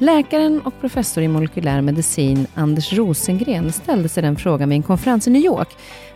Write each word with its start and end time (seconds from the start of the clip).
Läkaren 0.00 0.60
och 0.60 0.80
professor 0.80 1.24
i 1.24 1.28
molekylär 1.28 1.80
medicin 1.80 2.46
Anders 2.54 2.92
Rosengren 2.92 3.72
ställde 3.72 4.08
sig 4.08 4.22
den 4.22 4.36
frågan 4.36 4.68
vid 4.68 4.76
en 4.76 4.82
konferens 4.82 5.26
i 5.26 5.30
New 5.30 5.42
York 5.42 5.68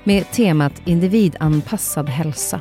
med 0.05 0.31
temat 0.33 0.83
individanpassad 0.85 2.09
hälsa. 2.09 2.61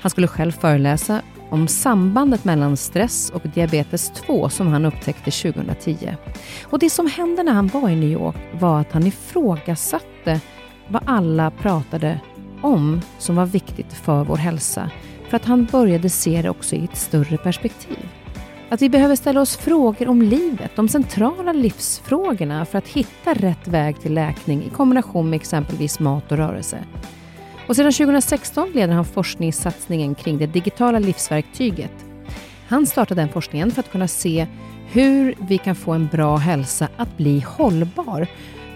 Han 0.00 0.10
skulle 0.10 0.26
själv 0.26 0.52
föreläsa 0.52 1.22
om 1.50 1.68
sambandet 1.68 2.44
mellan 2.44 2.76
stress 2.76 3.30
och 3.30 3.42
diabetes 3.54 4.10
2 4.10 4.48
som 4.48 4.66
han 4.66 4.84
upptäckte 4.84 5.30
2010. 5.30 6.16
Och 6.62 6.78
det 6.78 6.90
som 6.90 7.06
hände 7.06 7.42
när 7.42 7.52
han 7.52 7.68
var 7.68 7.90
i 7.90 7.96
New 7.96 8.10
York 8.10 8.36
var 8.52 8.80
att 8.80 8.92
han 8.92 9.06
ifrågasatte 9.06 10.40
vad 10.88 11.02
alla 11.06 11.50
pratade 11.50 12.20
om 12.60 13.00
som 13.18 13.36
var 13.36 13.46
viktigt 13.46 13.92
för 13.92 14.24
vår 14.24 14.36
hälsa. 14.36 14.90
För 15.28 15.36
att 15.36 15.44
han 15.44 15.64
började 15.64 16.10
se 16.10 16.42
det 16.42 16.50
också 16.50 16.76
i 16.76 16.84
ett 16.84 16.96
större 16.96 17.36
perspektiv. 17.36 18.08
Att 18.74 18.82
vi 18.82 18.88
behöver 18.88 19.16
ställa 19.16 19.40
oss 19.40 19.56
frågor 19.56 20.08
om 20.08 20.22
livet, 20.22 20.70
de 20.76 20.88
centrala 20.88 21.52
livsfrågorna 21.52 22.64
för 22.64 22.78
att 22.78 22.88
hitta 22.88 23.34
rätt 23.34 23.68
väg 23.68 24.00
till 24.00 24.14
läkning 24.14 24.64
i 24.64 24.70
kombination 24.70 25.30
med 25.30 25.36
exempelvis 25.36 26.00
mat 26.00 26.32
och 26.32 26.38
rörelse. 26.38 26.78
Och 27.68 27.76
sedan 27.76 27.92
2016 27.92 28.70
leder 28.74 28.94
han 28.94 29.04
forskningssatsningen 29.04 30.14
kring 30.14 30.38
det 30.38 30.46
digitala 30.46 30.98
livsverktyget. 30.98 31.92
Han 32.68 32.86
startade 32.86 33.20
den 33.20 33.28
forskningen 33.28 33.70
för 33.70 33.80
att 33.80 33.92
kunna 33.92 34.08
se 34.08 34.46
hur 34.92 35.34
vi 35.38 35.58
kan 35.58 35.74
få 35.74 35.92
en 35.92 36.06
bra 36.06 36.36
hälsa 36.36 36.88
att 36.96 37.16
bli 37.16 37.40
hållbar 37.40 38.26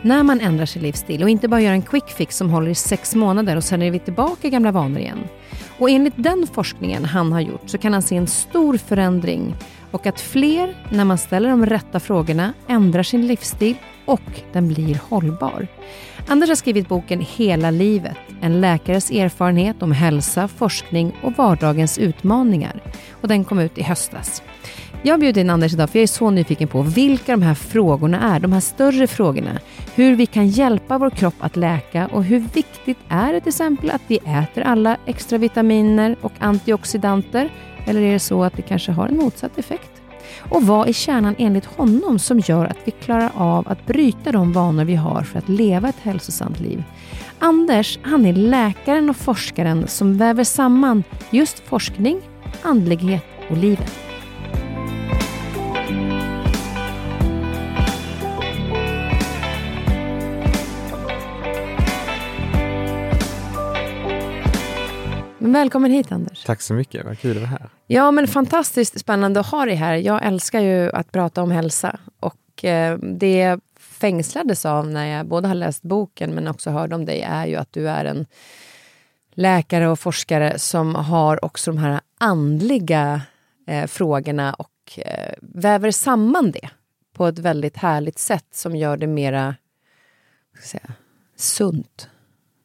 när 0.03 0.22
man 0.22 0.41
ändrar 0.41 0.66
sin 0.66 0.82
livsstil 0.82 1.22
och 1.22 1.30
inte 1.30 1.48
bara 1.48 1.60
gör 1.60 1.72
en 1.72 1.82
quick 1.82 2.09
fix 2.09 2.36
som 2.36 2.50
håller 2.50 2.70
i 2.70 2.75
sex 2.75 3.15
månader 3.15 3.56
och 3.56 3.65
sen 3.65 3.82
är 3.82 3.91
vi 3.91 3.98
tillbaka 3.98 4.48
i 4.48 4.50
gamla 4.50 4.72
vanor 4.72 4.98
igen. 4.98 5.19
Och 5.78 5.91
enligt 5.91 6.15
den 6.16 6.47
forskningen 6.53 7.04
han 7.04 7.32
har 7.32 7.41
gjort 7.41 7.70
så 7.70 7.78
kan 7.78 7.92
han 7.92 8.03
se 8.03 8.16
en 8.16 8.26
stor 8.26 8.76
förändring 8.76 9.54
och 9.91 10.06
att 10.06 10.21
fler, 10.21 10.76
när 10.91 11.04
man 11.04 11.19
ställer 11.19 11.49
de 11.49 11.66
rätta 11.66 12.00
frågorna, 12.00 12.53
ändrar 12.69 13.03
sin 13.03 13.26
livsstil 13.26 13.76
och 14.04 14.41
den 14.53 14.69
blir 14.69 15.00
hållbar. 15.09 15.66
Anders 16.28 16.49
har 16.49 16.56
skrivit 16.56 16.88
boken 16.88 17.21
Hela 17.21 17.71
livet, 17.71 18.16
en 18.41 18.60
läkares 18.60 19.10
erfarenhet 19.10 19.82
om 19.82 19.93
hälsa, 19.93 20.48
forskning 20.48 21.16
och 21.22 21.32
vardagens 21.32 21.98
utmaningar. 21.98 22.82
Och 23.10 23.28
den 23.28 23.44
kom 23.44 23.59
ut 23.59 23.78
i 23.78 23.82
höstas. 23.82 24.43
Jag 25.03 25.21
bjuder 25.21 25.41
in 25.41 25.50
Anders 25.50 25.72
idag 25.72 25.91
för 25.91 25.98
jag 25.98 26.03
är 26.03 26.06
så 26.06 26.31
nyfiken 26.31 26.69
på 26.69 26.82
vilka 26.82 27.32
de 27.32 27.43
här 27.43 27.54
frågorna 27.54 28.34
är, 28.34 28.41
de 28.41 28.53
här 28.53 28.60
större 28.60 29.06
frågorna. 29.06 29.59
Hur 29.94 30.16
vi 30.16 30.27
kan 30.27 30.48
hjälpa 30.48 30.98
vår 30.98 31.10
kropp 31.10 31.34
att 31.41 31.56
läka 31.56 32.06
och 32.06 32.25
hur 32.25 32.41
viktigt 32.54 32.98
är 33.09 33.32
det 33.32 33.41
till 33.41 33.48
exempel 33.48 33.91
att 33.91 34.03
vi 34.06 34.16
äter 34.16 34.62
alla 34.62 34.97
extra 35.06 35.38
vitaminer 35.38 36.16
och 36.21 36.32
antioxidanter? 36.38 37.50
Eller 37.88 38.03
är 38.03 38.12
det 38.12 38.19
så 38.19 38.44
att 38.44 38.56
det 38.56 38.62
kanske 38.62 38.93
har 38.93 39.09
en 39.09 39.16
motsatt 39.16 39.59
effekt? 39.59 39.91
Och 40.38 40.62
vad 40.62 40.88
är 40.88 40.93
kärnan 40.93 41.34
enligt 41.38 41.65
honom 41.65 42.19
som 42.19 42.38
gör 42.38 42.65
att 42.65 42.78
vi 42.84 42.91
klarar 42.91 43.31
av 43.34 43.69
att 43.69 43.87
bryta 43.87 44.32
de 44.32 44.53
vanor 44.53 44.84
vi 44.84 44.94
har 44.94 45.22
för 45.22 45.38
att 45.38 45.49
leva 45.49 45.88
ett 45.88 46.00
hälsosamt 46.03 46.60
liv? 46.60 46.82
Anders, 47.38 47.98
han 48.03 48.27
är 48.27 48.32
läkaren 48.32 49.10
och 49.10 49.16
forskaren 49.16 49.88
som 49.88 50.19
väver 50.19 50.44
samman 50.44 51.04
just 51.31 51.59
forskning, 51.59 52.21
andlighet 52.62 53.25
och 53.50 53.56
livet. 53.56 54.08
Välkommen 65.53 65.91
hit 65.91 66.12
Anders. 66.12 66.44
Tack 66.44 66.60
så 66.60 66.75
mycket, 66.75 67.04
vad 67.04 67.19
kul 67.19 67.31
att 67.31 67.36
vara 67.36 67.50
här. 67.50 67.70
Ja, 67.86 68.10
men 68.10 68.28
fantastiskt 68.28 69.00
spännande 69.00 69.41
att 69.41 69.47
ha 69.47 69.64
dig 69.64 69.75
här. 69.75 69.94
Jag 69.94 70.26
älskar 70.26 70.60
ju 70.60 70.91
att 70.91 71.12
prata 71.12 71.42
om 71.42 71.50
hälsa. 71.50 71.98
Och 72.20 72.64
eh, 72.64 72.98
det 72.98 73.60
fängslades 73.78 74.66
av 74.66 74.88
när 74.88 75.06
jag 75.06 75.26
både 75.26 75.48
har 75.48 75.54
läst 75.54 75.82
boken 75.82 76.34
men 76.34 76.48
också 76.48 76.70
hörde 76.70 76.94
om 76.94 77.04
dig 77.04 77.20
är 77.20 77.47
ju 77.47 77.56
att 77.56 77.72
du 77.72 77.88
är 77.88 78.04
en 78.04 78.26
läkare 79.34 79.88
och 79.88 80.00
forskare 80.00 80.59
som 80.59 80.94
har 80.94 81.44
också 81.44 81.70
de 81.70 81.78
här 81.78 82.00
andliga 82.19 83.22
eh, 83.66 83.86
frågorna 83.86 84.54
och 84.54 84.98
eh, 84.98 85.34
väver 85.41 85.91
samman 85.91 86.51
det 86.51 86.71
på 87.16 87.27
ett 87.27 87.39
väldigt 87.39 87.77
härligt 87.77 88.18
sätt 88.18 88.47
som 88.53 88.77
gör 88.77 88.97
det 88.97 89.06
mera 89.06 89.54
säga, 90.62 90.92
sunt. 91.36 92.09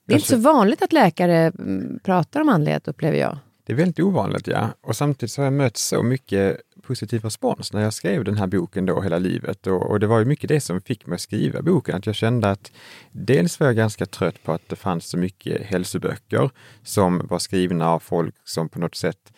Det 0.05 0.13
är 0.13 0.17
inte 0.17 0.27
så 0.27 0.37
vanligt 0.37 0.81
att 0.81 0.93
läkare 0.93 1.37
mm, 1.59 1.99
pratar 2.03 2.41
om 2.41 2.49
andlighet, 2.49 2.87
upplever 2.87 3.17
jag. 3.17 3.37
Det 3.65 3.73
är 3.73 3.77
väldigt 3.77 3.99
ovanligt, 3.99 4.47
ja. 4.47 4.69
Och 4.81 4.95
samtidigt 4.95 5.31
så 5.31 5.41
har 5.41 5.45
jag 5.45 5.53
mött 5.53 5.77
så 5.77 6.03
mycket 6.03 6.61
positiv 6.81 7.21
respons 7.21 7.73
när 7.73 7.81
jag 7.81 7.93
skrev 7.93 8.23
den 8.23 8.37
här 8.37 8.47
boken 8.47 8.85
då 8.85 9.01
hela 9.01 9.17
livet. 9.17 9.67
Och, 9.67 9.89
och, 9.89 9.99
det 9.99 10.07
var 10.07 10.19
ju 10.19 10.25
mycket 10.25 10.47
det 10.47 10.61
som 10.61 10.81
fick 10.81 11.05
mig 11.05 11.15
att 11.15 11.21
skriva 11.21 11.61
boken, 11.61 11.95
att 11.95 12.05
jag 12.05 12.15
kände 12.15 12.51
att 12.51 12.71
dels 13.11 13.59
var 13.59 13.67
jag 13.67 13.75
ganska 13.75 14.05
trött 14.05 14.43
på 14.43 14.51
att 14.51 14.69
det 14.69 14.75
fanns 14.75 15.05
så 15.05 15.17
mycket 15.17 15.61
hälsoböcker 15.61 16.49
som 16.83 17.27
var 17.29 17.39
skrivna 17.39 17.89
av 17.89 17.99
folk 17.99 18.35
som 18.43 18.69
på 18.69 18.79
något 18.79 18.95
sätt 18.95 19.33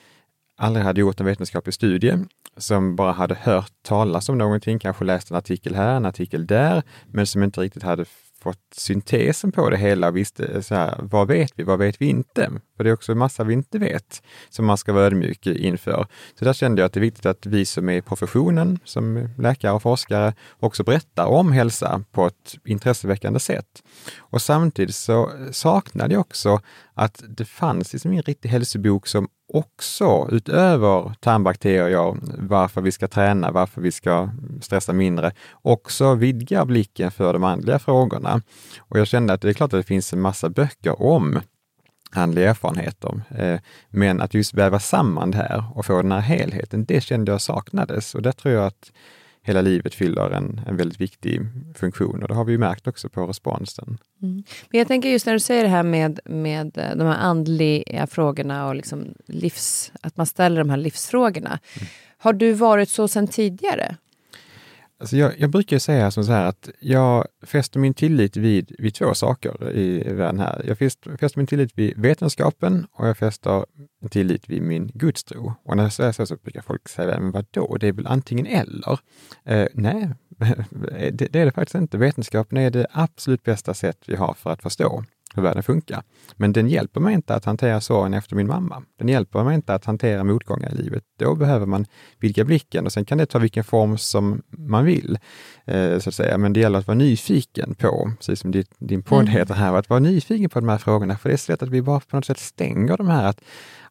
aldrig 0.57 0.85
hade 0.85 1.01
gjort 1.01 1.19
en 1.19 1.25
vetenskaplig 1.25 1.73
studie, 1.73 2.17
som 2.57 2.95
bara 2.95 3.11
hade 3.11 3.35
hört 3.35 3.71
talas 3.81 4.29
om 4.29 4.37
någonting, 4.37 4.79
kanske 4.79 5.05
läst 5.05 5.31
en 5.31 5.37
artikel 5.37 5.75
här, 5.75 5.95
en 5.95 6.05
artikel 6.05 6.47
där, 6.47 6.83
men 7.07 7.27
som 7.27 7.43
inte 7.43 7.61
riktigt 7.61 7.83
hade 7.83 8.05
fått 8.45 8.73
syntesen 8.75 9.51
på 9.51 9.69
det 9.69 9.77
hela 9.77 10.07
och 10.07 10.17
visste 10.17 10.45
eh, 10.45 10.61
så 10.61 10.75
här, 10.75 10.95
vad 11.01 11.27
vet 11.27 11.51
vi, 11.55 11.63
vad 11.63 11.79
vet 11.79 12.01
vi 12.01 12.05
inte? 12.05 12.51
För 12.77 12.83
det 12.83 12.89
är 12.89 12.93
också 12.93 13.11
en 13.11 13.17
massa 13.17 13.43
vi 13.43 13.53
inte 13.53 13.79
vet 13.79 14.23
som 14.49 14.65
man 14.65 14.77
ska 14.77 14.93
vara 14.93 15.05
ödmjuk 15.05 15.47
inför. 15.47 16.07
Så 16.39 16.45
där 16.45 16.53
kände 16.53 16.81
jag 16.81 16.85
att 16.85 16.93
det 16.93 16.99
är 16.99 17.01
viktigt 17.01 17.25
att 17.25 17.45
vi 17.45 17.65
som 17.65 17.89
är 17.89 17.93
i 17.93 18.01
professionen, 18.01 18.79
som 18.83 19.29
läkare 19.37 19.71
och 19.71 19.81
forskare, 19.81 20.33
också 20.59 20.83
berättar 20.83 21.25
om 21.25 21.51
hälsa 21.51 22.03
på 22.11 22.25
ett 22.25 22.55
intresseväckande 22.65 23.39
sätt. 23.39 23.83
Och 24.17 24.41
samtidigt 24.41 24.95
så 24.95 25.31
saknade 25.51 26.13
jag 26.13 26.21
också 26.21 26.59
att 26.93 27.23
det 27.27 27.45
fanns 27.45 27.93
liksom 27.93 28.11
ingen 28.11 28.23
riktig 28.23 28.49
hälsobok 28.49 29.07
som 29.07 29.27
också 29.53 30.29
utöver 30.31 31.13
tarmbakterier, 31.19 32.15
varför 32.47 32.81
vi 32.81 32.91
ska 32.91 33.07
träna, 33.07 33.51
varför 33.51 33.81
vi 33.81 33.91
ska 33.91 34.29
stressa 34.61 34.93
mindre, 34.93 35.31
också 35.61 36.15
vidgar 36.15 36.65
blicken 36.65 37.11
för 37.11 37.33
de 37.33 37.43
andliga 37.43 37.79
frågorna. 37.79 38.41
Och 38.79 38.99
jag 38.99 39.07
kände 39.07 39.33
att 39.33 39.41
det 39.41 39.49
är 39.49 39.53
klart 39.53 39.73
att 39.73 39.79
det 39.79 39.87
finns 39.87 40.13
en 40.13 40.21
massa 40.21 40.49
böcker 40.49 41.01
om 41.01 41.39
andliga 42.11 42.49
erfarenheter. 42.49 43.21
Eh, 43.37 43.59
men 43.89 44.21
att 44.21 44.33
just 44.33 44.53
väva 44.53 44.79
samman 44.79 45.31
det 45.31 45.37
här 45.37 45.63
och 45.75 45.85
få 45.85 46.01
den 46.01 46.11
här 46.11 46.19
helheten, 46.19 46.85
det 46.85 47.01
kände 47.01 47.31
jag 47.31 47.41
saknades 47.41 48.15
och 48.15 48.21
det 48.21 48.33
tror 48.33 48.53
jag 48.53 48.65
att 48.65 48.91
hela 49.41 49.61
livet 49.61 49.93
fyller 49.93 50.31
en, 50.31 50.61
en 50.67 50.77
väldigt 50.77 51.01
viktig 51.01 51.41
funktion 51.75 52.21
och 52.21 52.27
det 52.27 52.33
har 52.33 52.45
vi 52.45 52.51
ju 52.51 52.57
märkt 52.57 52.87
också 52.87 53.09
på 53.09 53.27
responsen. 53.27 53.97
Mm. 54.21 54.43
Men 54.69 54.79
jag 54.79 54.87
tänker 54.87 55.09
just 55.09 55.25
när 55.25 55.33
du 55.33 55.39
säger 55.39 55.63
det 55.63 55.69
här 55.69 55.83
med, 55.83 56.19
med 56.25 56.77
eh, 56.77 56.95
de 56.95 57.07
här 57.07 57.17
andliga 57.17 58.07
frågorna 58.07 58.67
och 58.67 58.75
liksom 58.75 59.13
livs, 59.25 59.91
att 60.01 60.17
man 60.17 60.25
ställer 60.25 60.57
de 60.57 60.69
här 60.69 60.77
livsfrågorna. 60.77 61.59
Mm. 61.75 61.87
Har 62.17 62.33
du 62.33 62.53
varit 62.53 62.89
så 62.89 63.07
sedan 63.07 63.27
tidigare? 63.27 63.95
Alltså 65.05 65.17
jag, 65.17 65.39
jag, 65.39 65.49
brukar 65.49 65.79
säga 65.79 66.11
som 66.11 66.23
så 66.23 66.31
här 66.31 66.45
att 66.45 66.69
jag 66.79 67.27
fäster 67.43 67.79
min 67.79 67.93
tillit 67.93 68.37
vid, 68.37 68.75
vid 68.79 68.93
två 68.93 69.13
saker 69.13 69.71
i 69.71 70.13
världen 70.13 70.39
här. 70.39 70.61
Jag 70.67 70.77
fäster, 70.77 71.17
fäster 71.17 71.39
min 71.39 71.47
tillit 71.47 71.71
vid 71.75 71.97
vetenskapen 71.97 72.87
och 72.91 73.07
jag 73.07 73.17
fäster 73.17 73.65
en 74.01 74.09
tillit 74.09 74.49
vid 74.49 74.61
min 74.61 74.91
gudstro. 74.93 75.53
Och 75.63 75.77
när 75.77 75.83
jag 75.83 75.93
säger 75.93 76.11
så, 76.11 76.25
så 76.25 76.35
brukar 76.35 76.61
folk 76.61 76.89
säga, 76.89 77.19
men 77.19 77.31
vadå, 77.31 77.77
det 77.79 77.87
är 77.87 77.91
väl 77.91 78.07
antingen 78.07 78.45
eller? 78.45 78.99
Eh, 79.43 79.67
nej, 79.73 80.09
det, 81.11 81.11
det, 81.11 81.35
är 81.35 81.45
det 81.45 81.51
faktiskt 81.51 81.75
inte. 81.75 81.97
Vetenskapen 81.97 82.57
är 82.57 82.69
det 82.69 82.87
absolut 82.91 83.43
bästa 83.43 83.73
sätt 83.73 83.97
vi 84.07 84.15
har 84.15 84.33
för 84.33 84.49
att 84.49 84.61
förstå 84.61 85.03
hur 85.35 85.43
världen 85.43 85.63
funkar. 85.63 86.03
Men 86.35 86.53
den 86.53 86.67
hjälper 86.67 86.99
mig 86.99 87.13
inte 87.13 87.35
att 87.35 87.45
hantera 87.45 87.81
sorgen 87.81 88.13
efter 88.13 88.35
min 88.35 88.47
mamma. 88.47 88.83
Den 88.99 89.07
hjälper 89.07 89.43
mig 89.43 89.55
inte 89.55 89.73
att 89.73 89.85
hantera 89.85 90.23
motgångar 90.23 90.71
i 90.71 90.75
livet. 90.75 91.03
Då 91.19 91.35
behöver 91.35 91.65
man 91.65 91.85
vidga 92.19 92.43
blicken 92.43 92.85
och 92.85 92.93
sen 92.93 93.05
kan 93.05 93.17
det 93.17 93.25
ta 93.25 93.39
vilken 93.39 93.63
form 93.63 93.97
som 93.97 94.41
man 94.49 94.85
vill. 94.85 95.17
Eh, 95.65 95.99
så 95.99 96.09
att 96.09 96.15
säga. 96.15 96.37
Men 96.37 96.53
det 96.53 96.59
gäller 96.59 96.79
att 96.79 96.87
vara 96.87 96.97
nyfiken 96.97 97.75
på, 97.75 98.11
precis 98.17 98.39
som 98.39 98.51
din, 98.51 98.65
din 98.77 99.03
podd 99.03 99.21
mm. 99.21 99.31
heter 99.33 99.53
här, 99.53 99.73
att 99.73 99.89
vara 99.89 99.99
nyfiken 99.99 100.49
på 100.49 100.59
de 100.59 100.69
här 100.69 100.77
frågorna. 100.77 101.17
För 101.17 101.29
det 101.29 101.35
är 101.35 101.37
så 101.37 101.51
lätt 101.51 101.63
att 101.63 101.69
vi 101.69 101.81
bara 101.81 101.99
på 101.99 102.15
något 102.15 102.25
sätt 102.25 102.39
stänger 102.39 102.97
de 102.97 103.07
här. 103.07 103.25
att 103.25 103.41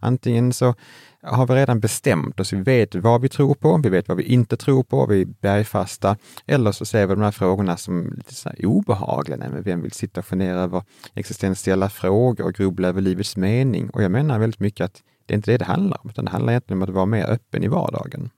Antingen 0.01 0.53
så 0.53 0.75
har 1.25 1.47
vi 1.47 1.55
redan 1.55 1.81
bestämt 1.81 2.41
oss, 2.41 2.53
vi 2.53 2.61
vet 2.61 2.95
vad 2.95 3.21
vi 3.21 3.29
tror 3.29 3.55
på, 3.55 3.81
vi 3.83 3.89
vet 3.89 4.09
vad 4.09 4.17
vi 4.17 4.23
inte 4.23 4.57
tror 4.57 4.83
på, 4.83 5.07
vi 5.07 5.21
är 5.21 5.27
bergfasta. 5.27 6.17
Eller 6.47 6.73
så 6.73 6.85
ser 6.85 7.07
vi 7.07 7.15
de 7.15 7.23
här 7.23 7.31
frågorna 7.31 7.77
som 7.77 8.13
lite 8.17 8.35
så 8.35 8.49
här 8.49 8.67
obehagliga, 8.67 9.37
Nej, 9.37 9.49
men 9.49 9.63
vem 9.63 9.83
vill 9.83 9.93
sitta 9.93 10.21
och 10.21 10.27
fundera 10.27 10.61
över 10.61 10.83
existentiella 11.15 11.89
frågor 11.89 12.45
och 12.45 12.55
grubbla 12.55 12.89
över 12.89 13.01
livets 13.01 13.37
mening? 13.37 13.91
Och 13.91 14.03
jag 14.03 14.11
menar 14.11 14.39
väldigt 14.39 14.61
mycket 14.61 14.85
att 14.85 15.03
det 15.27 15.35
är 15.35 15.37
inte 15.37 15.51
det 15.51 15.59
det 15.59 15.65
handlar 15.65 15.99
om, 16.05 16.11
utan 16.11 16.25
det 16.25 16.31
handlar 16.31 16.53
egentligen 16.53 16.83
om 16.83 16.89
att 16.89 16.95
vara 16.95 17.07
mer 17.07 17.25
öppen 17.25 17.65
i 17.65 17.69
vardagen. 17.69 18.31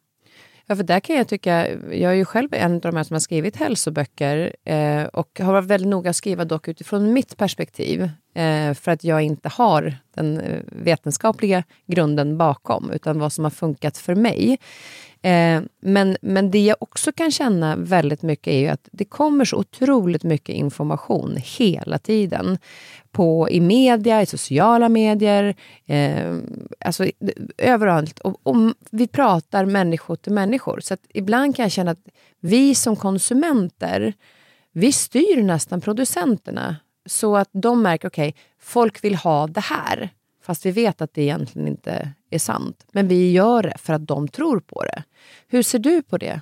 Ja, 0.66 0.76
för 0.76 0.82
där 0.82 1.00
kan 1.00 1.16
jag 1.16 1.28
tycka, 1.28 1.68
jag 1.92 2.12
är 2.12 2.16
ju 2.16 2.24
själv 2.24 2.48
en 2.52 2.74
av 2.74 2.80
de 2.80 2.96
här 2.96 3.04
som 3.04 3.14
har 3.14 3.20
skrivit 3.20 3.56
hälsoböcker 3.56 4.56
eh, 4.64 5.04
och 5.04 5.40
har 5.40 5.52
varit 5.52 5.68
väldigt 5.68 5.88
noga 5.88 6.10
att 6.10 6.16
skriva 6.16 6.44
dock 6.44 6.68
utifrån 6.68 7.12
mitt 7.12 7.36
perspektiv. 7.36 8.10
Eh, 8.36 8.74
för 8.74 8.90
att 8.90 9.04
jag 9.04 9.22
inte 9.22 9.48
har 9.48 9.96
den 10.14 10.40
eh, 10.40 10.60
vetenskapliga 10.66 11.64
grunden 11.86 12.38
bakom, 12.38 12.90
utan 12.90 13.18
vad 13.18 13.32
som 13.32 13.44
har 13.44 13.50
funkat 13.50 13.98
för 13.98 14.14
mig. 14.14 14.58
Eh, 15.22 15.62
men, 15.80 16.16
men 16.20 16.50
det 16.50 16.64
jag 16.64 16.76
också 16.80 17.12
kan 17.12 17.30
känna 17.30 17.76
väldigt 17.76 18.22
mycket 18.22 18.46
är 18.46 18.58
ju 18.58 18.68
att 18.68 18.88
det 18.92 19.04
kommer 19.04 19.44
så 19.44 19.56
otroligt 19.56 20.22
mycket 20.22 20.54
information 20.54 21.36
hela 21.58 21.98
tiden. 21.98 22.58
På, 23.10 23.50
I 23.50 23.60
media, 23.60 24.22
i 24.22 24.26
sociala 24.26 24.88
medier, 24.88 25.54
eh, 25.86 26.36
alltså 26.80 27.06
överallt. 27.58 28.18
Och, 28.18 28.40
och, 28.42 28.56
vi 28.90 29.06
pratar 29.06 29.64
människor 29.64 30.16
till 30.16 30.32
människor. 30.32 30.80
Så 30.80 30.96
ibland 31.14 31.56
kan 31.56 31.62
jag 31.62 31.72
känna 31.72 31.90
att 31.90 32.06
vi 32.40 32.74
som 32.74 32.96
konsumenter, 32.96 34.12
vi 34.72 34.92
styr 34.92 35.42
nästan 35.42 35.80
producenterna. 35.80 36.76
Så 37.06 37.36
att 37.36 37.48
de 37.52 37.82
märker, 37.82 38.08
okej, 38.08 38.28
okay, 38.28 38.42
folk 38.58 39.04
vill 39.04 39.14
ha 39.14 39.46
det 39.46 39.60
här. 39.60 40.10
Fast 40.42 40.66
vi 40.66 40.70
vet 40.70 41.00
att 41.00 41.14
det 41.14 41.22
egentligen 41.22 41.68
inte 41.68 42.12
är 42.30 42.38
sant. 42.38 42.86
Men 42.92 43.08
vi 43.08 43.32
gör 43.32 43.62
det 43.62 43.74
för 43.78 43.92
att 43.92 44.06
de 44.06 44.28
tror 44.28 44.60
på 44.60 44.82
det. 44.82 45.02
Hur 45.48 45.62
ser 45.62 45.78
du 45.78 46.02
på 46.02 46.18
det? 46.18 46.40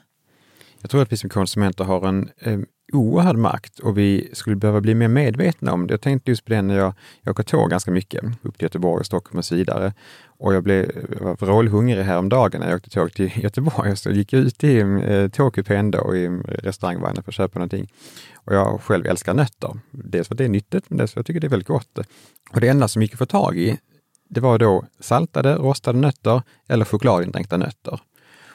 Jag 0.80 0.90
tror 0.90 1.02
att 1.02 1.12
vi 1.12 1.16
som 1.16 1.30
konsumenter 1.30 1.84
har 1.84 2.08
en 2.08 2.30
eh, 2.38 2.58
oerhörd 2.92 3.36
makt 3.36 3.78
och 3.78 3.98
vi 3.98 4.30
skulle 4.32 4.56
behöva 4.56 4.80
bli 4.80 4.94
mer 4.94 5.08
medvetna 5.08 5.72
om 5.72 5.86
det. 5.86 5.92
Jag 5.92 6.00
tänkte 6.00 6.30
just 6.30 6.44
på 6.44 6.52
det 6.52 6.62
när 6.62 6.76
jag, 6.76 6.94
jag 7.22 7.30
åker 7.30 7.42
tåg 7.42 7.70
ganska 7.70 7.90
mycket, 7.90 8.24
upp 8.42 8.58
till 8.58 8.64
Göteborg, 8.64 9.00
och 9.00 9.06
Stockholm 9.06 9.38
och 9.38 9.44
så 9.44 9.54
vidare. 9.54 9.92
Och 10.26 10.54
jag 10.54 10.62
blev 10.62 10.90
var 11.20 11.36
vrålhungrig 11.36 12.02
häromdagen 12.02 12.60
när 12.60 12.68
jag 12.68 12.76
åkte 12.76 12.90
tåg 12.90 13.12
till 13.12 13.30
Göteborg. 13.42 13.96
Så 13.96 14.08
jag 14.08 14.16
gick 14.16 14.32
ut 14.32 14.64
i 14.64 14.78
eh, 14.78 15.28
tågkupén 15.28 15.90
då, 15.90 16.16
i 16.16 16.28
restaurangvagnen 16.44 17.22
för 17.22 17.30
att 17.30 17.34
köpa 17.34 17.58
någonting. 17.58 17.92
Och 18.34 18.54
jag 18.54 18.80
själv 18.80 19.06
älskar 19.06 19.34
nötter. 19.34 19.78
Dels 19.90 20.28
för 20.28 20.34
att 20.34 20.38
det 20.38 20.44
är 20.44 20.48
nyttigt, 20.48 20.84
men 20.90 20.98
dels 20.98 21.12
för 21.12 21.20
att 21.20 21.22
jag 21.22 21.26
tycker 21.26 21.40
det 21.40 21.46
är 21.46 21.56
väldigt 21.56 21.68
gott. 21.68 21.98
Och 22.50 22.60
det 22.60 22.68
enda 22.68 22.88
som 22.88 23.02
gick 23.02 23.12
att 23.12 23.18
få 23.18 23.26
tag 23.26 23.58
i, 23.58 23.78
det 24.28 24.40
var 24.40 24.58
då 24.58 24.84
saltade, 25.00 25.54
rostade 25.54 25.98
nötter 25.98 26.42
eller 26.68 26.84
chokladindränkta 26.84 27.56
nötter. 27.56 28.00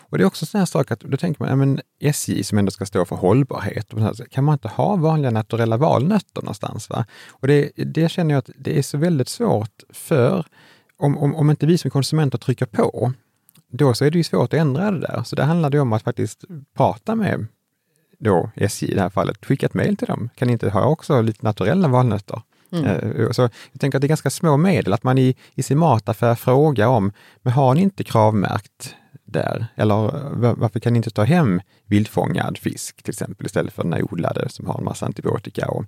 Och 0.09 0.17
det 0.17 0.23
är 0.23 0.25
också 0.25 0.45
sådana 0.45 0.65
sak 0.65 0.91
att 0.91 0.99
då 0.99 1.17
tänker 1.17 1.43
man, 1.43 1.49
ja, 1.49 1.55
men 1.55 1.81
SJ 1.99 2.43
som 2.43 2.57
ändå 2.57 2.71
ska 2.71 2.85
stå 2.85 3.05
för 3.05 3.15
hållbarhet, 3.15 3.93
kan 4.31 4.43
man 4.43 4.53
inte 4.53 4.67
ha 4.67 4.95
vanliga 4.95 5.31
naturella 5.31 5.77
valnötter 5.77 6.41
någonstans? 6.41 6.89
Va? 6.89 7.05
Och 7.29 7.47
det, 7.47 7.71
det 7.75 8.11
känner 8.11 8.33
jag 8.33 8.39
att 8.39 8.49
det 8.57 8.77
är 8.77 8.81
så 8.81 8.97
väldigt 8.97 9.29
svårt 9.29 9.83
för, 9.89 10.45
om, 10.97 11.17
om, 11.17 11.35
om 11.35 11.49
inte 11.49 11.65
vi 11.65 11.77
som 11.77 11.91
konsumenter 11.91 12.37
trycker 12.37 12.65
på, 12.65 13.13
då 13.71 13.93
så 13.93 14.05
är 14.05 14.11
det 14.11 14.17
ju 14.17 14.23
svårt 14.23 14.53
att 14.53 14.59
ändra 14.59 14.91
det 14.91 14.99
där. 14.99 15.23
Så 15.25 15.35
det 15.35 15.43
handlar 15.43 15.69
det 15.69 15.79
om 15.79 15.93
att 15.93 16.03
faktiskt 16.03 16.45
prata 16.75 17.15
med 17.15 17.47
då 18.19 18.51
SJ 18.55 18.91
i 18.91 18.93
det 18.93 19.01
här 19.01 19.09
fallet, 19.09 19.45
skicka 19.45 19.65
ett 19.65 19.73
mejl 19.73 19.97
till 19.97 20.07
dem. 20.07 20.29
Kan 20.35 20.47
ni 20.47 20.51
inte 20.51 20.69
ha 20.69 20.85
också 20.85 21.21
lite 21.21 21.45
naturella 21.45 21.87
valnötter? 21.87 22.41
Mm. 22.71 22.85
Eh, 22.85 23.31
så 23.31 23.41
jag 23.41 23.79
tänker 23.79 23.97
att 23.97 24.01
det 24.01 24.05
är 24.05 24.09
ganska 24.09 24.29
små 24.29 24.57
medel, 24.57 24.93
att 24.93 25.03
man 25.03 25.17
i, 25.17 25.35
i 25.55 25.63
sin 25.63 25.77
mataffär 25.77 26.35
frågar 26.35 26.87
om, 26.87 27.11
men 27.41 27.53
har 27.53 27.75
ni 27.75 27.81
inte 27.81 28.03
kravmärkt 28.03 28.95
där? 29.31 29.67
Eller 29.75 29.95
varför 30.53 30.79
kan 30.79 30.93
ni 30.93 30.97
inte 30.97 31.09
ta 31.09 31.23
hem 31.23 31.61
vildfångad 31.85 32.57
fisk 32.57 33.03
till 33.03 33.11
exempel 33.11 33.45
istället 33.45 33.73
för 33.73 33.83
den 33.83 33.93
här 33.93 34.13
odlade 34.13 34.49
som 34.49 34.67
har 34.67 34.77
en 34.77 34.83
massa 34.83 35.05
antibiotika 35.05 35.67
och 35.67 35.85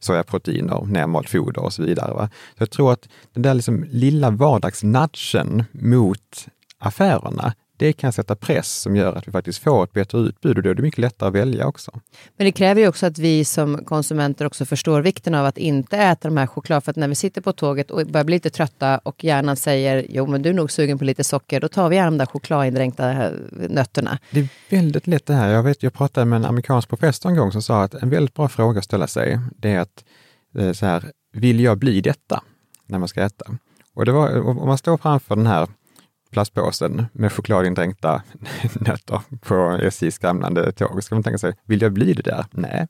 sojaproteiner, 0.00 0.84
nermalt 0.86 1.30
foder 1.30 1.62
och 1.62 1.72
så 1.72 1.82
vidare. 1.82 2.14
Va? 2.14 2.28
Så 2.56 2.62
jag 2.62 2.70
tror 2.70 2.92
att 2.92 3.08
den 3.32 3.42
där 3.42 3.54
liksom 3.54 3.84
lilla 3.90 4.30
vardagsnudgen 4.30 5.64
mot 5.72 6.46
affärerna, 6.78 7.54
det 7.76 7.92
kan 7.92 8.12
sätta 8.12 8.36
press 8.36 8.80
som 8.80 8.96
gör 8.96 9.12
att 9.12 9.28
vi 9.28 9.32
faktiskt 9.32 9.58
får 9.58 9.84
ett 9.84 9.92
bättre 9.92 10.18
utbud 10.18 10.56
och 10.56 10.62
då 10.62 10.70
är 10.70 10.74
det 10.74 10.82
mycket 10.82 10.98
lättare 10.98 11.28
att 11.28 11.34
välja 11.34 11.66
också. 11.66 12.00
Men 12.36 12.44
det 12.44 12.52
kräver 12.52 12.80
ju 12.80 12.88
också 12.88 13.06
att 13.06 13.18
vi 13.18 13.44
som 13.44 13.84
konsumenter 13.84 14.46
också 14.46 14.64
förstår 14.64 15.00
vikten 15.00 15.34
av 15.34 15.46
att 15.46 15.58
inte 15.58 15.96
äta 15.96 16.28
de 16.28 16.36
här 16.36 16.46
choklad. 16.46 16.84
För 16.84 16.90
att 16.90 16.96
när 16.96 17.08
vi 17.08 17.14
sitter 17.14 17.40
på 17.40 17.52
tåget 17.52 17.90
och 17.90 18.06
börjar 18.06 18.24
bli 18.24 18.36
lite 18.36 18.50
trötta 18.50 18.98
och 18.98 19.24
hjärnan 19.24 19.56
säger 19.56 20.06
jo 20.08 20.26
men 20.26 20.42
du 20.42 20.50
är 20.50 20.54
nog 20.54 20.70
sugen 20.70 20.98
på 20.98 21.04
lite 21.04 21.24
socker, 21.24 21.60
då 21.60 21.68
tar 21.68 21.88
vi 21.88 21.96
gärna 21.96 22.10
de 22.10 22.18
där 22.18 22.26
chokladindränkta 22.26 23.30
nötterna. 23.50 24.18
Det 24.30 24.40
är 24.40 24.48
väldigt 24.70 25.06
lätt 25.06 25.26
det 25.26 25.34
här. 25.34 25.48
Jag, 25.48 25.62
vet, 25.62 25.82
jag 25.82 25.92
pratade 25.92 26.26
med 26.26 26.36
en 26.36 26.44
amerikansk 26.44 26.88
professor 26.88 27.30
en 27.30 27.36
gång 27.36 27.52
som 27.52 27.62
sa 27.62 27.82
att 27.82 27.94
en 27.94 28.10
väldigt 28.10 28.34
bra 28.34 28.48
fråga 28.48 28.78
att 28.78 28.84
ställa 28.84 29.06
sig, 29.06 29.38
det 29.56 29.70
är 29.70 29.80
att 29.80 30.04
eh, 30.58 30.72
så 30.72 30.86
här, 30.86 31.04
vill 31.32 31.60
jag 31.60 31.78
bli 31.78 32.00
detta 32.00 32.42
när 32.86 32.98
man 32.98 33.08
ska 33.08 33.22
äta? 33.22 33.44
Och 33.94 34.04
det 34.04 34.12
var, 34.12 34.40
om 34.40 34.66
man 34.66 34.78
står 34.78 34.96
framför 34.96 35.36
den 35.36 35.46
här 35.46 35.68
plastpåsen 36.34 37.06
med 37.12 37.32
chokladindränkta 37.32 38.22
nötter 38.74 39.20
på 39.40 39.78
SJs 39.82 40.14
skramlande 40.14 40.72
tåg, 40.72 41.02
ska 41.02 41.14
man 41.14 41.22
tänka 41.22 41.38
sig, 41.38 41.54
vill 41.66 41.82
jag 41.82 41.92
bli 41.92 42.12
det 42.12 42.22
där? 42.22 42.46
Nej. 42.50 42.86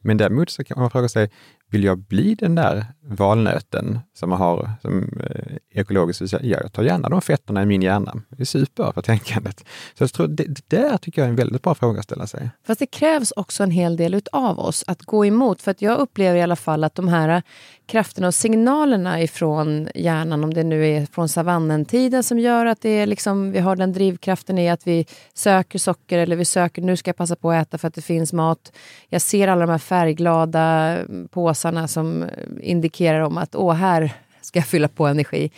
Men 0.00 0.16
däremot 0.16 0.50
så 0.50 0.64
kan 0.64 0.80
man 0.80 0.90
fråga 0.90 1.08
sig, 1.08 1.30
vill 1.70 1.84
jag 1.84 1.98
bli 1.98 2.34
den 2.34 2.54
där 2.54 2.86
valnöten 3.02 3.98
som 4.14 4.30
man 4.30 4.38
har 4.38 4.70
som 4.82 5.20
eh, 5.30 5.80
ekologiskt? 5.80 6.32
Ja, 6.32 6.38
jag 6.42 6.72
tar 6.72 6.82
gärna 6.82 7.08
de 7.08 7.20
fetterna 7.20 7.62
i 7.62 7.66
min 7.66 7.82
hjärna. 7.82 8.22
Det 8.28 8.42
är 8.42 8.44
super 8.44 8.92
för 8.92 9.02
tänkandet. 9.02 9.64
Så 9.94 10.02
jag 10.02 10.12
tror 10.12 10.28
det, 10.28 10.44
det 10.44 10.76
där 10.76 10.96
tycker 10.96 11.22
jag 11.22 11.26
är 11.26 11.30
en 11.30 11.36
väldigt 11.36 11.62
bra 11.62 11.74
fråga 11.74 11.98
att 11.98 12.04
ställa 12.04 12.26
sig. 12.26 12.50
Fast 12.66 12.78
det 12.78 12.86
krävs 12.86 13.32
också 13.36 13.62
en 13.62 13.70
hel 13.70 13.96
del 13.96 14.22
av 14.32 14.58
oss 14.58 14.84
att 14.86 15.02
gå 15.02 15.26
emot. 15.26 15.62
För 15.62 15.70
att 15.70 15.82
jag 15.82 15.98
upplever 15.98 16.38
i 16.38 16.42
alla 16.42 16.56
fall 16.56 16.84
att 16.84 16.94
de 16.94 17.08
här 17.08 17.28
eh, 17.28 17.42
krafterna 17.86 18.26
och 18.26 18.34
signalerna 18.34 19.22
ifrån 19.22 19.88
hjärnan, 19.94 20.44
om 20.44 20.54
det 20.54 20.64
nu 20.64 20.86
är 20.86 21.06
från 21.06 21.28
savannentiden 21.28 22.22
som 22.22 22.38
gör 22.38 22.66
att 22.66 22.80
det 22.80 22.88
är 22.88 23.06
liksom, 23.06 23.52
vi 23.52 23.58
har 23.58 23.76
den 23.76 23.92
drivkraften 23.92 24.58
i 24.58 24.70
att 24.70 24.86
vi 24.86 25.06
söker 25.34 25.78
socker 25.78 26.18
eller 26.18 26.36
vi 26.36 26.44
söker, 26.44 26.82
nu 26.82 26.96
ska 26.96 27.08
jag 27.08 27.16
passa 27.16 27.36
på 27.36 27.50
att 27.50 27.66
äta 27.66 27.78
för 27.78 27.88
att 27.88 27.94
det 27.94 28.02
finns 28.02 28.32
mat. 28.32 28.72
Jag 29.08 29.22
ser 29.22 29.48
alla 29.48 29.66
de 29.66 29.70
här 29.72 29.78
färgglada 29.78 30.96
eh, 30.98 31.04
påsarna 31.30 31.59
som 31.88 32.28
indikerar 32.60 33.20
om 33.20 33.38
att 33.38 33.54
åh, 33.54 33.74
här, 33.74 34.12
ska 34.40 34.58
jag 34.58 34.66
fylla 34.66 34.88
på 34.88 35.06
energi? 35.06 35.50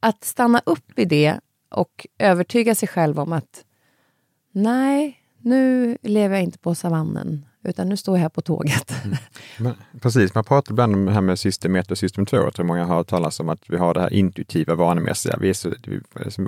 Att 0.00 0.24
stanna 0.24 0.60
upp 0.66 0.98
i 0.98 1.04
det 1.04 1.40
och 1.70 2.06
övertyga 2.18 2.74
sig 2.74 2.88
själv 2.88 3.20
om 3.20 3.32
att 3.32 3.64
nej, 4.52 5.18
nu 5.38 5.96
lever 6.02 6.36
jag 6.36 6.44
inte 6.44 6.58
på 6.58 6.74
savannen, 6.74 7.46
utan 7.64 7.88
nu 7.88 7.96
står 7.96 8.16
jag 8.16 8.22
här 8.22 8.28
på 8.28 8.40
tåget. 8.40 8.94
Mm. 9.04 9.16
Men, 9.58 9.74
precis, 10.00 10.34
man 10.34 10.44
pratar 10.44 10.72
ibland 10.72 10.94
om 10.94 11.04
det 11.04 11.12
här 11.12 11.20
med 11.20 11.38
system 11.38 11.76
1 11.76 11.90
och 11.90 11.98
system 11.98 12.26
2. 12.26 12.36
Jag 12.36 12.54
tror 12.54 12.66
många 12.66 12.84
har 12.84 12.96
hört 12.96 13.06
talas 13.06 13.40
om 13.40 13.48
att 13.48 13.62
vi 13.68 13.76
har 13.76 13.94
det 13.94 14.00
här 14.00 14.12
intuitiva, 14.12 14.74
vanemässiga. 14.74 15.36
Vi, 15.40 15.54
så, 15.54 15.72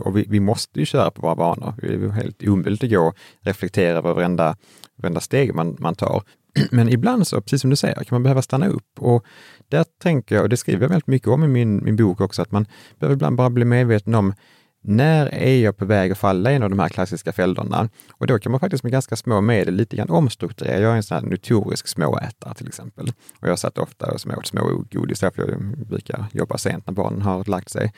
och 0.04 0.16
vi, 0.16 0.24
vi, 0.28 0.40
måste 0.40 0.80
ju 0.80 0.86
köra 0.86 1.10
på 1.10 1.22
våra 1.22 1.34
vanor. 1.34 1.74
Det 1.80 1.94
är 1.94 2.08
helt 2.08 2.42
omöjligt 2.42 2.84
att 2.84 2.90
gå 2.90 3.00
och 3.00 3.16
reflektera 3.40 3.98
över 3.98 4.14
varenda, 4.14 4.56
varenda 4.96 5.20
steg 5.20 5.54
man, 5.54 5.76
man 5.78 5.94
tar. 5.94 6.22
Men 6.70 6.88
ibland 6.88 7.26
så, 7.26 7.40
precis 7.40 7.60
som 7.60 7.70
du 7.70 7.76
säger, 7.76 7.94
kan 7.94 8.06
man 8.10 8.22
behöva 8.22 8.42
stanna 8.42 8.68
upp. 8.68 8.98
Och 8.98 9.24
där 9.68 9.84
tänker 10.02 10.34
jag, 10.34 10.42
och 10.42 10.48
det 10.48 10.56
skriver 10.56 10.82
jag 10.82 10.88
väldigt 10.88 11.06
mycket 11.06 11.28
om 11.28 11.44
i 11.44 11.48
min, 11.48 11.84
min 11.84 11.96
bok 11.96 12.20
också, 12.20 12.42
att 12.42 12.52
man 12.52 12.66
behöver 12.98 13.14
ibland 13.14 13.36
bara 13.36 13.50
bli 13.50 13.64
medveten 13.64 14.14
om 14.14 14.34
när 14.82 15.34
är 15.34 15.56
jag 15.56 15.76
på 15.76 15.84
väg 15.84 16.12
att 16.12 16.18
falla 16.18 16.52
i 16.52 16.54
en 16.54 16.62
av 16.62 16.70
de 16.70 16.78
här 16.78 16.88
klassiska 16.88 17.32
fällorna? 17.32 17.88
Och 18.12 18.26
då 18.26 18.38
kan 18.38 18.52
man 18.52 18.60
faktiskt 18.60 18.82
med 18.82 18.92
ganska 18.92 19.16
små 19.16 19.40
medel 19.40 19.74
lite 19.74 19.96
grann 19.96 20.10
omstrukturera. 20.10 20.80
Jag 20.80 20.92
är 20.92 20.96
en 20.96 21.02
sån 21.02 21.14
här 21.14 21.30
notorisk 21.30 21.88
småätare 21.88 22.54
till 22.54 22.68
exempel. 22.68 23.12
Och 23.40 23.48
jag 23.48 23.58
satt 23.58 23.78
ofta 23.78 24.06
och 24.06 24.38
åt 24.38 24.46
små 24.46 24.84
godis, 24.90 25.20
för 25.20 25.32
jag 25.36 25.86
brukar 25.86 26.26
jobba 26.32 26.58
sent 26.58 26.86
när 26.86 26.94
barnen 26.94 27.22
har 27.22 27.44
lagt 27.44 27.70
sig. 27.70 27.92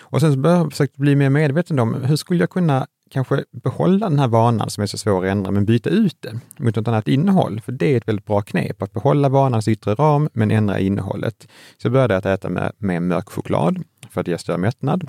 Och 0.00 0.20
sen 0.20 0.32
så 0.32 0.38
började 0.38 0.62
jag 0.62 0.72
försöka 0.72 0.92
bli 0.96 1.16
mer 1.16 1.30
medveten 1.30 1.78
om 1.78 1.94
hur 1.94 2.16
skulle 2.16 2.40
jag 2.40 2.50
kunna 2.50 2.86
kanske 3.10 3.44
behålla 3.50 4.08
den 4.08 4.18
här 4.18 4.28
vanan 4.28 4.70
som 4.70 4.82
är 4.82 4.86
så 4.86 4.98
svår 4.98 5.24
att 5.24 5.30
ändra, 5.30 5.50
men 5.50 5.64
byta 5.64 5.90
ut 5.90 6.16
det 6.20 6.40
mot 6.64 6.76
något 6.76 6.88
annat 6.88 7.08
innehåll. 7.08 7.60
För 7.60 7.72
det 7.72 7.92
är 7.92 7.96
ett 7.96 8.08
väldigt 8.08 8.26
bra 8.26 8.42
knep, 8.42 8.82
att 8.82 8.92
behålla 8.92 9.28
vanans 9.28 9.68
yttre 9.68 9.94
ram, 9.94 10.28
men 10.32 10.50
ändra 10.50 10.78
innehållet. 10.78 11.48
Så 11.76 11.86
jag 11.86 11.92
började 11.92 12.16
att 12.16 12.26
äta 12.26 12.48
med, 12.48 12.72
med 12.78 13.02
mörk 13.02 13.28
choklad 13.28 13.84
för 14.10 14.20
att 14.20 14.28
ge 14.28 14.38
större 14.38 14.58
mättnad. 14.58 15.08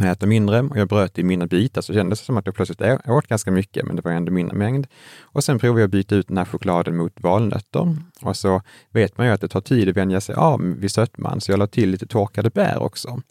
Jag 0.00 0.10
äter 0.10 0.26
mindre 0.26 0.60
och 0.60 0.76
jag 0.76 0.88
bröt 0.88 1.18
i 1.18 1.22
mindre 1.22 1.48
bitar 1.48 1.82
så 1.82 1.94
kändes 1.94 2.20
det 2.20 2.26
som 2.26 2.36
att 2.36 2.46
jag 2.46 2.54
plötsligt 2.54 2.82
åt 3.06 3.26
ganska 3.26 3.50
mycket, 3.50 3.86
men 3.86 3.96
det 3.96 4.02
var 4.02 4.12
ändå 4.12 4.32
mindre 4.32 4.56
mängd. 4.56 4.86
Och 5.20 5.44
sen 5.44 5.58
provade 5.58 5.80
jag 5.80 5.86
att 5.86 5.92
byta 5.92 6.14
ut 6.14 6.28
den 6.28 6.38
här 6.38 6.44
chokladen 6.44 6.96
mot 6.96 7.12
valnötter. 7.20 7.96
Och 8.22 8.36
så 8.36 8.62
vet 8.90 9.18
man 9.18 9.26
ju 9.26 9.32
att 9.32 9.40
det 9.40 9.48
tar 9.48 9.60
tid 9.60 9.88
att 9.88 9.96
vänja 9.96 10.20
sig 10.20 10.34
av 10.34 10.60
vid 10.60 10.90
sötman, 10.90 11.40
så 11.40 11.52
jag 11.52 11.58
la 11.58 11.66
till 11.66 11.90
lite 11.90 12.06
torkade 12.06 12.50
bär 12.50 12.82
också 12.82 13.22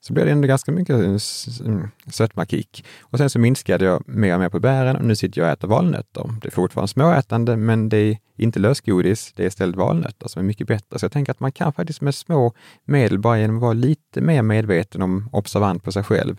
så 0.00 0.12
blev 0.12 0.26
det 0.26 0.32
ändå 0.32 0.48
ganska 0.48 0.72
mycket 0.72 0.94
eh, 0.94 1.66
mm, 1.66 1.88
sötmakick. 2.10 2.84
Och 3.00 3.18
sen 3.18 3.30
så 3.30 3.38
minskade 3.38 3.84
jag 3.84 4.02
mer 4.06 4.34
och 4.34 4.40
mer 4.40 4.48
på 4.48 4.60
bären 4.60 4.96
och 4.96 5.04
nu 5.04 5.16
sitter 5.16 5.40
jag 5.40 5.46
och 5.46 5.52
äter 5.52 5.68
valnötter. 5.68 6.34
Det 6.42 6.48
är 6.48 6.52
fortfarande 6.52 6.88
småätande, 6.88 7.56
men 7.56 7.88
det 7.88 7.96
är 7.96 8.18
inte 8.36 8.58
lösgodis, 8.58 9.32
det 9.36 9.42
är 9.42 9.46
istället 9.46 9.76
valnötter 9.76 10.28
som 10.28 10.40
är 10.40 10.46
mycket 10.46 10.66
bättre. 10.66 10.98
Så 10.98 11.04
jag 11.04 11.12
tänker 11.12 11.32
att 11.32 11.40
man 11.40 11.52
kan 11.52 11.72
faktiskt 11.72 12.00
med 12.00 12.14
små 12.14 12.52
medel, 12.84 13.18
bara 13.18 13.38
genom 13.38 13.56
att 13.56 13.62
vara 13.62 13.72
lite 13.72 14.20
mer 14.20 14.42
medveten 14.42 15.02
om, 15.02 15.28
observant 15.32 15.84
på 15.84 15.92
sig 15.92 16.02
själv, 16.02 16.36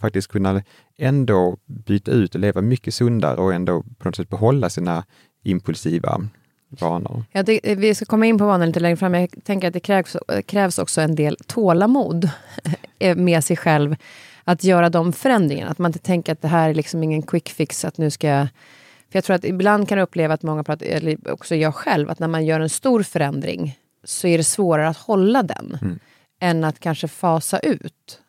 faktiskt 0.00 0.28
kunna 0.28 0.62
ändå 0.98 1.56
byta 1.66 2.10
ut 2.10 2.34
och 2.34 2.40
leva 2.40 2.60
mycket 2.60 2.94
sundare 2.94 3.36
och 3.36 3.54
ändå 3.54 3.82
på 3.98 4.08
något 4.08 4.16
sätt 4.16 4.28
behålla 4.28 4.70
sina 4.70 5.04
impulsiva 5.42 6.28
vanor. 6.68 7.24
Ja, 7.32 7.42
det, 7.42 7.60
vi 7.62 7.94
ska 7.94 8.04
komma 8.04 8.26
in 8.26 8.38
på 8.38 8.46
vanor 8.46 8.66
lite 8.66 8.80
längre 8.80 8.96
fram. 8.96 9.14
Jag 9.14 9.30
tänker 9.44 9.68
att 9.68 9.74
det 9.74 9.80
krävs, 9.80 10.16
krävs 10.46 10.78
också 10.78 11.00
en 11.00 11.14
del 11.14 11.36
tålamod 11.46 12.30
med 13.16 13.44
sig 13.44 13.56
själv 13.56 13.96
att 14.44 14.64
göra 14.64 14.88
de 14.90 15.12
förändringarna. 15.12 15.70
Att 15.70 15.78
man 15.78 15.88
inte 15.88 15.98
tänker 15.98 16.32
att 16.32 16.42
det 16.42 16.48
här 16.48 16.70
är 16.70 16.74
liksom 16.74 17.02
ingen 17.02 17.22
quick 17.22 17.48
fix, 17.48 17.84
att 17.84 17.98
nu 17.98 18.10
ska 18.10 18.28
jag... 18.28 18.48
För 19.10 19.16
jag 19.16 19.24
tror 19.24 19.36
att 19.36 19.44
ibland 19.44 19.88
kan 19.88 19.98
jag 19.98 20.02
uppleva 20.02 20.34
att 20.34 20.42
många 20.42 20.64
pratar, 20.64 20.86
eller 20.86 21.32
också 21.32 21.54
jag 21.54 21.74
själv, 21.74 22.10
att 22.10 22.18
när 22.18 22.28
man 22.28 22.44
gör 22.46 22.60
en 22.60 22.68
stor 22.68 23.02
förändring 23.02 23.78
så 24.04 24.26
är 24.26 24.38
det 24.38 24.44
svårare 24.44 24.88
att 24.88 24.96
hålla 24.96 25.42
den 25.42 25.78
mm. 25.82 25.98
än 26.40 26.64
att 26.64 26.80
kanske 26.80 27.08
fasa 27.08 27.58
ut. 27.58 28.20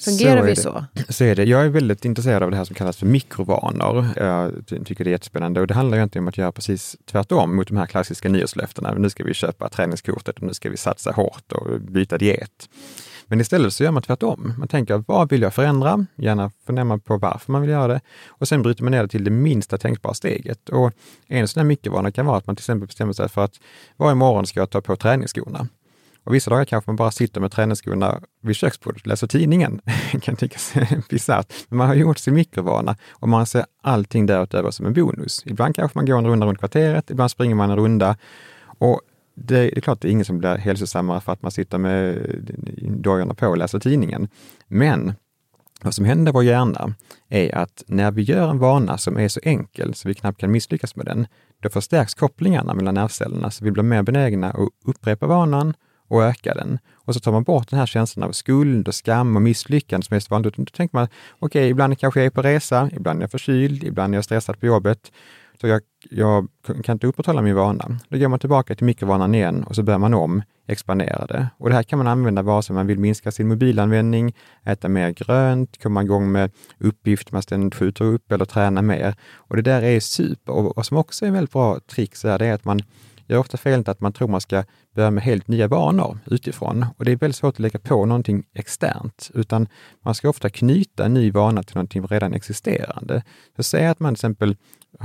Fungerar 0.00 0.42
vi 0.42 0.56
så? 0.56 0.84
Så 1.08 1.24
är 1.24 1.34
det. 1.34 1.44
Jag 1.44 1.64
är 1.64 1.68
väldigt 1.68 2.04
intresserad 2.04 2.42
av 2.42 2.50
det 2.50 2.56
här 2.56 2.64
som 2.64 2.74
kallas 2.74 2.96
för 2.96 3.06
mikrovanor. 3.06 4.06
Jag 4.16 4.52
tycker 4.66 5.04
det 5.04 5.10
är 5.10 5.12
jättespännande 5.12 5.60
och 5.60 5.66
det 5.66 5.74
handlar 5.74 5.96
egentligen 5.98 6.24
om 6.24 6.28
att 6.28 6.38
göra 6.38 6.52
precis 6.52 6.96
tvärtom 7.04 7.56
mot 7.56 7.68
de 7.68 7.76
här 7.76 7.86
klassiska 7.86 8.28
nyårslöftena. 8.28 8.94
Nu 8.94 9.10
ska 9.10 9.24
vi 9.24 9.34
köpa 9.34 9.68
träningskortet 9.68 10.36
och 10.36 10.42
nu 10.42 10.54
ska 10.54 10.70
vi 10.70 10.76
satsa 10.76 11.10
hårt 11.10 11.52
och 11.52 11.80
byta 11.80 12.18
diet. 12.18 12.68
Men 13.28 13.40
istället 13.40 13.72
så 13.72 13.84
gör 13.84 13.90
man 13.90 14.02
tvärtom. 14.02 14.52
Man 14.58 14.68
tänker, 14.68 15.04
vad 15.06 15.30
vill 15.30 15.42
jag 15.42 15.54
förändra? 15.54 16.06
Gärna 16.16 16.50
fundera 16.66 16.98
på 16.98 17.18
varför 17.18 17.52
man 17.52 17.60
vill 17.60 17.70
göra 17.70 17.88
det. 17.88 18.00
Och 18.28 18.48
sen 18.48 18.62
bryter 18.62 18.82
man 18.82 18.90
ner 18.90 19.02
det 19.02 19.08
till 19.08 19.24
det 19.24 19.30
minsta 19.30 19.78
tänkbara 19.78 20.14
steget. 20.14 20.68
Och 20.68 20.92
en 21.26 21.48
sån 21.48 21.60
här 21.60 21.66
mikrovana 21.66 22.12
kan 22.12 22.26
vara 22.26 22.36
att 22.36 22.46
man 22.46 22.56
till 22.56 22.60
exempel 22.60 22.86
bestämmer 22.86 23.12
sig 23.12 23.28
för 23.28 23.44
att 23.44 23.54
varje 23.96 24.14
morgon 24.14 24.46
ska 24.46 24.60
jag 24.60 24.70
ta 24.70 24.80
på 24.80 24.96
träningsskorna. 24.96 25.68
Och 26.26 26.34
vissa 26.34 26.50
dagar 26.50 26.64
kanske 26.64 26.90
man 26.90 26.96
bara 26.96 27.10
sitter 27.10 27.40
med 27.40 27.52
träningsskorna 27.52 28.20
vid 28.42 28.56
köksbordet 28.56 29.02
och 29.02 29.06
läser 29.06 29.26
tidningen. 29.26 29.80
Det 30.12 30.20
kan 30.22 30.36
tyckas 30.36 30.74
bisarrt, 31.10 31.52
men 31.68 31.78
man 31.78 31.86
har 31.86 31.94
gjort 31.94 32.18
sin 32.18 32.34
mikrovana 32.34 32.96
och 33.12 33.28
man 33.28 33.46
ser 33.46 33.64
allting 33.82 34.26
därutöver 34.26 34.70
som 34.70 34.86
en 34.86 34.92
bonus. 34.92 35.42
Ibland 35.46 35.74
kanske 35.74 35.98
man 35.98 36.06
går 36.06 36.18
en 36.18 36.26
runda 36.26 36.46
runt 36.46 36.58
kvarteret, 36.58 37.10
ibland 37.10 37.30
springer 37.30 37.54
man 37.54 37.70
en 37.70 37.76
runda. 37.76 38.16
Och 38.78 39.00
det 39.34 39.76
är 39.76 39.80
klart, 39.80 40.00
det 40.00 40.08
är 40.08 40.12
ingen 40.12 40.24
som 40.24 40.38
blir 40.38 40.56
hälsosammare 40.56 41.20
för 41.20 41.32
att 41.32 41.42
man 41.42 41.50
sitter 41.50 41.78
med 41.78 42.26
dojorna 42.82 43.34
på 43.34 43.46
och 43.46 43.58
läser 43.58 43.78
tidningen. 43.78 44.28
Men 44.68 45.12
vad 45.82 45.94
som 45.94 46.04
händer 46.04 46.32
i 46.32 46.32
vår 46.32 46.44
hjärna 46.44 46.94
är 47.28 47.54
att 47.54 47.84
när 47.86 48.10
vi 48.10 48.22
gör 48.22 48.50
en 48.50 48.58
vana 48.58 48.98
som 48.98 49.18
är 49.18 49.28
så 49.28 49.40
enkel 49.42 49.94
så 49.94 50.08
vi 50.08 50.14
knappt 50.14 50.40
kan 50.40 50.52
misslyckas 50.52 50.96
med 50.96 51.06
den, 51.06 51.26
då 51.62 51.68
förstärks 51.68 52.14
kopplingarna 52.14 52.74
mellan 52.74 52.94
nervcellerna 52.94 53.50
så 53.50 53.64
vi 53.64 53.70
blir 53.70 53.82
mer 53.82 54.02
benägna 54.02 54.50
att 54.50 54.68
upprepa 54.84 55.26
vanan 55.26 55.74
och 56.08 56.24
öka 56.24 56.54
den. 56.54 56.78
Och 56.94 57.14
så 57.14 57.20
tar 57.20 57.32
man 57.32 57.42
bort 57.42 57.70
den 57.70 57.78
här 57.78 57.86
känslan 57.86 58.28
av 58.28 58.32
skuld 58.32 58.88
och 58.88 58.94
skam 58.94 59.36
och 59.36 59.42
misslyckande 59.42 60.06
som 60.06 60.16
är 60.16 60.20
så 60.20 60.34
vanligt. 60.34 60.56
Då 60.56 60.64
tänker 60.64 60.96
man, 60.96 61.08
okej, 61.38 61.60
okay, 61.60 61.68
ibland 61.68 61.98
kanske 61.98 62.20
jag 62.20 62.26
är 62.26 62.30
på 62.30 62.42
resa, 62.42 62.90
ibland 62.92 63.18
är 63.18 63.22
jag 63.22 63.30
förkyld, 63.30 63.84
ibland 63.84 64.14
är 64.14 64.16
jag 64.16 64.24
stressad 64.24 64.60
på 64.60 64.66
jobbet. 64.66 65.12
Så 65.60 65.66
jag, 65.66 65.82
jag 66.10 66.48
kan 66.84 66.92
inte 66.92 67.06
upprätthålla 67.06 67.42
min 67.42 67.54
vana. 67.54 67.98
Då 68.08 68.18
går 68.18 68.28
man 68.28 68.38
tillbaka 68.38 68.74
till 68.74 68.86
mikrovanan 68.86 69.34
igen 69.34 69.64
och 69.64 69.74
så 69.74 69.82
börjar 69.82 69.98
man 69.98 70.14
om, 70.14 70.42
expandera 70.66 71.26
det. 71.26 71.48
Och 71.58 71.68
det 71.68 71.74
här 71.74 71.82
kan 71.82 71.98
man 71.98 72.06
använda 72.06 72.42
vare 72.42 72.62
sig 72.62 72.74
man 72.74 72.86
vill 72.86 72.98
minska 72.98 73.30
sin 73.30 73.48
mobilanvändning, 73.48 74.34
äta 74.64 74.88
mer 74.88 75.10
grönt, 75.10 75.82
komma 75.82 76.02
igång 76.02 76.32
med 76.32 76.50
uppgift 76.78 77.32
man 77.32 77.42
ständigt 77.42 77.74
skjuter 77.74 78.04
upp 78.04 78.32
eller 78.32 78.44
träna 78.44 78.82
mer. 78.82 79.14
Och 79.34 79.56
det 79.56 79.62
där 79.62 79.82
är 79.82 80.00
super. 80.00 80.52
Och 80.52 80.72
vad 80.76 80.86
som 80.86 80.96
också 80.96 81.26
är 81.26 81.30
väldigt 81.30 81.52
bra 81.52 81.80
trick 81.80 82.16
så 82.16 82.28
här, 82.28 82.38
det 82.38 82.46
är 82.46 82.54
att 82.54 82.64
man 82.64 82.80
gör 83.26 83.38
ofta 83.38 83.56
felet 83.56 83.88
att 83.88 84.00
man 84.00 84.12
tror 84.12 84.28
man 84.28 84.40
ska 84.40 84.64
börja 84.94 85.10
med 85.10 85.24
helt 85.24 85.48
nya 85.48 85.68
vanor 85.68 86.18
utifrån. 86.26 86.86
Och 86.96 87.04
det 87.04 87.12
är 87.12 87.16
väldigt 87.16 87.36
svårt 87.36 87.54
att 87.54 87.58
lägga 87.58 87.78
på 87.78 88.06
någonting 88.06 88.44
externt, 88.54 89.30
utan 89.34 89.68
man 90.00 90.14
ska 90.14 90.28
ofta 90.28 90.50
knyta 90.50 91.04
en 91.04 91.14
ny 91.14 91.30
vana 91.30 91.62
till 91.62 91.76
någonting 91.76 92.06
redan 92.06 92.34
existerande. 92.34 93.22
Så 93.56 93.62
säg 93.62 93.86
att 93.86 94.00
man 94.00 94.14
till 94.14 94.16
exempel 94.16 94.56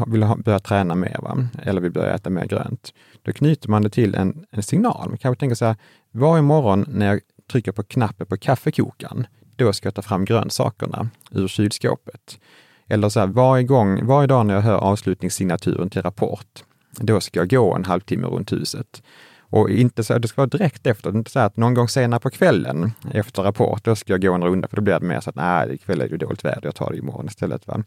vill 0.07 0.25
börja 0.37 0.59
träna 0.59 0.95
mer, 0.95 1.17
va? 1.21 1.47
eller 1.63 1.81
vill 1.81 1.91
börja 1.91 2.13
äta 2.13 2.29
mer 2.29 2.45
grönt. 2.45 2.93
Då 3.21 3.33
knyter 3.33 3.69
man 3.69 3.81
det 3.81 3.89
till 3.89 4.15
en, 4.15 4.45
en 4.51 4.63
signal. 4.63 5.09
Man 5.09 5.17
kanske 5.17 5.39
tänker 5.39 5.55
så 5.55 5.65
här, 5.65 5.75
varje 6.11 6.41
morgon 6.41 6.85
när 6.87 7.07
jag 7.07 7.19
trycker 7.51 7.71
på 7.71 7.83
knappen 7.83 8.27
på 8.27 8.37
kaffekokaren, 8.37 9.27
då 9.55 9.73
ska 9.73 9.87
jag 9.87 9.95
ta 9.95 10.01
fram 10.01 10.25
grönsakerna 10.25 11.09
ur 11.31 11.47
kylskåpet. 11.47 12.39
Eller 12.87 13.09
så 13.09 13.19
här, 13.19 13.27
varje, 13.27 13.63
gång, 13.63 14.05
varje 14.05 14.27
dag 14.27 14.45
när 14.45 14.53
jag 14.53 14.61
hör 14.61 14.77
avslutningssignaturen 14.77 15.89
till 15.89 16.01
Rapport, 16.01 16.63
då 16.91 17.19
ska 17.21 17.39
jag 17.39 17.49
gå 17.49 17.75
en 17.75 17.85
halvtimme 17.85 18.27
runt 18.27 18.51
huset. 18.51 19.03
Och 19.51 19.69
inte 19.69 20.03
så, 20.03 20.17
det 20.17 20.27
ska 20.27 20.41
vara 20.41 20.49
direkt 20.49 20.87
efter, 20.87 21.09
inte 21.09 21.31
så 21.31 21.39
att 21.39 21.57
någon 21.57 21.73
gång 21.73 21.87
senare 21.87 22.19
på 22.19 22.29
kvällen 22.29 22.91
efter 23.13 23.43
Rapport, 23.43 23.83
då 23.83 23.95
ska 23.95 24.13
jag 24.13 24.21
gå 24.21 24.33
en 24.33 24.43
runda, 24.43 24.67
för 24.67 24.75
då 24.75 24.81
blir 24.81 24.99
det 24.99 25.05
mer 25.05 25.19
så 25.19 25.29
att 25.29 25.35
nej, 25.35 25.73
ikväll 25.73 26.01
är 26.01 26.09
det 26.09 26.17
dåligt 26.17 26.45
väder, 26.45 26.61
jag 26.63 26.75
tar 26.75 26.91
det 26.91 26.97
imorgon 26.97 27.27
istället. 27.27 27.67
Va? 27.67 27.83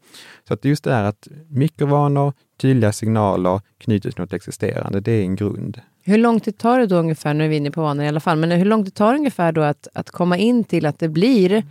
Så 0.48 0.54
att 0.54 0.64
just 0.64 0.84
det 0.84 0.94
här 0.94 1.04
att 1.04 1.28
mikrovanor, 1.48 2.32
tydliga 2.60 2.92
signaler 2.92 3.60
knutet 3.78 4.14
till 4.14 4.22
något 4.22 4.32
existerande, 4.32 5.00
det 5.00 5.12
är 5.12 5.22
en 5.22 5.36
grund. 5.36 5.80
Hur 6.02 6.18
lång 6.18 6.40
tid 6.40 6.58
tar 6.58 6.78
det 6.78 6.86
då 6.86 6.96
ungefär, 6.96 7.34
nu 7.34 7.44
är 7.44 7.48
vi 7.48 7.56
inne 7.56 7.70
på 7.70 7.82
vanor 7.82 8.04
i 8.04 8.08
alla 8.08 8.20
fall, 8.20 8.38
men 8.38 8.50
hur 8.50 8.64
lång 8.64 8.84
tid 8.84 8.94
tar 8.94 9.12
det 9.12 9.18
ungefär 9.18 9.52
då 9.52 9.62
att, 9.62 9.88
att 9.94 10.10
komma 10.10 10.36
in 10.36 10.64
till 10.64 10.86
att 10.86 10.98
det 10.98 11.08
blir 11.08 11.64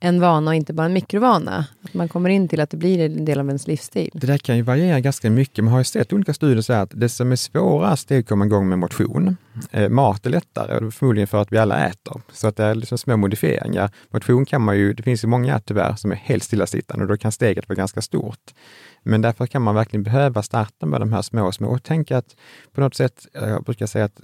en 0.00 0.20
vana 0.20 0.50
och 0.50 0.54
inte 0.54 0.72
bara 0.72 0.86
en 0.86 0.92
mikrovana. 0.92 1.66
Att 1.82 1.94
man 1.94 2.08
kommer 2.08 2.30
in 2.30 2.48
till 2.48 2.60
att 2.60 2.70
det 2.70 2.76
blir 2.76 2.98
en 2.98 3.24
del 3.24 3.40
av 3.40 3.46
ens 3.46 3.66
livsstil. 3.66 4.10
Det 4.12 4.26
där 4.26 4.38
kan 4.38 4.56
ju 4.56 4.62
variera 4.62 5.00
ganska 5.00 5.30
mycket. 5.30 5.64
Man 5.64 5.72
har 5.72 5.80
ju 5.80 5.84
sett 5.84 6.12
olika 6.12 6.34
studier 6.34 6.62
säga 6.62 6.82
att 6.82 6.92
det 6.94 7.08
som 7.08 7.32
är 7.32 7.36
svårast 7.36 8.10
är 8.10 8.18
att 8.18 8.28
komma 8.28 8.44
igång 8.44 8.68
med 8.68 8.78
motion. 8.78 9.36
Eh, 9.70 9.88
mat 9.88 10.26
är 10.26 10.30
lättare, 10.30 10.90
förmodligen 10.90 11.26
för 11.26 11.42
att 11.42 11.52
vi 11.52 11.58
alla 11.58 11.86
äter. 11.86 12.20
Så 12.32 12.48
att 12.48 12.56
det 12.56 12.64
är 12.64 12.74
liksom 12.74 12.98
små 12.98 13.16
modifieringar. 13.16 13.90
Motion 14.10 14.46
kan 14.46 14.62
man 14.62 14.78
ju, 14.78 14.92
det 14.92 15.02
finns 15.02 15.24
ju 15.24 15.28
många 15.28 15.60
tyvärr 15.60 15.94
som 15.96 16.12
är 16.12 16.16
helt 16.16 16.42
stillasittande 16.42 17.04
och 17.04 17.08
då 17.08 17.16
kan 17.16 17.32
steget 17.32 17.68
vara 17.68 17.76
ganska 17.76 18.02
stort. 18.02 18.54
Men 19.02 19.22
därför 19.22 19.46
kan 19.46 19.62
man 19.62 19.74
verkligen 19.74 20.02
behöva 20.02 20.42
starta 20.42 20.86
med 20.86 21.00
de 21.00 21.12
här 21.12 21.22
små, 21.22 21.52
små 21.52 21.68
och 21.68 21.82
tänka 21.82 22.18
att 22.18 22.36
på 22.72 22.80
något 22.80 22.94
sätt, 22.94 23.26
eh, 23.34 23.48
jag 23.48 23.64
brukar 23.64 23.86
säga 23.86 24.04
att 24.04 24.20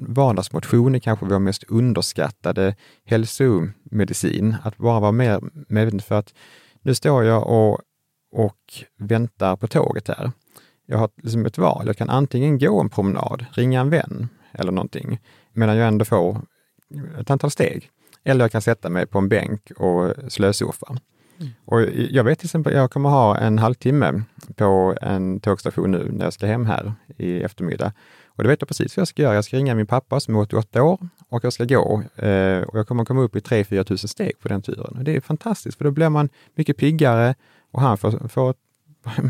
vardagsmotion 0.00 0.94
är 0.94 0.98
kanske 0.98 1.26
vår 1.26 1.38
mest 1.38 1.64
underskattade 1.64 2.76
hälsomedicin. 3.06 4.56
Att 4.62 4.76
bara 4.76 5.00
vara 5.00 5.12
mer 5.12 5.40
medveten 5.68 6.00
för 6.00 6.18
att 6.18 6.34
nu 6.82 6.94
står 6.94 7.24
jag 7.24 7.46
och, 7.46 7.80
och 8.32 8.84
väntar 8.98 9.56
på 9.56 9.66
tåget 9.66 10.08
här. 10.08 10.32
Jag 10.86 10.98
har 10.98 11.10
liksom 11.22 11.46
ett 11.46 11.58
val. 11.58 11.86
Jag 11.86 11.96
kan 11.96 12.10
antingen 12.10 12.58
gå 12.58 12.80
en 12.80 12.88
promenad, 12.88 13.46
ringa 13.52 13.80
en 13.80 13.90
vän 13.90 14.28
eller 14.52 14.72
någonting, 14.72 15.20
medan 15.52 15.76
jag 15.76 15.88
ändå 15.88 16.04
får 16.04 16.40
ett 17.20 17.30
antal 17.30 17.50
steg. 17.50 17.90
Eller 18.24 18.44
jag 18.44 18.52
kan 18.52 18.62
sätta 18.62 18.88
mig 18.88 19.06
på 19.06 19.18
en 19.18 19.28
bänk 19.28 19.70
och 19.70 20.14
slösurfa. 20.28 20.96
Mm. 21.40 21.52
Och 21.64 21.80
jag 22.10 22.24
vet 22.24 22.38
till 22.38 22.46
exempel, 22.46 22.72
jag 22.72 22.90
kommer 22.90 23.08
ha 23.08 23.36
en 23.36 23.58
halvtimme 23.58 24.22
på 24.56 24.96
en 25.02 25.40
tågstation 25.40 25.90
nu 25.90 26.10
när 26.12 26.24
jag 26.24 26.32
ska 26.32 26.46
hem 26.46 26.66
här 26.66 26.92
i 27.16 27.42
eftermiddag. 27.42 27.92
Och 28.26 28.42
det 28.42 28.48
vet 28.48 28.60
jag 28.60 28.68
precis 28.68 28.96
vad 28.96 29.00
jag 29.00 29.08
ska 29.08 29.22
göra. 29.22 29.34
Jag 29.34 29.44
ska 29.44 29.56
ringa 29.56 29.74
min 29.74 29.86
pappa 29.86 30.20
som 30.20 30.36
är 30.36 30.40
88 30.40 30.82
år 30.82 30.98
och 31.28 31.44
jag 31.44 31.52
ska 31.52 31.64
gå. 31.64 32.02
Eh, 32.16 32.62
och 32.62 32.78
jag 32.78 32.88
kommer 32.88 33.04
komma 33.04 33.22
upp 33.22 33.36
i 33.36 33.40
3-4 33.40 33.84
tusen 33.84 34.08
steg 34.08 34.38
på 34.40 34.48
den 34.48 34.62
turen. 34.62 34.96
Och 34.98 35.04
det 35.04 35.16
är 35.16 35.20
fantastiskt, 35.20 35.78
för 35.78 35.84
då 35.84 35.90
blir 35.90 36.08
man 36.08 36.28
mycket 36.54 36.76
piggare 36.76 37.34
och 37.70 37.80
han 37.80 37.98
får, 37.98 38.28
får 38.28 38.54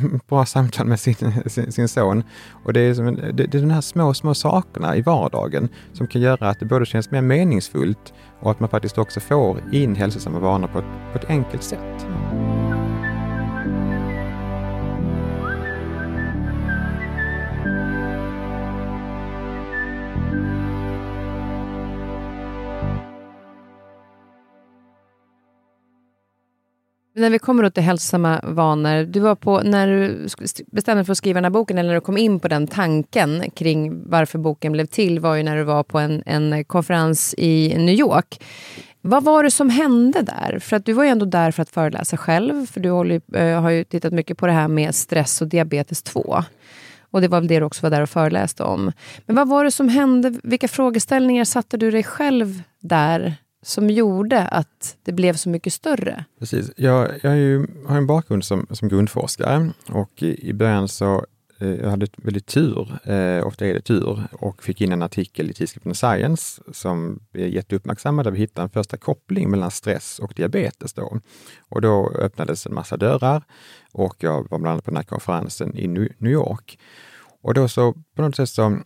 bra 0.29 0.47
samtal 0.47 0.87
med 0.87 1.01
sin, 1.01 1.15
sin, 1.47 1.73
sin, 1.73 1.89
son. 1.89 2.23
Och 2.65 2.73
det 2.73 2.81
är, 2.81 2.95
som, 2.95 3.17
det, 3.17 3.33
det 3.33 3.55
är 3.55 3.63
de 3.63 3.71
här 3.71 3.81
små, 3.81 4.15
små 4.15 4.35
sakerna 4.35 4.97
i 4.97 5.03
vardagen 5.03 5.69
som 5.93 6.07
kan 6.07 6.21
göra 6.21 6.49
att 6.49 6.61
det 6.61 6.67
både 6.67 6.87
känns 6.87 7.11
mer 7.11 7.23
meningsfullt 7.23 8.13
och 8.41 8.51
att 8.51 8.61
man 8.61 8.69
faktiskt 8.69 8.99
också 8.99 9.21
får 9.21 9.63
in 9.73 9.97
hälsosamma 9.97 10.39
vanor 10.39 10.69
på 10.69 10.79
ett, 10.79 11.13
på 11.13 11.19
ett 11.19 11.31
enkelt 11.31 11.63
sätt. 11.63 12.07
När 27.19 27.31
vi 27.31 27.39
kommer 27.39 27.71
till 27.71 27.83
hälsosamma 27.83 28.41
vanor, 28.43 29.05
du 29.05 29.21
var 29.21 29.35
på, 29.35 29.61
när 29.61 29.89
du 29.89 30.29
bestämde 30.73 31.01
dig 31.01 31.05
för 31.05 31.13
att 31.13 31.19
skriva 31.19 31.37
den 31.37 31.45
här 31.45 31.51
boken, 31.51 31.79
eller 31.79 31.89
när 31.89 31.95
du 31.95 32.01
kom 32.01 32.17
in 32.17 32.41
på 32.41 32.49
den 32.49 32.67
tanken 32.67 33.51
kring 33.51 34.11
varför 34.11 34.39
boken 34.39 34.73
blev 34.73 34.87
till, 34.87 35.21
var 35.21 35.35
ju 35.35 35.43
när 35.43 35.57
du 35.57 35.63
var 35.63 35.83
på 35.83 35.99
en, 35.99 36.23
en 36.27 36.65
konferens 36.65 37.35
i 37.39 37.75
New 37.79 37.95
York. 37.95 38.43
Vad 39.01 39.25
var 39.25 39.45
det 39.45 39.51
som 39.51 39.71
hände 39.71 40.23
där? 40.23 40.59
För 40.59 40.77
att 40.77 40.85
du 40.85 40.93
var 40.93 41.05
ju 41.05 41.11
ändå 41.11 41.27
där 41.27 41.51
för 41.51 41.63
att 41.63 41.71
föreläsa 41.71 42.17
själv, 42.17 42.67
för 42.67 42.81
du 42.81 42.91
håller, 42.91 43.55
har 43.61 43.71
ju 43.71 43.85
tittat 43.85 44.13
mycket 44.13 44.39
på 44.39 44.47
det 44.47 44.53
här 44.53 44.69
med 44.69 44.95
stress 44.95 45.43
och 45.43 45.49
diabetes 45.49 46.03
2. 46.03 46.45
Och 47.11 47.21
det 47.21 47.29
var 47.29 47.41
väl 47.41 47.49
det 47.49 47.59
du 47.59 47.65
också 47.65 47.83
var 47.83 47.91
där 47.91 48.03
och 48.03 48.11
föreläste 48.11 48.63
om. 48.63 48.93
Men 49.27 49.37
vad 49.37 49.49
var 49.49 49.65
det 49.65 49.71
som 49.71 49.89
hände? 49.89 50.35
Vilka 50.43 50.69
frågeställningar 50.69 51.45
satte 51.45 51.77
du 51.77 51.91
dig 51.91 52.05
själv 52.05 52.63
där 52.81 53.35
som 53.69 53.91
gjorde 53.91 54.43
att 54.43 54.97
det 55.03 55.13
blev 55.13 55.35
så 55.35 55.49
mycket 55.49 55.73
större? 55.73 56.25
Precis. 56.39 56.71
Jag, 56.77 57.11
jag 57.23 57.37
ju, 57.37 57.67
har 57.87 57.97
en 57.97 58.07
bakgrund 58.07 58.45
som, 58.45 58.67
som 58.71 58.89
grundforskare 58.89 59.71
och 59.89 60.23
i, 60.23 60.49
i 60.49 60.53
början 60.53 60.89
så 60.89 61.27
eh, 61.59 61.69
jag 61.69 61.91
hade 61.91 62.07
väldigt 62.17 62.47
tur, 62.47 62.99
eh, 63.05 63.47
ofta 63.47 63.67
är 63.67 63.75
det 63.75 63.81
tur, 63.81 64.27
och 64.33 64.63
fick 64.63 64.81
in 64.81 64.93
en 64.93 65.03
artikel 65.03 65.51
i 65.51 65.55
tidskriften 65.55 65.95
Science 65.95 66.63
som 66.73 67.21
är 67.33 67.47
jätteuppmärksammad 67.47 68.27
där 68.27 68.31
vi 68.31 68.39
hittade 68.39 68.65
en 68.65 68.71
första 68.71 68.97
koppling 68.97 69.51
mellan 69.51 69.71
stress 69.71 70.19
och 70.19 70.33
diabetes. 70.37 70.93
Då. 70.93 71.21
Och 71.61 71.81
då 71.81 72.13
öppnades 72.19 72.67
en 72.67 72.75
massa 72.75 72.97
dörrar 72.97 73.43
och 73.93 74.17
jag 74.19 74.51
var 74.51 74.59
bland 74.59 74.67
annat 74.67 74.85
på 74.85 74.91
den 74.91 74.97
här 74.97 75.05
konferensen 75.05 75.77
i 75.77 75.89
New 75.89 76.33
York. 76.33 76.79
Och 77.43 77.55
då 77.55 77.69
så 77.69 77.95
på 78.17 78.23
något 78.23 78.37
sätt 78.37 78.49
så 78.49 78.79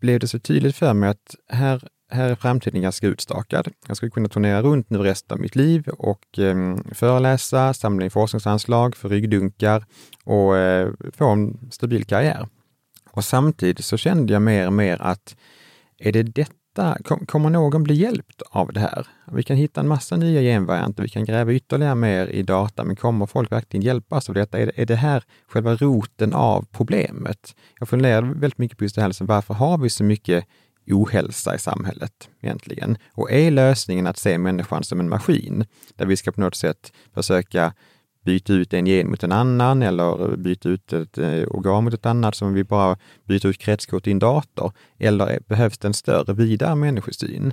blev 0.00 0.20
det 0.20 0.28
så 0.28 0.38
tydligt 0.38 0.76
för 0.76 0.94
mig 0.94 1.10
att 1.10 1.34
här 1.48 1.88
här 2.10 2.30
är 2.30 2.34
framtiden 2.34 2.82
ganska 2.82 3.06
utstakad. 3.06 3.68
Jag 3.86 3.96
skulle 3.96 4.10
kunna 4.10 4.28
turnera 4.28 4.62
runt 4.62 4.90
nu 4.90 4.98
resten 4.98 5.34
av 5.34 5.40
mitt 5.40 5.56
liv 5.56 5.88
och 5.88 6.38
eh, 6.38 6.76
föreläsa, 6.92 7.74
samla 7.74 8.04
in 8.04 8.10
forskningsanslag 8.10 8.96
för 8.96 9.08
ryggdunkar 9.08 9.84
och 10.24 10.56
eh, 10.56 10.92
få 11.12 11.28
en 11.28 11.70
stabil 11.70 12.04
karriär. 12.04 12.48
Och 13.10 13.24
samtidigt 13.24 13.84
så 13.84 13.96
kände 13.96 14.32
jag 14.32 14.42
mer 14.42 14.66
och 14.66 14.72
mer 14.72 15.02
att 15.02 15.36
är 15.98 16.12
det 16.12 16.22
detta, 16.22 16.96
kom, 17.04 17.26
kommer 17.26 17.50
någon 17.50 17.82
bli 17.82 17.94
hjälpt 17.94 18.42
av 18.50 18.72
det 18.72 18.80
här? 18.80 19.06
Vi 19.32 19.42
kan 19.42 19.56
hitta 19.56 19.80
en 19.80 19.88
massa 19.88 20.16
nya 20.16 20.40
genvarianter, 20.40 21.02
vi 21.02 21.08
kan 21.08 21.24
gräva 21.24 21.52
ytterligare 21.52 21.94
mer 21.94 22.26
i 22.26 22.42
data, 22.42 22.84
men 22.84 22.96
kommer 22.96 23.26
folk 23.26 23.52
verkligen 23.52 23.84
hjälpas 23.84 24.28
av 24.28 24.34
detta? 24.34 24.58
Är 24.58 24.66
det, 24.66 24.72
är 24.76 24.86
det 24.86 24.96
här 24.96 25.24
själva 25.48 25.74
roten 25.74 26.32
av 26.32 26.66
problemet? 26.70 27.54
Jag 27.78 27.88
funderade 27.88 28.26
väldigt 28.26 28.58
mycket 28.58 28.78
på 28.78 28.84
just 28.84 28.94
det 28.94 29.00
här, 29.00 29.08
liksom, 29.08 29.26
varför 29.26 29.54
har 29.54 29.78
vi 29.78 29.90
så 29.90 30.04
mycket 30.04 30.44
ohälsa 30.92 31.54
i 31.54 31.58
samhället 31.58 32.28
egentligen. 32.40 32.98
Och 33.12 33.32
är 33.32 33.50
lösningen 33.50 34.06
att 34.06 34.18
se 34.18 34.38
människan 34.38 34.84
som 34.84 35.00
en 35.00 35.08
maskin, 35.08 35.66
där 35.96 36.06
vi 36.06 36.16
ska 36.16 36.32
på 36.32 36.40
något 36.40 36.54
sätt 36.54 36.92
försöka 37.14 37.72
byta 38.24 38.52
ut 38.52 38.74
en 38.74 38.86
gen 38.86 39.10
mot 39.10 39.22
en 39.22 39.32
annan 39.32 39.82
eller 39.82 40.36
byta 40.36 40.68
ut 40.68 40.92
ett 40.92 41.18
eh, 41.18 41.42
organ 41.48 41.84
mot 41.84 41.94
ett 41.94 42.06
annat 42.06 42.34
som 42.34 42.54
vi 42.54 42.64
bara 42.64 42.98
byter 43.24 43.46
ut 43.46 43.58
kretskort 43.58 44.06
i 44.06 44.10
en 44.10 44.18
dator? 44.18 44.72
Eller 44.98 45.40
behövs 45.46 45.78
det 45.78 45.88
en 45.88 45.94
större, 45.94 46.32
vidare 46.32 46.74
människosyn? 46.74 47.52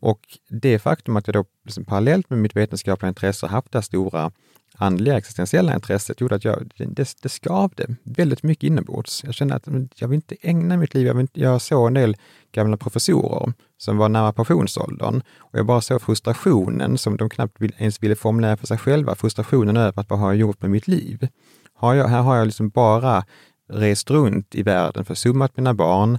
Och 0.00 0.20
det 0.48 0.78
faktum 0.78 1.16
att 1.16 1.26
jag 1.26 1.34
då 1.34 1.44
liksom 1.64 1.84
parallellt 1.84 2.30
med 2.30 2.38
mitt 2.38 2.56
vetenskapliga 2.56 3.08
intresse 3.08 3.46
haft 3.46 3.72
det 3.72 3.78
här 3.78 3.82
stora 3.82 4.32
andliga 4.76 5.18
existentiella 5.18 5.74
intresset 5.74 6.20
gjorde 6.20 6.34
att 6.34 6.44
jag, 6.44 6.72
det, 6.76 7.14
det 7.22 7.28
skavde 7.28 7.86
väldigt 8.02 8.42
mycket 8.42 8.64
inombords. 8.64 9.24
Jag 9.24 9.34
kände 9.34 9.54
att 9.54 9.68
jag 9.94 10.08
vill 10.08 10.16
inte 10.16 10.36
ägna 10.40 10.76
mitt 10.76 10.94
liv, 10.94 11.06
jag, 11.06 11.20
inte, 11.20 11.40
jag 11.40 11.62
såg 11.62 11.86
en 11.86 11.94
del 11.94 12.16
gamla 12.52 12.76
professorer 12.76 13.52
som 13.78 13.96
var 13.96 14.08
nära 14.08 14.32
pensionsåldern 14.32 15.22
och 15.38 15.58
jag 15.58 15.66
bara 15.66 15.80
såg 15.80 16.02
frustrationen 16.02 16.98
som 16.98 17.16
de 17.16 17.30
knappt 17.30 17.62
ens 17.78 18.02
ville 18.02 18.16
formulera 18.16 18.56
för 18.56 18.66
sig 18.66 18.78
själva, 18.78 19.14
frustrationen 19.14 19.76
över 19.76 20.00
att 20.00 20.10
vad 20.10 20.18
har 20.18 20.28
jag 20.28 20.36
gjort 20.36 20.62
med 20.62 20.70
mitt 20.70 20.88
liv? 20.88 21.28
Har 21.74 21.94
jag, 21.94 22.08
här 22.08 22.22
har 22.22 22.36
jag 22.36 22.46
liksom 22.46 22.68
bara 22.68 23.24
rest 23.68 24.10
runt 24.10 24.54
i 24.54 24.62
världen, 24.62 25.04
försummat 25.04 25.56
mina 25.56 25.74
barn, 25.74 26.18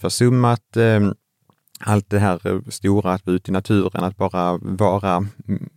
försummat 0.00 0.76
eh, 0.76 1.00
allt 1.84 2.10
det 2.10 2.18
här 2.18 2.46
eh, 2.46 2.60
stora, 2.68 3.12
att 3.12 3.26
vara 3.26 3.36
ute 3.36 3.50
i 3.50 3.52
naturen, 3.52 4.04
att 4.04 4.16
bara 4.16 4.58
vara 4.62 5.26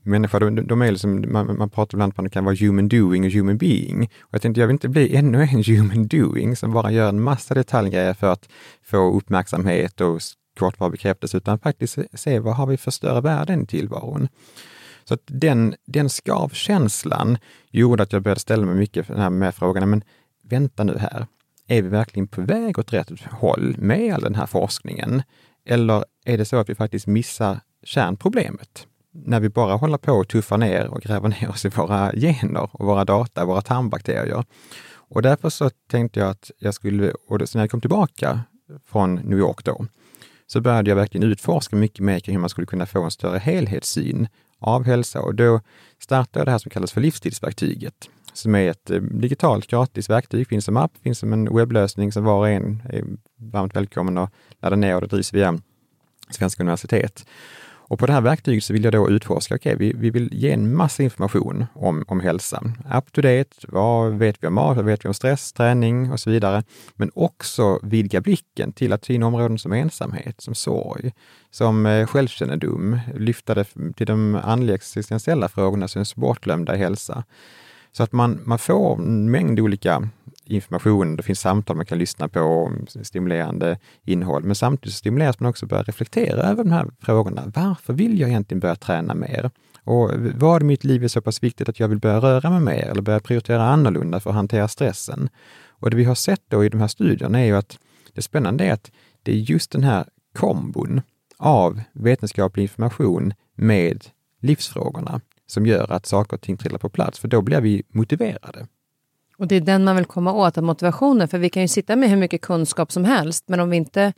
människa. 0.03 0.39
De, 0.39 0.67
de 0.67 0.81
är 0.81 0.91
liksom, 0.91 1.25
man, 1.31 1.57
man 1.57 1.69
pratar 1.69 1.95
ibland 1.95 2.13
om 2.17 2.25
att 2.25 2.31
det 2.31 2.33
kan 2.33 2.45
vara 2.45 2.55
human 2.55 2.87
doing 2.87 3.25
och 3.25 3.31
human 3.31 3.57
being. 3.57 4.03
Och 4.21 4.29
jag 4.33 4.41
tänkte, 4.41 4.61
jag 4.61 4.67
vill 4.67 4.73
inte 4.73 4.89
bli 4.89 5.15
ännu 5.15 5.41
en 5.41 5.63
human 5.67 6.07
doing 6.07 6.55
som 6.55 6.71
bara 6.71 6.91
gör 6.91 7.09
en 7.09 7.21
massa 7.21 7.53
detaljgrejer 7.53 8.13
för 8.13 8.31
att 8.31 8.49
få 8.83 9.17
uppmärksamhet 9.17 10.01
och 10.01 10.19
kortvarig 10.59 10.91
bekräftelse, 10.91 11.37
utan 11.37 11.59
faktiskt 11.59 11.97
se 12.13 12.39
vad 12.39 12.55
har 12.55 12.67
vi 12.67 12.77
för 12.77 12.91
större 12.91 13.21
värden 13.21 13.63
i 13.63 13.65
tillvaron. 13.65 14.27
Så 15.03 15.13
att 15.13 15.21
den, 15.25 15.75
den 15.85 16.09
skavkänslan 16.09 17.37
gjorde 17.71 18.03
att 18.03 18.13
jag 18.13 18.21
började 18.21 18.39
ställa 18.39 18.65
mig 18.65 18.75
mycket 18.75 19.07
för 19.07 19.13
den 19.13 19.23
här 19.23 19.29
med 19.29 19.55
frågan, 19.55 19.89
men 19.89 20.03
vänta 20.43 20.83
nu 20.83 20.97
här, 20.97 21.27
är 21.67 21.81
vi 21.81 21.89
verkligen 21.89 22.27
på 22.27 22.41
väg 22.41 22.79
åt 22.79 22.93
rätt 22.93 23.09
håll 23.31 23.75
med 23.79 24.13
all 24.13 24.21
den 24.21 24.35
här 24.35 24.45
forskningen? 24.45 25.23
Eller 25.65 26.05
är 26.25 26.37
det 26.37 26.45
så 26.45 26.57
att 26.57 26.69
vi 26.69 26.75
faktiskt 26.75 27.07
missar 27.07 27.59
kärnproblemet? 27.83 28.87
När 29.11 29.39
vi 29.39 29.49
bara 29.49 29.75
håller 29.75 29.97
på 29.97 30.11
och 30.13 30.27
tuffar 30.27 30.57
ner 30.57 30.87
och 30.87 31.01
gräver 31.01 31.29
ner 31.29 31.49
oss 31.49 31.65
i 31.65 31.69
våra 31.69 32.11
gener 32.11 32.69
och 32.71 32.85
våra 32.85 33.05
data, 33.05 33.45
våra 33.45 33.61
tarmbakterier. 33.61 34.45
Och 35.07 35.21
därför 35.21 35.49
så 35.49 35.69
tänkte 35.89 36.19
jag 36.19 36.29
att 36.29 36.51
jag 36.57 36.73
skulle, 36.73 37.11
och 37.27 37.49
så 37.49 37.57
när 37.57 37.63
jag 37.63 37.71
kom 37.71 37.81
tillbaka 37.81 38.39
från 38.85 39.15
New 39.15 39.39
York 39.39 39.63
då, 39.63 39.85
så 40.47 40.61
började 40.61 40.91
jag 40.91 40.95
verkligen 40.95 41.31
utforska 41.31 41.75
mycket 41.75 41.99
mer 41.99 42.19
kring 42.19 42.35
hur 42.35 42.41
man 42.41 42.49
skulle 42.49 42.67
kunna 42.67 42.85
få 42.85 43.03
en 43.03 43.11
större 43.11 43.37
helhetssyn 43.39 44.27
av 44.59 44.83
hälsa 44.83 45.21
och 45.21 45.35
då 45.35 45.61
startade 45.99 46.39
jag 46.39 46.47
det 46.47 46.51
här 46.51 46.57
som 46.57 46.71
kallas 46.71 46.91
för 46.91 47.01
livsstilsverktyget 47.01 48.09
som 48.37 48.55
är 48.55 48.69
ett 48.69 48.89
eh, 48.89 49.01
digitalt 49.01 49.67
gratis 49.67 50.09
verktyg. 50.09 50.47
finns 50.47 50.65
som 50.65 50.77
app, 50.77 50.91
finns 51.03 51.19
som 51.19 51.33
en 51.33 51.55
webblösning 51.55 52.11
som 52.11 52.23
var 52.23 52.37
och 52.37 52.49
en 52.49 52.81
är 52.89 53.03
varmt 53.37 53.75
välkommen 53.75 54.17
att 54.17 54.31
ladda 54.61 54.75
ner 54.75 54.95
och 54.95 55.01
det 55.01 55.07
drivs 55.07 55.33
via 55.33 55.59
Svenska 56.29 56.63
universitet. 56.63 57.25
Och 57.87 57.99
på 57.99 58.05
det 58.05 58.13
här 58.13 58.21
verktyget 58.21 58.63
så 58.63 58.73
vill 58.73 58.83
jag 58.83 58.93
då 58.93 59.09
utforska, 59.09 59.55
okej, 59.55 59.75
okay, 59.75 59.87
vi, 59.87 59.99
vi 59.99 60.09
vill 60.09 60.29
ge 60.31 60.51
en 60.51 60.75
massa 60.75 61.03
information 61.03 61.65
om, 61.73 62.05
om 62.07 62.19
hälsa. 62.19 62.63
Up 62.95 63.11
to 63.11 63.21
date, 63.21 63.49
vad 63.67 64.13
vet 64.13 64.43
vi 64.43 64.47
om 64.47 64.53
mat, 64.53 64.75
vad 64.75 64.85
vet 64.85 65.05
vi 65.05 65.07
om 65.07 65.13
stress, 65.13 65.53
träning 65.53 66.11
och 66.11 66.19
så 66.19 66.29
vidare. 66.29 66.63
Men 66.95 67.11
också 67.15 67.79
vidga 67.83 68.21
blicken 68.21 68.71
till 68.71 68.93
att 68.93 69.01
ta 69.01 69.13
in 69.13 69.23
områden 69.23 69.59
som 69.59 69.73
ensamhet, 69.73 70.41
som 70.41 70.55
sorg, 70.55 71.13
som 71.51 71.85
eh, 71.85 72.07
självkännedom, 72.07 72.99
lyfta 73.15 73.55
det 73.55 73.65
till 73.95 74.07
de 74.07 74.35
andliga 74.43 74.75
existentiella 74.75 75.49
frågorna 75.49 75.87
som 75.87 76.01
är 76.01 76.19
bortglömda 76.19 76.75
i 76.75 76.77
hälsa. 76.77 77.23
Så 77.97 78.03
att 78.03 78.11
man, 78.11 78.39
man 78.45 78.59
får 78.59 79.01
en 79.01 79.31
mängd 79.31 79.59
olika 79.59 80.09
information, 80.45 81.15
det 81.15 81.23
finns 81.23 81.39
samtal 81.39 81.75
man 81.75 81.85
kan 81.85 81.97
lyssna 81.97 82.27
på, 82.27 82.71
stimulerande 83.03 83.79
innehåll, 84.03 84.43
men 84.43 84.55
samtidigt 84.55 84.95
stimuleras 84.95 85.39
man 85.39 85.49
också 85.49 85.65
att 85.65 85.69
börja 85.69 85.83
reflektera 85.83 86.41
över 86.41 86.63
de 86.63 86.71
här 86.71 86.87
frågorna. 87.01 87.51
Varför 87.55 87.93
vill 87.93 88.19
jag 88.19 88.29
egentligen 88.29 88.59
börja 88.59 88.75
träna 88.75 89.13
mer? 89.13 89.51
Och 89.83 90.11
vad 90.35 90.61
i 90.61 90.65
mitt 90.65 90.83
liv 90.83 91.03
är 91.03 91.07
så 91.07 91.21
pass 91.21 91.43
viktigt 91.43 91.69
att 91.69 91.79
jag 91.79 91.87
vill 91.87 91.99
börja 91.99 92.19
röra 92.19 92.49
mig 92.49 92.59
mer 92.59 92.87
eller 92.87 93.01
börja 93.01 93.19
prioritera 93.19 93.63
annorlunda 93.63 94.19
för 94.19 94.29
att 94.29 94.35
hantera 94.35 94.67
stressen? 94.67 95.29
Och 95.69 95.89
det 95.89 95.97
vi 95.97 96.03
har 96.03 96.15
sett 96.15 96.41
då 96.47 96.65
i 96.65 96.69
de 96.69 96.81
här 96.81 96.87
studierna 96.87 97.39
är 97.39 97.45
ju 97.45 97.55
att 97.57 97.77
det 98.13 98.21
spännande 98.21 98.65
är 98.65 98.73
att 98.73 98.91
det 99.23 99.31
är 99.31 99.35
just 99.35 99.71
den 99.71 99.83
här 99.83 100.05
kombon 100.37 101.01
av 101.37 101.81
vetenskaplig 101.93 102.63
information 102.63 103.33
med 103.55 104.05
livsfrågorna 104.41 105.21
som 105.47 105.65
gör 105.65 105.91
att 105.91 106.05
saker 106.05 106.37
och 106.37 106.41
ting 106.41 106.57
trillar 106.57 106.77
på 106.77 106.89
plats, 106.89 107.19
för 107.19 107.27
då 107.27 107.41
blir 107.41 107.61
vi 107.61 107.83
motiverade. 107.89 108.67
Och 109.37 109.47
det 109.47 109.55
är 109.55 109.61
den 109.61 109.83
man 109.83 109.95
vill 109.95 110.05
komma 110.05 110.33
åt, 110.33 110.55
motivationen. 110.55 111.27
För 111.27 111.37
vi 111.37 111.49
kan 111.49 111.61
ju 111.61 111.67
sitta 111.67 111.95
med 111.95 112.09
hur 112.09 112.17
mycket 112.17 112.41
kunskap 112.41 112.91
som 112.91 113.05
helst, 113.05 113.43
men 113.47 113.59
om 113.59 113.69
vi 113.69 113.77
inte 113.77 114.13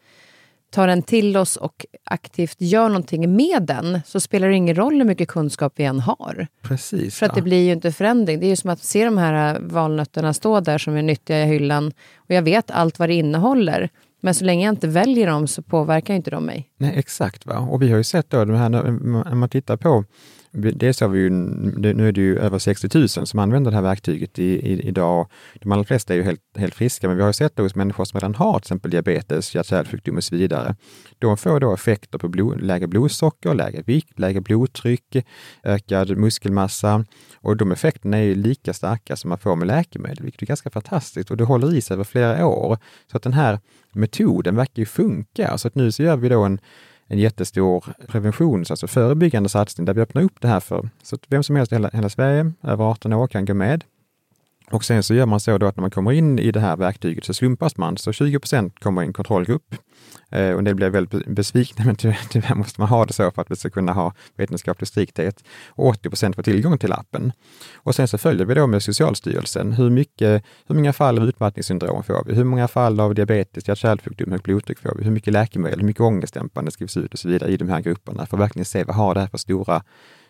tar 0.72 0.88
den 0.88 1.02
till 1.02 1.38
oss 1.38 1.56
och 1.56 1.86
aktivt 2.04 2.56
gör 2.62 2.88
någonting 2.88 3.36
med 3.36 3.64
den 3.64 4.02
så 4.06 4.20
spelar 4.20 4.50
det 4.50 4.56
ingen 4.56 4.76
roll 4.76 4.94
hur 4.94 5.06
mycket 5.06 5.28
kunskap 5.28 5.74
vi 5.76 5.84
än 5.84 6.00
har. 6.00 6.48
Precis. 6.62 7.16
För 7.16 7.26
att 7.26 7.36
det 7.36 7.42
blir 7.42 7.66
ju 7.66 7.72
inte 7.72 7.92
förändring. 7.92 8.40
Det 8.40 8.46
är 8.46 8.50
ju 8.50 8.56
som 8.56 8.70
att 8.70 8.84
se 8.84 9.06
de 9.06 9.18
här 9.18 9.56
äh, 9.56 9.62
valnötterna 9.62 10.34
stå 10.34 10.60
där 10.60 10.78
som 10.78 10.96
är 10.96 11.02
nyttiga 11.02 11.44
i 11.44 11.46
hyllan 11.46 11.88
och 12.16 12.32
jag 12.32 12.42
vet 12.42 12.72
allt 12.72 13.00
vad 13.00 13.10
det 13.10 13.14
innehåller. 13.14 13.90
Men 14.22 14.34
så 14.34 14.46
länge 14.46 14.66
jag 14.66 14.72
inte 14.72 14.88
väljer 14.88 15.28
dem 15.28 15.48
så 15.48 15.62
påverkar 15.62 16.14
inte 16.14 16.32
de 16.32 16.46
mig. 16.46 16.70
Nej, 16.78 16.94
exakt. 16.96 17.46
Va? 17.46 17.58
Och 17.58 17.82
vi 17.82 17.90
har 17.90 17.98
ju 17.98 18.04
sett 18.04 18.30
då, 18.30 18.46
de 18.46 18.56
här, 18.56 18.70
när 18.70 19.36
man 19.36 19.50
tittar 19.50 19.78
på 19.78 20.06
Dels 20.52 21.02
har 21.02 21.08
vi 21.08 21.20
ju, 21.20 21.30
nu 21.30 22.08
är 22.08 22.12
det 22.12 22.22
ju 22.22 22.40
över 22.40 22.60
60 22.60 22.98
000 22.98 23.10
som 23.10 23.40
använder 23.40 23.72
det 23.72 23.78
här 23.78 23.82
verktyget 23.82 24.40
i, 24.40 24.44
i, 24.44 24.88
idag. 24.88 25.28
De 25.62 25.72
allra 25.72 25.84
flesta 25.84 26.14
är 26.14 26.18
ju 26.18 26.24
helt, 26.24 26.42
helt 26.56 26.76
friska, 26.76 27.08
men 27.08 27.18
vi 27.18 27.22
har 27.24 27.30
ju 27.30 27.34
sett 27.34 27.56
det 27.56 27.62
hos 27.62 27.76
människor 27.76 28.06
som 28.06 28.20
redan 28.20 28.36
har 28.36 28.60
till 28.60 28.64
exempel 28.64 28.92
diabetes, 28.92 29.56
hjärt-kärlsjukdom 29.56 30.18
och 30.18 30.24
så 30.24 30.36
vidare. 30.36 30.76
De 31.20 31.38
får 31.38 31.60
då 31.60 31.74
effekter 31.74 32.18
på 32.18 32.28
blod, 32.28 32.62
lägre 32.62 32.88
blodsocker, 32.88 33.54
lägre 33.54 33.82
vikt, 33.82 34.20
lägre 34.20 34.42
blodtryck, 34.42 35.26
ökad 35.64 36.18
muskelmassa 36.18 37.06
och 37.36 37.58
de 37.58 37.72
effekterna 37.72 38.18
är 38.18 38.24
ju 38.24 38.36
lika 38.36 38.74
starka 38.74 39.16
som 39.16 39.30
man 39.30 39.38
får 39.38 39.56
med 39.56 39.68
läkemedel, 39.68 40.24
vilket 40.24 40.42
är 40.42 40.46
ganska 40.46 40.70
fantastiskt 40.70 41.32
och 41.32 41.38
det 41.38 41.44
håller 41.44 41.76
i 41.76 41.82
sig 41.82 41.94
över 41.94 42.04
flera 42.04 42.46
år. 42.46 42.78
Så 43.12 43.18
att 43.18 43.24
den 43.24 43.34
här 43.34 43.60
metoden 43.94 44.56
verkar 44.56 44.80
ju 44.80 44.86
funka. 44.86 45.58
Så 45.58 45.68
att 45.68 45.76
nu 45.76 45.92
så 45.92 46.04
gör 46.04 46.18
vi 46.18 46.30
då 46.30 46.44
en 46.44 46.60
en 47.08 47.20
jättestor 47.20 47.86
preventions, 48.08 48.72
alltså 48.72 48.88
förebyggande 48.88 49.50
satsning 49.50 49.86
där 49.86 49.94
vi 49.94 50.02
öppnar 50.02 50.22
upp 50.22 50.42
det 50.42 50.48
här 50.48 50.60
för, 50.60 50.90
så 51.04 51.16
att 51.16 51.22
vem 51.28 51.44
som 51.44 51.56
helst 51.56 51.72
i 51.72 51.76
hela, 51.76 51.90
hela 51.94 52.10
Sverige 52.10 52.52
över 52.64 52.86
18 52.86 53.14
år 53.14 53.28
kan 53.28 53.46
gå 53.46 53.54
med. 53.54 53.84
Och 54.72 54.86
sen 54.86 55.04
så 55.04 55.14
gör 55.14 55.26
man 55.26 55.40
så 55.40 55.58
då 55.58 55.66
att 55.66 55.78
när 55.78 55.82
man 55.82 55.92
kommer 55.92 56.12
in 56.12 56.40
i 56.40 56.52
det 56.52 56.60
här 56.60 56.78
verktyget 56.78 57.26
så 57.26 57.34
slumpas 57.34 57.78
man, 57.78 57.98
så 57.98 58.12
20% 58.12 58.72
kommer 58.80 59.02
i 59.02 59.06
en 59.06 59.14
kontrollgrupp. 59.14 59.76
Eh, 60.32 60.52
och 60.52 60.60
en 60.60 60.64
del 60.64 60.76
blir 60.76 60.90
väldigt 60.90 61.28
besvikna, 61.28 61.86
men 61.86 61.96
tyvärr, 61.96 62.20
tyvärr 62.30 62.56
måste 62.56 62.82
man 62.82 62.90
ha 62.90 63.06
det 63.06 63.14
så 63.14 63.32
för 63.32 63.42
att 63.42 63.52
vi 63.52 63.56
ska 63.56 63.70
kunna 63.70 63.94
ha 63.94 64.14
vetenskaplig 64.36 64.88
strikthet. 64.88 65.44
Och 65.68 65.96
80% 65.96 66.36
får 66.36 66.44
tillgång 66.44 66.78
till 66.78 66.94
appen. 66.94 67.32
Och 67.76 67.96
sen 67.96 68.08
så 68.08 68.18
följer 68.18 68.46
vi 68.46 68.54
då 68.54 68.68
med 68.68 68.84
Socialstyrelsen, 68.84 69.74
hur, 69.74 69.90
mycket, 69.90 70.44
hur 70.68 70.76
många 70.76 70.94
fall 70.94 71.20
av 71.20 71.28
utmattningssyndrom 71.28 72.04
får 72.04 72.24
vi? 72.26 72.36
Hur 72.36 72.44
många 72.44 72.68
fall 72.68 73.00
av 73.00 73.16
diabetes, 73.16 73.68
hjärt-kärlsjukdom, 73.68 74.32
högt 74.32 74.44
blodtryck 74.44 74.80
får 74.80 74.96
vi? 74.98 75.04
Hur 75.04 75.12
mycket 75.12 75.34
läkemedel, 75.34 75.80
hur 75.80 75.86
mycket 75.86 76.02
ångestdämpande 76.02 76.72
skrivs 76.72 76.98
ut 76.98 77.14
och 77.14 77.20
så 77.20 77.28
vidare 77.28 77.52
i 77.52 77.58
de 77.58 77.70
här 77.70 77.82
grupperna 77.82 78.26
för 78.26 78.38
att 78.38 78.42
verkligen 78.42 78.66
se 78.66 78.84
vad 78.84 78.96
har 78.96 79.14
det 79.14 79.20
här 79.20 79.28
för 79.28 79.38
stora 79.38 79.84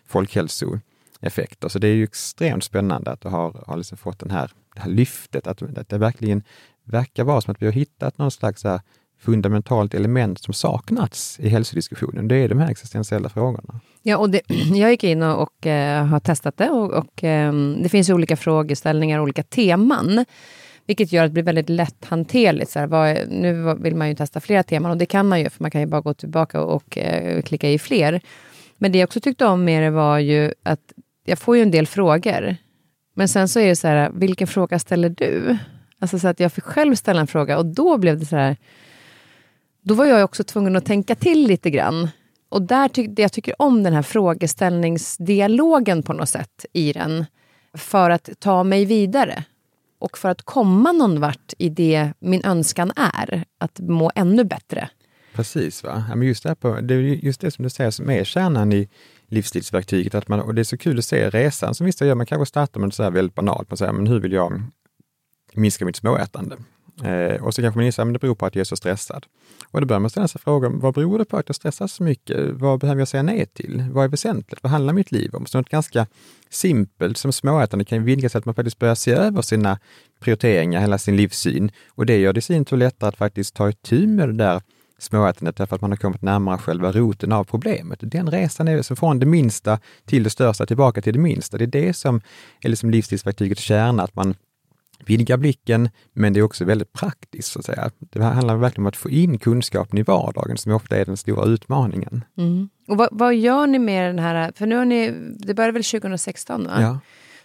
folkhälso 0.06 0.78
effekter. 1.20 1.60
Så 1.60 1.66
alltså, 1.66 1.78
det 1.78 1.88
är 1.88 1.94
ju 1.94 2.04
extremt 2.04 2.64
spännande 2.64 3.10
att 3.10 3.20
du 3.20 3.28
har, 3.28 3.64
har 3.66 3.76
liksom 3.76 3.98
fått 3.98 4.18
den 4.18 4.30
här, 4.30 4.50
det 4.74 4.80
här 4.80 4.90
lyftet, 4.90 5.46
att, 5.46 5.78
att 5.78 5.88
det 5.88 5.98
verkligen 5.98 6.42
verkar 6.84 7.24
vara 7.24 7.40
som 7.40 7.52
att 7.52 7.62
vi 7.62 7.66
har 7.66 7.72
hittat 7.72 8.18
någon 8.18 8.30
slags 8.30 8.64
här 8.64 8.80
fundamentalt 9.20 9.94
element 9.94 10.42
som 10.42 10.54
saknats 10.54 11.40
i 11.40 11.48
hälsodiskussionen. 11.48 12.28
Det 12.28 12.36
är 12.36 12.48
de 12.48 12.58
här 12.58 12.70
existentiella 12.70 13.28
frågorna. 13.28 13.80
Ja, 14.02 14.16
och 14.16 14.30
det, 14.30 14.40
jag 14.74 14.90
gick 14.90 15.04
in 15.04 15.22
och, 15.22 15.42
och 15.42 15.66
eh, 15.66 16.06
har 16.06 16.20
testat 16.20 16.56
det 16.56 16.70
och, 16.70 16.90
och 16.92 17.24
eh, 17.24 17.52
det 17.82 17.88
finns 17.88 18.10
olika 18.10 18.36
frågeställningar, 18.36 19.20
olika 19.20 19.42
teman. 19.42 20.24
Vilket 20.86 21.12
gör 21.12 21.24
att 21.24 21.30
det 21.30 21.32
blir 21.32 21.42
väldigt 21.42 21.68
lätthanterligt. 21.68 22.70
Så 22.70 22.78
här, 22.78 22.86
vad, 22.86 23.28
nu 23.28 23.74
vill 23.74 23.96
man 23.96 24.08
ju 24.08 24.14
testa 24.14 24.40
flera 24.40 24.62
teman 24.62 24.90
och 24.90 24.96
det 24.96 25.06
kan 25.06 25.28
man 25.28 25.40
ju, 25.40 25.50
för 25.50 25.62
man 25.64 25.70
kan 25.70 25.80
ju 25.80 25.86
bara 25.86 26.00
gå 26.00 26.14
tillbaka 26.14 26.62
och, 26.62 26.74
och 26.76 26.98
uh, 26.98 27.42
klicka 27.42 27.70
i 27.70 27.78
fler. 27.78 28.20
Men 28.78 28.92
det 28.92 28.98
jag 28.98 29.06
också 29.06 29.20
tyckte 29.20 29.46
om 29.46 29.64
med 29.64 29.82
det 29.82 29.90
var 29.90 30.18
ju 30.18 30.52
att 30.62 30.92
jag 31.28 31.38
får 31.38 31.56
ju 31.56 31.62
en 31.62 31.70
del 31.70 31.86
frågor. 31.86 32.56
Men 33.14 33.28
sen 33.28 33.48
så 33.48 33.60
är 33.60 33.68
det 33.68 33.76
så 33.76 33.88
här, 33.88 34.10
vilken 34.14 34.46
fråga 34.46 34.78
ställer 34.78 35.08
du? 35.08 35.58
Alltså 35.98 36.18
så 36.18 36.28
att 36.28 36.40
jag 36.40 36.52
fick 36.52 36.64
själv 36.64 36.94
ställa 36.94 37.20
en 37.20 37.26
fråga 37.26 37.58
och 37.58 37.66
då 37.66 37.98
blev 37.98 38.18
det 38.18 38.26
så 38.26 38.36
här, 38.36 38.56
då 39.82 39.94
var 39.94 40.06
jag 40.06 40.24
också 40.24 40.44
tvungen 40.44 40.76
att 40.76 40.84
tänka 40.84 41.14
till 41.14 41.46
lite 41.46 41.70
grann. 41.70 42.08
Och 42.48 42.62
där 42.62 42.88
ty 42.88 43.08
jag 43.16 43.32
tycker 43.32 43.62
om 43.62 43.82
den 43.82 43.92
här 43.92 44.02
frågeställningsdialogen 44.02 46.02
på 46.02 46.12
något 46.12 46.28
sätt 46.28 46.66
i 46.72 46.92
den. 46.92 47.26
För 47.74 48.10
att 48.10 48.30
ta 48.38 48.64
mig 48.64 48.84
vidare. 48.84 49.44
Och 49.98 50.18
för 50.18 50.28
att 50.28 50.42
komma 50.42 50.92
någon 50.92 51.20
vart 51.20 51.52
i 51.58 51.68
det 51.68 52.12
min 52.18 52.44
önskan 52.44 52.92
är. 52.96 53.44
Att 53.58 53.80
må 53.80 54.10
ännu 54.14 54.44
bättre. 54.44 54.88
Precis, 55.34 55.84
va? 55.84 56.04
Ja, 56.08 56.16
men 56.16 56.28
just, 56.28 56.42
det 56.42 56.54
på, 56.54 56.80
det 56.80 56.94
är 56.94 56.98
just 56.98 57.40
det 57.40 57.50
som 57.50 57.62
du 57.62 57.70
säger 57.70 57.90
som 57.90 58.10
är 58.10 58.24
kärnan 58.24 58.72
i 58.72 58.88
livsstilsverktyget. 59.28 60.14
Att 60.14 60.28
man, 60.28 60.40
och 60.40 60.54
det 60.54 60.62
är 60.62 60.64
så 60.64 60.76
kul 60.76 60.98
att 60.98 61.04
se 61.04 61.30
resan 61.30 61.74
som 61.74 61.86
vissa 61.86 62.06
gör. 62.06 62.14
Man 62.14 62.26
kanske 62.26 62.46
startar 62.46 62.80
med 62.80 62.94
så 62.94 63.02
här 63.02 63.10
väldigt 63.10 63.34
banalt, 63.34 63.70
man 63.70 63.76
säger, 63.76 63.92
men 63.92 64.06
hur 64.06 64.20
vill 64.20 64.32
jag 64.32 64.62
minska 65.54 65.84
mitt 65.84 65.96
småätande? 65.96 66.56
Eh, 67.02 67.42
och 67.44 67.54
så 67.54 67.62
kanske 67.62 67.78
man 67.78 67.86
inser 67.86 68.02
att 68.02 68.12
det 68.12 68.18
beror 68.18 68.34
på 68.34 68.46
att 68.46 68.54
jag 68.54 68.60
är 68.60 68.64
så 68.64 68.76
stressad. 68.76 69.26
Och 69.70 69.80
då 69.80 69.86
börjar 69.86 70.00
man 70.00 70.10
ställa 70.10 70.28
sig 70.28 70.40
frågan, 70.40 70.80
vad 70.80 70.94
beror 70.94 71.18
det 71.18 71.24
på 71.24 71.36
att 71.36 71.48
jag 71.48 71.56
stressar 71.56 71.86
så 71.86 72.02
mycket? 72.02 72.50
Vad 72.50 72.80
behöver 72.80 73.00
jag 73.00 73.08
säga 73.08 73.22
nej 73.22 73.46
till? 73.46 73.84
Vad 73.92 74.04
är 74.04 74.08
väsentligt? 74.08 74.62
Vad 74.62 74.72
handlar 74.72 74.92
mitt 74.92 75.12
liv 75.12 75.34
om? 75.34 75.46
Så 75.46 75.58
något 75.58 75.68
ganska 75.68 76.06
simpelt 76.50 77.18
som 77.18 77.32
småätande 77.32 77.84
kan 77.84 78.04
vidga 78.04 78.30
att 78.34 78.44
man 78.44 78.54
faktiskt 78.54 78.78
börjar 78.78 78.94
se 78.94 79.12
över 79.12 79.42
sina 79.42 79.78
prioriteringar, 80.20 80.80
hela 80.80 80.98
sin 80.98 81.16
livssyn. 81.16 81.70
Och 81.88 82.06
det 82.06 82.18
gör 82.18 82.32
det 82.32 82.38
i 82.38 82.42
sin 82.42 82.64
tur 82.64 82.76
lättare 82.76 83.08
att 83.08 83.16
faktiskt 83.16 83.54
ta 83.54 83.68
itu 83.68 84.06
med 84.06 84.28
det 84.28 84.34
där 84.34 84.62
småätandet 84.98 85.56
därför 85.56 85.76
att 85.76 85.82
man 85.82 85.90
har 85.90 85.96
kommit 85.96 86.22
närmare 86.22 86.58
själva 86.58 86.92
roten 86.92 87.32
av 87.32 87.44
problemet. 87.44 87.98
Den 88.02 88.30
resan 88.30 88.68
är 88.68 88.82
så 88.82 88.96
från 88.96 89.18
det 89.18 89.26
minsta 89.26 89.78
till 90.04 90.22
det 90.22 90.30
största, 90.30 90.66
tillbaka 90.66 91.02
till 91.02 91.12
det 91.12 91.18
minsta. 91.18 91.58
Det 91.58 91.64
är 91.64 91.66
det 91.66 91.92
som 91.92 92.20
är 92.60 92.68
liksom 92.68 92.90
livsstilsverktygets 92.90 93.62
kärna, 93.62 94.02
att 94.02 94.14
man 94.14 94.34
vidgar 95.06 95.36
blicken, 95.36 95.88
men 96.12 96.32
det 96.32 96.40
är 96.40 96.44
också 96.44 96.64
väldigt 96.64 96.92
praktiskt. 96.92 97.52
Så 97.52 97.58
att 97.58 97.64
säga. 97.64 97.90
Det 97.98 98.22
handlar 98.22 98.56
verkligen 98.56 98.82
om 98.82 98.88
att 98.88 98.96
få 98.96 99.10
in 99.10 99.38
kunskapen 99.38 99.98
i 99.98 100.02
vardagen, 100.02 100.56
som 100.56 100.72
ofta 100.72 100.96
är 100.96 101.04
den 101.04 101.16
stora 101.16 101.46
utmaningen. 101.46 102.24
Mm. 102.38 102.68
Och 102.88 102.96
vad, 102.96 103.08
vad, 103.12 103.34
gör 103.34 103.66
ni 103.66 103.78
med 103.78 104.08
den 104.08 104.18
här, 104.18 104.52
för 104.54 104.66
nu 104.66 104.76
har 104.76 104.84
ni, 104.84 105.10
det 105.38 105.54
började 105.54 105.72
väl 105.72 105.84
2016? 105.84 106.64
Va? 106.64 106.82
Ja. 106.82 106.98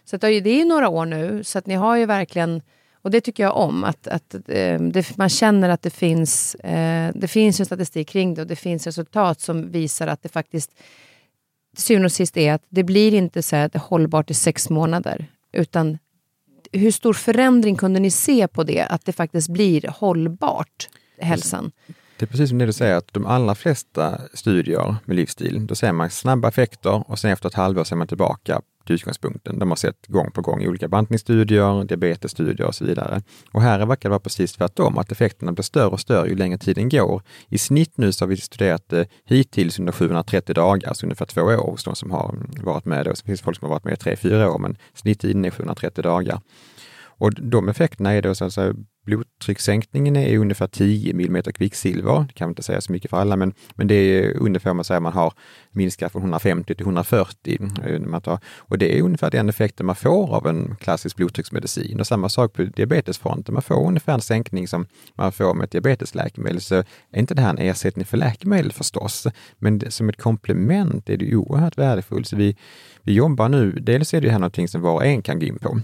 Så 0.05 0.15
att 0.15 0.21
det 0.21 0.27
är 0.27 0.57
ju 0.57 0.65
några 0.65 0.89
år 0.89 1.05
nu, 1.05 1.43
så 1.43 1.57
att 1.57 1.67
ni 1.67 1.75
har 1.75 1.97
ju 1.97 2.05
verkligen 2.05 2.61
och 3.03 3.11
det 3.11 3.21
tycker 3.21 3.43
jag 3.43 3.57
om, 3.57 3.83
att, 3.83 4.07
att 4.07 4.35
eh, 4.35 4.81
det, 4.81 5.17
man 5.17 5.29
känner 5.29 5.69
att 5.69 5.81
det 5.81 5.89
finns, 5.89 6.55
eh, 6.55 7.11
det 7.15 7.27
finns 7.27 7.59
en 7.59 7.65
statistik 7.65 8.07
kring 8.07 8.33
det 8.33 8.41
och 8.41 8.47
det 8.47 8.55
finns 8.55 8.85
resultat 8.85 9.41
som 9.41 9.71
visar 9.71 10.07
att 10.07 10.23
det 10.23 10.29
faktiskt 10.29 10.71
till 11.75 11.83
syvende 11.83 12.05
och 12.05 12.11
sist 12.11 12.37
är 12.37 12.53
att 12.53 12.63
det 12.69 12.83
blir 12.83 13.13
inte 13.13 13.43
så 13.43 13.55
att 13.55 13.73
det 13.73 13.77
är 13.77 13.81
hållbart 13.81 14.31
i 14.31 14.33
sex 14.33 14.69
månader, 14.69 15.25
utan 15.51 15.97
hur 16.71 16.91
stor 16.91 17.13
förändring 17.13 17.75
kunde 17.75 17.99
ni 17.99 18.11
se 18.11 18.47
på 18.47 18.63
det, 18.63 18.81
att 18.81 19.05
det 19.05 19.13
faktiskt 19.13 19.49
blir 19.49 19.87
hållbart, 19.87 20.89
hälsan? 21.17 21.71
Det 22.17 22.26
är 22.26 22.28
precis 22.28 22.49
som 22.49 22.58
det 22.58 22.65
du 22.65 22.73
säger, 22.73 22.95
att 22.95 23.13
de 23.13 23.26
allra 23.26 23.56
flesta 23.56 24.21
studier 24.34 24.95
med 25.06 25.15
livsstil, 25.15 25.67
då 25.67 25.76
ser 25.76 25.91
man 25.91 26.10
snabba 26.10 26.47
effekter 26.47 27.12
och 27.12 27.19
sen 27.19 27.32
efter 27.32 27.49
ett 27.49 27.56
halvår 27.56 27.84
ser 27.84 27.95
man 27.95 28.08
tillbaka 28.08 28.62
till 28.86 28.95
utgångspunkten. 28.95 29.60
De 29.60 29.69
har 29.69 29.76
sett 29.76 30.08
gång 30.08 30.32
på 30.32 30.41
gång 30.41 30.62
i 30.62 30.67
olika 30.67 30.88
bantningsstudier, 30.88 31.84
diabetesstudier 31.84 32.67
och 32.67 32.76
så 32.76 32.86
vidare. 32.86 33.21
Och 33.52 33.62
här 33.62 33.86
verkar 33.86 34.10
det 34.10 34.12
vara 34.12 34.19
precis 34.19 34.54
tvärtom, 34.54 34.97
att 34.97 35.12
effekterna 35.12 35.52
blir 35.52 35.63
större 35.63 35.88
och 35.88 35.99
större 35.99 36.30
ju 36.30 36.36
längre 36.36 36.58
tiden 36.58 36.89
går. 36.89 37.21
I 37.49 37.58
snitt 37.58 37.97
nu 37.97 38.12
så 38.12 38.26
har 38.26 38.30
vi 38.30 38.38
studerat 38.38 38.89
det 38.89 39.08
hittills 39.26 39.80
under 39.80 39.91
730 39.91 40.56
dagar, 40.56 40.89
alltså 40.89 41.06
ungefär 41.06 41.26
två 41.26 41.41
år 41.41 41.71
hos 41.71 41.84
de 41.84 41.95
som 41.95 42.12
har 42.12 42.36
varit 42.63 42.86
med. 42.86 43.06
Det 43.06 43.21
finns 43.26 43.41
folk 43.41 43.60
som 43.60 43.65
har 43.65 43.76
varit 43.76 43.84
med 43.84 43.93
i 43.93 43.97
tre, 43.97 44.15
fyra 44.15 44.52
år, 44.52 44.60
men 44.60 44.78
snitttiden 44.93 45.45
är 45.45 45.49
730 45.49 46.02
dagar. 46.02 46.41
Och 47.23 47.34
de 47.34 47.69
effekterna 47.69 48.13
är 48.13 48.21
då 48.21 48.36
så 48.36 48.45
att 48.45 48.54
säga 48.54 48.73
blodtryckssänkningen 49.03 50.15
är 50.15 50.37
ungefär 50.37 50.67
10 50.67 51.11
mm 51.11 51.43
kvicksilver. 51.43 52.25
Det 52.27 52.33
kan 52.33 52.47
man 52.47 52.51
inte 52.51 52.63
säga 52.63 52.81
så 52.81 52.91
mycket 52.91 53.09
för 53.09 53.17
alla, 53.17 53.35
men, 53.35 53.53
men 53.75 53.87
det 53.87 53.95
är 53.95 54.37
ungefär 54.37 54.73
man 54.73 54.85
säger 54.85 55.01
man 55.01 55.13
har 55.13 55.33
minskat 55.71 56.11
från 56.11 56.21
150 56.21 56.75
till 56.75 56.85
140. 56.85 57.59
Man 58.07 58.21
tar, 58.21 58.39
och 58.57 58.77
det 58.77 58.97
är 58.97 59.01
ungefär 59.01 59.31
den 59.31 59.49
effekten 59.49 59.85
man 59.85 59.95
får 59.95 60.35
av 60.35 60.47
en 60.47 60.75
klassisk 60.75 61.15
blodtrycksmedicin. 61.15 61.99
Och 61.99 62.07
samma 62.07 62.29
sak 62.29 62.53
på 62.53 62.63
diabetesfronten. 62.63 63.53
Man 63.53 63.61
får 63.61 63.87
ungefär 63.87 64.13
en 64.13 64.21
sänkning 64.21 64.67
som 64.67 64.85
man 65.15 65.31
får 65.31 65.53
med 65.53 65.65
ett 65.65 65.71
diabetesläkemedel. 65.71 66.61
Så 66.61 66.75
är 66.75 67.19
inte 67.19 67.33
det 67.33 67.41
här 67.41 67.49
en 67.49 67.57
ersättning 67.57 68.05
för 68.05 68.17
läkemedel 68.17 68.71
förstås, 68.71 69.27
men 69.57 69.91
som 69.91 70.09
ett 70.09 70.17
komplement 70.17 71.09
är 71.09 71.17
det 71.17 71.35
oerhört 71.35 71.77
värdefullt. 71.77 72.27
Så 72.27 72.35
vi, 72.35 72.57
vi 73.01 73.13
jobbar 73.13 73.49
nu, 73.49 73.71
dels 73.71 74.13
är 74.13 74.21
det 74.21 74.29
här 74.29 74.39
någonting 74.39 74.67
som 74.67 74.81
var 74.81 74.93
och 74.93 75.05
en 75.05 75.21
kan 75.21 75.39
gå 75.39 75.45
in 75.45 75.59
på. 75.59 75.79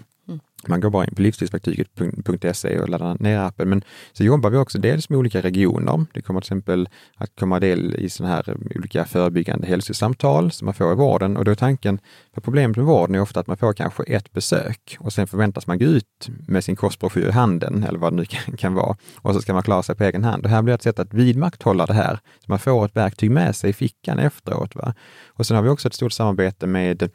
Man 0.67 0.79
går 0.79 0.89
bara 0.89 1.05
in 1.05 1.15
på 1.15 1.21
livsstilsverktyget.se 1.21 2.79
och 2.79 2.89
laddar 2.89 3.17
ner 3.19 3.39
appen. 3.39 3.69
Men 3.69 3.83
så 4.13 4.23
jobbar 4.23 4.49
vi 4.49 4.57
också 4.57 4.77
dels 4.77 5.09
med 5.09 5.19
olika 5.19 5.41
regioner. 5.41 6.05
Det 6.13 6.21
kommer 6.21 6.41
till 6.41 6.45
exempel 6.45 6.89
att 7.15 7.39
komma 7.39 7.59
del 7.59 7.95
i 7.95 8.09
sådana 8.09 8.35
här 8.35 8.49
eh, 8.49 8.77
olika 8.77 9.05
förebyggande 9.05 9.67
hälsosamtal 9.67 10.51
som 10.51 10.65
man 10.65 10.73
får 10.73 10.91
i 10.91 10.95
vården. 10.95 11.37
Och 11.37 11.45
då 11.45 11.51
är 11.51 11.55
tanken, 11.55 11.99
för 12.33 12.41
problemet 12.41 12.77
med 12.77 12.85
vården 12.85 13.15
är 13.15 13.21
ofta 13.21 13.39
att 13.39 13.47
man 13.47 13.57
får 13.57 13.73
kanske 13.73 14.03
ett 14.03 14.33
besök 14.33 14.97
och 14.99 15.13
sen 15.13 15.27
förväntas 15.27 15.67
man 15.67 15.79
gå 15.79 15.85
ut 15.85 16.29
med 16.47 16.63
sin 16.63 16.75
kostbroschyr 16.75 17.27
i 17.27 17.31
handen 17.31 17.83
eller 17.83 17.99
vad 17.99 18.13
det 18.13 18.17
nu 18.17 18.25
kan, 18.25 18.57
kan 18.57 18.73
vara. 18.73 18.97
Och 19.15 19.33
så 19.33 19.41
ska 19.41 19.53
man 19.53 19.63
klara 19.63 19.83
sig 19.83 19.95
på 19.95 20.03
egen 20.03 20.23
hand. 20.23 20.43
Och 20.43 20.49
här 20.49 20.61
blir 20.61 20.71
det 20.71 20.75
ett 20.75 20.83
sätt 20.83 20.99
att 20.99 21.13
vidmakthålla 21.13 21.85
det 21.85 21.93
här. 21.93 22.19
Så 22.39 22.45
man 22.45 22.59
får 22.59 22.85
ett 22.85 22.95
verktyg 22.95 23.31
med 23.31 23.55
sig 23.55 23.69
i 23.69 23.73
fickan 23.73 24.19
efteråt. 24.19 24.75
Va? 24.75 24.93
Och 25.27 25.45
sen 25.45 25.55
har 25.55 25.63
vi 25.63 25.69
också 25.69 25.87
ett 25.87 25.93
stort 25.93 26.13
samarbete 26.13 26.67
med 26.67 27.09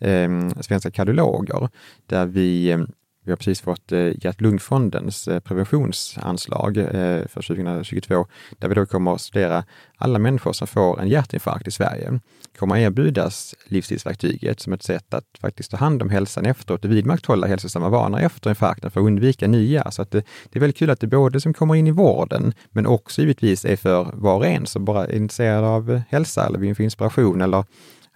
eh, 0.00 0.48
svenska 0.60 0.90
kardiologer 0.90 1.68
där 2.06 2.26
vi, 2.26 2.72
ehm, 2.72 2.86
vi 3.24 3.32
har 3.32 3.36
precis 3.36 3.60
fått 3.60 3.92
eh, 3.92 3.98
Hjärt-Lungfondens 3.98 5.28
eh, 5.28 5.40
preventionsanslag 5.40 6.76
eh, 6.76 7.26
för 7.26 7.42
2022, 7.42 8.26
där 8.58 8.68
vi 8.68 8.74
då 8.74 8.86
kommer 8.86 9.14
att 9.14 9.20
studera 9.20 9.64
alla 9.96 10.18
människor 10.18 10.52
som 10.52 10.66
får 10.66 11.00
en 11.00 11.08
hjärtinfarkt 11.08 11.68
i 11.68 11.70
Sverige 11.70 12.20
kommer 12.58 12.74
att 12.74 12.80
erbjudas 12.80 13.54
livsstilsverktyget 13.64 14.60
som 14.60 14.72
ett 14.72 14.82
sätt 14.82 15.14
att 15.14 15.24
faktiskt 15.40 15.70
ta 15.70 15.76
hand 15.76 16.02
om 16.02 16.10
hälsan 16.10 16.46
efteråt 16.46 16.84
och 16.84 16.90
vidmakthålla 16.90 17.46
hälsosamma 17.46 17.88
vanor 17.88 18.20
efter 18.20 18.50
infarkten 18.50 18.90
för 18.90 19.00
att 19.00 19.06
undvika 19.06 19.48
nya. 19.48 19.90
Så 19.90 20.02
att 20.02 20.10
det, 20.10 20.24
det, 20.50 20.58
är 20.58 20.60
väldigt 20.60 20.76
kul 20.76 20.90
att 20.90 21.00
det 21.00 21.06
både 21.06 21.40
som 21.40 21.54
kommer 21.54 21.74
in 21.74 21.86
i 21.86 21.90
vården, 21.90 22.52
men 22.70 22.86
också 22.86 23.20
givetvis 23.20 23.64
är 23.64 23.76
för 23.76 24.10
var 24.14 24.36
och 24.36 24.46
en 24.46 24.66
som 24.66 24.84
bara 24.84 25.06
är 25.06 25.16
intresserad 25.16 25.64
av 25.64 26.02
hälsa 26.08 26.46
eller 26.46 26.58
vill 26.58 26.76
få 26.76 26.82
inspiration 26.82 27.40
eller 27.40 27.64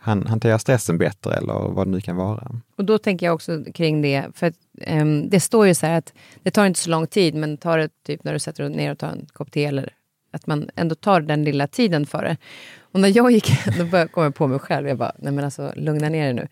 han, 0.04 0.26
hantera 0.26 0.58
stressen 0.58 0.98
bättre 0.98 1.34
eller 1.34 1.54
vad 1.54 1.86
det 1.86 1.90
nu 1.90 2.00
kan 2.00 2.16
vara. 2.16 2.50
Och 2.76 2.84
då 2.84 2.98
tänker 2.98 3.26
jag 3.26 3.34
också 3.34 3.64
kring 3.74 4.02
det, 4.02 4.26
för 4.34 4.46
att, 4.46 4.54
um, 4.86 5.30
det 5.30 5.40
står 5.40 5.66
ju 5.66 5.74
så 5.74 5.86
här 5.86 5.98
att 5.98 6.12
det 6.42 6.50
tar 6.50 6.66
inte 6.66 6.80
så 6.80 6.90
lång 6.90 7.06
tid, 7.06 7.34
men 7.34 7.56
tar 7.56 7.78
det 7.78 7.88
typ 8.06 8.24
när 8.24 8.32
du 8.32 8.38
sätter 8.38 8.64
dig 8.64 8.76
ner 8.76 8.92
och 8.92 8.98
tar 8.98 9.08
en 9.08 9.26
kopp 9.32 9.50
te 9.50 9.64
eller 9.64 9.92
att 10.30 10.46
man 10.46 10.70
ändå 10.76 10.94
tar 10.94 11.20
den 11.20 11.44
lilla 11.44 11.66
tiden 11.66 12.06
för 12.06 12.22
det. 12.22 12.36
Och 12.80 13.00
när 13.00 13.16
jag 13.16 13.30
gick, 13.30 13.50
då 13.78 14.08
kom 14.08 14.22
jag 14.24 14.34
på 14.34 14.46
mig 14.46 14.58
själv, 14.58 14.88
jag 14.88 14.98
bara, 14.98 15.12
nej 15.18 15.32
men 15.32 15.44
alltså 15.44 15.72
lugna 15.76 16.08
ner 16.08 16.24
dig 16.24 16.34
nu. 16.34 16.48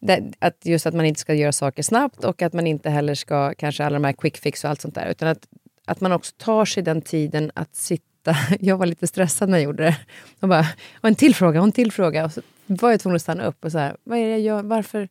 Det, 0.00 0.32
att 0.38 0.58
just 0.62 0.86
att 0.86 0.94
man 0.94 1.04
inte 1.04 1.20
ska 1.20 1.34
göra 1.34 1.52
saker 1.52 1.82
snabbt 1.82 2.24
och 2.24 2.42
att 2.42 2.52
man 2.52 2.66
inte 2.66 2.90
heller 2.90 3.14
ska, 3.14 3.54
kanske 3.54 3.84
alla 3.84 3.94
de 3.94 4.04
här 4.04 4.12
quick 4.12 4.36
fix 4.36 4.64
och 4.64 4.70
allt 4.70 4.80
sånt 4.80 4.94
där, 4.94 5.06
utan 5.10 5.28
att, 5.28 5.46
att 5.86 6.00
man 6.00 6.12
också 6.12 6.32
tar 6.36 6.64
sig 6.64 6.82
den 6.82 7.02
tiden 7.02 7.50
att 7.54 7.74
sitta. 7.76 8.36
Jag 8.60 8.76
var 8.76 8.86
lite 8.86 9.06
stressad 9.06 9.48
när 9.48 9.58
jag 9.58 9.64
gjorde 9.64 9.82
det. 9.82 9.96
Och 10.40 10.48
bara, 10.48 10.66
och 11.00 11.08
en 11.08 11.14
till 11.14 11.34
fråga, 11.34 11.60
och 11.60 11.66
en 11.66 11.72
till 11.72 11.92
fråga. 11.92 12.24
Och 12.24 12.32
så 12.32 12.40
var 12.66 12.90
jag 12.90 13.00
tvungen 13.00 13.16
att 13.16 13.22
stanna 13.22 13.44
upp 13.44 13.64
och 13.64 13.72
så 13.72 13.78
här, 13.78 13.96
vad 14.04 14.18
är 14.18 14.28
jag 14.28 14.40
gör, 14.40 14.62
varför, 14.62 15.08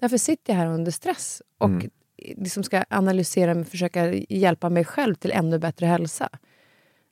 varför 0.00 0.16
sitter 0.16 0.52
jag 0.52 0.60
här 0.60 0.66
under 0.66 0.90
stress? 0.90 1.42
Och 1.58 1.68
mm. 1.68 1.90
liksom 2.16 2.62
ska 2.62 2.84
analysera 2.90 3.60
och 3.60 3.66
försöka 3.66 4.12
hjälpa 4.14 4.70
mig 4.70 4.84
själv 4.84 5.14
till 5.14 5.32
ännu 5.32 5.58
bättre 5.58 5.86
hälsa. 5.86 6.28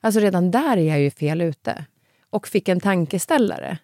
Alltså 0.01 0.21
redan 0.21 0.51
där 0.51 0.77
är 0.77 0.89
jag 0.89 1.01
ju 1.01 1.11
fel 1.11 1.41
ute. 1.41 1.85
Och 2.31 2.49
fick 2.49 2.69
en 2.69 2.81
tankeställare. 2.81 3.79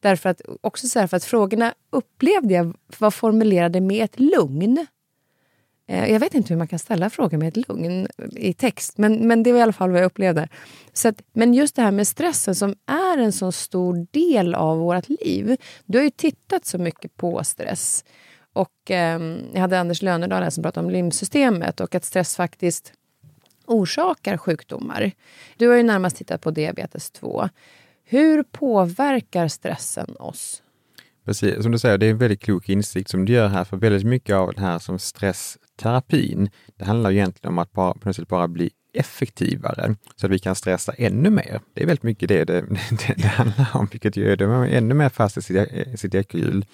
Därför 0.00 0.28
att, 0.28 0.40
också 0.60 0.88
så 0.88 1.08
för 1.08 1.16
att 1.16 1.24
frågorna 1.24 1.74
upplevde 1.90 2.54
jag 2.54 2.76
var 2.98 3.10
formulerade 3.10 3.80
med 3.80 4.04
ett 4.04 4.20
lugn. 4.20 4.86
Eh, 5.92 6.12
jag 6.12 6.20
vet 6.20 6.34
inte 6.34 6.52
hur 6.52 6.58
man 6.58 6.68
kan 6.68 6.78
ställa 6.78 7.10
frågor 7.10 7.38
med 7.38 7.48
ett 7.48 7.68
lugn 7.68 8.06
i 8.36 8.52
text, 8.52 8.98
men, 8.98 9.28
men 9.28 9.42
det 9.42 9.52
var 9.52 9.58
i 9.58 9.62
alla 9.62 9.72
fall 9.72 9.90
vad 9.90 10.00
jag 10.00 10.06
upplevde. 10.06 10.48
Så 10.92 11.08
att, 11.08 11.22
men 11.32 11.54
just 11.54 11.76
det 11.76 11.82
här 11.82 11.90
med 11.90 12.08
stressen 12.08 12.54
som 12.54 12.74
är 12.86 13.18
en 13.18 13.32
så 13.32 13.52
stor 13.52 14.06
del 14.10 14.54
av 14.54 14.78
vårt 14.78 15.08
liv. 15.08 15.56
Du 15.86 15.98
har 15.98 16.04
ju 16.04 16.10
tittat 16.10 16.66
så 16.66 16.78
mycket 16.78 17.16
på 17.16 17.44
stress. 17.44 18.04
Och 18.52 18.90
eh, 18.90 19.20
Jag 19.52 19.60
hade 19.60 19.80
Anders 19.80 20.02
Lönerdal 20.02 20.50
som 20.50 20.62
pratade 20.62 20.86
om 20.86 20.92
lymfsystemet 20.92 21.80
och 21.80 21.94
att 21.94 22.04
stress 22.04 22.36
faktiskt 22.36 22.92
orsakar 23.66 24.36
sjukdomar. 24.36 25.12
Du 25.56 25.68
har 25.68 25.76
ju 25.76 25.82
närmast 25.82 26.16
tittat 26.16 26.40
på 26.40 26.50
diabetes 26.50 27.10
2. 27.10 27.48
Hur 28.04 28.42
påverkar 28.42 29.48
stressen 29.48 30.16
oss? 30.18 30.62
Precis, 31.24 31.62
som 31.62 31.72
du 31.72 31.78
säger, 31.78 31.98
det 31.98 32.06
är 32.06 32.10
en 32.10 32.18
väldigt 32.18 32.40
klok 32.40 32.68
insikt 32.68 33.10
som 33.10 33.24
du 33.24 33.32
gör 33.32 33.48
här, 33.48 33.64
för 33.64 33.76
väldigt 33.76 34.04
mycket 34.04 34.34
av 34.34 34.52
det 34.54 34.60
här 34.60 34.78
som 34.78 34.98
stress 34.98 35.58
Terapin, 35.76 36.50
det 36.76 36.84
handlar 36.84 37.10
egentligen 37.10 37.52
om 37.52 37.58
att 37.58 37.72
bara, 37.72 37.94
på 37.94 38.08
något 38.08 38.16
sätt 38.16 38.28
bara 38.28 38.48
bli 38.48 38.70
effektivare 38.94 39.94
så 40.16 40.26
att 40.26 40.32
vi 40.32 40.38
kan 40.38 40.54
stressa 40.54 40.92
ännu 40.92 41.30
mer. 41.30 41.60
Det 41.74 41.82
är 41.82 41.86
väldigt 41.86 42.02
mycket 42.02 42.28
det 42.28 42.44
det, 42.44 42.60
det, 42.90 43.14
det 43.16 43.28
handlar 43.28 43.68
om, 43.72 43.88
vilket 43.92 44.16
gör 44.16 44.36
det 44.36 44.76
ännu 44.76 44.94
mer 44.94 45.08
fast 45.08 45.36
i 45.36 45.42
sitt, 45.42 46.00
sitt 46.00 46.14
ekorrhjul. 46.14 46.64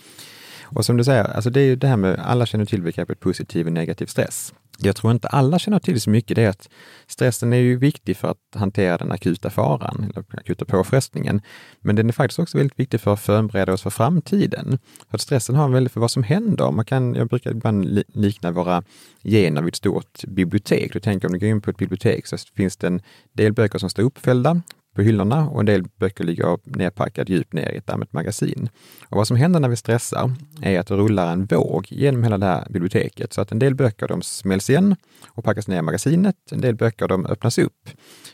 Och 0.62 0.84
som 0.84 0.96
du 0.96 1.04
säger, 1.04 1.24
alltså 1.24 1.50
det 1.50 1.60
är 1.60 1.64
ju 1.64 1.76
det 1.76 1.86
här 1.86 1.96
med, 1.96 2.18
alla 2.18 2.46
känner 2.46 2.64
till 2.64 2.82
begreppet 2.82 3.20
positiv 3.20 3.66
och 3.66 3.72
negativ 3.72 4.06
stress 4.06 4.54
jag 4.80 4.96
tror 4.96 5.12
inte 5.12 5.28
alla 5.28 5.58
känner 5.58 5.78
till 5.78 6.00
så 6.00 6.10
mycket, 6.10 6.36
det 6.36 6.42
är 6.42 6.48
att 6.48 6.68
stressen 7.06 7.52
är 7.52 7.56
ju 7.56 7.76
viktig 7.76 8.16
för 8.16 8.28
att 8.28 8.54
hantera 8.54 8.98
den 8.98 9.12
akuta 9.12 9.50
faran, 9.50 10.04
eller 10.04 10.24
akuta 10.38 10.64
påfrestningen. 10.64 11.40
Men 11.80 11.96
den 11.96 12.08
är 12.08 12.12
faktiskt 12.12 12.38
också 12.38 12.58
väldigt 12.58 12.78
viktig 12.78 13.00
för 13.00 13.12
att 13.12 13.20
förbereda 13.20 13.72
oss 13.72 13.82
för 13.82 13.90
framtiden. 13.90 14.78
För 15.10 15.16
att 15.16 15.20
stressen 15.20 15.54
har 15.54 15.64
en 15.64 15.72
väldigt 15.72 15.92
för 15.92 16.00
vad 16.00 16.10
som 16.10 16.22
händer. 16.22 16.70
Man 16.70 16.84
kan, 16.84 17.14
jag 17.14 17.28
brukar 17.28 17.50
ibland 17.50 18.04
likna 18.08 18.50
våra 18.50 18.82
gener 19.22 19.62
vid 19.62 19.68
ett 19.68 19.76
stort 19.76 20.24
bibliotek. 20.24 20.92
Du 20.92 21.00
tänker 21.00 21.28
om 21.28 21.32
du 21.32 21.38
går 21.38 21.48
in 21.48 21.60
på 21.60 21.70
ett 21.70 21.76
bibliotek 21.76 22.26
så 22.26 22.36
finns 22.56 22.76
det 22.76 22.86
en 22.86 23.02
del 23.32 23.52
böcker 23.52 23.78
som 23.78 23.90
står 23.90 24.02
uppfällda 24.02 24.62
på 24.98 25.02
hyllorna 25.02 25.48
och 25.48 25.60
en 25.60 25.66
del 25.66 25.84
böcker 25.96 26.24
ligger 26.24 26.58
nedpackade 26.64 27.32
djupt 27.32 27.52
ner 27.52 27.70
i 27.70 27.76
ett 27.76 27.86
dammigt 27.86 28.12
magasin. 28.12 28.68
Och 29.08 29.16
vad 29.16 29.26
som 29.26 29.36
händer 29.36 29.60
när 29.60 29.68
vi 29.68 29.76
stressar 29.76 30.32
är 30.62 30.80
att 30.80 30.86
det 30.86 30.94
rullar 30.94 31.32
en 31.32 31.46
våg 31.46 31.86
genom 31.90 32.22
hela 32.22 32.38
det 32.38 32.46
här 32.46 32.66
biblioteket 32.70 33.32
så 33.32 33.40
att 33.40 33.52
en 33.52 33.58
del 33.58 33.74
böcker 33.74 34.08
de 34.08 34.22
smälls 34.22 34.70
igen 34.70 34.96
och 35.28 35.44
packas 35.44 35.68
ner 35.68 35.78
i 35.78 35.82
magasinet. 35.82 36.36
En 36.52 36.60
del 36.60 36.74
böcker 36.74 37.08
de 37.08 37.26
öppnas 37.26 37.58
upp, 37.58 37.90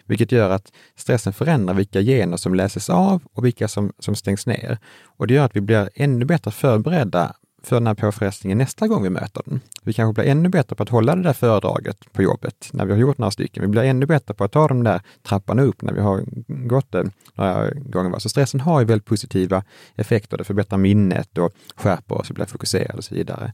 vilket 0.07 0.33
gör 0.33 0.51
att 0.51 0.73
stressen 0.97 1.33
förändrar 1.33 1.75
vilka 1.75 2.01
gener 2.01 2.37
som 2.37 2.55
läses 2.55 2.91
av 2.91 3.23
och 3.33 3.45
vilka 3.45 3.69
som, 3.69 3.93
som 3.99 4.15
stängs 4.15 4.47
ner. 4.47 4.79
Och 5.05 5.27
det 5.27 5.35
gör 5.35 5.45
att 5.45 5.57
vi 5.57 5.61
blir 5.61 5.91
ännu 5.95 6.25
bättre 6.25 6.51
förberedda 6.51 7.35
för 7.65 7.77
den 7.77 7.87
här 7.87 7.95
påfrestningen 7.95 8.59
nästa 8.59 8.89
gång 8.89 9.03
vi 9.03 9.11
möter 9.11 9.43
den. 9.47 9.61
Vi 9.83 9.93
kanske 9.93 10.23
blir 10.23 10.31
ännu 10.31 10.49
bättre 10.49 10.77
på 10.77 10.83
att 10.83 10.89
hålla 10.89 11.17
det 11.17 11.23
där 11.23 11.33
föredraget 11.33 12.13
på 12.13 12.23
jobbet 12.23 12.69
när 12.73 12.87
vi 12.87 12.93
har 12.93 12.99
gjort 12.99 13.19
några 13.19 13.31
stycken. 13.31 13.63
Vi 13.63 13.69
blir 13.69 13.83
ännu 13.83 14.07
bättre 14.07 14.35
på 14.35 14.45
att 14.45 14.53
ta 14.53 14.69
de 14.69 14.85
där 14.85 15.01
trapparna 15.23 15.63
upp 15.63 15.83
när 15.83 15.93
vi 15.93 16.01
har 16.01 16.25
gått 16.69 16.93
det 16.93 17.11
några 17.35 17.71
gånger. 17.71 18.19
Så 18.19 18.29
stressen 18.29 18.61
har 18.61 18.81
ju 18.81 18.87
väldigt 18.87 19.07
positiva 19.07 19.65
effekter. 19.97 20.37
Det 20.37 20.45
förbättrar 20.45 20.79
minnet 20.79 21.39
och 21.39 21.53
skärper 21.77 22.15
oss, 22.15 22.31
vi 22.31 22.35
blir 22.35 22.45
fokuserade 22.45 22.99
och 22.99 23.05
så 23.05 23.15
vidare. 23.15 23.53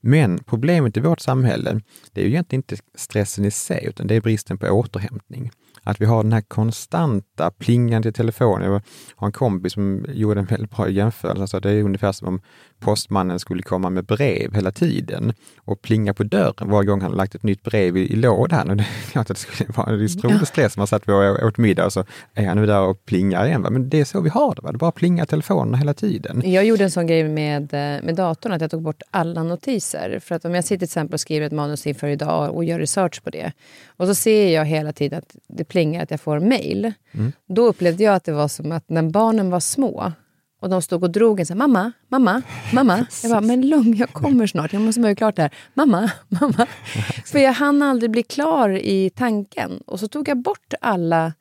Men 0.00 0.38
problemet 0.44 0.96
i 0.96 1.00
vårt 1.00 1.20
samhälle, 1.20 1.80
det 2.12 2.20
är 2.20 2.24
ju 2.24 2.30
egentligen 2.30 2.58
inte 2.58 2.76
stressen 2.94 3.44
i 3.44 3.50
sig, 3.50 3.84
utan 3.88 4.06
det 4.06 4.14
är 4.14 4.20
bristen 4.20 4.58
på 4.58 4.66
återhämtning. 4.66 5.50
Att 5.82 6.00
vi 6.00 6.04
har 6.04 6.22
den 6.22 6.32
här 6.32 6.40
konstanta 6.40 7.50
plingande 7.50 8.08
i 8.08 8.12
telefonen. 8.12 8.72
Jag 8.72 8.82
har 9.16 9.26
en 9.26 9.32
kompis 9.32 9.72
som 9.72 10.06
gjorde 10.08 10.40
en 10.40 10.46
väldigt 10.46 10.70
bra 10.70 10.88
jämförelse. 10.88 11.40
Alltså 11.40 11.60
det 11.60 11.70
är 11.70 11.82
ungefär 11.82 12.12
som 12.12 12.28
om 12.28 12.40
postmannen 12.80 13.38
skulle 13.38 13.62
komma 13.62 13.90
med 13.90 14.04
brev 14.04 14.54
hela 14.54 14.70
tiden 14.70 15.32
och 15.58 15.82
plinga 15.82 16.14
på 16.14 16.22
dörren 16.22 16.70
varje 16.70 16.86
gång 16.86 17.00
han 17.00 17.12
lagt 17.12 17.34
ett 17.34 17.42
nytt 17.42 17.62
brev 17.62 17.96
i, 17.96 18.12
i 18.12 18.16
lådan. 18.16 18.70
Och 18.70 18.76
det 18.76 18.82
är 18.82 19.10
klart 19.10 19.30
att 19.30 19.36
det 19.36 19.42
skulle 19.42 19.70
vara 19.76 19.90
en 19.90 20.08
stor 20.08 20.44
stress. 20.44 20.76
Man 20.76 20.86
satt 20.86 21.08
och 21.08 21.44
åt 21.46 21.58
middag 21.58 21.86
och 21.86 21.92
så 21.92 22.04
är 22.34 22.46
han 22.46 22.56
nu 22.56 22.66
där 22.66 22.80
och 22.80 23.04
plingar 23.04 23.46
igen. 23.46 23.62
Va? 23.62 23.70
Men 23.70 23.88
det 23.88 24.00
är 24.00 24.04
så 24.04 24.20
vi 24.20 24.30
har 24.30 24.54
det. 24.54 24.62
Va? 24.62 24.72
Det 24.72 24.78
bara 24.78 24.92
plingar 24.92 25.26
telefonerna 25.26 25.78
hela 25.78 25.94
tiden. 25.94 26.42
Jag 26.44 26.64
gjorde 26.64 26.84
en 26.84 26.90
sån 26.90 27.06
grej 27.06 27.28
med, 27.28 27.62
eh, 27.62 28.04
med 28.04 28.14
datorn 28.14 28.52
att 28.52 28.60
jag 28.60 28.70
tog 28.70 28.82
bort 28.82 29.02
alla 29.10 29.42
notiser. 29.42 30.18
För 30.22 30.34
att 30.34 30.44
om 30.44 30.54
jag 30.54 30.64
sitter 30.64 30.76
till 30.76 30.84
exempel 30.84 31.14
och 31.14 31.20
skriver 31.20 31.46
ett 31.46 31.52
manus 31.52 31.86
inför 31.86 32.08
idag 32.08 32.54
och 32.54 32.64
gör 32.64 32.78
research 32.78 33.22
på 33.22 33.30
det 33.30 33.52
och 33.86 34.06
så 34.06 34.14
ser 34.14 34.54
jag 34.54 34.64
hela 34.64 34.92
tiden 34.92 35.18
att 35.18 35.36
det 35.46 35.64
plingar, 35.64 36.02
att 36.02 36.10
jag 36.10 36.20
får 36.20 36.40
mail. 36.40 36.92
Mm. 37.12 37.32
Då 37.46 37.66
upplevde 37.66 38.04
jag 38.04 38.14
att 38.14 38.24
det 38.24 38.32
var 38.32 38.48
som 38.48 38.72
att 38.72 38.88
när 38.88 39.02
barnen 39.02 39.50
var 39.50 39.60
små 39.60 40.12
och 40.60 40.68
de 40.68 40.82
stod 40.82 41.02
och 41.02 41.10
drog 41.10 41.40
en 41.40 41.46
så 41.46 41.52
här, 41.52 41.58
mamma, 41.58 41.92
mamma, 42.08 42.42
mamma. 42.72 43.06
Jag 43.22 43.30
bara, 43.30 43.40
men 43.40 43.68
lugn, 43.68 43.96
jag 43.96 44.12
kommer 44.12 44.46
snart. 44.46 44.72
Jag 44.72 44.82
måste 44.82 45.00
göra 45.00 45.14
klart 45.14 45.36
det 45.36 45.42
här. 45.42 45.54
Mamma, 45.74 46.10
mamma. 46.28 46.66
För 47.24 47.38
jag 47.38 47.52
hann 47.52 47.82
aldrig 47.82 48.10
bli 48.10 48.22
klar 48.22 48.70
i 48.70 49.10
tanken. 49.10 49.82
Och 49.86 50.00
så 50.00 50.08
tog 50.08 50.28
jag 50.28 50.36
bort 50.36 50.74
alla 50.80 51.32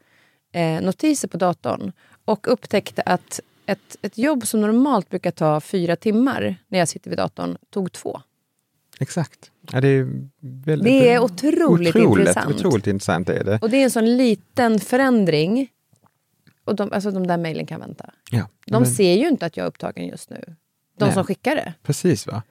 eh, 0.54 0.82
notiser 0.82 1.28
på 1.28 1.38
datorn 1.38 1.92
och 2.26 2.52
upptäckte 2.52 3.02
att 3.02 3.40
ett, 3.66 3.98
ett 4.02 4.18
jobb 4.18 4.48
som 4.48 4.62
normalt 4.62 5.10
brukar 5.10 5.32
ta 5.32 5.62
fyra 5.62 5.96
timmar 5.96 6.56
när 6.68 6.80
jag 6.80 6.88
sitter 6.88 7.10
vid 7.10 7.20
datorn, 7.20 7.58
tog 7.70 7.92
två. 7.92 8.22
Exakt. 9.00 9.52
Ja, 9.72 9.82
det, 9.82 9.88
är 9.88 10.08
väldigt, 10.40 10.84
det 10.84 11.10
är 11.10 11.20
otroligt, 11.20 11.96
otroligt 11.96 12.20
intressant. 12.20 12.56
Otroligt 12.56 12.88
intressant 12.88 13.30
är 13.30 13.44
det. 13.44 13.60
Och 13.62 13.70
det 13.70 13.78
är 13.78 13.84
en 13.84 13.92
sån 13.92 14.18
liten 14.18 14.80
förändring 14.80 15.70
och 16.68 16.76
de, 16.76 16.92
alltså 16.94 17.12
de 17.12 17.28
där 17.28 17.38
mejlen 17.38 17.66
kan 17.66 17.80
vänta. 17.80 18.14
Ja, 18.32 18.50
de 18.66 18.82
men... 18.82 18.92
ser 18.92 19.14
ju 19.14 19.28
inte 19.28 19.46
att 19.46 19.58
jag 19.58 19.64
är 19.64 19.68
upptagen 19.68 20.08
just 20.08 20.30
nu. 20.30 20.56
De 21.00 21.06
Nej. 21.06 21.14
som 21.14 21.24
skickar 21.24 21.56
det. 21.56 21.74
Precis. 21.84 22.28
va. 22.28 22.44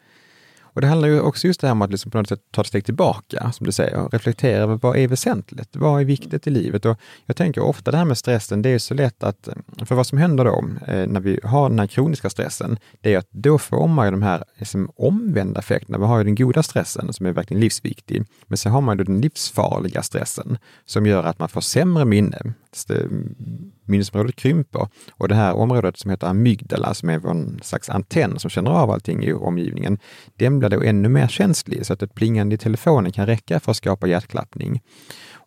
Och 0.77 0.83
det 0.83 0.89
handlar 0.89 1.09
ju 1.09 1.21
också 1.21 1.47
just 1.47 1.61
det 1.61 1.67
här 1.67 1.73
om 1.73 1.83
att 1.83 1.91
liksom 1.91 2.11
på 2.11 2.19
något 2.19 2.29
sätt 2.29 2.41
ta 2.51 2.61
ett 2.61 2.67
steg 2.67 2.85
tillbaka, 2.85 3.53
som 3.53 3.67
du 3.67 3.73
säger, 3.73 3.97
och 3.97 4.13
reflektera 4.13 4.63
över 4.63 4.79
vad 4.83 4.97
är 4.97 5.09
väsentligt? 5.09 5.77
Vad 5.77 6.01
är 6.01 6.05
viktigt 6.05 6.47
i 6.47 6.51
livet? 6.51 6.85
Och 6.85 6.99
jag 7.27 7.37
tänker 7.37 7.61
ofta 7.61 7.91
det 7.91 7.97
här 7.97 8.05
med 8.05 8.19
stressen, 8.19 8.63
det 8.63 8.69
är 8.69 8.79
så 8.79 8.95
lätt 8.95 9.23
att, 9.23 9.49
för 9.87 9.95
vad 9.95 10.07
som 10.07 10.19
händer 10.19 10.45
då 10.45 10.65
eh, 10.87 11.07
när 11.07 11.21
vi 11.21 11.41
har 11.45 11.69
den 11.69 11.79
här 11.79 11.87
kroniska 11.87 12.31
stressen, 12.31 12.79
det 13.01 13.15
är 13.15 13.19
att 13.19 13.29
då 13.31 13.59
får 13.59 13.89
man 13.89 14.07
ju 14.07 14.11
de 14.11 14.23
här 14.23 14.45
liksom, 14.57 14.91
omvända 14.97 15.61
effekterna. 15.61 15.99
Vi 15.99 16.05
har 16.05 16.19
ju 16.19 16.25
den 16.25 16.35
goda 16.35 16.63
stressen 16.63 17.13
som 17.13 17.27
är 17.27 17.33
verkligen 17.33 17.61
livsviktig, 17.61 18.25
men 18.47 18.59
sen 18.59 18.73
har 18.73 18.81
man 18.81 18.99
ju 18.99 19.05
den 19.05 19.21
livsfarliga 19.21 20.03
stressen 20.03 20.59
som 20.85 21.07
gör 21.07 21.25
att 21.25 21.39
man 21.39 21.49
får 21.49 21.61
sämre 21.61 22.05
minne, 22.05 22.39
Eh, 22.91 23.07
minnesområdet 23.85 24.37
krymper 24.37 24.89
och 25.13 25.29
det 25.29 25.35
här 25.35 25.55
området 25.55 25.99
som 25.99 26.11
heter 26.11 26.27
amygdala, 26.27 26.95
som 26.95 27.09
är 27.09 27.31
en 27.31 27.61
slags 27.63 27.91
antenn 27.91 28.39
som 28.39 28.51
känner 28.51 28.71
av 28.71 28.91
allting 28.91 29.25
i 29.25 29.33
omgivningen, 29.33 29.99
den 30.37 30.59
blir 30.59 30.69
då 30.69 30.83
ännu 30.83 31.09
mer 31.09 31.29
känslig 31.29 31.87
så 31.87 31.93
att 31.93 32.03
ett 32.03 32.15
plingande 32.15 32.55
i 32.55 32.59
telefonen 32.59 33.13
kan 33.13 33.27
räcka 33.27 33.61
för 33.61 33.71
att 33.71 33.77
skapa 33.77 34.07
hjärtklappning. 34.07 34.83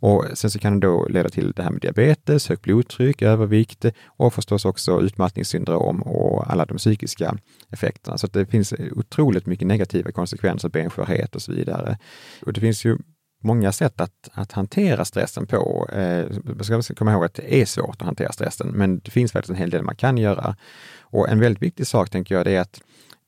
Och 0.02 0.26
sen 0.34 0.52
så 0.52 0.60
kan 0.60 0.80
det 0.80 0.88
då 0.88 1.08
leda 1.10 1.30
till 1.30 1.52
det 1.52 1.64
här 1.64 1.72
med 1.72 1.82
diabetes, 1.82 2.50
högt 2.50 2.62
blodtryck, 2.62 3.22
övervikt 3.22 3.86
och 4.06 4.34
förstås 4.34 4.66
också 4.66 5.02
utmattningssyndrom 5.02 6.02
och 6.02 6.52
alla 6.52 6.66
de 6.66 6.78
psykiska 6.78 7.38
effekterna. 7.70 8.18
Så 8.18 8.28
det 8.28 8.46
finns 8.46 8.74
otroligt 8.92 9.46
mycket 9.46 9.68
negativa 9.68 10.12
konsekvenser, 10.12 10.70
benskörhet 10.70 11.36
och 11.36 11.42
så 11.42 11.52
vidare. 11.52 11.98
Och 12.42 12.54
det 12.54 12.62
finns 12.62 12.86
ju 12.86 12.98
många 13.40 13.72
sätt 13.72 14.02
att, 14.02 14.30
att 14.34 14.52
hantera 14.52 15.06
stressen 15.06 15.48
på. 15.48 15.90
Eh, 15.94 16.26
man 16.72 16.84
ska 16.84 16.96
komma 16.96 17.12
ihåg 17.12 17.26
att 17.26 17.34
det 17.34 17.62
är 17.62 17.66
svårt 17.66 18.02
att 18.02 18.06
hantera 18.06 18.32
stressen, 18.32 18.68
men 18.68 19.00
det 19.00 19.12
finns 19.12 19.32
faktiskt 19.32 19.50
en 19.50 19.56
hel 19.56 19.70
del 19.70 19.84
man 19.84 19.96
kan 19.96 20.18
göra. 20.18 20.56
Och 21.00 21.30
en 21.30 21.40
väldigt 21.40 21.64
viktig 21.64 21.88
sak, 21.88 22.10
tänker 22.10 22.36
jag, 22.36 22.46
det 22.46 22.56
är 22.56 22.62
att 22.62 22.82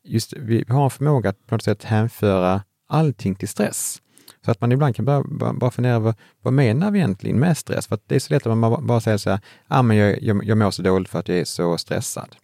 just 0.04 0.34
vi 0.34 0.65
har 0.67 0.84
en 0.84 0.89
förmåga 0.89 1.30
att 1.30 1.47
på 1.47 1.56
något 1.56 1.63
sätt 1.63 1.84
hänföra 1.84 2.62
allting 2.89 3.36
till 3.36 3.47
stress. 3.47 4.02
Så 4.45 4.52
att 4.52 4.62
man 4.62 4.71
ibland 4.71 4.95
kan 4.95 5.06
bara, 5.06 5.54
bara, 5.54 5.71
fundera 5.71 5.93
över 5.93 6.13
vad 6.41 6.54
menar 6.54 6.91
vi 6.91 7.00
egentligen 7.00 7.39
med 7.39 7.58
stress? 7.58 7.88
För 7.88 8.00
det 8.08 8.15
är 8.15 8.19
så 8.19 8.34
lätt 8.34 8.47
att 8.47 8.58
man 8.58 8.88
bara 8.88 9.02
säger 9.02 9.17
så 9.17 9.30
här, 9.30 9.39
ah, 9.67 9.82
men 9.82 9.97
jag, 9.97 10.21
jag, 10.21 10.43
jag 10.43 10.58
mår 10.58 10.71
så 10.71 10.82
dåligt 10.82 11.10
för 11.10 11.19
att 11.19 11.28
jag 11.28 11.38
är 11.38 11.45
så 11.45 11.78
stressad. 11.78 12.36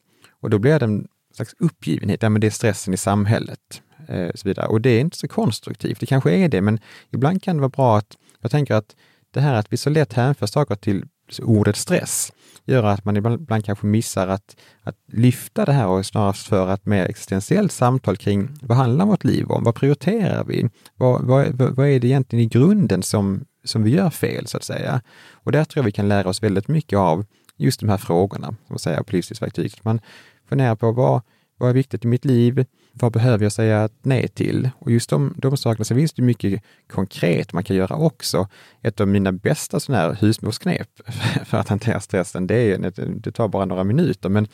Och 0.41 0.49
då 0.49 0.59
blir 0.59 0.79
det 0.79 1.03
slags 1.37 1.55
uppgivenhet, 1.59 2.23
ja 2.23 2.29
men 2.29 2.41
det 2.41 2.47
är 2.47 2.51
stressen 2.51 2.93
i 2.93 2.97
samhället. 2.97 3.81
Eh, 4.07 4.29
så 4.35 4.47
vidare. 4.47 4.67
Och 4.67 4.81
det 4.81 4.89
är 4.89 4.99
inte 4.99 5.17
så 5.17 5.27
konstruktivt. 5.27 5.99
Det 5.99 6.05
kanske 6.05 6.31
är 6.31 6.49
det, 6.49 6.61
men 6.61 6.79
ibland 7.11 7.43
kan 7.43 7.55
det 7.55 7.61
vara 7.61 7.69
bra 7.69 7.97
att, 7.97 8.17
jag 8.41 8.51
tänker 8.51 8.75
att 8.75 8.95
det 9.31 9.41
här 9.41 9.53
att 9.53 9.73
vi 9.73 9.77
så 9.77 9.89
lätt 9.89 10.13
hänför 10.13 10.45
saker 10.45 10.75
till 10.75 11.05
ordet 11.41 11.75
stress 11.75 12.33
gör 12.65 12.83
att 12.83 13.05
man 13.05 13.17
ibland, 13.17 13.65
kanske 13.65 13.85
missar 13.85 14.27
att, 14.27 14.55
att 14.83 14.95
lyfta 15.11 15.65
det 15.65 15.71
här 15.71 15.87
och 15.87 16.05
snarast 16.05 16.47
föra 16.47 16.73
ett 16.73 16.85
mer 16.85 17.05
existentiellt 17.05 17.71
samtal 17.71 18.17
kring 18.17 18.49
vad 18.61 18.77
handlar 18.77 19.05
vårt 19.05 19.23
liv 19.23 19.51
om? 19.51 19.63
Vad 19.63 19.75
prioriterar 19.75 20.43
vi? 20.43 20.69
Vad, 20.95 21.25
vad, 21.25 21.61
vad 21.75 21.87
är 21.87 21.99
det 21.99 22.07
egentligen 22.07 22.45
i 22.45 22.47
grunden 22.47 23.03
som, 23.03 23.45
som 23.63 23.83
vi 23.83 23.91
gör 23.91 24.09
fel, 24.09 24.47
så 24.47 24.57
att 24.57 24.63
säga? 24.63 25.01
Och 25.31 25.51
där 25.51 25.63
tror 25.63 25.81
jag 25.81 25.85
vi 25.85 25.91
kan 25.91 26.07
lära 26.07 26.29
oss 26.29 26.43
väldigt 26.43 26.67
mycket 26.67 26.99
av 26.99 27.25
just 27.57 27.79
de 27.79 27.89
här 27.89 27.97
frågorna, 27.97 28.55
som 28.67 28.75
att 28.75 28.81
säga, 28.81 29.03
på 29.03 29.15
livsstilsverktyget. 29.15 29.83
Man 29.83 30.01
fundera 30.49 30.75
på 30.75 30.91
vad, 30.91 31.21
vad 31.57 31.69
är 31.69 31.73
viktigt 31.73 32.05
i 32.05 32.07
mitt 32.07 32.25
liv? 32.25 32.65
Vad 32.93 33.11
behöver 33.11 33.45
jag 33.45 33.51
säga 33.51 33.89
nej 34.01 34.27
till? 34.27 34.69
Och 34.79 34.91
just 34.91 35.09
de, 35.09 35.33
de 35.37 35.57
sakerna, 35.57 35.85
så 35.85 35.95
finns 35.95 36.13
det 36.13 36.21
mycket 36.21 36.63
konkret 36.89 37.53
man 37.53 37.63
kan 37.63 37.75
göra 37.75 37.95
också. 37.95 38.47
Ett 38.81 39.01
av 39.01 39.07
mina 39.07 39.31
bästa 39.31 39.79
sådana 39.79 40.03
här 40.03 40.17
husmorsknep 40.21 40.89
för 41.45 41.57
att 41.57 41.69
hantera 41.69 41.99
stressen, 41.99 42.47
det, 42.47 42.55
är, 42.55 42.91
det 43.19 43.31
tar 43.31 43.47
bara 43.47 43.65
några 43.65 43.83
minuter, 43.83 44.29
men 44.29 44.47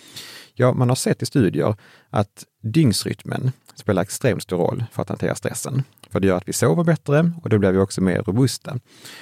ja, 0.54 0.74
man 0.74 0.90
har 0.90 0.96
sett 0.96 1.22
i 1.22 1.26
studier 1.26 1.76
att 2.10 2.44
dygnsrytmen 2.64 3.52
spelar 3.76 4.02
extremt 4.02 4.44
stor 4.44 4.58
roll 4.58 4.84
för 4.92 5.02
att 5.02 5.10
hantera 5.10 5.36
stressen. 5.36 5.84
För 6.10 6.20
det 6.20 6.28
gör 6.28 6.38
att 6.38 6.48
vi 6.48 6.54
sover 6.54 6.84
bättre 6.84 7.32
och 7.44 7.50
då 7.50 7.58
blir 7.58 7.72
vi 7.72 7.78
också 7.78 8.02
mer 8.02 8.22
robusta. 8.22 8.80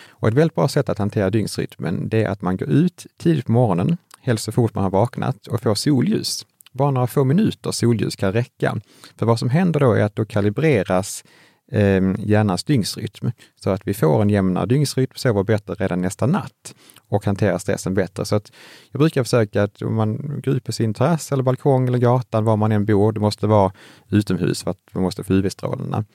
Och 0.09 0.27
ett 0.27 0.33
väldigt 0.33 0.55
bra 0.55 0.67
sätt 0.67 0.89
att 0.89 0.97
hantera 0.97 1.29
dygnsrytmen, 1.29 2.09
det 2.09 2.23
är 2.23 2.29
att 2.29 2.41
man 2.41 2.57
går 2.57 2.69
ut 2.69 3.05
tidigt 3.17 3.45
på 3.45 3.51
morgonen, 3.51 3.97
helst 4.21 4.43
så 4.43 4.51
fort 4.51 4.75
man 4.75 4.83
har 4.83 4.91
vaknat 4.91 5.47
och 5.47 5.61
får 5.61 5.75
solljus. 5.75 6.45
Bara 6.71 6.91
några 6.91 7.07
få 7.07 7.23
minuter 7.23 7.71
solljus 7.71 8.15
kan 8.15 8.33
räcka. 8.33 8.77
För 9.17 9.25
vad 9.25 9.39
som 9.39 9.49
händer 9.49 9.79
då 9.79 9.93
är 9.93 10.03
att 10.03 10.15
då 10.15 10.25
kalibreras 10.25 11.23
eh, 11.71 12.01
hjärnans 12.19 12.63
dygnsrytm 12.63 13.31
så 13.55 13.69
att 13.69 13.81
vi 13.87 13.93
får 13.93 14.21
en 14.21 14.29
jämnare 14.29 14.65
dygnsrytm, 14.65 15.11
sover 15.15 15.43
bättre 15.43 15.73
redan 15.73 16.01
nästa 16.01 16.25
natt 16.25 16.75
och 17.07 17.25
hanterar 17.25 17.57
stressen 17.57 17.93
bättre. 17.93 18.25
Så 18.25 18.35
att 18.35 18.51
jag 18.91 18.99
brukar 18.99 19.23
försöka 19.23 19.63
att 19.63 19.81
om 19.81 19.95
man 19.95 20.41
går 20.43 20.55
ut 20.55 20.63
på 20.63 20.71
sin 20.71 20.93
terrass 20.93 21.31
eller 21.31 21.43
balkong 21.43 21.87
eller 21.87 21.97
gatan, 21.97 22.43
var 22.43 22.57
man 22.57 22.71
än 22.71 22.85
bor, 22.85 23.11
det 23.11 23.19
måste 23.19 23.47
vara 23.47 23.73
utomhus 24.09 24.63
för 24.63 24.71
att 24.71 24.79
man 24.93 25.03
måste 25.03 25.23
få 25.23 25.33
UV-strålarna. 25.33 26.05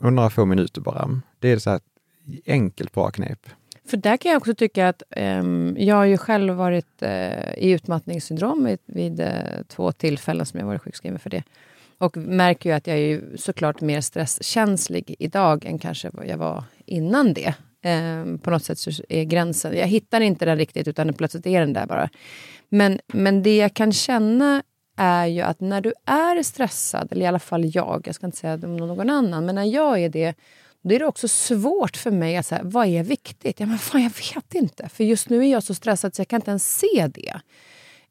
några 0.00 0.30
få 0.30 0.44
minuter 0.44 0.80
bara. 0.80 1.20
Det 1.38 1.52
är 1.52 1.58
så 1.58 1.70
här 1.70 1.80
enkelt 2.46 2.92
bra 2.92 3.10
knep. 3.10 3.46
För 3.90 3.96
där 3.96 4.16
kan 4.16 4.32
jag 4.32 4.38
också 4.38 4.54
tycka 4.54 4.88
att 4.88 5.02
um, 5.16 5.76
jag 5.78 5.96
har 5.96 6.04
ju 6.04 6.18
själv 6.18 6.54
varit 6.54 7.02
uh, 7.02 7.58
i 7.58 7.70
utmattningssyndrom 7.70 8.64
vid, 8.64 8.78
vid 8.86 9.20
uh, 9.20 9.26
två 9.68 9.92
tillfällen 9.92 10.46
som 10.46 10.60
jag 10.60 10.66
varit 10.66 10.82
sjukskriven 10.82 11.18
för 11.18 11.30
det. 11.30 11.42
Och 11.98 12.16
märker 12.16 12.70
ju 12.70 12.76
att 12.76 12.86
jag 12.86 12.96
är 12.96 13.00
ju 13.00 13.36
såklart 13.36 13.80
mer 13.80 14.00
stresskänslig 14.00 15.14
idag 15.18 15.64
än 15.64 15.78
kanske 15.78 16.10
vad 16.12 16.26
jag 16.26 16.38
var 16.38 16.64
innan 16.86 17.34
det. 17.34 17.54
Um, 17.84 18.38
på 18.38 18.50
något 18.50 18.64
sätt 18.64 18.78
så 18.78 18.90
är 19.08 19.24
gränsen, 19.24 19.76
jag 19.76 19.86
hittar 19.86 20.20
inte 20.20 20.44
den 20.44 20.58
riktigt 20.58 20.88
utan 20.88 21.14
plötsligt 21.14 21.46
är 21.46 21.60
den 21.60 21.72
där 21.72 21.86
bara. 21.86 22.08
Men, 22.68 23.00
men 23.06 23.42
det 23.42 23.56
jag 23.56 23.74
kan 23.74 23.92
känna 23.92 24.62
är 24.96 25.26
ju 25.26 25.40
att 25.40 25.60
när 25.60 25.80
du 25.80 25.92
är 26.06 26.42
stressad, 26.42 27.08
eller 27.10 27.24
i 27.24 27.26
alla 27.26 27.38
fall 27.38 27.74
jag, 27.74 28.02
jag 28.06 28.14
ska 28.14 28.26
inte 28.26 28.38
säga 28.38 28.56
någon 28.56 29.10
annan, 29.10 29.46
men 29.46 29.54
när 29.54 29.64
jag 29.64 30.00
är 30.00 30.08
det 30.08 30.34
då 30.82 30.94
är 30.94 30.98
det 30.98 31.06
också 31.06 31.28
svårt 31.28 31.96
för 31.96 32.10
mig 32.10 32.36
att 32.36 32.46
säga, 32.46 32.60
vad 32.64 32.86
är 32.86 33.02
viktigt? 33.02 33.60
Ja, 33.60 33.66
men 33.66 33.78
fan, 33.78 34.02
jag 34.02 34.34
vet 34.34 34.54
inte. 34.54 34.88
För 34.88 35.04
just 35.04 35.28
nu 35.28 35.38
är 35.38 35.50
jag 35.50 35.62
så 35.62 35.74
stressad 35.74 36.14
så 36.14 36.20
jag 36.20 36.28
kan 36.28 36.40
inte 36.40 36.50
ens 36.50 36.78
se 36.78 37.10
det. 37.14 37.40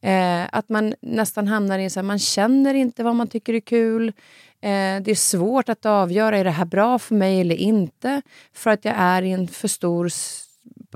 Eh, 0.01 0.47
att 0.51 0.69
man 0.69 0.93
nästan 1.01 1.47
hamnar 1.47 1.79
i 1.79 1.89
så 1.89 1.99
här, 1.99 2.05
man 2.05 2.19
känner 2.19 2.73
inte 2.73 3.03
vad 3.03 3.15
man 3.15 3.27
tycker 3.27 3.53
är 3.53 3.59
kul. 3.59 4.07
Eh, 4.07 5.01
det 5.01 5.07
är 5.11 5.15
svårt 5.15 5.69
att 5.69 5.85
avgöra, 5.85 6.37
är 6.37 6.43
det 6.43 6.49
här 6.49 6.65
bra 6.65 6.99
för 6.99 7.15
mig 7.15 7.41
eller 7.41 7.55
inte? 7.55 8.21
För 8.53 8.69
att 8.69 8.85
jag 8.85 8.95
är 8.97 9.21
i 9.21 9.31
en 9.31 9.47
för 9.47 9.67
stor 9.67 10.11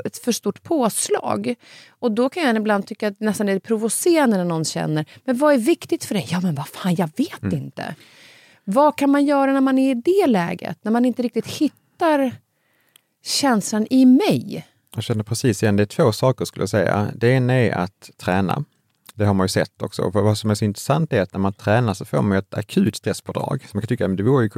ett 0.05 0.17
för 0.17 0.31
stort 0.31 0.63
påslag. 0.63 1.55
Och 1.89 2.11
då 2.11 2.29
kan 2.29 2.43
jag 2.43 2.57
ibland 2.57 2.87
tycka 2.87 3.07
att 3.07 3.19
nästan 3.19 3.49
är 3.49 3.59
provocerande 3.59 4.37
när 4.37 4.43
någon 4.43 4.65
känner, 4.65 5.05
men 5.25 5.37
vad 5.37 5.53
är 5.53 5.57
viktigt 5.57 6.05
för 6.05 6.15
dig? 6.15 6.27
Ja 6.31 6.39
men 6.41 6.55
vad 6.55 6.67
fan, 6.67 6.95
jag 6.95 7.09
vet 7.17 7.43
mm. 7.43 7.57
inte. 7.57 7.95
Vad 8.63 8.95
kan 8.97 9.09
man 9.09 9.25
göra 9.25 9.53
när 9.53 9.61
man 9.61 9.77
är 9.77 9.91
i 9.91 9.93
det 9.93 10.27
läget? 10.27 10.77
När 10.81 10.91
man 10.91 11.05
inte 11.05 11.21
riktigt 11.21 11.47
hittar 11.47 12.31
känslan 13.23 13.87
i 13.89 14.05
mig? 14.05 14.67
Jag 14.95 15.03
känner 15.03 15.23
precis 15.23 15.63
igen, 15.63 15.75
det 15.75 15.83
är 15.83 15.85
två 15.85 16.11
saker 16.11 16.45
skulle 16.45 16.61
jag 16.61 16.69
säga. 16.69 17.11
Det 17.15 17.29
ena 17.29 17.53
är 17.53 17.71
att 17.71 18.11
träna. 18.17 18.63
Det 19.15 19.25
har 19.25 19.33
man 19.33 19.43
ju 19.43 19.49
sett 19.49 19.81
också. 19.81 20.01
Och 20.01 20.13
vad 20.13 20.37
som 20.37 20.49
är 20.49 20.55
så 20.55 20.65
intressant 20.65 21.13
är 21.13 21.21
att 21.21 21.33
när 21.33 21.39
man 21.39 21.53
tränar 21.53 21.93
så 21.93 22.05
får 22.05 22.21
man 22.21 22.37
ett 22.37 22.53
akut 22.53 22.95
stresspådrag. 22.95 23.61
Så 23.61 23.77
man 23.77 23.81
kan 23.81 23.87
tycka 23.87 24.05
att 24.05 24.17
det 24.17 24.23
vore, 24.23 24.49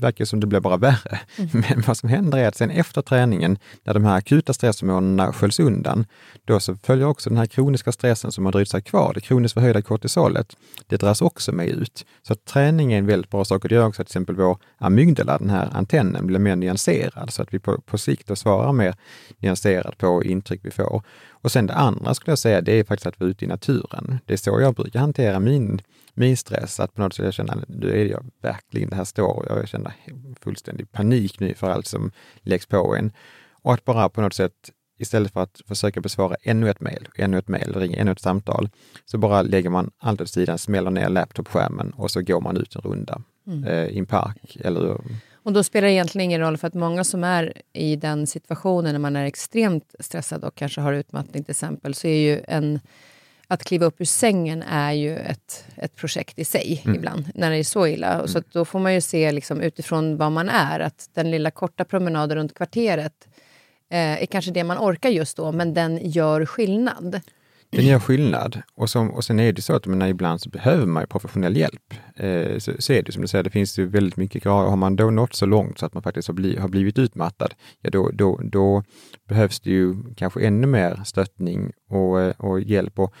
verkar 0.00 0.24
som 0.24 0.40
det 0.40 0.46
blir 0.46 0.60
bara 0.60 0.76
värre. 0.76 1.20
Mm. 1.36 1.50
Men 1.68 1.82
vad 1.86 1.96
som 1.96 2.08
händer 2.08 2.38
är 2.38 2.48
att 2.48 2.56
sen 2.56 2.70
efter 2.70 3.02
träningen, 3.02 3.58
när 3.84 3.94
de 3.94 4.04
här 4.04 4.16
akuta 4.16 4.52
stresshormonerna 4.52 5.32
sköljs 5.32 5.60
undan, 5.60 6.06
då 6.44 6.60
så 6.60 6.76
följer 6.76 7.06
också 7.06 7.30
den 7.30 7.38
här 7.38 7.46
kroniska 7.46 7.92
stressen 7.92 8.32
som 8.32 8.44
har 8.44 8.52
drivit 8.52 8.70
sig 8.70 8.82
kvar, 8.82 9.12
det 9.14 9.20
kroniskt 9.20 9.54
förhöjda 9.54 9.82
kortisolet, 9.82 10.56
det 10.86 10.96
dras 10.96 11.22
också 11.22 11.52
med 11.52 11.68
ut. 11.68 12.06
Så 12.22 12.34
träning 12.34 12.92
är 12.92 12.98
en 12.98 13.06
väldigt 13.06 13.30
bra 13.30 13.44
sak 13.44 13.62
och 13.62 13.68
det 13.68 13.74
gör 13.74 13.86
också 13.86 14.02
att 14.02 14.08
till 14.08 14.12
exempel 14.12 14.36
vår 14.36 14.58
amygdala, 14.78 15.38
den 15.38 15.50
här 15.50 15.68
antennen, 15.72 16.26
blir 16.26 16.38
mer 16.38 16.56
nyanserad 16.56 17.32
så 17.32 17.42
att 17.42 17.54
vi 17.54 17.58
på, 17.58 17.80
på 17.80 17.98
sikt 17.98 18.38
svarar 18.38 18.72
mer 18.72 18.94
nyanserat 19.38 19.98
på 19.98 20.24
intryck 20.24 20.60
vi 20.62 20.70
får. 20.70 21.02
Och 21.42 21.52
sen 21.52 21.66
det 21.66 21.74
andra 21.74 22.14
skulle 22.14 22.32
jag 22.32 22.38
säga, 22.38 22.60
det 22.60 22.72
är 22.72 22.84
faktiskt 22.84 23.06
att 23.06 23.20
vara 23.20 23.30
ute 23.30 23.44
i 23.44 23.48
naturen. 23.48 24.18
Det 24.26 24.32
är 24.32 24.36
så 24.36 24.60
jag 24.60 24.74
brukar 24.74 25.00
hantera 25.00 25.40
min, 25.40 25.82
min 26.14 26.36
stress, 26.36 26.80
att 26.80 26.94
på 26.94 27.02
något 27.02 27.14
sätt 27.14 27.24
jag 27.24 27.34
känner, 27.34 27.64
nu 27.68 28.00
är 28.00 28.06
jag 28.06 28.24
verkligen, 28.42 28.90
det 28.90 28.96
här 28.96 29.04
står, 29.04 29.46
jag 29.48 29.68
känner 29.68 29.92
fullständig 30.40 30.92
panik 30.92 31.40
nu 31.40 31.54
för 31.54 31.70
allt 31.70 31.86
som 31.86 32.10
läggs 32.40 32.66
på 32.66 32.96
en. 32.96 33.12
Och 33.62 33.74
att 33.74 33.84
bara 33.84 34.08
på 34.08 34.20
något 34.20 34.34
sätt, 34.34 34.70
istället 34.98 35.32
för 35.32 35.40
att 35.40 35.60
försöka 35.68 36.00
besvara 36.00 36.36
ännu 36.42 36.70
ett 36.70 36.80
mejl, 36.80 37.08
ännu 37.16 37.38
ett 37.38 37.48
mejl, 37.48 37.72
ringa 37.74 37.96
ännu 37.96 38.12
ett 38.12 38.20
samtal, 38.20 38.68
så 39.04 39.18
bara 39.18 39.42
lägger 39.42 39.70
man 39.70 39.90
allt 39.98 40.20
åt 40.20 40.30
sidan, 40.30 40.58
smäller 40.58 40.90
ner 40.90 41.08
laptopskärmen 41.08 41.90
och 41.90 42.10
så 42.10 42.22
går 42.22 42.40
man 42.40 42.56
ut 42.56 42.76
en 42.76 42.82
runda 42.82 43.22
mm. 43.46 43.64
eh, 43.64 43.84
i 43.84 43.98
en 43.98 44.06
park 44.06 44.56
eller 44.60 45.00
och 45.50 45.54
då 45.54 45.62
spelar 45.64 45.88
det 45.88 45.94
egentligen 45.94 46.24
ingen 46.24 46.40
roll 46.40 46.56
för 46.56 46.66
att 46.66 46.74
många 46.74 47.04
som 47.04 47.24
är 47.24 47.52
i 47.72 47.96
den 47.96 48.26
situationen 48.26 48.92
när 48.92 48.98
man 48.98 49.16
är 49.16 49.24
extremt 49.24 49.94
stressad 50.00 50.44
och 50.44 50.54
kanske 50.54 50.80
har 50.80 50.92
utmattning 50.92 51.44
till 51.44 51.50
exempel, 51.50 51.94
så 51.94 52.06
är 52.06 52.16
ju 52.16 52.40
en 52.48 52.80
att 53.46 53.64
kliva 53.64 53.86
upp 53.86 54.00
ur 54.00 54.04
sängen 54.04 54.62
är 54.62 54.92
ju 54.92 55.16
ett, 55.16 55.64
ett 55.76 55.96
projekt 55.96 56.38
i 56.38 56.44
sig 56.44 56.82
mm. 56.84 56.96
ibland, 56.96 57.30
när 57.34 57.50
det 57.50 57.56
är 57.56 57.64
så 57.64 57.86
illa. 57.86 58.14
Mm. 58.14 58.28
Så 58.28 58.42
då 58.52 58.64
får 58.64 58.78
man 58.78 58.94
ju 58.94 59.00
se 59.00 59.32
liksom, 59.32 59.60
utifrån 59.60 60.16
vad 60.16 60.32
man 60.32 60.48
är, 60.48 60.80
att 60.80 61.10
den 61.14 61.30
lilla 61.30 61.50
korta 61.50 61.84
promenaden 61.84 62.38
runt 62.38 62.54
kvarteret 62.54 63.28
eh, 63.88 64.22
är 64.22 64.26
kanske 64.26 64.50
det 64.50 64.64
man 64.64 64.78
orkar 64.78 65.10
just 65.10 65.36
då, 65.36 65.52
men 65.52 65.74
den 65.74 66.10
gör 66.10 66.46
skillnad. 66.46 67.20
Den 67.72 67.86
gör 67.86 67.98
skillnad. 67.98 68.62
Och, 68.74 68.90
som, 68.90 69.10
och 69.10 69.24
sen 69.24 69.40
är 69.40 69.52
det 69.52 69.62
så 69.62 69.74
att 69.74 69.86
menar, 69.86 70.08
ibland 70.08 70.40
så 70.40 70.50
behöver 70.50 70.86
man 70.86 71.06
professionell 71.06 71.56
hjälp. 71.56 71.94
Eh, 72.16 72.58
så, 72.58 72.72
så, 72.78 72.92
är 72.92 73.02
det 73.02 73.12
som 73.12 73.22
du 73.22 73.28
säger, 73.28 73.44
det 73.44 73.50
finns 73.50 73.78
ju 73.78 73.86
väldigt 73.86 74.16
mycket 74.16 74.42
grader. 74.42 74.68
Har 74.68 74.76
man 74.76 74.96
då 74.96 75.10
nått 75.10 75.34
så 75.34 75.46
långt 75.46 75.78
så 75.78 75.86
att 75.86 75.94
man 75.94 76.02
faktiskt 76.02 76.28
har, 76.28 76.34
bli, 76.34 76.56
har 76.56 76.68
blivit 76.68 76.98
utmattad, 76.98 77.54
ja 77.80 77.90
då, 77.90 78.10
då, 78.12 78.40
då 78.42 78.82
behövs 79.28 79.60
det 79.60 79.70
ju 79.70 79.96
kanske 80.16 80.46
ännu 80.46 80.66
mer 80.66 81.00
stöttning 81.04 81.72
och, 81.88 82.20
eh, 82.20 82.34
och 82.38 82.60
hjälp. 82.60 82.98
Och, 82.98 83.14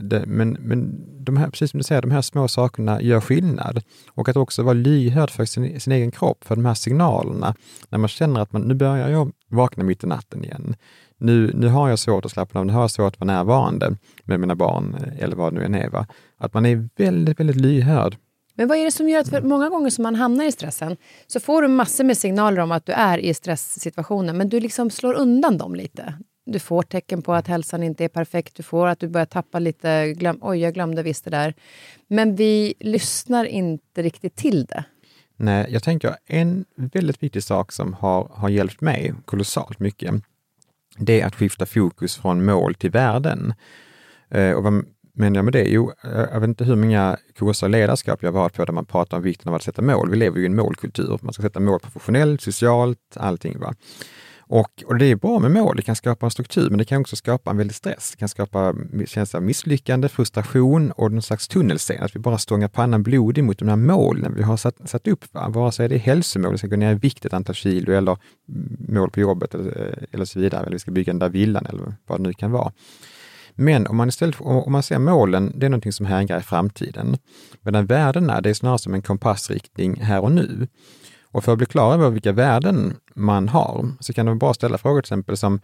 det, 0.00 0.24
men 0.26 0.56
men 0.60 1.06
de 1.24 1.36
här, 1.36 1.50
precis 1.50 1.70
som 1.70 1.78
du 1.78 1.84
säger, 1.84 2.02
de 2.02 2.10
här 2.10 2.22
små 2.22 2.48
sakerna 2.48 3.02
gör 3.02 3.20
skillnad. 3.20 3.82
Och 4.10 4.28
att 4.28 4.36
också 4.36 4.62
vara 4.62 4.74
lyhörd 4.74 5.30
för 5.30 5.44
sin, 5.44 5.80
sin 5.80 5.92
egen 5.92 6.10
kropp, 6.10 6.44
för 6.44 6.56
de 6.56 6.64
här 6.64 6.74
signalerna. 6.74 7.54
När 7.88 7.98
man 7.98 8.08
känner 8.08 8.40
att 8.40 8.52
man, 8.52 8.62
nu 8.62 8.74
börjar 8.74 9.08
jag 9.08 9.32
vakna 9.48 9.84
mitt 9.84 10.04
i 10.04 10.06
natten 10.06 10.44
igen 10.44 10.76
nu, 11.18 11.52
nu 11.54 11.68
har 11.68 11.88
jag 11.88 11.98
svårt 11.98 12.24
att 12.24 12.30
slappna 12.30 12.60
av, 12.60 12.66
nu 12.66 12.72
har 12.72 12.80
jag 12.80 12.90
svårt 12.90 13.14
att 13.14 13.20
vara 13.20 13.32
närvarande 13.32 13.96
med 14.24 14.40
mina 14.40 14.54
barn 14.54 14.96
eller 15.18 15.36
vad 15.36 15.52
det 15.52 15.58
nu 15.58 15.64
än 15.64 15.74
är. 15.74 15.88
Va? 15.88 16.06
Att 16.38 16.54
man 16.54 16.66
är 16.66 16.88
väldigt, 16.96 17.40
väldigt 17.40 17.56
lyhörd 17.56 18.16
Men 18.54 18.68
vad 18.68 18.78
är 18.78 18.84
det 18.84 18.90
som 18.90 19.08
gör 19.08 19.20
att 19.20 19.28
för 19.28 19.42
många 19.42 19.68
gånger 19.68 19.90
som 19.90 20.02
man 20.02 20.14
hamnar 20.14 20.44
i 20.44 20.52
stressen 20.52 20.96
så 21.26 21.40
får 21.40 21.62
du 21.62 21.68
massor 21.68 22.04
med 22.04 22.18
signaler 22.18 22.58
om 22.58 22.72
att 22.72 22.86
du 22.86 22.92
är 22.92 23.18
i 23.18 23.34
stresssituationer 23.34 24.32
men 24.32 24.48
du 24.48 24.60
liksom 24.60 24.90
slår 24.90 25.14
undan 25.14 25.58
dem 25.58 25.74
lite. 25.74 26.14
Du 26.46 26.58
får 26.58 26.82
tecken 26.82 27.22
på 27.22 27.34
att 27.34 27.46
hälsan 27.46 27.82
inte 27.82 28.04
är 28.04 28.08
perfekt, 28.08 28.56
du 28.56 28.62
får 28.62 28.86
att 28.86 28.98
du 28.98 29.08
börjar 29.08 29.26
tappa 29.26 29.58
lite, 29.58 30.12
glöm, 30.12 30.38
oj 30.40 30.58
jag 30.58 30.74
glömde 30.74 31.02
visst 31.02 31.24
det 31.24 31.30
där. 31.30 31.54
Men 32.08 32.36
vi 32.36 32.74
lyssnar 32.80 33.44
inte 33.44 34.02
riktigt 34.02 34.36
till 34.36 34.64
det. 34.64 34.84
Nej, 35.36 35.66
jag 35.70 35.82
tänker 35.82 36.16
en 36.26 36.64
väldigt 36.76 37.22
viktig 37.22 37.42
sak 37.42 37.72
som 37.72 37.94
har, 37.94 38.30
har 38.34 38.48
hjälpt 38.48 38.80
mig 38.80 39.14
kolossalt 39.24 39.78
mycket, 39.78 40.14
det 40.98 41.20
är 41.20 41.26
att 41.26 41.34
skifta 41.34 41.66
fokus 41.66 42.16
från 42.16 42.44
mål 42.44 42.74
till 42.74 42.90
värden. 42.90 43.54
Eh, 44.30 44.52
och 44.52 44.62
vad 44.62 44.84
menar 45.14 45.36
jag 45.36 45.44
med 45.44 45.52
det? 45.52 45.64
Jo, 45.68 45.92
eh, 46.04 46.24
jag 46.32 46.40
vet 46.40 46.48
inte 46.48 46.64
hur 46.64 46.76
många 46.76 47.16
kurser 47.38 47.68
ledarskap 47.68 48.22
jag 48.22 48.32
varit 48.32 48.54
på 48.54 48.64
där 48.64 48.72
man 48.72 48.86
pratar 48.86 49.16
om 49.16 49.22
vikten 49.22 49.48
av 49.48 49.54
att 49.54 49.62
sätta 49.62 49.82
mål. 49.82 50.10
Vi 50.10 50.16
lever 50.16 50.36
ju 50.38 50.42
i 50.42 50.46
en 50.46 50.56
målkultur. 50.56 51.18
Man 51.22 51.32
ska 51.32 51.42
sätta 51.42 51.60
mål 51.60 51.80
professionellt, 51.80 52.40
socialt, 52.40 53.16
allting. 53.16 53.58
Va? 53.58 53.74
Och, 54.48 54.84
och, 54.86 54.98
det 54.98 55.06
är 55.06 55.16
bra 55.16 55.38
med 55.38 55.50
mål, 55.50 55.76
det 55.76 55.82
kan 55.82 55.96
skapa 55.96 56.26
en 56.26 56.30
struktur, 56.30 56.70
men 56.70 56.78
det 56.78 56.84
kan 56.84 57.00
också 57.00 57.16
skapa 57.16 57.50
en 57.50 57.56
väldig 57.56 57.74
stress. 57.74 58.10
Det 58.10 58.16
kan 58.16 58.28
skapa 58.28 58.74
känsla 59.06 59.36
av 59.36 59.42
misslyckande, 59.42 60.08
frustration 60.08 60.90
och 60.90 61.12
någon 61.12 61.22
slags 61.22 61.48
tunnelseende, 61.48 62.04
att 62.04 62.16
vi 62.16 62.20
bara 62.20 62.38
stångar 62.38 62.68
pannan 62.68 63.02
blodig 63.02 63.44
mot 63.44 63.58
de 63.58 63.68
här 63.68 63.76
målen 63.76 64.34
vi 64.34 64.42
har 64.42 64.56
satt, 64.56 64.88
satt 64.88 65.08
upp. 65.08 65.24
Va? 65.32 65.48
Vare 65.48 65.72
sig 65.72 65.88
det 65.88 65.94
är 65.94 65.98
hälsomål, 65.98 66.52
vi 66.52 66.58
ska 66.58 66.66
gå 66.66 66.76
ner 66.76 66.92
i 66.92 66.94
vikt 66.94 67.24
ett 67.24 67.32
antal 67.32 67.54
kilo, 67.54 67.92
eller 67.92 68.18
mål 68.88 69.10
på 69.10 69.20
jobbet 69.20 69.54
eller, 69.54 70.06
eller 70.12 70.24
så 70.24 70.40
vidare, 70.40 70.60
eller 70.60 70.72
vi 70.72 70.78
ska 70.78 70.90
bygga 70.90 71.12
den 71.12 71.18
där 71.18 71.28
villan 71.28 71.66
eller 71.66 71.94
vad 72.06 72.18
det 72.18 72.22
nu 72.22 72.32
kan 72.32 72.50
vara. 72.50 72.72
Men 73.54 73.86
om 73.86 73.96
man 73.96 74.08
istället 74.08 74.36
om 74.40 74.72
man 74.72 74.82
ser 74.82 74.98
målen, 74.98 75.52
det 75.54 75.66
är 75.66 75.70
någonting 75.70 75.92
som 75.92 76.06
hänger 76.06 76.38
i 76.38 76.42
framtiden. 76.42 77.16
Medan 77.62 77.86
värdena, 77.86 78.40
det 78.40 78.50
är 78.50 78.54
snarare 78.54 78.78
som 78.78 78.94
en 78.94 79.02
kompassriktning 79.02 80.00
här 80.00 80.20
och 80.20 80.32
nu. 80.32 80.68
Och 81.36 81.44
för 81.44 81.52
att 81.52 81.58
bli 81.58 81.66
klar 81.66 81.94
över 81.94 82.10
vilka 82.10 82.32
värden 82.32 82.96
man 83.14 83.48
har 83.48 83.88
så 84.00 84.12
kan 84.12 84.26
det 84.26 84.30
vara 84.30 84.38
bra 84.38 84.50
att 84.50 84.56
ställa 84.56 84.78
frågor 84.78 85.00
till 85.00 85.06
exempel 85.06 85.36
som 85.36 85.60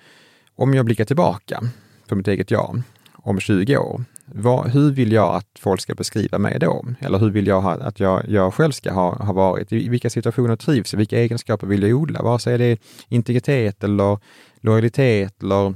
om 0.57 0.75
jag 0.75 0.85
blickar 0.85 1.05
tillbaka 1.05 1.63
på 2.09 2.15
mitt 2.15 2.29
eget 2.29 2.51
jag 2.51 2.83
om 3.13 3.41
20 3.41 3.77
år, 3.77 4.05
vad, 4.27 4.71
hur 4.71 4.93
vill 4.93 5.13
jag 5.13 5.35
att 5.35 5.49
folk 5.59 5.81
ska 5.81 5.95
beskriva 5.95 6.39
mig 6.39 6.59
då? 6.59 6.87
Eller 7.01 7.19
hur 7.19 7.31
vill 7.31 7.47
jag 7.47 7.61
ha, 7.61 7.73
att 7.73 8.01
jag, 8.01 8.29
jag 8.29 8.55
själv 8.55 8.73
ska 8.73 8.93
ha, 8.93 9.15
ha 9.15 9.33
varit? 9.33 9.73
I 9.73 9.89
vilka 9.89 10.11
situationer 10.11 10.57
trivs 10.57 10.93
jag? 10.93 10.99
Vilka 10.99 11.19
egenskaper 11.19 11.67
vill 11.67 11.83
jag 11.83 11.99
odla? 11.99 12.23
Vare 12.23 12.39
sig 12.39 12.59
det 12.59 12.65
är 12.65 12.79
integritet 13.09 13.85
eller 13.85 14.19
lojalitet 14.61 15.43
eller 15.43 15.75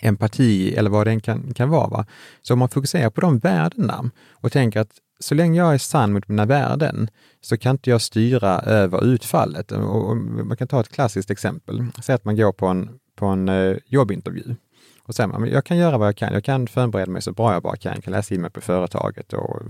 empati 0.00 0.74
eller 0.74 0.90
vad 0.90 1.06
det 1.06 1.20
kan, 1.20 1.54
kan 1.54 1.70
vara. 1.70 1.88
Va? 1.88 2.06
Så 2.42 2.52
om 2.52 2.58
man 2.58 2.68
fokuserar 2.68 3.10
på 3.10 3.20
de 3.20 3.38
värdena 3.38 4.10
och 4.32 4.52
tänker 4.52 4.80
att 4.80 4.92
så 5.20 5.34
länge 5.34 5.58
jag 5.58 5.74
är 5.74 5.78
sann 5.78 6.12
mot 6.12 6.28
mina 6.28 6.46
värden 6.46 7.10
så 7.40 7.56
kan 7.56 7.70
inte 7.70 7.90
jag 7.90 8.02
styra 8.02 8.60
över 8.60 9.04
utfallet. 9.04 9.72
Och, 9.72 10.10
och 10.10 10.16
man 10.16 10.56
kan 10.56 10.68
ta 10.68 10.80
ett 10.80 10.88
klassiskt 10.88 11.30
exempel. 11.30 11.86
Säg 12.02 12.14
att 12.14 12.24
man 12.24 12.36
går 12.36 12.52
på 12.52 12.66
en, 12.66 12.98
på 13.16 13.26
en 13.26 13.48
eh, 13.48 13.76
jobbintervju 13.86 14.54
och 15.02 15.14
säger 15.14 15.28
man, 15.28 15.48
jag 15.48 15.64
kan 15.64 15.76
göra 15.76 15.98
vad 15.98 16.08
jag 16.08 16.16
kan. 16.16 16.32
Jag 16.32 16.44
kan 16.44 16.66
förbereda 16.66 17.12
mig 17.12 17.22
så 17.22 17.32
bra 17.32 17.52
jag 17.52 17.62
bara 17.62 17.76
kan. 17.76 17.94
Jag 17.94 18.04
kan 18.04 18.12
läsa 18.12 18.34
in 18.34 18.40
mig 18.40 18.50
på 18.50 18.60
företaget 18.60 19.32
och 19.32 19.62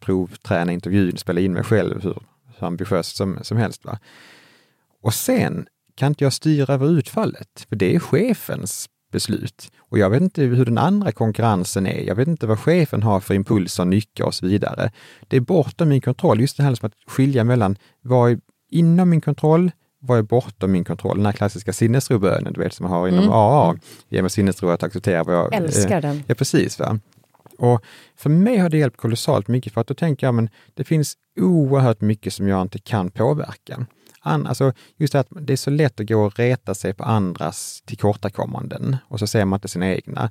provträna 0.00 0.72
intervjun, 0.72 1.16
spela 1.16 1.40
in 1.40 1.52
mig 1.52 1.64
själv 1.64 2.02
hur, 2.02 2.18
hur 2.58 2.66
ambitiöst 2.66 3.16
som, 3.16 3.38
som 3.42 3.56
helst. 3.56 3.84
Va? 3.84 3.98
Och 5.02 5.14
sen 5.14 5.66
kan 5.94 6.08
inte 6.08 6.24
jag 6.24 6.32
styra 6.32 6.74
över 6.74 6.90
utfallet, 6.98 7.66
för 7.68 7.76
det 7.76 7.94
är 7.94 7.98
chefens 7.98 8.88
beslut. 9.10 9.72
Och 9.78 9.98
jag 9.98 10.10
vet 10.10 10.22
inte 10.22 10.42
hur 10.42 10.64
den 10.64 10.78
andra 10.78 11.12
konkurrensen 11.12 11.86
är. 11.86 12.00
Jag 12.00 12.14
vet 12.14 12.28
inte 12.28 12.46
vad 12.46 12.58
chefen 12.58 13.02
har 13.02 13.20
för 13.20 13.34
impulser, 13.34 13.84
nycker 13.84 14.24
och 14.24 14.34
så 14.34 14.46
vidare. 14.46 14.90
Det 15.28 15.36
är 15.36 15.40
bortom 15.40 15.88
min 15.88 16.00
kontroll. 16.00 16.40
Just 16.40 16.56
det 16.56 16.62
här 16.62 16.74
som 16.74 16.86
att 16.86 16.94
skilja 17.06 17.44
mellan 17.44 17.76
vad 18.02 18.30
är 18.30 18.38
inom 18.70 19.10
min 19.10 19.20
kontroll, 19.20 19.70
vad 19.98 20.18
är 20.18 20.22
bortom 20.22 20.72
min 20.72 20.84
kontroll? 20.84 21.16
Den 21.16 21.26
här 21.26 21.32
klassiska 21.32 21.72
sinnesrobönen, 21.72 22.52
du 22.52 22.60
vet, 22.60 22.74
som 22.74 22.84
man 22.84 22.92
har 22.92 23.08
inom 23.08 23.20
mm. 23.20 23.32
AA. 23.32 23.76
Ge 24.08 24.22
mig 24.22 24.30
sinnesro 24.30 24.68
att 24.68 24.82
acceptera 24.82 25.24
vad 25.24 25.34
jag... 25.34 25.54
Älskar 25.54 25.96
eh, 25.96 26.00
den. 26.00 26.22
Ja, 26.26 26.34
precis. 26.34 26.78
Va? 26.78 26.98
Och 27.58 27.84
för 28.16 28.30
mig 28.30 28.56
har 28.56 28.68
det 28.68 28.78
hjälpt 28.78 28.96
kolossalt 28.96 29.48
mycket, 29.48 29.72
för 29.72 29.80
att 29.80 29.86
då 29.86 29.94
tänker 29.94 30.26
jag, 30.26 30.34
men 30.34 30.48
det 30.74 30.84
finns 30.84 31.14
oerhört 31.40 32.00
mycket 32.00 32.32
som 32.32 32.48
jag 32.48 32.62
inte 32.62 32.78
kan 32.78 33.10
påverka 33.10 33.86
an, 34.20 34.46
alltså 34.46 34.72
just 34.96 35.12
det 35.12 35.20
att 35.20 35.28
det 35.30 35.52
är 35.52 35.56
så 35.56 35.70
lätt 35.70 36.00
att 36.00 36.08
gå 36.08 36.24
och 36.24 36.38
reta 36.38 36.74
sig 36.74 36.94
på 36.94 37.04
andras 37.04 37.82
tillkortakommanden 37.86 38.96
och 39.08 39.18
så 39.18 39.26
ser 39.26 39.44
man 39.44 39.56
inte 39.56 39.68
sina 39.68 39.94
egna. 39.94 40.30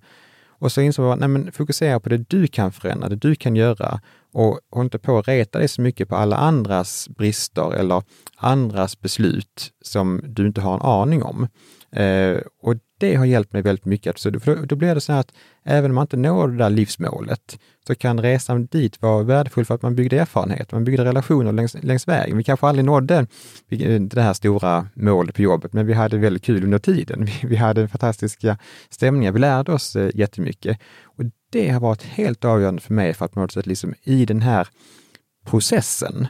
Och 0.59 0.71
så 0.71 0.81
insåg 0.81 1.05
jag, 1.05 1.19
nej 1.19 1.27
men 1.27 1.51
fokusera 1.51 1.99
på 1.99 2.09
det 2.09 2.17
du 2.17 2.47
kan 2.47 2.71
förändra, 2.71 3.09
det 3.09 3.15
du 3.15 3.35
kan 3.35 3.55
göra 3.55 4.01
och 4.33 4.59
håll 4.71 4.83
inte 4.83 4.99
på 4.99 5.17
att 5.17 5.27
reta 5.27 5.59
dig 5.59 5.67
så 5.67 5.81
mycket 5.81 6.09
på 6.09 6.15
alla 6.15 6.37
andras 6.37 7.09
brister 7.09 7.73
eller 7.73 8.03
andras 8.37 9.01
beslut 9.01 9.71
som 9.81 10.21
du 10.27 10.47
inte 10.47 10.61
har 10.61 10.73
en 10.73 10.81
aning 10.81 11.23
om. 11.23 11.47
Eh, 11.91 12.37
och 12.61 12.75
det 12.99 13.15
har 13.15 13.25
hjälpt 13.25 13.53
mig 13.53 13.61
väldigt 13.61 13.85
mycket. 13.85 14.19
Så 14.19 14.29
då, 14.29 14.55
då 14.55 14.75
blir 14.75 14.95
det 14.95 15.01
så 15.01 15.13
här 15.13 15.19
att 15.19 15.33
även 15.63 15.91
om 15.91 15.95
man 15.95 16.01
inte 16.01 16.17
når 16.17 16.47
det 16.47 16.57
där 16.57 16.69
livsmålet, 16.69 17.59
så 17.87 17.95
kan 17.95 18.21
resan 18.21 18.65
dit 18.65 19.01
vara 19.01 19.23
värdefull 19.23 19.65
för 19.65 19.75
att 19.75 19.81
man 19.81 19.95
byggde 19.95 20.19
erfarenhet, 20.19 20.71
man 20.71 20.83
byggde 20.83 21.05
relationer 21.05 21.51
längs, 21.51 21.75
längs 21.81 22.07
vägen. 22.07 22.37
Vi 22.37 22.43
kanske 22.43 22.67
aldrig 22.67 22.85
nådde 22.85 23.27
eh, 23.69 24.01
det 24.01 24.21
här 24.21 24.33
stora 24.33 24.87
målet 24.93 25.35
på 25.35 25.41
jobbet, 25.41 25.73
men 25.73 25.87
vi 25.87 25.93
hade 25.93 26.17
väldigt 26.17 26.43
kul 26.43 26.63
under 26.63 26.79
tiden. 26.79 27.25
Vi, 27.41 27.47
vi 27.47 27.55
hade 27.55 27.87
fantastiska 27.87 28.57
stämningar, 28.89 29.31
vi 29.31 29.39
lärde 29.39 29.71
oss 29.71 29.95
eh, 29.95 30.09
jättemycket. 30.13 30.79
Och 31.03 31.23
det 31.49 31.69
har 31.69 31.79
varit 31.79 32.03
helt 32.03 32.45
avgörande 32.45 32.81
för 32.81 32.93
mig 32.93 33.13
för 33.13 33.25
att 33.25 33.31
på 33.31 33.39
något 33.39 33.51
sätt 33.51 33.67
liksom 33.67 33.93
i 34.03 34.25
den 34.25 34.41
här 34.41 34.67
processen, 35.45 36.27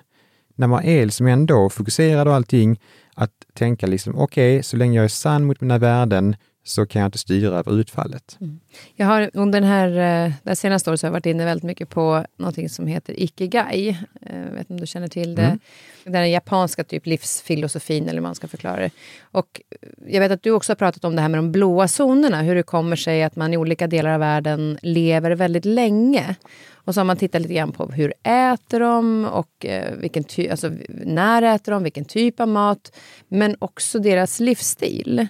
när 0.55 0.67
man 0.67 0.83
är 0.83 1.05
liksom 1.05 1.27
ändå 1.27 1.69
fokuserad 1.69 2.27
och 2.27 2.33
allting, 2.33 2.79
att 3.15 3.31
tänka 3.53 3.87
liksom, 3.87 4.15
okej, 4.15 4.55
okay, 4.55 4.63
så 4.63 4.77
länge 4.77 4.95
jag 4.95 5.03
är 5.03 5.09
sann 5.09 5.45
mot 5.45 5.61
mina 5.61 5.77
värden 5.77 6.35
så 6.69 6.85
kan 6.85 6.99
jag 7.01 7.07
inte 7.07 7.17
styra 7.17 7.55
över 7.55 7.79
utfallet. 7.79 8.37
Mm. 8.41 8.59
Jag 8.95 9.05
har 9.05 9.29
under 9.33 9.61
den 9.61 9.69
här, 9.69 10.25
eh, 10.25 10.31
det 10.43 10.55
senaste 10.55 10.89
året 10.89 10.99
så 10.99 11.07
har 11.07 11.09
jag 11.09 11.13
varit 11.13 11.25
inne 11.25 11.45
väldigt 11.45 11.63
mycket 11.63 11.89
på 11.89 12.25
något 12.37 12.71
som 12.71 12.87
heter 12.87 13.19
Ikigai. 13.19 13.97
Jag 14.21 14.33
eh, 14.33 14.51
vet 14.51 14.59
inte 14.59 14.73
om 14.73 14.79
du 14.79 14.87
känner 14.87 15.07
till 15.07 15.35
det? 15.35 15.43
Mm. 15.43 15.59
Det 16.03 16.09
är 16.09 16.21
den 16.21 16.31
japanska 16.31 16.83
typ 16.83 17.05
livsfilosofin, 17.05 18.03
eller 18.03 18.13
hur 18.13 18.21
man 18.21 18.35
ska 18.35 18.47
förklara 18.47 18.79
det. 18.79 18.89
Och 19.21 19.61
jag 20.07 20.19
vet 20.19 20.31
att 20.31 20.43
du 20.43 20.51
också 20.51 20.71
har 20.71 20.75
pratat 20.75 21.03
om 21.03 21.15
det 21.15 21.21
här 21.21 21.29
med 21.29 21.37
de 21.37 21.51
blåa 21.51 21.87
zonerna, 21.87 22.41
hur 22.41 22.55
det 22.55 22.63
kommer 22.63 22.95
sig 22.95 23.23
att 23.23 23.35
man 23.35 23.53
i 23.53 23.57
olika 23.57 23.87
delar 23.87 24.09
av 24.09 24.19
världen 24.19 24.77
lever 24.81 25.31
väldigt 25.31 25.65
länge. 25.65 26.35
Och 26.71 26.93
så 26.93 26.99
har 26.99 27.05
man 27.05 27.17
tittat 27.17 27.41
lite 27.41 27.53
grann 27.53 27.71
på 27.71 27.85
hur 27.85 28.13
äter 28.23 28.79
de 28.79 29.25
och 29.25 29.65
eh, 29.65 29.93
vilken 29.95 30.23
ty- 30.23 30.49
alltså, 30.49 30.71
när 30.89 31.41
äter 31.41 31.71
de, 31.71 31.83
vilken 31.83 32.05
typ 32.05 32.39
av 32.39 32.47
mat, 32.47 32.95
men 33.27 33.55
också 33.59 33.99
deras 33.99 34.39
livsstil. 34.39 35.27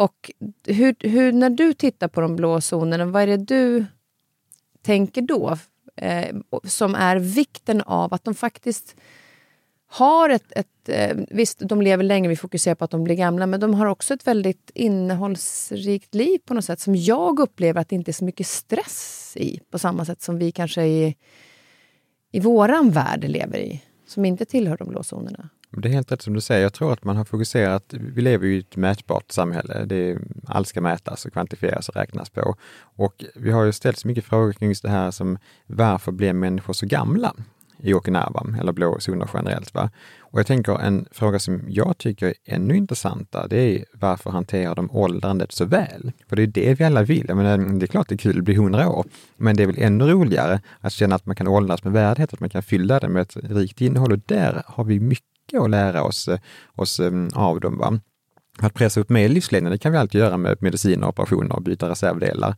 Och 0.00 0.30
hur, 0.66 0.94
hur, 0.98 1.32
när 1.32 1.50
du 1.50 1.72
tittar 1.72 2.08
på 2.08 2.20
de 2.20 2.36
blå 2.36 2.60
zonerna, 2.60 3.04
vad 3.04 3.22
är 3.22 3.26
det 3.26 3.36
du 3.36 3.84
tänker 4.82 5.22
då? 5.22 5.58
Eh, 5.96 6.36
som 6.64 6.94
är 6.94 7.16
vikten 7.16 7.80
av 7.80 8.14
att 8.14 8.24
de 8.24 8.34
faktiskt 8.34 8.96
har 9.86 10.30
ett... 10.30 10.52
ett 10.56 10.88
eh, 10.88 11.16
visst, 11.30 11.58
de 11.58 11.82
lever 11.82 12.04
länge, 12.04 12.28
vi 12.28 12.36
fokuserar 12.36 12.74
på 12.74 12.84
att 12.84 12.90
de 12.90 13.04
blir 13.04 13.14
gamla, 13.14 13.46
men 13.46 13.60
de 13.60 13.74
har 13.74 13.86
också 13.86 14.14
ett 14.14 14.26
väldigt 14.26 14.70
innehållsrikt 14.74 16.14
liv 16.14 16.38
på 16.44 16.54
något 16.54 16.64
sätt 16.64 16.80
som 16.80 16.96
jag 16.96 17.40
upplever 17.40 17.80
att 17.80 17.88
det 17.88 17.96
inte 17.96 18.10
är 18.10 18.12
så 18.12 18.24
mycket 18.24 18.46
stress 18.46 19.32
i, 19.36 19.60
på 19.70 19.78
samma 19.78 20.04
sätt 20.04 20.22
som 20.22 20.38
vi 20.38 20.52
kanske 20.52 20.82
i, 20.82 21.16
i 22.32 22.40
våran 22.40 22.90
värld 22.90 23.24
lever 23.24 23.58
i, 23.58 23.82
som 24.06 24.24
inte 24.24 24.44
tillhör 24.44 24.76
de 24.76 24.88
blå 24.88 25.02
zonerna. 25.02 25.48
Det 25.72 25.88
är 25.88 25.92
helt 25.92 26.12
rätt 26.12 26.22
som 26.22 26.34
du 26.34 26.40
säger. 26.40 26.62
Jag 26.62 26.72
tror 26.72 26.92
att 26.92 27.04
man 27.04 27.16
har 27.16 27.24
fokuserat, 27.24 27.84
vi 27.88 28.22
lever 28.22 28.46
ju 28.46 28.56
i 28.56 28.58
ett 28.58 28.76
mätbart 28.76 29.32
samhälle. 29.32 29.84
Det 29.84 30.10
är, 30.10 30.18
allt 30.46 30.68
ska 30.68 30.80
mätas 30.80 31.24
och 31.24 31.32
kvantifieras 31.32 31.88
och 31.88 31.96
räknas 31.96 32.30
på. 32.30 32.54
Och 32.80 33.24
vi 33.34 33.50
har 33.50 33.64
ju 33.64 33.72
ställt 33.72 33.98
så 33.98 34.08
mycket 34.08 34.24
frågor 34.24 34.52
kring 34.52 34.68
just 34.68 34.82
det 34.82 34.90
här 34.90 35.10
som 35.10 35.38
varför 35.66 36.12
blir 36.12 36.32
människor 36.32 36.72
så 36.72 36.86
gamla 36.86 37.34
i 37.82 37.94
Okinawa 37.94 38.46
eller 38.60 38.72
blå 38.72 39.00
zoner 39.00 39.30
generellt? 39.34 39.74
Va? 39.74 39.90
Och 40.20 40.38
jag 40.38 40.46
tänker 40.46 40.78
en 40.80 41.06
fråga 41.10 41.38
som 41.38 41.62
jag 41.68 41.98
tycker 41.98 42.26
är 42.26 42.34
ännu 42.44 42.76
intressantare, 42.76 43.46
det 43.48 43.56
är 43.56 43.84
varför 43.92 44.30
hanterar 44.30 44.74
de 44.74 44.90
åldrandet 44.90 45.52
så 45.52 45.64
väl? 45.64 46.12
För 46.28 46.36
det 46.36 46.42
är 46.42 46.46
det 46.46 46.74
vi 46.74 46.84
alla 46.84 47.02
vill. 47.02 47.24
Jag 47.28 47.36
menar, 47.36 47.78
det 47.78 47.84
är 47.84 47.86
klart 47.86 48.08
det 48.08 48.14
är 48.14 48.18
kul 48.18 48.38
att 48.38 48.44
bli 48.44 48.54
hundra 48.54 48.88
år, 48.88 49.06
men 49.36 49.56
det 49.56 49.62
är 49.62 49.66
väl 49.66 49.78
ännu 49.78 50.04
roligare 50.04 50.60
att 50.80 50.92
känna 50.92 51.14
att 51.14 51.26
man 51.26 51.36
kan 51.36 51.48
åldras 51.48 51.84
med 51.84 51.92
värdighet, 51.92 52.32
att 52.32 52.40
man 52.40 52.50
kan 52.50 52.62
fylla 52.62 53.00
det 53.00 53.08
med 53.08 53.22
ett 53.22 53.36
rikt 53.36 53.80
innehåll 53.80 54.12
och 54.12 54.20
där 54.26 54.62
har 54.66 54.84
vi 54.84 55.00
mycket 55.00 55.29
mycket 55.52 55.64
att 55.64 55.70
lära 55.70 56.02
oss, 56.02 56.28
eh, 56.28 56.38
oss 56.76 57.00
eh, 57.00 57.12
av 57.34 57.60
dem. 57.60 57.78
Va? 57.78 58.00
Att 58.58 58.74
pressa 58.74 59.00
upp 59.00 59.08
mer 59.08 59.28
livslängden, 59.28 59.72
det 59.72 59.78
kan 59.78 59.92
vi 59.92 59.98
alltid 59.98 60.20
göra 60.20 60.36
med 60.36 60.56
mediciner, 60.60 61.08
operationer 61.08 61.56
och 61.56 61.62
byta 61.62 61.88
reservdelar. 61.88 62.56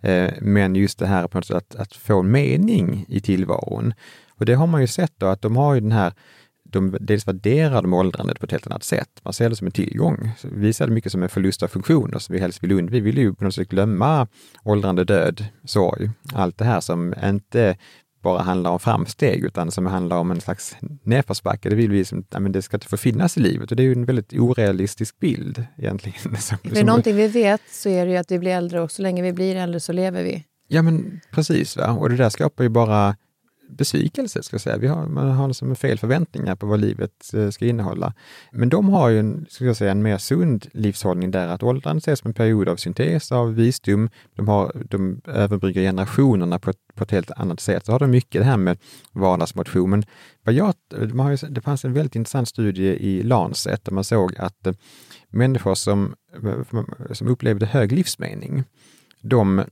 Eh, 0.00 0.30
men 0.40 0.74
just 0.74 0.98
det 0.98 1.06
här 1.06 1.28
på 1.28 1.38
något 1.38 1.46
sätt 1.46 1.56
att, 1.56 1.76
att 1.76 1.94
få 1.94 2.22
mening 2.22 3.04
i 3.08 3.20
tillvaron. 3.20 3.94
Och 4.38 4.46
det 4.46 4.54
har 4.54 4.66
man 4.66 4.80
ju 4.80 4.86
sett 4.86 5.12
då 5.18 5.26
att 5.26 5.42
de 5.42 5.56
har 5.56 5.74
ju 5.74 5.80
den 5.80 5.92
här 5.92 6.12
de 6.72 6.96
dels 7.00 7.28
värderar 7.28 7.82
de 7.82 7.94
åldrandet 7.94 8.40
på 8.40 8.46
ett 8.46 8.52
helt 8.52 8.66
annat 8.66 8.84
sätt. 8.84 9.20
Man 9.22 9.32
ser 9.32 9.48
det 9.48 9.56
som 9.56 9.66
en 9.66 9.72
tillgång. 9.72 10.30
Vi 10.42 10.72
ser 10.72 10.86
det 10.86 10.92
mycket 10.92 11.12
som 11.12 11.22
en 11.22 11.28
förlust 11.28 11.62
av 11.62 11.68
funktioner 11.68 12.18
som 12.18 12.32
vi 12.32 12.40
helst 12.40 12.62
vill 12.62 12.72
undvika. 12.72 12.94
Vi 12.94 13.00
vill 13.00 13.18
ju 13.18 13.34
på 13.34 13.44
något 13.44 13.54
sätt 13.54 13.68
glömma 13.68 14.28
åldrande, 14.64 15.04
död, 15.04 15.44
sorg, 15.64 16.10
allt 16.34 16.58
det 16.58 16.64
här 16.64 16.80
som 16.80 17.14
inte 17.24 17.76
bara 18.22 18.42
handlar 18.42 18.70
om 18.70 18.80
framsteg, 18.80 19.44
utan 19.44 19.70
som 19.70 19.86
handlar 19.86 20.16
om 20.16 20.30
en 20.30 20.40
slags 20.40 20.76
nedförsbacke. 21.02 21.68
Det 21.68 21.76
vill 21.76 21.90
vi 21.90 22.04
som, 22.04 22.24
ja, 22.30 22.40
men 22.40 22.52
det 22.52 22.62
ska 22.62 22.76
inte 22.76 22.86
få 22.86 22.96
finnas 22.96 23.36
i 23.36 23.40
livet 23.40 23.70
och 23.70 23.76
det 23.76 23.82
är 23.82 23.84
ju 23.84 23.92
en 23.92 24.04
väldigt 24.04 24.32
orealistisk 24.32 25.18
bild 25.18 25.64
egentligen. 25.78 26.36
Som, 26.36 26.58
För 26.58 26.76
som, 26.76 26.86
någonting 26.86 27.16
vi 27.16 27.28
vet 27.28 27.60
så 27.70 27.88
är 27.88 28.06
det 28.06 28.12
ju 28.12 28.18
att 28.18 28.30
vi 28.30 28.38
blir 28.38 28.50
äldre 28.50 28.80
och 28.80 28.90
så 28.90 29.02
länge 29.02 29.22
vi 29.22 29.32
blir 29.32 29.56
äldre 29.56 29.80
så 29.80 29.92
lever 29.92 30.22
vi. 30.22 30.44
Ja 30.68 30.82
men 30.82 31.20
precis, 31.30 31.76
va? 31.76 31.90
och 31.90 32.10
det 32.10 32.16
där 32.16 32.30
skapar 32.30 32.64
ju 32.64 32.70
bara 32.70 33.16
besvikelse, 33.70 34.42
ska 34.42 34.54
jag 34.54 34.60
säga. 34.60 34.76
Vi 34.76 34.86
har, 34.86 35.06
man 35.06 35.30
har 35.30 35.48
liksom 35.48 35.76
fel 35.76 35.98
förväntningar 35.98 36.56
på 36.56 36.66
vad 36.66 36.80
livet 36.80 37.34
eh, 37.34 37.50
ska 37.50 37.66
innehålla. 37.66 38.14
Men 38.52 38.68
de 38.68 38.88
har 38.88 39.08
ju 39.08 39.18
en, 39.18 39.46
ska 39.48 39.64
jag 39.64 39.76
säga, 39.76 39.90
en 39.90 40.02
mer 40.02 40.18
sund 40.18 40.66
livshållning 40.72 41.30
där 41.30 41.48
att 41.48 41.62
åldrandet 41.62 42.02
ses 42.02 42.18
som 42.18 42.28
en 42.28 42.34
period 42.34 42.68
av 42.68 42.76
syntes, 42.76 43.32
av 43.32 43.54
visdom. 43.54 44.10
De, 44.34 44.48
har, 44.48 44.72
de 44.90 45.20
överbryggar 45.26 45.82
generationerna 45.82 46.58
på 46.58 46.70
ett, 46.70 46.80
på 46.94 47.04
ett 47.04 47.10
helt 47.10 47.30
annat 47.30 47.60
sätt. 47.60 47.86
Så 47.86 47.92
har 47.92 47.98
de 47.98 48.10
mycket 48.10 48.40
det 48.40 48.46
här 48.46 48.56
med 48.56 48.78
vardagsmotion. 49.12 49.90
Men 49.90 50.04
vad 50.44 50.54
jag, 50.54 50.74
de 50.88 51.18
har 51.20 51.30
ju, 51.30 51.36
det 51.36 51.60
fanns 51.60 51.84
en 51.84 51.92
väldigt 51.92 52.16
intressant 52.16 52.48
studie 52.48 52.88
i 52.88 53.22
Lancet 53.22 53.84
där 53.84 53.92
man 53.92 54.04
såg 54.04 54.34
att 54.38 54.66
eh, 54.66 54.74
människor 55.28 55.74
som, 55.74 56.14
eh, 56.42 57.12
som 57.12 57.28
upplevde 57.28 57.66
hög 57.66 57.92
livsmening, 57.92 58.64
de 59.20 59.64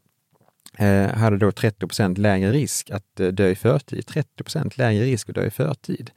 Eh, 0.80 1.14
hade 1.14 1.36
då 1.36 1.50
30% 1.50 2.18
lägre 2.18 2.52
risk 2.52 2.90
att 2.90 3.20
eh, 3.20 3.28
dö 3.28 3.48
i 3.48 3.54
förtid. 3.54 4.04
30% 4.38 4.72
lägre 4.74 5.04
risk 5.04 5.28
att 5.28 5.34
dö 5.34 5.46
i 5.46 5.50
förtid. 5.50 6.10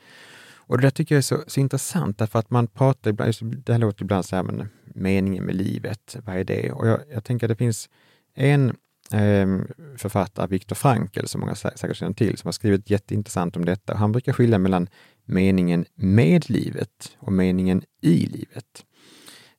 Och 0.53 0.77
det 0.77 0.81
där 0.81 0.89
tycker 0.89 1.15
jag 1.15 1.17
är 1.17 1.21
så, 1.21 1.43
så 1.47 1.59
intressant 1.59 2.17
därför 2.17 2.39
att 2.39 2.49
man 2.49 2.67
pratar 2.67 3.09
ibland, 3.09 3.33
det 3.65 3.71
här 3.71 3.79
låter 3.79 4.03
ibland 4.03 4.25
så 4.25 4.35
här, 4.35 4.43
men 4.43 4.69
meningen 4.85 5.43
med 5.43 5.55
livet, 5.55 6.17
vad 6.25 6.35
är 6.35 6.43
det? 6.43 6.71
Och 6.71 6.87
jag, 6.87 6.99
jag 7.13 7.23
tänker 7.23 7.45
att 7.45 7.49
det 7.49 7.55
finns 7.55 7.89
en 8.35 8.69
eh, 9.13 9.59
författare, 9.97 10.47
Viktor 10.47 10.75
Frankl, 10.75 11.25
som 11.25 11.41
många 11.41 11.55
säkert 11.55 11.97
känner 11.97 12.13
till, 12.13 12.37
som 12.37 12.47
har 12.47 12.51
skrivit 12.51 12.89
jätteintressant 12.89 13.55
om 13.55 13.65
detta. 13.65 13.95
Han 13.95 14.11
brukar 14.11 14.33
skilja 14.33 14.57
mellan 14.57 14.87
meningen 15.25 15.85
med 15.95 16.49
livet 16.49 17.17
och 17.19 17.33
meningen 17.33 17.83
i 18.01 18.25
livet. 18.25 18.85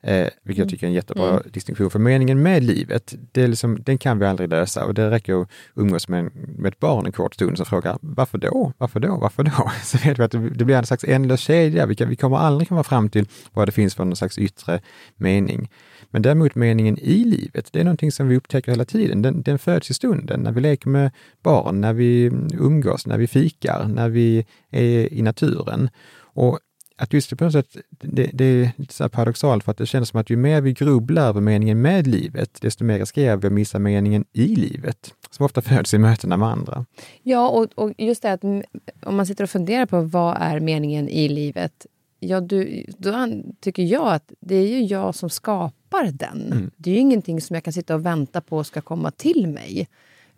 Eh, 0.04 0.28
vilket 0.42 0.58
jag 0.58 0.58
mm. 0.58 0.68
tycker 0.68 0.86
är 0.86 0.88
en 0.88 0.94
jättebra 0.94 1.30
mm. 1.30 1.42
distinktion. 1.52 1.90
För 1.90 1.98
meningen 1.98 2.42
med 2.42 2.64
livet, 2.64 3.14
det 3.32 3.42
är 3.42 3.48
liksom, 3.48 3.82
den 3.82 3.98
kan 3.98 4.18
vi 4.18 4.26
aldrig 4.26 4.48
lösa 4.48 4.84
och 4.84 4.94
det 4.94 5.10
räcker 5.10 5.42
att 5.42 5.48
umgås 5.74 6.08
med, 6.08 6.30
med 6.34 6.72
ett 6.72 6.80
barn 6.80 7.06
en 7.06 7.12
kort 7.12 7.34
stund 7.34 7.56
som 7.56 7.66
frågar 7.66 7.98
varför 8.00 8.38
då? 8.38 8.72
Varför 8.78 9.00
då? 9.00 9.16
Varför 9.16 9.42
då? 9.42 9.70
Så 9.82 9.98
vet 9.98 10.18
vi 10.18 10.22
att 10.22 10.30
det, 10.30 10.50
det 10.50 10.64
blir 10.64 10.76
en 10.76 10.86
slags 10.86 11.04
ändlös 11.04 11.40
kedja. 11.40 11.86
Vi, 11.86 11.94
kan, 11.94 12.08
vi 12.08 12.16
kommer 12.16 12.36
aldrig 12.36 12.68
komma 12.68 12.84
fram 12.84 13.08
till 13.08 13.26
vad 13.52 13.68
det 13.68 13.72
finns 13.72 13.94
för 13.94 14.04
någon 14.04 14.16
slags 14.16 14.38
yttre 14.38 14.80
mening. 15.16 15.70
Men 16.10 16.22
däremot 16.22 16.54
meningen 16.54 16.98
i 16.98 17.24
livet, 17.24 17.68
det 17.72 17.80
är 17.80 17.84
någonting 17.84 18.12
som 18.12 18.28
vi 18.28 18.36
upptäcker 18.36 18.72
hela 18.72 18.84
tiden. 18.84 19.22
Den, 19.22 19.42
den 19.42 19.58
föds 19.58 19.90
i 19.90 19.94
stunden, 19.94 20.40
när 20.40 20.52
vi 20.52 20.60
leker 20.60 20.88
med 20.88 21.10
barn, 21.42 21.80
när 21.80 21.92
vi 21.92 22.24
umgås, 22.52 23.06
när 23.06 23.18
vi 23.18 23.26
fikar, 23.26 23.88
när 23.88 24.08
vi 24.08 24.46
är 24.70 25.12
i 25.12 25.22
naturen. 25.22 25.90
Och 26.34 26.58
att 27.02 27.12
just 27.12 27.30
det 27.30 27.36
på 27.36 27.44
något 27.44 27.52
sätt, 27.52 27.76
det, 27.90 28.30
det 28.32 28.44
är 28.44 28.72
lite 28.76 28.94
så 28.94 29.08
paradoxalt 29.08 29.64
för 29.64 29.70
att 29.70 29.78
det 29.78 29.86
känns 29.86 30.08
som 30.08 30.20
att 30.20 30.30
ju 30.30 30.36
mer 30.36 30.60
vi 30.60 30.72
grubblar 30.72 31.28
över 31.28 31.40
meningen 31.40 31.82
med 31.82 32.06
livet, 32.06 32.58
desto 32.60 32.84
mer 32.84 32.98
riskerar 32.98 33.36
vi 33.36 33.46
att 33.46 33.52
missa 33.52 33.78
meningen 33.78 34.24
i 34.32 34.46
livet, 34.46 35.14
som 35.30 35.46
ofta 35.46 35.62
föds 35.62 35.94
i 35.94 35.98
mötena 35.98 36.36
med 36.36 36.48
andra. 36.48 36.86
Ja, 37.22 37.48
och, 37.48 37.68
och 37.74 37.92
just 37.98 38.22
det 38.22 38.32
att 38.32 38.44
om 38.44 39.16
man 39.16 39.26
sitter 39.26 39.44
och 39.44 39.50
funderar 39.50 39.86
på 39.86 40.00
vad 40.00 40.36
är 40.40 40.60
meningen 40.60 41.08
i 41.08 41.28
livet, 41.28 41.86
ja, 42.20 42.40
du, 42.40 42.86
då 42.98 43.28
tycker 43.60 43.82
jag 43.82 44.12
att 44.12 44.32
det 44.40 44.54
är 44.54 44.68
ju 44.68 44.84
jag 44.84 45.14
som 45.14 45.30
skapar 45.30 46.12
den. 46.12 46.52
Mm. 46.52 46.70
Det 46.76 46.90
är 46.90 46.94
ju 46.94 47.00
ingenting 47.00 47.40
som 47.40 47.54
jag 47.54 47.64
kan 47.64 47.72
sitta 47.72 47.94
och 47.94 48.06
vänta 48.06 48.40
på 48.40 48.64
ska 48.64 48.80
komma 48.80 49.10
till 49.10 49.46
mig, 49.46 49.88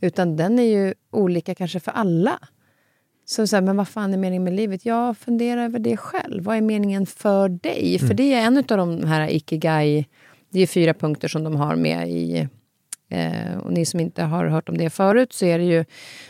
utan 0.01 0.37
den 0.37 0.59
är 0.59 0.62
ju 0.62 0.95
olika 1.11 1.55
kanske 1.55 1.81
för 1.81 1.93
alla. 1.93 2.39
Så, 3.25 3.47
så 3.47 3.57
här, 3.57 3.62
men 3.62 3.77
vad 3.77 3.89
fan 3.89 4.14
är 4.14 4.18
meningen 4.18 4.45
med 4.45 4.53
livet? 4.53 4.87
Jag 4.87 5.18
funderar 5.18 5.64
över 5.64 5.79
det 5.79 5.97
själv. 5.97 6.45
Vad 6.45 6.57
är 6.57 6.61
meningen 6.61 7.07
för 7.07 7.49
dig? 7.49 7.97
Mm. 7.97 8.09
För 8.09 8.14
det 8.14 8.35
är 8.35 8.47
en 8.47 8.57
av 8.57 8.64
de 8.64 9.05
här 9.05 9.29
ikigai... 9.29 10.07
Det 10.51 10.61
är 10.61 10.66
fyra 10.66 10.95
punkter 10.95 11.29
som 11.29 11.45
de 11.45 11.57
har 11.57 11.77
med 11.77 12.09
i... 12.09 12.49
Eh, 13.09 13.59
och 13.62 13.72
ni 13.72 13.85
som 13.85 14.01
inte 14.01 14.22
har 14.22 14.47
hört 14.47 14.68
om 14.68 14.79
det 14.79 14.91
förut 14.91 15.33
så 15.33 15.45
är 15.45 15.59
det 15.59 15.64
ju 15.64 15.85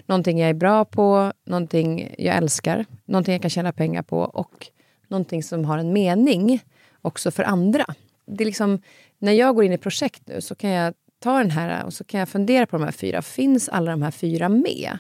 någonting 0.07 0.38
jag 0.38 0.51
är 0.51 0.55
bra 0.55 0.84
på, 0.84 1.32
någonting 1.47 2.14
jag 2.18 2.36
älskar, 2.36 2.84
någonting 3.05 3.32
jag 3.32 3.42
kan 3.42 3.51
tjäna 3.51 3.72
pengar 3.72 4.03
på 4.03 4.18
och 4.18 4.66
någonting 5.09 5.42
som 5.42 5.64
har 5.64 5.78
en 5.78 5.92
mening 5.92 6.61
också 7.03 7.30
för 7.30 7.42
andra. 7.42 7.84
Det 8.26 8.45
är 8.45 8.47
liksom, 8.47 8.82
när 9.18 9.32
jag 9.32 9.55
går 9.55 9.64
in 9.64 9.72
i 9.72 9.78
projekt 9.78 10.22
nu 10.26 10.40
så 10.40 10.55
kan 10.55 10.70
jag 10.70 10.95
ta 11.22 11.38
den 11.38 11.51
här 11.51 11.84
och 11.84 11.92
så 11.92 12.05
kan 12.05 12.20
jag 12.20 12.28
fundera 12.28 12.66
på 12.66 12.76
de 12.76 12.84
här 12.84 12.92
fyra. 12.92 13.22
Finns 13.22 13.68
alla 13.68 13.90
de 13.90 14.03
här 14.03 14.11
fyra 14.11 14.49
med? 14.49 14.99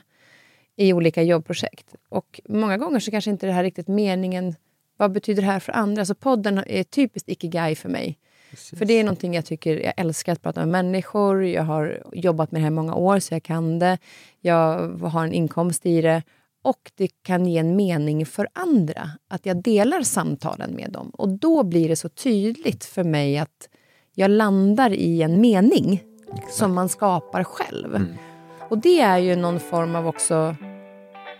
I 0.76 0.92
olika 0.92 1.22
jobbprojekt. 1.22 1.94
Och 2.08 2.40
många 2.48 2.78
gånger 2.78 3.00
så 3.00 3.10
kanske 3.10 3.30
inte 3.30 3.46
det 3.46 3.52
här 3.52 3.62
riktigt 3.62 3.88
meningen, 3.88 4.54
vad 4.96 5.12
betyder 5.12 5.42
det 5.42 5.48
här 5.48 5.60
för 5.60 5.72
andra? 5.72 6.02
Alltså 6.02 6.14
podden 6.14 6.64
är 6.66 6.84
typiskt 6.84 7.28
ikigai 7.28 7.74
för 7.74 7.88
mig. 7.88 8.18
Precis. 8.50 8.78
För 8.78 8.86
det 8.86 8.94
är 8.94 9.04
någonting 9.04 9.34
jag 9.34 9.44
tycker, 9.44 9.76
jag 9.76 9.92
älskar 9.96 10.32
att 10.32 10.42
prata 10.42 10.60
med 10.60 10.68
människor, 10.68 11.44
jag 11.44 11.62
har 11.62 12.02
jobbat 12.12 12.52
med 12.52 12.60
det 12.60 12.62
här 12.62 12.70
i 12.70 12.74
många 12.74 12.94
år 12.94 13.18
så 13.18 13.34
jag 13.34 13.42
kan 13.42 13.78
det. 13.78 13.98
Jag 14.40 14.88
har 14.88 15.24
en 15.24 15.32
inkomst 15.32 15.86
i 15.86 16.00
det 16.00 16.22
och 16.62 16.90
det 16.94 17.08
kan 17.22 17.46
ge 17.46 17.58
en 17.58 17.76
mening 17.76 18.26
för 18.26 18.48
andra. 18.52 19.10
Att 19.28 19.46
jag 19.46 19.62
delar 19.62 20.02
samtalen 20.02 20.70
med 20.74 20.92
dem. 20.92 21.10
Och 21.10 21.28
då 21.28 21.62
blir 21.62 21.88
det 21.88 21.96
så 21.96 22.08
tydligt 22.08 22.84
för 22.84 23.04
mig 23.04 23.38
att 23.38 23.68
jag 24.14 24.30
landar 24.30 24.90
i 24.90 25.22
en 25.22 25.40
mening 25.40 26.02
Exakt. 26.32 26.54
som 26.54 26.74
man 26.74 26.88
skapar 26.88 27.44
själv. 27.44 27.94
Mm. 27.94 28.08
Och 28.74 28.80
det 28.80 29.00
är 29.00 29.18
ju 29.18 29.36
någon 29.36 29.60
form 29.60 29.96
av 29.96 30.06
också 30.06 30.56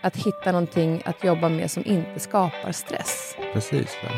att 0.01 0.15
hitta 0.15 0.51
någonting 0.51 1.01
att 1.05 1.23
jobba 1.23 1.49
med 1.49 1.71
som 1.71 1.85
inte 1.85 2.19
skapar 2.19 2.71
stress. 2.71 3.35
Precis. 3.53 3.97
Ja. 4.03 4.09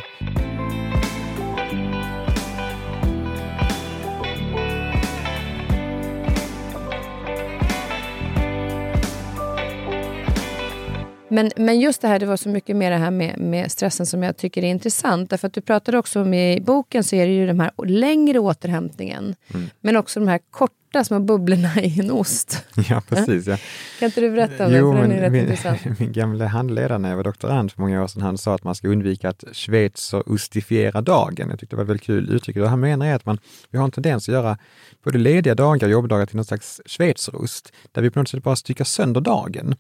Men, 11.30 11.52
men 11.56 11.80
just 11.80 12.02
det 12.02 12.08
här, 12.08 12.20
det 12.20 12.26
var 12.26 12.38
så 12.38 12.50
mycket 12.50 12.76
mer 12.76 12.92
det 12.92 12.98
här 12.98 13.12
med, 13.12 13.40
med 13.40 13.72
stressen 13.72 14.06
som 14.06 14.24
jag 14.24 14.38
tycker 14.38 14.64
är 14.64 14.68
intressant. 14.68 15.30
Därför 15.30 15.48
att 15.48 15.54
du 15.54 15.62
pratade 15.62 15.98
också 15.98 16.22
om 16.22 16.34
i 16.34 16.62
boken 16.62 17.04
så 17.04 17.16
är 17.16 17.28
det 17.28 17.34
ju 17.34 17.48
den 17.48 17.60
här 17.60 17.72
längre 17.86 18.40
återhämtningen. 18.40 19.36
Mm. 19.54 19.70
Men 19.82 19.98
också 19.98 20.20
de 20.20 20.28
här 20.28 20.40
korta 20.52 20.74
små 21.04 21.20
bubblorna 21.20 21.82
i 21.82 22.00
en 22.00 22.12
ost. 22.12 22.66
Ja, 22.90 23.02
precis. 23.10 23.48
Ja. 23.48 23.58
Kan 24.00 24.06
inte 24.06 24.22
du 24.22 24.32
berätta 24.32 24.66
om 24.66 24.74
jo, 24.74 24.92
det? 24.92 24.98
För 24.98 25.08
den 25.08 25.18
är 25.18 25.22
rätt 25.22 25.32
min, 25.32 25.42
intressant. 25.42 25.80
Min 26.00 26.12
gamla 26.12 26.48
handledare 26.48 26.98
när 26.98 27.10
jag 27.10 27.18
var 27.18 27.24
doktorand 27.24 27.72
för 27.72 27.82
många 27.82 28.04
år 28.04 28.08
sedan, 28.08 28.22
han 28.22 28.38
sa 28.38 28.56
att 28.56 28.64
man 28.64 28.76
ska 28.76 28.88
undvika 28.88 29.30
att 29.30 29.44
schweizerostifiera 29.52 31.02
dagen. 31.02 31.50
Jag 31.50 31.60
tyckte 31.60 31.76
det 31.76 31.78
var 31.78 31.84
ett 31.84 31.90
väldigt 31.90 32.06
kul 32.06 32.30
uttryck. 32.30 32.58
Han 32.58 32.80
menar 32.80 33.06
är 33.06 33.16
att 33.16 33.26
man, 33.26 33.40
vi 33.72 33.78
har 33.78 33.86
en 33.86 33.92
tendens 33.92 34.30
att 34.30 34.34
göra 34.34 34.58
både 35.04 35.18
lediga 35.18 35.56
dagar 35.56 35.88
och 35.88 35.92
jobbdagar 35.92 36.26
till 36.26 36.36
någon 36.36 36.46
slags 36.46 36.82
schweizerost, 36.86 37.74
där 37.92 38.02
vi 38.02 38.10
på 38.10 38.20
något 38.20 38.30
sätt 38.30 38.44
bara 38.44 38.56
styckar 38.56 38.86
sönder 38.86 39.22
dagen. 39.22 39.76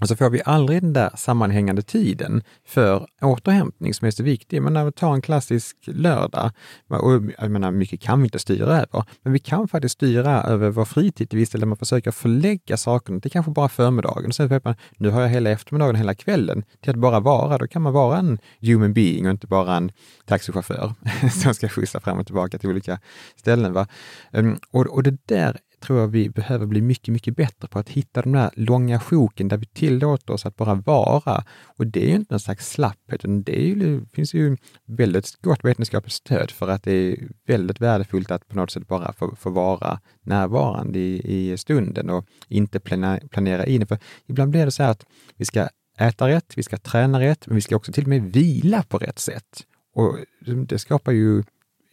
Och 0.00 0.08
så 0.08 0.16
får 0.16 0.30
vi 0.30 0.42
aldrig 0.44 0.82
den 0.82 0.92
där 0.92 1.10
sammanhängande 1.16 1.82
tiden 1.82 2.42
för 2.66 3.06
återhämtning 3.22 3.94
som 3.94 4.06
är 4.06 4.10
så 4.10 4.22
viktig. 4.22 4.62
Men 4.62 4.72
när 4.72 4.84
vi 4.84 4.92
tar 4.92 5.14
en 5.14 5.22
klassisk 5.22 5.76
lördag, 5.86 6.50
och 6.88 7.22
jag 7.38 7.50
menar, 7.50 7.70
mycket 7.70 8.00
kan 8.00 8.20
vi 8.20 8.24
inte 8.24 8.38
styra 8.38 8.76
över, 8.76 9.04
men 9.22 9.32
vi 9.32 9.38
kan 9.38 9.68
faktiskt 9.68 9.92
styra 9.92 10.42
över 10.42 10.70
vår 10.70 10.84
fritid 10.84 11.30
till 11.30 11.38
viss 11.38 11.50
del, 11.50 11.60
där 11.60 11.66
man 11.66 11.76
försöker 11.76 12.10
förlägga 12.10 12.76
sakerna 12.76 13.20
till 13.20 13.30
kanske 13.30 13.52
bara 13.52 13.68
förmiddagen. 13.68 14.32
sen 14.32 14.48
vet 14.48 14.64
man, 14.64 14.74
nu 14.96 15.10
har 15.10 15.20
jag 15.20 15.28
hela 15.28 15.50
eftermiddagen, 15.50 15.96
hela 15.96 16.14
kvällen 16.14 16.64
till 16.80 16.90
att 16.90 16.96
bara 16.96 17.20
vara. 17.20 17.58
Då 17.58 17.66
kan 17.66 17.82
man 17.82 17.92
vara 17.92 18.18
en 18.18 18.38
human 18.60 18.92
being 18.92 19.26
och 19.26 19.30
inte 19.30 19.46
bara 19.46 19.76
en 19.76 19.92
taxichaufför 20.26 20.94
som 21.42 21.54
ska 21.54 21.68
skjutsa 21.68 22.00
fram 22.00 22.18
och 22.18 22.26
tillbaka 22.26 22.58
till 22.58 22.70
olika 22.70 22.98
ställen. 23.36 23.72
Va? 23.72 23.86
Ehm, 24.32 24.58
och, 24.70 24.86
och 24.86 25.02
det 25.02 25.16
där 25.26 25.56
tror 25.80 26.00
jag 26.00 26.08
vi 26.08 26.28
behöver 26.28 26.66
bli 26.66 26.80
mycket, 26.80 27.12
mycket 27.12 27.36
bättre 27.36 27.68
på 27.68 27.78
att 27.78 27.88
hitta 27.88 28.22
de 28.22 28.32
där 28.32 28.50
långa 28.54 29.00
sjoken 29.00 29.48
där 29.48 29.56
vi 29.56 29.66
tillåter 29.66 30.32
oss 30.32 30.46
att 30.46 30.56
bara 30.56 30.74
vara. 30.74 31.44
Och 31.66 31.86
det 31.86 32.04
är 32.04 32.08
ju 32.08 32.14
inte 32.14 32.34
någon 32.34 32.40
slags 32.40 32.70
slapphet, 32.70 33.24
utan 33.24 33.42
det, 33.42 33.52
ju, 33.52 33.74
det 33.74 34.06
finns 34.12 34.34
ju 34.34 34.56
väldigt 34.86 35.42
gott 35.42 35.64
vetenskapligt 35.64 36.12
stöd 36.12 36.50
för 36.50 36.68
att 36.68 36.82
det 36.82 36.92
är 36.92 37.28
väldigt 37.46 37.80
värdefullt 37.80 38.30
att 38.30 38.48
på 38.48 38.56
något 38.56 38.70
sätt 38.70 38.88
bara 38.88 39.12
få, 39.12 39.36
få 39.36 39.50
vara 39.50 40.00
närvarande 40.22 40.98
i, 40.98 41.50
i 41.52 41.56
stunden 41.56 42.10
och 42.10 42.26
inte 42.48 42.80
planera, 42.80 43.20
planera 43.28 43.66
in. 43.66 43.86
För 43.86 43.98
ibland 44.26 44.50
blir 44.50 44.64
det 44.64 44.70
så 44.70 44.82
här 44.82 44.90
att 44.90 45.06
vi 45.36 45.44
ska 45.44 45.68
äta 45.98 46.28
rätt, 46.28 46.52
vi 46.56 46.62
ska 46.62 46.76
träna 46.76 47.20
rätt, 47.20 47.46
men 47.46 47.54
vi 47.54 47.60
ska 47.60 47.76
också 47.76 47.92
till 47.92 48.04
och 48.04 48.08
med 48.08 48.22
vila 48.22 48.82
på 48.82 48.98
rätt 48.98 49.18
sätt. 49.18 49.66
Och 49.94 50.18
det 50.66 50.78
skapar 50.78 51.12
ju 51.12 51.42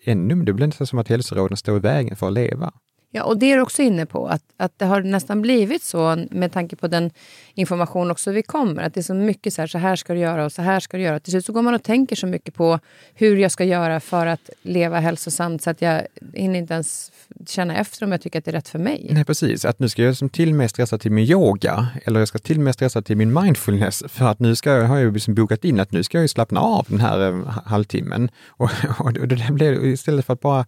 ännu, 0.03 0.43
det 0.43 0.53
blir 0.53 0.67
nästan 0.67 0.87
som 0.87 0.99
att 0.99 1.07
hälsoråden 1.07 1.57
står 1.57 1.77
i 1.77 1.79
vägen 1.79 2.15
för 2.15 2.27
att 2.27 2.33
leva. 2.33 2.73
Ja, 3.17 3.23
och 3.23 3.37
det 3.37 3.51
är 3.51 3.55
du 3.55 3.61
också 3.61 3.81
inne 3.81 4.05
på, 4.05 4.27
att, 4.27 4.43
att 4.57 4.79
det 4.79 4.85
har 4.85 5.01
nästan 5.01 5.41
blivit 5.41 5.83
så 5.83 6.25
med 6.31 6.51
tanke 6.51 6.75
på 6.75 6.87
den 6.87 7.11
information 7.53 8.11
också 8.11 8.31
vi 8.31 8.43
kommer. 8.43 8.83
Att 8.83 8.93
det 8.93 8.99
är 8.99 9.03
så 9.03 9.13
mycket 9.13 9.53
så 9.53 9.61
här, 9.61 9.67
så 9.67 9.77
här 9.77 9.95
ska 9.95 10.13
du 10.13 10.19
göra 10.19 10.45
och 10.45 10.51
så 10.51 10.61
här 10.61 10.79
ska 10.79 10.97
du 10.97 11.03
göra. 11.03 11.19
Till 11.19 11.31
slut 11.31 11.45
så 11.45 11.53
går 11.53 11.61
man 11.61 11.73
och 11.73 11.83
tänker 11.83 12.15
så 12.15 12.27
mycket 12.27 12.53
på 12.53 12.79
hur 13.13 13.37
jag 13.37 13.51
ska 13.51 13.63
göra 13.63 13.99
för 13.99 14.25
att 14.25 14.49
leva 14.61 14.99
hälsosamt 14.99 15.61
så 15.61 15.69
att 15.69 15.81
jag 15.81 16.01
hinner 16.33 16.59
inte 16.59 16.73
ens 16.73 17.11
känna 17.47 17.75
efter 17.75 18.05
om 18.05 18.11
jag 18.11 18.21
tycker 18.21 18.39
att 18.39 18.45
det 18.45 18.51
är 18.51 18.53
rätt 18.53 18.67
för 18.69 18.79
mig. 18.79 19.09
Nej, 19.11 19.25
precis. 19.25 19.65
Att 19.65 19.79
nu 19.79 19.89
ska 19.89 20.01
jag 20.01 20.17
som 20.17 20.29
till 20.29 20.49
och 20.49 20.55
med 20.55 20.69
stressa 20.69 20.97
till 20.97 21.11
min 21.11 21.25
yoga 21.25 21.87
eller 22.03 22.19
jag 22.19 22.27
ska 22.27 22.37
till 22.37 22.57
och 22.57 22.63
med 22.63 22.73
stressa 22.73 23.01
till 23.01 23.17
min 23.17 23.33
mindfulness 23.33 24.03
för 24.07 24.25
att 24.25 24.39
nu 24.39 24.55
ska 24.55 24.71
jag, 24.71 24.83
har 24.83 24.97
jag 24.97 25.13
liksom 25.13 25.35
bokat 25.35 25.65
in 25.65 25.79
att 25.79 25.91
nu 25.91 26.03
ska 26.03 26.19
jag 26.19 26.29
slappna 26.29 26.59
av 26.59 26.85
den 26.89 26.99
här 26.99 27.27
eh, 27.27 27.47
halvtimmen. 27.65 28.29
Och, 28.47 28.69
och, 28.99 29.13
det, 29.13 29.25
det 29.25 29.53
blir 29.53 29.85
istället 29.85 30.25
för 30.25 30.33
att 30.33 30.41
bara 30.41 30.65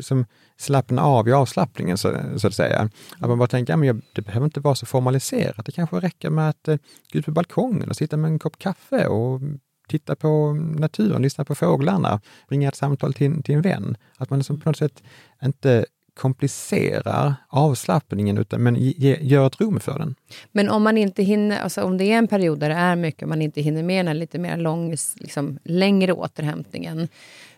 som, 0.00 0.26
slappna 0.58 1.02
av 1.02 1.28
i 1.28 1.32
avslappningen 1.32 1.98
så, 1.98 2.16
så 2.36 2.46
att 2.46 2.54
säga. 2.54 2.90
Att 3.18 3.28
man 3.28 3.38
bara 3.38 3.48
tänker, 3.48 3.72
ja, 3.72 3.76
men 3.76 3.86
jag, 3.86 4.02
det 4.12 4.22
behöver 4.22 4.44
inte 4.44 4.60
vara 4.60 4.74
så 4.74 4.86
formaliserat. 4.86 5.66
Det 5.66 5.72
kanske 5.72 5.96
räcker 5.96 6.30
med 6.30 6.48
att 6.48 6.68
eh, 6.68 6.76
gå 7.12 7.18
ut 7.18 7.24
på 7.24 7.30
balkongen 7.32 7.88
och 7.88 7.96
sitta 7.96 8.16
med 8.16 8.30
en 8.30 8.38
kopp 8.38 8.58
kaffe 8.58 9.06
och 9.06 9.40
titta 9.88 10.16
på 10.16 10.52
naturen, 10.52 11.22
lyssna 11.22 11.44
på 11.44 11.54
fåglarna, 11.54 12.20
ringa 12.48 12.68
ett 12.68 12.76
samtal 12.76 13.14
till, 13.14 13.42
till 13.42 13.54
en 13.54 13.62
vän. 13.62 13.96
Att 14.16 14.30
man 14.30 14.38
liksom 14.38 14.60
på 14.60 14.68
något 14.68 14.76
sätt 14.76 15.02
inte 15.42 15.86
komplicerar 16.16 17.34
avslappningen, 17.48 18.38
utan, 18.38 18.62
men 18.62 18.76
ge, 18.76 19.18
gör 19.20 19.46
ett 19.46 19.60
rum 19.60 19.80
för 19.80 19.98
den. 19.98 20.14
Men 20.52 20.68
om 20.68 20.82
man 20.82 20.98
inte 20.98 21.22
hinner, 21.22 21.60
alltså 21.60 21.82
om 21.82 21.98
det 21.98 22.04
är 22.04 22.18
en 22.18 22.28
period 22.28 22.58
där 22.58 22.68
det 22.68 22.74
är 22.74 22.96
mycket, 22.96 23.28
man 23.28 23.42
inte 23.42 23.60
hinner 23.60 23.82
med 23.82 24.06
den 24.06 24.18
lite 24.18 24.38
mer 24.38 24.56
lång, 24.56 24.90
liksom, 25.16 25.58
längre 25.64 26.12
återhämtningen, 26.12 27.08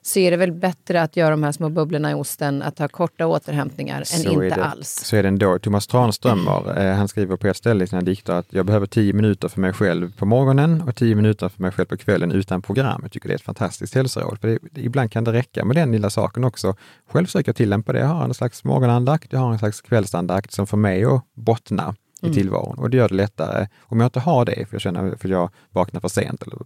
så 0.02 0.18
är 0.18 0.30
det 0.30 0.36
väl 0.36 0.52
bättre 0.52 1.02
att 1.02 1.16
göra 1.16 1.30
de 1.30 1.42
här 1.42 1.52
små 1.52 1.68
bubblorna 1.68 2.10
i 2.10 2.14
osten, 2.14 2.62
att 2.62 2.78
ha 2.78 2.88
korta 2.88 3.26
återhämtningar 3.26 4.04
så 4.04 4.28
än 4.28 4.42
inte 4.42 4.64
alls. 4.64 4.88
Så 5.04 5.16
är 5.16 5.22
det 5.22 5.28
ändå. 5.28 5.58
Thomas 5.58 5.86
Tranströmer, 5.86 6.78
eh, 6.78 6.94
han 6.94 7.08
skriver 7.08 7.36
på 7.36 7.46
ett 7.46 7.56
ställe 7.56 7.84
i 7.84 7.86
sina 7.86 8.02
dikter 8.02 8.32
att 8.32 8.46
jag 8.50 8.66
behöver 8.66 8.86
tio 8.86 9.12
minuter 9.12 9.48
för 9.48 9.60
mig 9.60 9.72
själv 9.72 10.16
på 10.16 10.26
morgonen 10.26 10.82
och 10.82 10.96
tio 10.96 11.14
minuter 11.14 11.48
för 11.48 11.62
mig 11.62 11.70
själv 11.70 11.86
på 11.86 11.96
kvällen 11.96 12.32
utan 12.32 12.62
program. 12.62 13.00
Jag 13.02 13.12
tycker 13.12 13.28
det 13.28 13.32
är 13.32 13.36
ett 13.36 13.42
fantastiskt 13.42 13.94
hälsoråd. 13.94 14.40
För 14.40 14.48
det, 14.48 14.80
ibland 14.80 15.12
kan 15.12 15.24
det 15.24 15.32
räcka 15.32 15.64
med 15.64 15.76
den 15.76 15.92
lilla 15.92 16.10
saken 16.10 16.44
också. 16.44 16.76
Själv 17.10 17.26
försöker 17.26 17.48
jag 17.48 17.56
tillämpa 17.56 17.92
det. 17.92 17.98
Jag 17.98 18.06
har 18.06 18.24
en 18.24 18.34
slags 18.34 18.64
morgonandakt, 18.64 19.32
jag 19.32 19.40
har 19.40 19.52
en 19.52 19.58
slags 19.58 19.80
kvällsandakt 19.80 20.52
som 20.52 20.66
får 20.66 20.76
mig 20.76 21.04
att 21.04 21.24
bottna 21.34 21.94
i 22.22 22.26
mm. 22.26 22.34
tillvaron. 22.34 22.78
Och 22.78 22.90
det 22.90 22.96
gör 22.96 23.08
det 23.08 23.14
lättare. 23.14 23.68
Om 23.80 24.00
jag 24.00 24.06
inte 24.06 24.20
har 24.20 24.44
det, 24.44 24.66
för 24.66 24.74
jag 24.74 24.80
känner 24.80 25.16
för 25.16 25.28
jag 25.28 25.50
vaknar 25.70 26.00
för 26.00 26.08
sent, 26.08 26.42
eller 26.42 26.58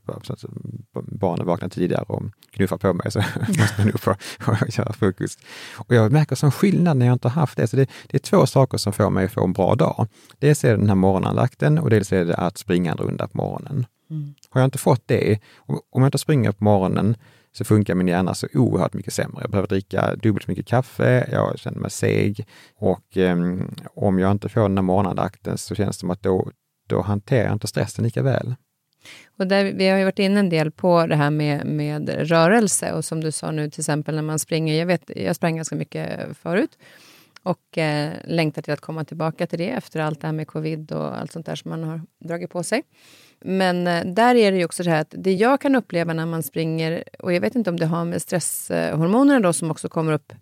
barnen 1.02 1.46
vaknar 1.46 1.68
tidigare 1.68 2.04
och 2.08 2.22
knuffar 2.50 2.76
på 2.76 2.92
mig, 2.92 3.10
så 3.10 3.18
måste 3.48 3.82
jag 3.82 3.94
och, 3.94 4.08
och 4.48 4.78
göra 4.78 4.92
frukost. 4.92 5.40
Och 5.76 5.94
jag 5.94 6.12
märker 6.12 6.36
som 6.36 6.50
skillnad 6.50 6.96
när 6.96 7.06
jag 7.06 7.12
inte 7.12 7.28
har 7.28 7.40
haft 7.40 7.56
det. 7.56 7.66
Så 7.66 7.76
det, 7.76 7.90
det, 8.06 8.16
är 8.16 8.18
två 8.18 8.46
saker 8.46 8.78
som 8.78 8.92
får 8.92 9.10
mig 9.10 9.24
att 9.24 9.32
få 9.32 9.44
en 9.44 9.52
bra 9.52 9.74
dag. 9.74 10.08
Dels 10.38 10.64
är 10.64 10.70
det 10.70 10.76
den 10.76 10.88
här 10.88 10.94
morgonandakten 10.94 11.78
och 11.78 11.90
dels 11.90 12.12
är 12.12 12.24
det 12.24 12.36
att 12.36 12.58
springa 12.58 12.92
en 12.92 12.98
runda 12.98 13.28
på 13.28 13.36
morgonen. 13.36 13.86
Mm. 14.10 14.34
Har 14.50 14.60
jag 14.60 14.66
inte 14.66 14.78
fått 14.78 15.02
det, 15.06 15.38
om 15.66 16.02
jag 16.02 16.06
inte 16.06 16.18
springer 16.18 16.52
på 16.52 16.64
morgonen, 16.64 17.16
så 17.52 17.64
funkar 17.64 17.94
min 17.94 18.08
hjärna 18.08 18.34
så 18.34 18.46
oerhört 18.54 18.94
mycket 18.94 19.12
sämre. 19.12 19.38
Jag 19.40 19.50
behöver 19.50 19.68
dricka 19.68 20.14
dubbelt 20.14 20.44
så 20.44 20.50
mycket 20.50 20.66
kaffe, 20.66 21.28
jag 21.32 21.58
känner 21.58 21.78
mig 21.78 21.90
seg 21.90 22.46
och 22.76 23.16
eh, 23.16 23.36
om 23.94 24.18
jag 24.18 24.30
inte 24.30 24.48
får 24.48 24.62
den 24.62 24.78
här 24.78 24.82
morgonandakten 24.82 25.58
så 25.58 25.74
känns 25.74 25.96
det 25.96 26.00
som 26.00 26.10
att 26.10 26.22
då, 26.22 26.50
då 26.88 27.00
hanterar 27.00 27.44
jag 27.44 27.52
inte 27.52 27.66
stressen 27.66 28.04
lika 28.04 28.22
väl. 28.22 28.54
Och 29.38 29.46
där, 29.46 29.64
vi 29.64 29.88
har 29.88 29.98
ju 29.98 30.04
varit 30.04 30.18
inne 30.18 30.40
en 30.40 30.48
del 30.48 30.70
på 30.70 31.06
det 31.06 31.16
här 31.16 31.30
med, 31.30 31.66
med 31.66 32.08
rörelse 32.08 32.92
och 32.92 33.04
som 33.04 33.20
du 33.20 33.32
sa 33.32 33.50
nu 33.50 33.70
till 33.70 33.80
exempel 33.80 34.14
när 34.14 34.22
man 34.22 34.38
springer. 34.38 34.74
Jag, 34.74 34.86
vet, 34.86 35.10
jag 35.16 35.36
sprang 35.36 35.56
ganska 35.56 35.76
mycket 35.76 36.36
förut 36.36 36.78
och 37.42 37.78
eh, 37.78 38.12
längtar 38.24 38.62
till 38.62 38.72
att 38.72 38.80
komma 38.80 39.04
tillbaka 39.04 39.46
till 39.46 39.58
det 39.58 39.70
efter 39.70 40.00
allt 40.00 40.20
det 40.20 40.26
här 40.26 40.34
med 40.34 40.46
covid 40.46 40.92
och 40.92 41.18
allt 41.18 41.32
sånt 41.32 41.46
där 41.46 41.56
som 41.56 41.70
man 41.70 41.84
har 41.84 42.00
dragit 42.24 42.50
på 42.50 42.62
sig. 42.62 42.82
Men 43.44 43.86
eh, 43.86 44.04
där 44.04 44.34
är 44.34 44.52
det 44.52 44.58
ju 44.58 44.64
också 44.64 44.84
så 44.84 44.90
här 44.90 45.00
att 45.00 45.14
det 45.18 45.32
jag 45.32 45.60
kan 45.60 45.74
uppleva 45.74 46.12
när 46.12 46.26
man 46.26 46.42
springer, 46.42 47.04
och 47.18 47.32
jag 47.32 47.40
vet 47.40 47.54
inte 47.54 47.70
om 47.70 47.78
det 47.78 47.86
har 47.86 48.04
med 48.04 48.22
stresshormonerna 48.22 49.40
då 49.40 49.52
som 49.52 49.70
också 49.70 49.88
kommer 49.88 50.12
upp 50.12 50.32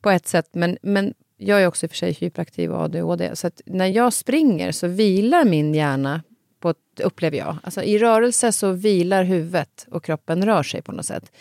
på 0.00 0.10
ett 0.10 0.26
sätt, 0.26 0.48
men, 0.52 0.78
men 0.82 1.14
jag 1.36 1.62
är 1.62 1.66
också 1.66 1.86
i 1.86 1.88
och 1.88 1.90
för 1.90 1.96
sig 1.96 2.12
hyperaktiv 2.12 2.72
och 2.72 2.82
ADHD, 2.82 3.36
så 3.36 3.46
att 3.46 3.60
när 3.66 3.86
jag 3.86 4.12
springer 4.12 4.72
så 4.72 4.86
vilar 4.86 5.44
min 5.44 5.74
hjärna, 5.74 6.22
på 6.60 6.70
ett, 6.70 7.00
upplever 7.00 7.38
jag. 7.38 7.56
Alltså 7.62 7.82
I 7.82 7.98
rörelse 7.98 8.52
så 8.52 8.72
vilar 8.72 9.24
huvudet 9.24 9.86
och 9.90 10.04
kroppen 10.04 10.46
rör 10.46 10.62
sig 10.62 10.82
på 10.82 10.92
något 10.92 11.06
sätt. 11.06 11.32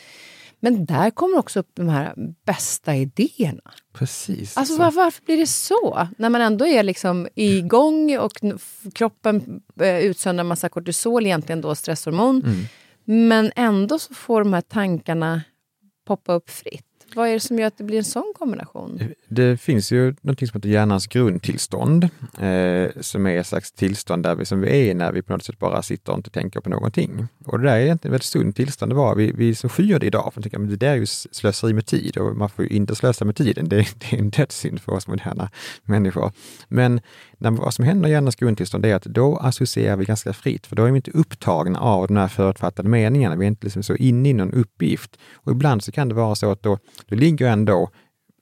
Men 0.64 0.86
där 0.86 1.09
kommer 1.09 1.38
också 1.38 1.59
upp 1.59 1.70
de 1.74 1.89
här 1.89 2.14
bästa 2.45 2.95
idéerna. 2.95 3.72
Precis. 3.93 4.57
Alltså 4.57 4.78
var, 4.78 4.91
varför 4.91 5.26
blir 5.26 5.38
det 5.38 5.47
så? 5.47 6.07
När 6.18 6.30
man 6.30 6.41
ändå 6.41 6.68
är 6.68 6.84
liksom 6.84 7.28
igång 7.36 8.18
och 8.18 8.32
kroppen 8.93 9.62
eh, 9.82 9.99
utsöndrar 9.99 10.43
massa 10.43 10.70
kortisol, 10.70 11.26
egentligen 11.26 11.62
då 11.62 11.76
stresshormon. 11.76 12.43
Mm. 12.45 12.66
Men 13.30 13.51
ändå 13.55 13.99
så 13.99 14.14
får 14.14 14.43
de 14.43 14.53
här 14.53 14.62
tankarna 14.62 15.41
poppa 16.05 16.34
upp 16.34 16.49
fritt. 16.49 16.91
Vad 17.16 17.28
är 17.30 17.34
det 17.34 17.39
som 17.39 17.59
gör 17.59 17.68
att 17.68 17.78
det 17.78 17.84
blir 17.84 17.97
en 17.97 18.03
sån 18.03 18.34
kombination? 18.39 19.01
Det 19.28 19.57
finns 19.57 19.91
ju 19.91 20.16
något 20.22 20.39
som 20.39 20.47
heter 20.53 20.70
hjärnans 20.70 21.07
grundtillstånd, 21.07 22.03
eh, 22.39 22.89
som 23.01 23.28
är 23.28 23.38
ett 23.38 23.47
slags 23.47 23.72
tillstånd 23.72 24.24
där 24.24 24.36
vi, 24.36 24.45
som 24.45 24.62
vi 24.62 24.89
är 24.89 24.95
när 24.95 25.12
vi 25.12 25.22
på 25.22 25.34
något 25.34 25.43
sätt 25.43 25.59
bara 25.59 25.82
sitter 25.82 26.12
och 26.12 26.18
inte 26.18 26.30
tänker 26.30 26.59
på 26.59 26.70
någonting. 26.70 27.28
Och 27.45 27.59
det 27.59 27.66
där 27.66 27.76
är 27.76 27.80
egentligen 27.80 28.12
ett 28.12 28.14
väldigt 28.14 28.24
sunt 28.24 28.55
tillstånd. 28.55 28.91
Det 28.91 28.95
var. 28.95 29.16
Vi, 29.16 29.32
vi 29.32 29.55
så 29.55 29.70
skyr 29.70 29.99
det 29.99 30.05
idag, 30.05 30.34
för 30.34 30.39
att 30.39 30.43
tänka, 30.43 30.59
men 30.59 30.70
det 30.70 30.76
där 30.76 30.91
är 30.91 30.95
ju 30.95 31.05
slöseri 31.05 31.74
med 31.74 31.86
tid 31.86 32.18
och 32.18 32.36
man 32.36 32.49
får 32.49 32.66
ju 32.66 32.72
inte 32.72 32.95
slösa 32.95 33.26
med 33.26 33.36
tiden. 33.36 33.70
Det, 33.70 33.76
det 33.76 34.16
är 34.16 34.20
en 34.20 34.30
dödssynd 34.30 34.82
för 34.82 34.91
oss 34.91 35.07
moderna 35.07 35.49
människor. 35.84 36.32
Men 36.68 37.01
när, 37.38 37.51
vad 37.51 37.74
som 37.74 37.86
händer 37.86 38.09
i 38.09 38.12
hjärnans 38.12 38.36
grundtillstånd 38.36 38.86
är 38.86 38.95
att 38.95 39.03
då 39.03 39.38
associerar 39.38 39.95
vi 39.95 40.05
ganska 40.05 40.34
fritt, 40.34 40.68
för 40.68 40.76
då 40.76 40.86
är 40.86 40.91
vi 40.91 40.95
inte 40.95 41.12
upptagna 41.12 41.80
av 41.80 42.07
de 42.07 42.18
här 42.18 42.28
förutfattade 42.28 42.89
meningarna. 42.89 43.36
Vi 43.36 43.45
är 43.45 43.47
inte 43.47 43.66
liksom 43.66 43.84
så 43.84 43.95
inne 43.95 44.30
i 44.30 44.34
någon 44.34 44.53
uppgift. 44.53 45.18
Och 45.34 45.51
ibland 45.51 45.84
så 45.84 45.91
kan 45.91 46.09
det 46.09 46.16
vara 46.16 46.36
så 46.36 46.51
att 46.51 46.64
då, 46.64 46.78
då 47.06 47.16
ligger 47.16 47.47
ändå 47.47 47.89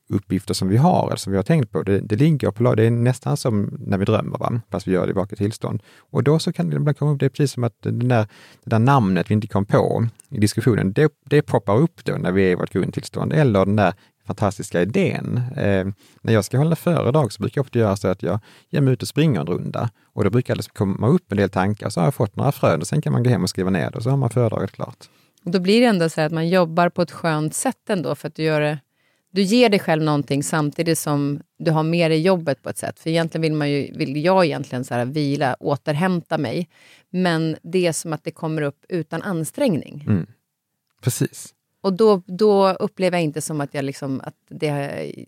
uppgifter 0.09 0.53
som 0.53 0.67
vi 0.67 0.77
har, 0.77 1.07
eller 1.07 1.15
som 1.15 1.31
vi 1.31 1.37
har 1.37 1.43
tänkt 1.43 1.71
på, 1.71 1.83
det, 1.83 1.99
det 1.99 2.15
ligger 2.15 2.51
på 2.51 2.75
det 2.75 2.83
är 2.83 2.91
nästan 2.91 3.37
som 3.37 3.77
när 3.79 3.97
vi 3.97 4.05
drömmer, 4.05 4.37
va? 4.37 4.61
fast 4.71 4.87
vi 4.87 4.91
gör 4.91 5.05
det 5.05 5.09
i 5.09 5.13
vaket 5.13 5.37
tillstånd. 5.37 5.83
Och 5.99 6.23
då 6.23 6.39
så 6.39 6.53
kan 6.53 6.69
det 6.69 6.75
ibland 6.75 6.97
komma 6.97 7.11
upp, 7.11 7.19
det 7.19 7.25
är 7.25 7.29
precis 7.29 7.51
som 7.51 7.63
att 7.63 7.81
det 7.81 7.91
där, 7.91 8.27
det 8.63 8.69
där 8.69 8.79
namnet 8.79 9.29
vi 9.29 9.33
inte 9.33 9.47
kom 9.47 9.65
på 9.65 10.07
i 10.29 10.39
diskussionen, 10.39 10.93
det, 10.93 11.11
det 11.25 11.41
poppar 11.41 11.77
upp 11.77 12.05
då 12.05 12.13
när 12.13 12.31
vi 12.31 12.43
är 12.47 12.51
i 12.51 12.55
vårt 12.55 12.69
grundtillstånd, 12.69 13.33
eller 13.33 13.65
den 13.65 13.75
där 13.75 13.93
fantastiska 14.27 14.81
idén. 14.81 15.41
Eh, 15.55 15.87
när 16.21 16.33
jag 16.33 16.45
ska 16.45 16.57
hålla 16.57 16.75
föredrag 16.75 17.31
så 17.31 17.41
brukar 17.41 17.59
jag 17.59 17.63
ofta 17.63 17.79
göra 17.79 17.95
så 17.95 18.07
att 18.07 18.23
jag 18.23 18.39
ger 18.69 18.81
mig 18.81 18.93
ut 18.93 19.01
och 19.01 19.07
springer 19.07 19.39
en 19.39 19.47
runda 19.47 19.89
och 20.13 20.23
då 20.23 20.29
brukar 20.29 20.55
det 20.55 20.73
komma 20.73 21.07
upp 21.07 21.31
en 21.31 21.37
del 21.37 21.49
tankar, 21.49 21.89
så 21.89 21.99
har 21.99 22.07
jag 22.07 22.13
fått 22.13 22.35
några 22.35 22.51
frön 22.51 22.81
och 22.81 22.87
sen 22.87 23.01
kan 23.01 23.13
man 23.13 23.23
gå 23.23 23.29
hem 23.29 23.43
och 23.43 23.49
skriva 23.49 23.69
ner 23.69 23.91
det 23.91 23.97
och 23.97 24.03
så 24.03 24.09
har 24.09 24.17
man 24.17 24.29
föredraget 24.29 24.71
klart. 24.71 25.09
Och 25.45 25.51
då 25.51 25.59
blir 25.59 25.81
det 25.81 25.87
ändå 25.87 26.09
så 26.09 26.21
att 26.21 26.31
man 26.31 26.49
jobbar 26.49 26.89
på 26.89 27.01
ett 27.01 27.11
skönt 27.11 27.53
sätt 27.53 27.89
ändå 27.89 28.15
för 28.15 28.27
att 28.27 28.35
du 28.35 28.43
gör 28.43 28.61
det 28.61 28.79
du 29.31 29.41
ger 29.41 29.69
dig 29.69 29.79
själv 29.79 30.03
någonting 30.03 30.43
samtidigt 30.43 30.99
som 30.99 31.41
du 31.57 31.71
har 31.71 31.83
med 31.83 32.11
dig 32.11 32.21
jobbet 32.21 32.63
på 32.63 32.69
ett 32.69 32.77
sätt. 32.77 32.99
För 32.99 33.09
egentligen 33.09 33.41
vill, 33.41 33.53
man 33.53 33.71
ju, 33.71 33.91
vill 33.93 34.25
jag 34.25 34.45
egentligen 34.45 34.85
så 34.85 34.93
här 34.93 35.05
vila, 35.05 35.55
återhämta 35.59 36.37
mig. 36.37 36.69
Men 37.09 37.57
det 37.61 37.87
är 37.87 37.91
som 37.91 38.13
att 38.13 38.23
det 38.23 38.31
kommer 38.31 38.61
upp 38.61 38.85
utan 38.89 39.21
ansträngning. 39.21 40.05
Mm. 40.07 40.27
Precis. 41.01 41.53
Och 41.81 41.93
då, 41.93 42.21
då 42.25 42.69
upplever 42.69 43.17
jag 43.17 43.23
inte 43.23 43.41
som 43.41 43.61
att, 43.61 43.73
jag 43.73 43.85
liksom, 43.85 44.21
att 44.23 44.35
det, 44.49 44.71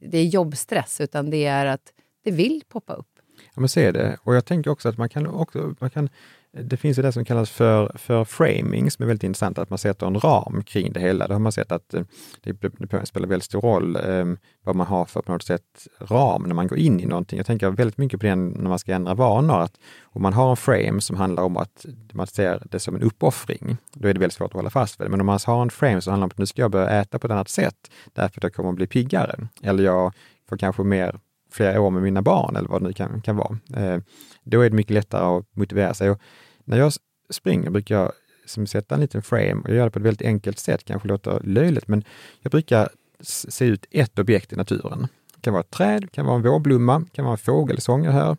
det 0.02 0.18
är 0.18 0.26
jobbstress, 0.26 1.02
utan 1.02 1.30
det 1.30 1.46
är 1.46 1.66
att 1.66 1.94
det 2.24 2.32
vill 2.32 2.64
poppa 2.70 2.94
upp. 2.94 3.08
Ja, 3.54 3.60
men 3.60 3.70
så 3.70 3.80
är 3.80 3.92
det. 3.92 4.18
Och 4.24 4.36
jag 4.36 4.46
tänker 4.46 4.72
också 4.72 4.90
att 4.90 4.98
man 4.98 5.10
kan, 5.10 5.28
också, 5.28 5.76
man 5.80 5.90
kan 5.90 6.10
det 6.54 6.78
finns 6.78 6.98
ju 6.98 7.02
det 7.02 7.12
som 7.12 7.26
kallas 7.26 7.50
för, 7.50 7.92
för 7.96 8.24
framing, 8.24 8.92
som 8.92 9.04
är 9.04 9.08
väldigt 9.08 9.24
intressant, 9.24 9.58
att 9.58 9.70
man 9.70 9.80
sätter 9.80 10.08
en 10.08 10.20
ram 10.20 10.64
kring 10.64 10.94
det 10.94 11.00
hela. 11.00 11.28
Då 11.28 11.34
har 11.34 11.40
man 11.40 11.52
sett 11.52 11.72
att 11.72 11.94
eh, 11.94 12.04
det, 12.44 12.52
det 12.62 13.06
spelar 13.06 13.28
väldigt 13.28 13.46
stor 13.46 13.62
roll 13.62 13.96
eh, 13.96 14.26
vad 14.64 14.76
man 14.76 14.88
har 14.88 15.06
för 15.06 15.22
på 15.22 15.32
något 15.32 15.44
sätt 15.44 15.88
ram 16.00 16.44
när 16.44 16.56
man 16.56 16.68
går 16.68 16.78
in 16.78 17.00
i 17.00 17.06
någonting. 17.06 17.38
Jag 17.38 17.46
tänker 17.46 17.70
väldigt 17.70 17.98
mycket 17.98 18.20
på 18.20 18.26
det 18.26 18.36
när 18.36 18.70
man 18.70 18.80
ska 18.80 18.94
ändra 18.94 19.14
vanor, 19.14 19.60
att 19.60 19.80
om 20.04 20.22
man 20.22 20.34
har 20.34 20.50
en 20.50 20.58
frame 20.58 21.02
som 21.02 21.16
handlar 21.16 21.44
om 21.44 21.58
att 21.58 21.86
man 22.14 22.28
ser 22.28 22.64
det 22.72 22.80
som 22.80 22.96
en 22.96 23.02
uppoffring, 23.02 23.78
då 23.94 24.08
är 24.08 24.14
det 24.14 24.20
väldigt 24.20 24.38
svårt 24.38 24.52
att 24.52 24.56
hålla 24.56 24.70
fast 24.70 25.00
vid 25.00 25.08
det. 25.08 25.12
Men 25.12 25.20
om 25.22 25.26
man 25.26 25.40
har 25.46 25.62
en 25.62 25.70
frame 25.70 26.02
som 26.02 26.12
handlar 26.12 26.26
om 26.26 26.32
att 26.32 26.38
nu 26.38 26.46
ska 26.46 26.62
jag 26.62 26.72
börja 26.72 26.90
äta 26.90 27.20
på 27.20 27.28
ett 27.28 27.32
annat 27.32 27.50
sätt, 27.50 27.92
därför 28.14 28.40
att 28.40 28.44
jag 28.44 28.54
kommer 28.54 28.70
att 28.70 28.76
bli 28.76 28.88
piggare, 28.88 29.48
eller 29.64 29.84
jag 29.84 30.14
får 30.50 30.58
kanske 30.58 30.84
mer 30.84 31.20
flera 31.52 31.82
år 31.82 31.90
med 31.90 32.04
mina 32.04 32.22
barn 32.22 32.56
eller 32.56 32.70
vad 32.70 32.82
det 32.82 32.88
nu 32.88 32.94
kan, 32.94 33.22
kan 33.22 33.36
vara. 33.36 33.58
Eh, 33.76 34.00
då 34.44 34.62
är 34.62 34.70
det 34.70 34.76
mycket 34.76 34.94
lättare 34.94 35.38
att 35.38 35.46
motivera 35.56 35.94
sig. 35.94 36.10
Och 36.10 36.22
när 36.66 36.78
jag 36.78 36.94
springer 37.30 37.70
brukar 37.70 37.96
jag 37.96 38.12
som 38.46 38.68
sätta 38.68 38.96
en 38.96 39.02
liten 39.02 39.22
frame 39.22 39.62
och 39.64 39.70
jag 39.70 39.76
gör 39.76 39.86
det 39.86 39.92
på 39.92 40.00
ett 40.00 40.06
väldigt 40.06 40.28
enkelt 40.28 40.60
sätt, 40.60 40.86
kanske 40.86 41.08
låter 41.08 41.40
löjligt, 41.44 41.88
men 41.88 42.04
jag 42.42 42.52
brukar 42.52 42.90
se 43.24 43.66
ut 43.66 43.86
ett 43.92 44.20
objekt 44.20 44.54
i 44.54 44.56
naturen. 44.56 45.08
Det 45.36 45.42
kan 45.42 45.54
vara 45.54 45.62
ett 45.62 45.72
träd, 45.72 46.02
det 46.02 46.08
kan 46.08 46.26
vara 46.26 46.36
en 46.36 46.42
vårblomma, 46.42 47.00
det 47.00 47.10
kan 47.12 47.26
vara 47.26 47.34
en 47.34 47.38
fågelsång 47.38 48.06
jag 48.06 48.12
hör. 48.12 48.38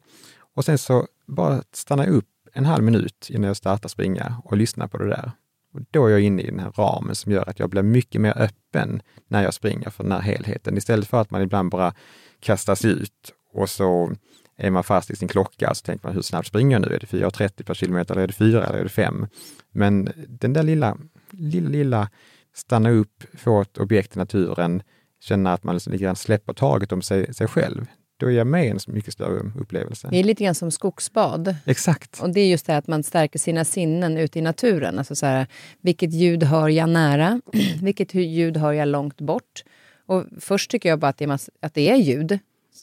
Och 0.54 0.64
sen 0.64 0.78
så 0.78 1.06
bara 1.26 1.62
stanna 1.72 2.06
upp 2.06 2.28
en 2.52 2.64
halv 2.64 2.84
minut 2.84 3.28
innan 3.30 3.46
jag 3.46 3.56
startar 3.56 3.88
springa 3.88 4.36
och 4.44 4.56
lyssna 4.56 4.88
på 4.88 4.98
det 4.98 5.08
där. 5.08 5.32
Och 5.72 5.80
då 5.90 6.06
är 6.06 6.10
jag 6.10 6.20
inne 6.20 6.42
i 6.42 6.46
den 6.46 6.58
här 6.58 6.70
ramen 6.70 7.14
som 7.14 7.32
gör 7.32 7.48
att 7.48 7.58
jag 7.58 7.70
blir 7.70 7.82
mycket 7.82 8.20
mer 8.20 8.38
öppen 8.38 9.02
när 9.28 9.42
jag 9.42 9.54
springer 9.54 9.90
för 9.90 10.02
den 10.02 10.12
här 10.12 10.20
helheten. 10.20 10.76
Istället 10.76 11.08
för 11.08 11.20
att 11.20 11.30
man 11.30 11.42
ibland 11.42 11.70
bara 11.70 11.94
kastas 12.40 12.84
ut 12.84 13.32
och 13.52 13.70
så 13.70 14.12
är 14.56 14.70
man 14.70 14.84
fast 14.84 15.10
i 15.10 15.16
sin 15.16 15.28
klocka 15.28 15.74
så 15.74 15.84
tänker 15.84 16.06
man 16.06 16.14
hur 16.14 16.22
snabbt 16.22 16.48
springer 16.48 16.80
jag 16.80 16.88
nu? 16.88 16.94
Är 16.94 17.00
det 17.00 17.06
4.30 17.06 17.64
per 17.64 17.74
kilometer 17.74 18.14
eller 18.14 18.22
är 18.22 18.26
det 18.26 18.32
4 18.32 18.66
eller 18.66 18.78
är 18.78 18.82
det 18.82 18.88
5? 18.88 19.26
Men 19.70 20.12
den 20.28 20.52
där 20.52 20.62
lilla, 20.62 20.96
lilla, 21.30 21.68
lilla 21.68 22.08
stanna 22.54 22.90
upp, 22.90 23.24
få 23.34 23.60
ett 23.60 23.78
objekt 23.78 24.16
i 24.16 24.18
naturen, 24.18 24.82
känna 25.20 25.52
att 25.52 25.64
man 25.64 25.74
liksom 25.74 25.92
lite 25.92 26.04
grann 26.04 26.16
släpper 26.16 26.52
taget 26.52 26.92
om 26.92 27.02
sig, 27.02 27.34
sig 27.34 27.48
själv. 27.48 27.86
Då 28.22 28.30
är 28.30 28.32
jag 28.32 28.46
med 28.46 28.66
i 28.66 28.68
en 28.68 28.78
mycket 28.86 29.12
större 29.12 29.52
upplevelse. 29.60 30.08
Det 30.10 30.18
är 30.18 30.24
lite 30.24 30.44
grann 30.44 30.54
som 30.54 30.70
skogsbad. 30.70 31.54
Exakt. 31.64 32.20
Och 32.20 32.30
det 32.30 32.40
är 32.40 32.46
just 32.46 32.66
det 32.66 32.76
att 32.76 32.86
man 32.86 33.02
stärker 33.02 33.38
sina 33.38 33.64
sinnen 33.64 34.18
ute 34.18 34.38
i 34.38 34.42
naturen. 34.42 34.98
Alltså 34.98 35.14
så 35.14 35.26
här, 35.26 35.46
vilket 35.80 36.12
ljud 36.12 36.42
hör 36.42 36.68
jag 36.68 36.88
nära? 36.88 37.40
vilket 37.82 38.14
ljud 38.14 38.56
hör 38.56 38.72
jag 38.72 38.88
långt 38.88 39.20
bort? 39.20 39.64
Och 40.06 40.24
först 40.40 40.70
tycker 40.70 40.88
jag 40.88 40.98
bara 40.98 41.08
att 41.08 41.16
det 41.18 41.24
är, 41.24 41.38
att 41.60 41.74
det 41.74 41.90
är 41.90 41.96
ljud. 41.96 42.38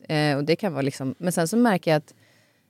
Eh, 0.09 0.37
och 0.37 0.43
det 0.43 0.55
kan 0.55 0.73
vara 0.73 0.81
liksom, 0.81 1.15
men 1.17 1.31
sen 1.31 1.47
så 1.47 1.57
märker 1.57 1.91
jag 1.91 1.97
att 1.97 2.13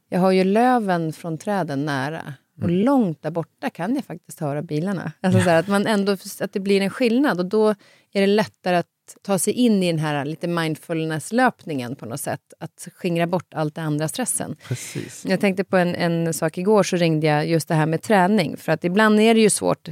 jag 0.09 0.19
har 0.19 0.31
ju 0.31 0.43
löven 0.43 1.13
från 1.13 1.37
träden 1.37 1.85
nära. 1.85 2.33
Och 2.57 2.69
mm. 2.69 2.75
långt 2.75 3.21
där 3.21 3.31
borta 3.31 3.69
kan 3.69 3.95
jag 3.95 4.05
faktiskt 4.05 4.39
höra 4.39 4.61
bilarna. 4.61 5.11
Alltså 5.21 5.41
så 5.41 5.49
här, 5.49 5.59
att, 5.59 5.67
man 5.67 5.87
ändå, 5.87 6.11
att 6.41 6.53
det 6.53 6.59
blir 6.59 6.81
en 6.81 6.89
skillnad. 6.89 7.39
Och 7.39 7.45
då 7.45 7.69
är 8.13 8.21
det 8.21 8.27
lättare 8.27 8.75
att 8.75 8.87
ta 9.21 9.39
sig 9.39 9.53
in 9.53 9.83
i 9.83 9.91
den 9.91 9.99
här 9.99 10.25
lite 10.25 10.47
mindfulness-löpningen 10.47 11.95
på 11.95 12.05
något 12.05 12.21
sätt. 12.21 12.53
Att 12.59 12.87
skingra 12.95 13.27
bort 13.27 13.53
allt 13.53 13.75
det 13.75 13.81
andra 13.81 14.07
stressen. 14.07 14.55
Precis. 14.67 15.25
Jag 15.27 15.39
tänkte 15.39 15.63
på 15.63 15.77
en, 15.77 15.95
en 15.95 16.33
sak 16.33 16.57
igår, 16.57 16.83
så 16.83 16.95
ringde 16.95 17.27
jag 17.27 17.47
just 17.47 17.67
det 17.67 17.75
här 17.75 17.85
med 17.85 18.01
träning. 18.01 18.57
För 18.57 18.71
att 18.71 18.83
ibland 18.83 19.19
är 19.19 19.33
det 19.33 19.41
ju 19.41 19.49
svårt. 19.49 19.89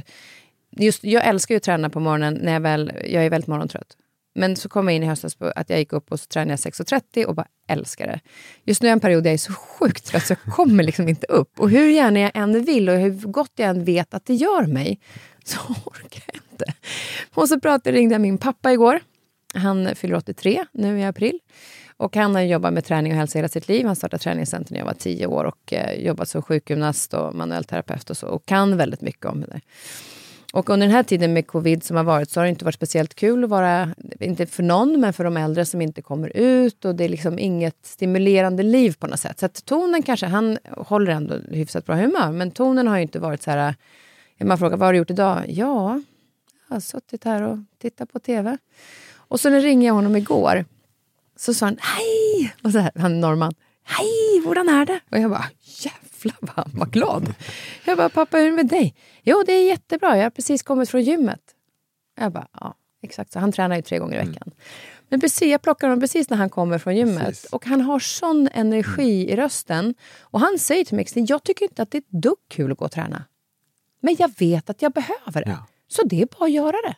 Just, 0.70 1.04
jag 1.04 1.26
älskar 1.26 1.54
ju 1.54 1.56
att 1.56 1.62
träna 1.62 1.90
på 1.90 2.00
morgonen 2.00 2.34
när 2.42 2.52
jag 2.52 2.60
väl, 2.60 2.92
jag 3.04 3.24
är 3.24 3.30
väldigt 3.30 3.48
morgontrött. 3.48 3.96
Men 4.34 4.56
så 4.56 4.68
kom 4.68 4.88
jag 4.88 4.96
in 4.96 5.02
i 5.02 5.06
höstas 5.06 5.34
på 5.34 5.52
att 5.56 5.70
jag 5.70 5.78
gick 5.78 5.92
upp 5.92 6.12
och 6.12 6.20
så 6.20 6.26
tränade 6.26 6.58
jag 6.64 6.72
6.30 6.72 7.24
och 7.24 7.34
bara 7.34 7.46
älskar 7.68 8.06
det. 8.06 8.20
Just 8.64 8.82
nu 8.82 8.88
är 8.88 8.92
en 8.92 9.00
period 9.00 9.22
där 9.22 9.30
jag 9.30 9.34
är 9.34 9.38
så 9.38 9.52
sjukt 9.52 10.06
trött 10.06 10.26
så 10.26 10.32
jag 10.32 10.54
kommer 10.54 10.84
liksom 10.84 11.08
inte 11.08 11.26
upp. 11.26 11.60
Och 11.60 11.70
hur 11.70 11.88
gärna 11.88 12.20
jag 12.20 12.30
än 12.34 12.64
vill 12.64 12.88
och 12.88 12.96
hur 12.96 13.10
gott 13.10 13.52
jag 13.56 13.68
än 13.68 13.84
vet 13.84 14.14
att 14.14 14.26
det 14.26 14.34
gör 14.34 14.66
mig 14.66 15.00
så 15.44 15.58
orkar 15.84 16.22
jag 16.26 16.36
inte. 16.52 16.64
Och 17.34 17.48
så 17.48 17.60
pratade, 17.60 17.96
ringde 17.96 18.14
jag 18.14 18.20
min 18.20 18.38
pappa 18.38 18.72
igår. 18.72 19.00
Han 19.54 19.94
fyller 19.94 20.16
83 20.16 20.64
nu 20.72 21.00
i 21.00 21.04
april. 21.04 21.38
Och 21.96 22.16
han 22.16 22.34
har 22.34 22.42
jobbat 22.42 22.72
med 22.72 22.84
träning 22.84 23.12
och 23.12 23.18
hälsa 23.18 23.38
hela 23.38 23.48
sitt 23.48 23.68
liv. 23.68 23.86
Han 23.86 23.96
startade 23.96 24.22
träningscenter 24.22 24.72
när 24.72 24.78
jag 24.78 24.86
var 24.86 24.94
10 24.94 25.26
år 25.26 25.44
och 25.44 25.72
eh, 25.72 26.06
jobbat 26.06 26.28
som 26.28 26.42
sjukgymnast 26.42 27.14
och 27.14 27.34
manuell 27.34 27.64
terapeut 27.64 28.10
och 28.10 28.16
så. 28.16 28.26
Och 28.26 28.46
kan 28.46 28.76
väldigt 28.76 29.00
mycket 29.00 29.26
om 29.26 29.40
det. 29.40 29.60
Och 30.52 30.70
under 30.70 30.86
den 30.86 30.96
här 30.96 31.02
tiden 31.02 31.32
med 31.32 31.46
covid 31.46 31.84
som 31.84 31.96
har 31.96 32.04
varit 32.04 32.30
så 32.30 32.40
har 32.40 32.44
det 32.44 32.50
inte 32.50 32.64
varit 32.64 32.74
speciellt 32.74 33.14
kul 33.14 33.44
att 33.44 33.50
vara, 33.50 33.94
inte 34.20 34.46
för 34.46 34.62
någon, 34.62 35.00
men 35.00 35.12
för 35.12 35.24
de 35.24 35.36
äldre 35.36 35.64
som 35.64 35.82
inte 35.82 36.02
kommer 36.02 36.36
ut 36.36 36.84
och 36.84 36.94
det 36.94 37.04
är 37.04 37.08
liksom 37.08 37.38
inget 37.38 37.86
stimulerande 37.86 38.62
liv 38.62 38.96
på 38.98 39.06
något 39.06 39.20
sätt. 39.20 39.38
Så 39.38 39.46
att 39.46 39.64
tonen 39.64 40.02
kanske, 40.02 40.26
han 40.26 40.58
håller 40.76 41.12
ändå 41.12 41.34
hyfsat 41.50 41.86
bra 41.86 41.94
humör, 41.94 42.32
men 42.32 42.50
tonen 42.50 42.88
har 42.88 42.96
ju 42.96 43.02
inte 43.02 43.18
varit 43.18 43.42
så 43.42 43.50
här, 43.50 43.74
eh, 44.38 44.46
man 44.46 44.58
frågar 44.58 44.76
vad 44.76 44.86
har 44.86 44.92
du 44.92 44.98
gjort 44.98 45.10
idag? 45.10 45.44
Ja, 45.48 46.00
jag 46.68 46.74
har 46.74 46.80
suttit 46.80 47.24
här 47.24 47.42
och 47.42 47.58
tittat 47.78 48.12
på 48.12 48.18
TV. 48.18 48.58
Och 49.28 49.40
så 49.40 49.50
när 49.50 49.60
ringde 49.60 49.86
jag 49.86 49.94
honom 49.94 50.16
igår, 50.16 50.64
så 51.36 51.54
sa 51.54 51.66
han 51.66 51.78
hej! 51.80 52.54
Och 52.62 52.72
så 52.72 52.78
här, 52.78 52.92
han 52.96 53.12
är 53.12 53.18
norrman. 53.20 53.54
Hej, 53.84 54.42
hur 54.44 54.58
är 54.58 54.86
det? 54.86 55.00
Och 55.10 55.18
jag 55.18 55.30
bara, 55.30 55.44
jävlar 55.60 56.36
vad 56.40 56.56
han 56.66 56.70
var 56.78 56.86
glad. 56.86 57.34
Jag 57.84 57.96
bara, 57.96 58.08
pappa 58.08 58.36
hur 58.36 58.46
är 58.46 58.50
det 58.50 58.56
med 58.56 58.68
dig? 58.68 58.94
Jo, 59.22 59.42
det 59.46 59.52
är 59.52 59.66
jättebra. 59.66 60.16
Jag 60.16 60.24
har 60.24 60.30
precis 60.30 60.62
kommit 60.62 60.90
från 60.90 61.02
gymmet. 61.02 61.40
Jag 62.20 62.32
bara, 62.32 62.48
ja, 62.60 62.74
exakt 63.02 63.32
så. 63.32 63.38
Han 63.38 63.52
tränar 63.52 63.76
ju 63.76 63.82
tre 63.82 63.98
gånger 63.98 64.14
i 64.14 64.18
veckan. 64.18 64.42
Mm. 64.46 64.56
Men 65.08 65.20
precis, 65.20 65.48
jag 65.48 65.62
plockar 65.62 65.88
honom 65.88 66.00
precis 66.00 66.30
när 66.30 66.36
han 66.36 66.50
kommer 66.50 66.78
från 66.78 66.96
gymmet. 66.96 67.26
Precis. 67.26 67.50
Och 67.50 67.66
han 67.66 67.80
har 67.80 67.98
sån 67.98 68.48
energi 68.52 69.22
mm. 69.22 69.32
i 69.32 69.36
rösten. 69.36 69.94
Och 70.20 70.40
han 70.40 70.58
säger 70.58 70.84
till 70.84 70.96
mig, 70.96 71.06
jag 71.14 71.42
tycker 71.42 71.64
inte 71.64 71.82
att 71.82 71.90
det 71.90 71.98
är 71.98 72.00
ett 72.00 72.22
dugg 72.22 72.38
kul 72.48 72.72
att 72.72 72.78
gå 72.78 72.84
och 72.84 72.92
träna. 72.92 73.24
Men 74.00 74.16
jag 74.18 74.30
vet 74.38 74.70
att 74.70 74.82
jag 74.82 74.92
behöver 74.92 75.44
det. 75.44 75.50
Ja. 75.50 75.66
Så 75.88 76.02
det 76.02 76.22
är 76.22 76.26
bara 76.38 76.44
att 76.44 76.50
göra 76.50 76.76
det. 76.88 76.96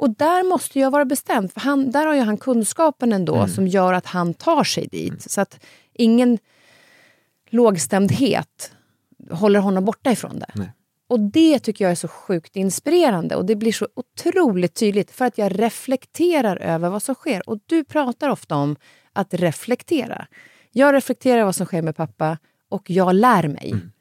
Och 0.00 0.10
där 0.10 0.48
måste 0.48 0.78
jag 0.78 0.90
vara 0.90 1.04
bestämd, 1.04 1.52
för 1.52 1.60
han, 1.60 1.90
där 1.90 2.06
har 2.06 2.14
ju 2.14 2.20
han 2.20 2.36
kunskapen 2.36 3.12
ändå 3.12 3.36
mm. 3.36 3.48
som 3.48 3.66
gör 3.66 3.92
att 3.92 4.06
han 4.06 4.34
tar 4.34 4.64
sig 4.64 4.86
dit. 4.86 5.08
Mm. 5.08 5.20
Så 5.20 5.40
att 5.40 5.64
ingen 5.92 6.38
lågstämdhet 7.50 8.72
håller 9.30 9.60
honom 9.60 9.84
borta 9.84 10.12
ifrån 10.12 10.38
det. 10.38 10.50
Nej. 10.54 10.72
Och 11.08 11.20
det 11.20 11.58
tycker 11.58 11.84
jag 11.84 11.90
är 11.92 11.96
så 11.96 12.08
sjukt 12.08 12.56
inspirerande 12.56 13.36
och 13.36 13.44
det 13.44 13.56
blir 13.56 13.72
så 13.72 13.88
otroligt 13.94 14.74
tydligt 14.74 15.10
för 15.10 15.24
att 15.24 15.38
jag 15.38 15.60
reflekterar 15.60 16.56
över 16.56 16.90
vad 16.90 17.02
som 17.02 17.14
sker. 17.14 17.48
Och 17.48 17.58
du 17.66 17.84
pratar 17.84 18.28
ofta 18.28 18.56
om 18.56 18.76
att 19.12 19.34
reflektera. 19.34 20.26
Jag 20.72 20.94
reflekterar 20.94 21.44
vad 21.44 21.56
som 21.56 21.66
sker 21.66 21.82
med 21.82 21.96
pappa 21.96 22.38
och 22.68 22.90
jag 22.90 23.14
lär 23.14 23.48
mig. 23.48 23.70
Mm. 23.70 23.92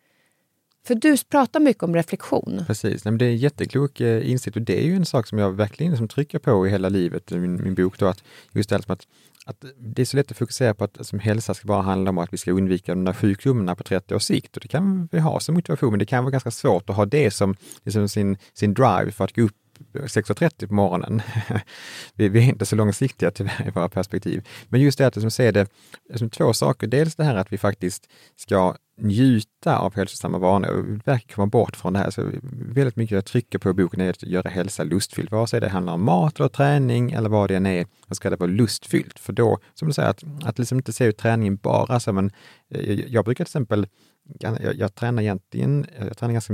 För 0.88 0.96
du 0.96 1.18
pratar 1.18 1.60
mycket 1.60 1.84
om 1.84 1.96
reflektion. 1.96 2.64
Precis, 2.68 3.06
Nej, 3.06 3.12
men 3.12 3.18
det 3.18 3.26
är 3.26 3.30
en 3.30 3.38
jätteklok 3.38 4.02
eh, 4.02 4.32
insikt 4.32 4.56
och 4.56 4.62
det 4.62 4.80
är 4.80 4.86
ju 4.86 4.96
en 4.96 5.06
sak 5.06 5.28
som 5.28 5.38
jag 5.38 5.52
verkligen 5.52 5.92
liksom 5.92 6.08
trycker 6.08 6.40
på 6.40 6.68
i 6.68 6.70
hela 6.70 6.90
livet 6.90 7.32
i 7.32 7.38
min, 7.38 7.64
min 7.64 7.76
bok. 7.76 8.00
Då, 8.00 8.08
att 8.08 8.24
just 8.52 8.70
det 8.70 8.76
att, 8.76 9.08
att 9.46 9.66
det 9.78 10.02
är 10.02 10.06
så 10.06 10.18
lätt 10.18 10.32
att 10.32 10.38
fokusera 10.38 10.74
på 10.74 10.84
att 10.84 11.06
som 11.06 11.20
hälsa 11.20 11.54
ska 11.54 11.68
bara 11.68 11.82
handla 11.82 12.10
om 12.10 12.18
att 12.18 12.34
vi 12.34 12.38
ska 12.38 12.52
undvika 12.52 12.96
de 12.96 13.04
där 13.04 13.14
sjukdomarna 13.14 13.76
på 13.76 13.84
30 13.84 14.16
års 14.16 14.24
sikt. 14.24 14.58
Och 14.58 14.62
det 14.62 14.68
kan 14.68 15.10
vi 15.12 15.20
ha 15.20 15.40
som 15.40 15.56
motivation, 15.56 15.90
men 15.90 16.00
det 16.00 16.06
kan 16.06 16.24
vara 16.24 16.32
ganska 16.32 16.52
svårt 16.52 16.90
att 16.90 16.96
ha 16.96 17.06
det 17.06 17.32
som 17.32 17.56
liksom 17.86 18.10
sin, 18.10 18.38
sin 18.54 18.74
drive 18.74 19.12
för 19.12 19.24
att 19.24 19.36
gå 19.36 19.42
upp 19.42 19.56
6.30 19.94 20.68
på 20.68 20.74
morgonen. 20.74 21.22
vi, 22.16 22.30
vi, 22.30 22.40
är 22.40 22.50
inte 22.50 22.66
så 22.66 22.76
långsiktiga 22.76 23.32
tyvärr 23.32 23.68
i 23.68 23.72
våra 23.72 23.90
perspektiv. 23.90 24.48
Men 24.70 24.82
just 24.82 24.98
det 24.98 25.08
att 25.08 25.22
som 25.22 25.32
se 25.32 25.52
det 25.52 25.68
som 26.16 26.30
två 26.30 26.54
saker. 26.54 26.88
Dels 26.88 27.16
det 27.16 27.24
här 27.24 27.36
att 27.36 27.54
vi 27.54 27.58
faktiskt 27.58 28.10
ska 28.36 28.76
njuta 29.02 29.78
av 29.78 29.96
hälsosamma 29.96 30.38
vanor 30.38 30.70
och 30.70 31.08
verkligen 31.08 31.36
komma 31.36 31.48
bort 31.48 31.76
från 31.76 31.94
det 31.94 32.00
här. 32.00 32.10
Så 32.10 32.32
väldigt 32.74 32.96
mycket 32.96 33.16
jag 33.16 33.26
trycker 33.26 33.60
på 33.60 33.70
i 33.70 33.74
boken 33.74 34.02
är 34.02 34.10
att 34.10 34.24
göra 34.24 34.50
hälsa 34.50 34.84
lustfylld. 34.84 35.32
Vare 35.32 35.48
sig 35.48 35.62
det 35.62 35.70
handlar 35.70 35.94
om 35.94 36.04
mat 36.04 36.40
eller 36.40 36.50
träning 36.50 37.12
eller 37.12 37.30
vad 37.30 37.50
det 37.50 37.56
än 37.56 37.66
är, 37.66 37.86
så 38.08 38.16
ska 38.16 38.30
det 38.30 38.36
vara 38.36 38.52
lustfyllt. 38.52 39.20
För 39.20 39.34
då, 39.34 39.58
som 39.74 39.88
du 39.88 39.94
säger, 39.94 40.10
att, 40.10 40.24
att 40.44 40.60
liksom 40.60 40.78
inte 40.78 40.94
se 40.94 41.06
ut 41.06 41.18
träningen 41.18 41.56
bara 41.56 42.00
som 42.00 42.18
en... 42.18 42.32
Eh, 42.70 42.92
jag, 42.92 43.10
jag 43.10 43.26
brukar 43.26 43.46
till 43.46 43.50
exempel 43.50 43.88
jag, 44.40 44.76
jag, 44.76 44.96
tränar 44.96 45.22
egentligen, 45.22 45.86
jag 46.00 46.18
tränar 46.18 46.34
ganska 46.34 46.54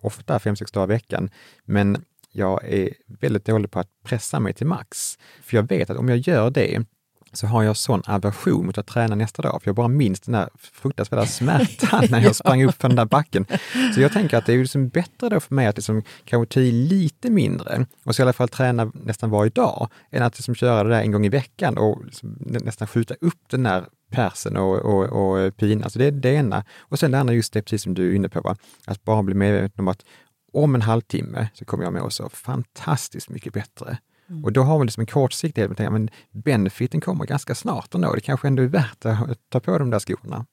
ofta, 0.00 0.38
fem, 0.38 0.56
sex 0.56 0.72
dagar 0.72 0.86
i 0.86 0.96
veckan, 0.96 1.30
men 1.64 2.04
jag 2.32 2.64
är 2.64 2.94
väldigt 3.20 3.44
dålig 3.44 3.70
på 3.70 3.78
att 3.78 3.88
pressa 4.04 4.40
mig 4.40 4.52
till 4.52 4.66
max. 4.66 5.18
För 5.42 5.56
jag 5.56 5.68
vet 5.68 5.90
att 5.90 5.96
om 5.96 6.08
jag 6.08 6.18
gör 6.18 6.50
det 6.50 6.84
så 7.32 7.46
har 7.46 7.62
jag 7.62 7.76
sån 7.76 8.02
aversion 8.06 8.66
mot 8.66 8.78
att 8.78 8.86
träna 8.86 9.14
nästa 9.14 9.42
dag, 9.42 9.62
för 9.62 9.68
jag 9.68 9.74
bara 9.74 9.88
minns 9.88 10.20
den 10.20 10.32
där 10.32 10.48
fruktansvärda 10.58 11.26
smärtan 11.26 12.04
när 12.10 12.20
jag 12.20 12.36
sprang 12.36 12.64
upp 12.64 12.74
för 12.80 12.88
den 12.88 12.96
där 12.96 13.04
backen. 13.04 13.46
Så 13.94 14.00
jag 14.00 14.12
tänker 14.12 14.36
att 14.36 14.46
det 14.46 14.52
är 14.52 14.58
liksom 14.58 14.88
bättre 14.88 15.28
då 15.28 15.40
för 15.40 15.54
mig 15.54 15.66
att 15.66 15.76
liksom 15.76 16.02
kanske 16.24 16.54
ta 16.54 16.60
i 16.60 16.72
lite 16.72 17.30
mindre 17.30 17.86
och 18.04 18.14
så 18.14 18.22
i 18.22 18.24
alla 18.24 18.32
fall 18.32 18.48
träna 18.48 18.92
nästan 18.94 19.30
varje 19.30 19.50
dag, 19.50 19.88
än 20.10 20.22
att 20.22 20.38
liksom 20.38 20.54
köra 20.54 20.82
det 20.82 20.90
där 20.90 21.00
en 21.00 21.12
gång 21.12 21.26
i 21.26 21.28
veckan 21.28 21.78
och 21.78 22.04
liksom 22.04 22.36
nästan 22.40 22.88
skjuta 22.88 23.14
upp 23.20 23.48
den 23.50 23.62
där 23.62 23.84
persen 24.10 24.56
och, 24.56 24.76
och, 24.76 25.04
och 25.04 25.56
pina. 25.56 25.84
Alltså 25.84 25.98
det 25.98 26.04
är 26.04 26.10
det 26.10 26.32
ena. 26.34 26.64
Och 26.78 26.98
sen 26.98 27.10
det 27.10 27.18
andra, 27.18 27.34
just 27.34 27.52
det 27.52 27.62
precis 27.62 27.82
som 27.82 27.94
du 27.94 28.10
är 28.10 28.14
inne 28.16 28.28
på, 28.28 28.40
va? 28.40 28.56
att 28.86 29.04
bara 29.04 29.22
bli 29.22 29.34
medveten 29.34 29.80
om 29.80 29.88
att 29.88 30.04
om 30.52 30.74
en 30.74 30.82
halvtimme 30.82 31.48
så 31.54 31.64
kommer 31.64 31.84
jag 31.84 31.92
må 31.92 32.10
så 32.10 32.28
fantastiskt 32.28 33.28
mycket 33.28 33.52
bättre. 33.52 33.98
Mm. 34.28 34.44
Och 34.44 34.52
då 34.52 34.62
har 34.62 34.78
vi 34.78 34.84
liksom 34.84 35.00
en 35.00 35.06
kortsiktighet, 35.06 35.78
men 35.78 36.10
benefiten 36.30 37.00
kommer 37.00 37.24
ganska 37.24 37.54
snart 37.54 37.94
ändå. 37.94 38.14
Det 38.14 38.20
kanske 38.20 38.48
ändå 38.48 38.62
är 38.62 38.66
värt 38.66 39.06
att 39.06 39.38
ta 39.48 39.60
på 39.60 39.78
de 39.78 39.90
där 39.90 39.98
skorna. 39.98 40.46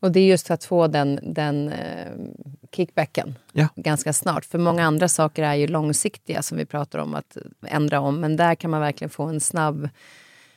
Och 0.00 0.12
det 0.12 0.20
är 0.20 0.26
just 0.26 0.50
att 0.50 0.64
få 0.64 0.86
den, 0.86 1.20
den 1.22 1.68
eh, 1.68 2.12
kickbacken 2.72 3.34
ja. 3.52 3.68
ganska 3.76 4.12
snart. 4.12 4.44
För 4.44 4.58
många 4.58 4.84
andra 4.84 5.08
saker 5.08 5.42
är 5.42 5.54
ju 5.54 5.66
långsiktiga 5.66 6.42
som 6.42 6.58
vi 6.58 6.66
pratar 6.66 6.98
om 6.98 7.14
att 7.14 7.36
ändra 7.66 8.00
om. 8.00 8.20
Men 8.20 8.36
där 8.36 8.54
kan 8.54 8.70
man 8.70 8.80
verkligen 8.80 9.10
få 9.10 9.22
en 9.22 9.40
snabb 9.40 9.88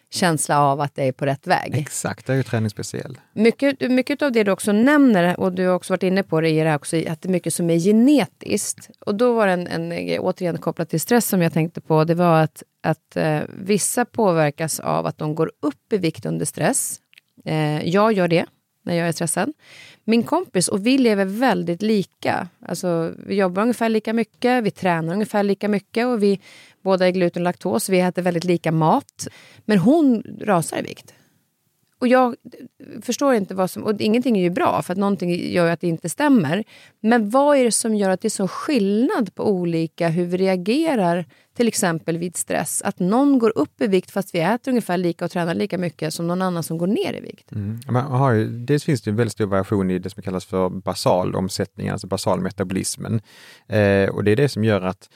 känsla 0.10 0.60
av 0.60 0.82
att 0.82 0.95
det 0.95 1.03
är 1.03 1.12
på 1.12 1.26
rätt 1.26 1.47
väg. 1.47 1.76
Exakt, 1.78 2.28
det 2.28 2.34
är 2.34 2.38
ju 2.38 2.43
träning 2.43 2.70
speciell. 2.70 3.18
Mycket, 3.34 3.91
mycket 3.91 4.22
av 4.22 4.32
det 4.32 4.43
du 4.43 4.51
också 4.51 4.72
nämner, 4.72 5.39
och 5.39 5.51
du 5.51 5.68
har 5.68 5.76
också 5.76 5.93
varit 5.93 6.03
inne 6.03 6.24
på 6.24 6.41
det, 6.41 6.49
är 6.49 6.66
det 6.66 6.76
också 6.76 6.97
att 6.97 7.22
det 7.22 7.30
är 7.30 7.32
mycket 7.32 7.53
som 7.53 7.70
är 7.70 7.80
genetiskt. 7.80 8.89
Och 8.99 9.16
då 9.16 9.34
var 9.34 9.47
det 9.47 9.53
en, 9.53 9.68
en 9.68 10.20
återigen 10.20 10.57
kopplat 10.57 10.89
till 10.89 11.01
stress 11.01 11.28
som 11.28 11.41
jag 11.41 11.53
tänkte 11.53 11.82
på, 11.82 12.03
det 12.03 12.16
var 12.16 12.41
att, 12.41 12.64
att 12.84 13.16
eh, 13.16 13.39
vissa 13.47 14.05
påverkas 14.05 14.80
av 14.80 15.05
att 15.05 15.18
de 15.18 15.36
går 15.36 15.51
upp 15.62 15.93
i 15.93 15.97
vikt 15.97 16.26
under 16.26 16.45
stress. 16.45 16.99
Eh, 17.45 17.88
jag 17.89 18.14
gör 18.14 18.28
det 18.28 18.45
när 18.84 18.95
jag 18.95 19.07
är 19.07 19.12
stressad. 19.12 19.53
Min 20.03 20.24
kompis 20.24 20.68
och 20.68 20.86
vi 20.86 20.97
lever 20.97 21.26
väldigt 21.26 21.82
lika. 21.82 22.47
Alltså, 22.66 23.14
vi 23.28 23.36
jobbar 23.36 23.62
ungefär 23.62 23.89
lika 23.89 24.14
mycket, 24.14 24.64
vi 24.64 24.72
tränar 24.72 25.14
ungefär 25.14 25.43
lika 25.43 25.68
mycket 25.68 26.07
och 26.07 26.24
vi 26.24 26.39
båda 26.84 27.07
är 27.07 27.11
gluten 27.11 27.41
och 27.41 27.43
laktos. 27.43 27.89
Vi 27.89 27.99
äter 27.99 28.21
väldigt 28.21 28.43
lika 28.43 28.71
mat. 28.71 29.27
Men 29.65 29.77
hon 29.77 30.23
rasar 30.41 30.77
i 30.77 30.82
vikt. 30.82 31.13
och 31.99 32.07
jag 32.07 32.36
förstår 33.01 33.34
inte 33.34 33.55
vad 33.55 33.69
som... 33.69 33.84
Och 33.84 34.01
ingenting 34.01 34.38
är 34.38 34.41
ju 34.41 34.49
bra, 34.49 34.82
för 34.82 34.93
att 34.93 34.99
någonting 34.99 35.51
gör 35.51 35.71
att 35.71 35.82
det 35.82 35.88
inte 35.88 36.09
stämmer. 36.09 36.63
Men 36.99 37.30
vad 37.30 37.57
är 37.57 37.63
det 37.63 37.71
som 37.71 37.95
gör 37.95 38.09
att 38.09 38.21
det 38.21 38.27
är 38.27 38.30
så 38.30 38.47
skillnad 38.47 39.36
på 39.36 39.49
olika 39.49 40.09
hur 40.09 40.25
vi 40.25 40.38
reagerar 40.38 41.25
till 41.57 41.67
exempel 41.67 42.17
vid 42.17 42.38
stress? 42.38 42.82
Att 42.82 42.99
någon 42.99 43.39
går 43.39 43.57
upp 43.57 43.82
i 43.82 43.88
vikt 43.88 44.11
fast 44.11 44.36
vi 44.36 44.39
äter 44.39 44.71
ungefär 44.71 44.97
lika 44.97 45.25
och 45.25 45.32
tränar 45.32 45.53
lika 45.53 45.77
mycket 45.77 46.13
som 46.13 46.27
någon 46.27 46.41
annan 46.41 46.63
som 46.63 46.77
går 46.77 46.88
ner 46.88 47.13
i 47.13 47.19
vikt. 47.19 47.51
Mm. 47.51 47.80
Man 47.88 48.05
har 48.05 48.32
ju, 48.32 48.45
dels 48.45 48.84
finns 48.84 49.01
det 49.01 49.09
en 49.09 49.15
väldigt 49.15 49.34
stor 49.34 49.45
variation 49.45 49.91
i 49.91 49.99
det 49.99 50.09
som 50.09 50.23
kallas 50.23 50.45
för 50.45 50.69
basal 50.69 51.36
omsättning, 51.36 51.89
alltså 51.89 52.07
basal 52.07 52.41
metabolismen. 52.41 53.21
Eh, 53.67 54.09
och 54.09 54.23
det 54.23 54.32
är 54.32 54.36
det 54.36 54.49
som 54.49 54.63
gör 54.63 54.82
att 54.82 55.09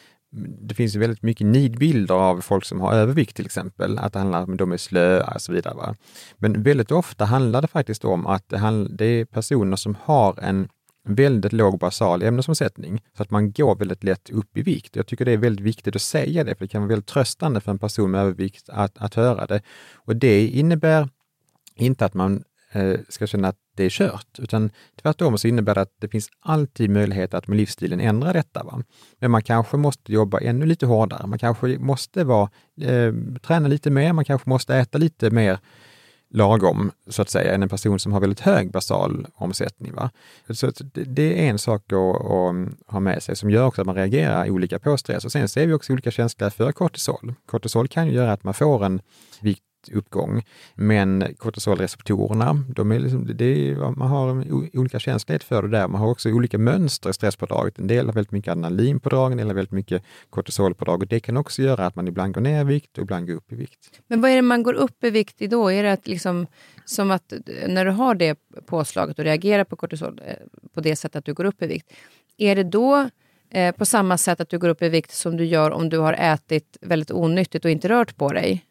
det 0.61 0.75
finns 0.75 0.95
ju 0.95 0.99
väldigt 0.99 1.23
mycket 1.23 1.47
nidbilder 1.47 2.15
av 2.15 2.41
folk 2.41 2.65
som 2.65 2.81
har 2.81 2.93
övervikt 2.93 3.35
till 3.35 3.45
exempel, 3.45 3.97
att 3.97 4.13
det 4.13 4.19
handlar 4.19 4.43
om 4.43 4.51
att 4.51 4.57
de 4.57 4.71
är 4.71 4.77
slöa 4.77 5.33
och 5.35 5.41
så 5.41 5.53
vidare. 5.53 5.75
Va? 5.75 5.95
Men 6.37 6.63
väldigt 6.63 6.91
ofta 6.91 7.25
handlar 7.25 7.61
det 7.61 7.67
faktiskt 7.67 8.05
om 8.05 8.27
att 8.27 8.49
det, 8.49 8.57
handl- 8.57 8.95
det 8.95 9.05
är 9.05 9.25
personer 9.25 9.75
som 9.75 9.97
har 10.03 10.39
en 10.41 10.67
väldigt 11.07 11.53
låg 11.53 11.79
basal 11.79 12.23
ämnesomsättning, 12.23 13.01
så 13.17 13.23
att 13.23 13.31
man 13.31 13.51
går 13.51 13.75
väldigt 13.75 14.03
lätt 14.03 14.29
upp 14.29 14.57
i 14.57 14.61
vikt. 14.61 14.95
Jag 14.95 15.07
tycker 15.07 15.25
det 15.25 15.31
är 15.31 15.37
väldigt 15.37 15.65
viktigt 15.65 15.95
att 15.95 16.01
säga 16.01 16.43
det, 16.43 16.55
för 16.55 16.65
det 16.65 16.69
kan 16.69 16.81
vara 16.81 16.89
väldigt 16.89 17.07
tröstande 17.07 17.61
för 17.61 17.71
en 17.71 17.79
person 17.79 18.11
med 18.11 18.21
övervikt 18.21 18.69
att, 18.69 18.97
att 18.97 19.15
höra 19.15 19.45
det. 19.45 19.61
Och 19.93 20.15
det 20.15 20.47
innebär 20.47 21.09
inte 21.75 22.05
att 22.05 22.13
man 22.13 22.43
eh, 22.71 22.99
ska 23.09 23.27
känna 23.27 23.47
att 23.47 23.57
det 23.75 23.83
är 23.83 23.89
kört, 23.89 24.39
utan 24.39 24.69
tvärtom 25.01 25.37
så 25.37 25.47
innebär 25.47 25.75
det 25.75 25.81
att 25.81 25.95
det 25.99 26.07
finns 26.07 26.29
alltid 26.39 26.89
möjlighet 26.89 27.33
att 27.33 27.47
med 27.47 27.57
livsstilen 27.57 27.99
ändra 27.99 28.33
detta. 28.33 28.63
Va? 28.63 28.83
Men 29.19 29.31
man 29.31 29.43
kanske 29.43 29.77
måste 29.77 30.13
jobba 30.13 30.39
ännu 30.39 30.65
lite 30.65 30.85
hårdare. 30.85 31.27
Man 31.27 31.39
kanske 31.39 31.77
måste 31.79 32.23
vara, 32.23 32.49
eh, 32.81 33.13
träna 33.41 33.67
lite 33.67 33.89
mer, 33.89 34.13
man 34.13 34.25
kanske 34.25 34.49
måste 34.49 34.75
äta 34.75 34.97
lite 34.97 35.31
mer 35.31 35.59
lagom, 36.33 36.91
så 37.07 37.21
att 37.21 37.29
säga, 37.29 37.53
än 37.53 37.63
en 37.63 37.69
person 37.69 37.99
som 37.99 38.13
har 38.13 38.19
väldigt 38.19 38.39
hög 38.39 38.71
basal 38.71 39.27
omsättning. 39.35 39.93
Va? 39.93 40.09
Så 40.49 40.71
det, 40.93 41.45
är 41.45 41.49
en 41.49 41.59
sak 41.59 41.93
att, 41.93 41.99
att, 41.99 42.93
ha 42.93 42.99
med 42.99 43.23
sig 43.23 43.35
som 43.35 43.49
gör 43.49 43.65
också 43.65 43.81
att 43.81 43.87
man 43.87 43.95
reagerar 43.95 44.49
olika 44.49 44.79
på 44.79 44.97
stress. 44.97 45.25
Och 45.25 45.31
sen 45.31 45.49
ser 45.49 45.67
vi 45.67 45.73
också 45.73 45.93
olika 45.93 46.11
känsliga 46.11 46.49
för 46.49 46.71
kortisol. 46.71 47.33
Kortisol 47.45 47.87
kan 47.87 48.07
ju 48.07 48.13
göra 48.13 48.33
att 48.33 48.43
man 48.43 48.53
får 48.53 48.85
en 48.85 49.01
vikt 49.41 49.63
uppgång. 49.89 50.43
Men 50.75 51.35
kortisolreceptorerna, 51.37 52.63
de 52.75 52.91
är 52.91 52.99
liksom, 52.99 53.31
det 53.35 53.45
är, 53.45 53.75
man 53.75 54.07
har 54.07 54.45
olika 54.77 54.99
känslighet 54.99 55.43
för 55.43 55.61
det 55.61 55.67
där. 55.67 55.87
Man 55.87 56.01
har 56.01 56.09
också 56.09 56.29
olika 56.29 56.57
mönster 56.57 57.09
i 57.09 57.13
stresspådraget. 57.13 57.79
En 57.79 57.87
del 57.87 58.05
har 58.05 58.13
väldigt 58.13 58.31
mycket 58.31 58.51
adrenalinpådrag, 58.51 59.31
en 59.31 59.37
del 59.37 59.47
har 59.47 59.53
väldigt 59.53 59.71
mycket 59.71 60.03
kortisolpådrag 60.29 61.01
och 61.01 61.07
det 61.07 61.19
kan 61.19 61.37
också 61.37 61.61
göra 61.61 61.85
att 61.85 61.95
man 61.95 62.07
ibland 62.07 62.33
går 62.33 62.41
ner 62.41 62.61
i 62.61 62.63
vikt 62.63 62.97
och 62.97 63.03
ibland 63.03 63.27
går 63.27 63.33
upp 63.33 63.51
i 63.51 63.55
vikt. 63.55 64.01
Men 64.07 64.21
vad 64.21 64.31
är 64.31 64.35
det 64.35 64.41
man 64.41 64.63
går 64.63 64.73
upp 64.73 65.03
i 65.03 65.09
vikt 65.09 65.41
i 65.41 65.47
då? 65.47 65.71
Är 65.71 65.83
det 65.83 65.91
att 65.91 66.07
liksom, 66.07 66.47
som 66.85 67.11
att 67.11 67.33
när 67.67 67.85
du 67.85 67.91
har 67.91 68.15
det 68.15 68.39
påslaget 68.65 69.19
och 69.19 69.25
reagerar 69.25 69.63
på 69.63 69.75
kortisol 69.75 70.21
eh, 70.25 70.35
på 70.73 70.81
det 70.81 70.95
sättet 70.95 71.15
att 71.15 71.25
du 71.25 71.33
går 71.33 71.45
upp 71.45 71.61
i 71.61 71.67
vikt, 71.67 71.93
är 72.37 72.55
det 72.55 72.63
då 72.63 73.09
eh, 73.49 73.75
på 73.75 73.85
samma 73.85 74.17
sätt 74.17 74.39
att 74.39 74.49
du 74.49 74.59
går 74.59 74.69
upp 74.69 74.81
i 74.81 74.89
vikt 74.89 75.11
som 75.11 75.37
du 75.37 75.45
gör 75.45 75.71
om 75.71 75.89
du 75.89 75.97
har 75.97 76.13
ätit 76.13 76.77
väldigt 76.81 77.11
onyttigt 77.11 77.65
och 77.65 77.71
inte 77.71 77.89
rört 77.89 78.17
på 78.17 78.29
dig? 78.29 78.65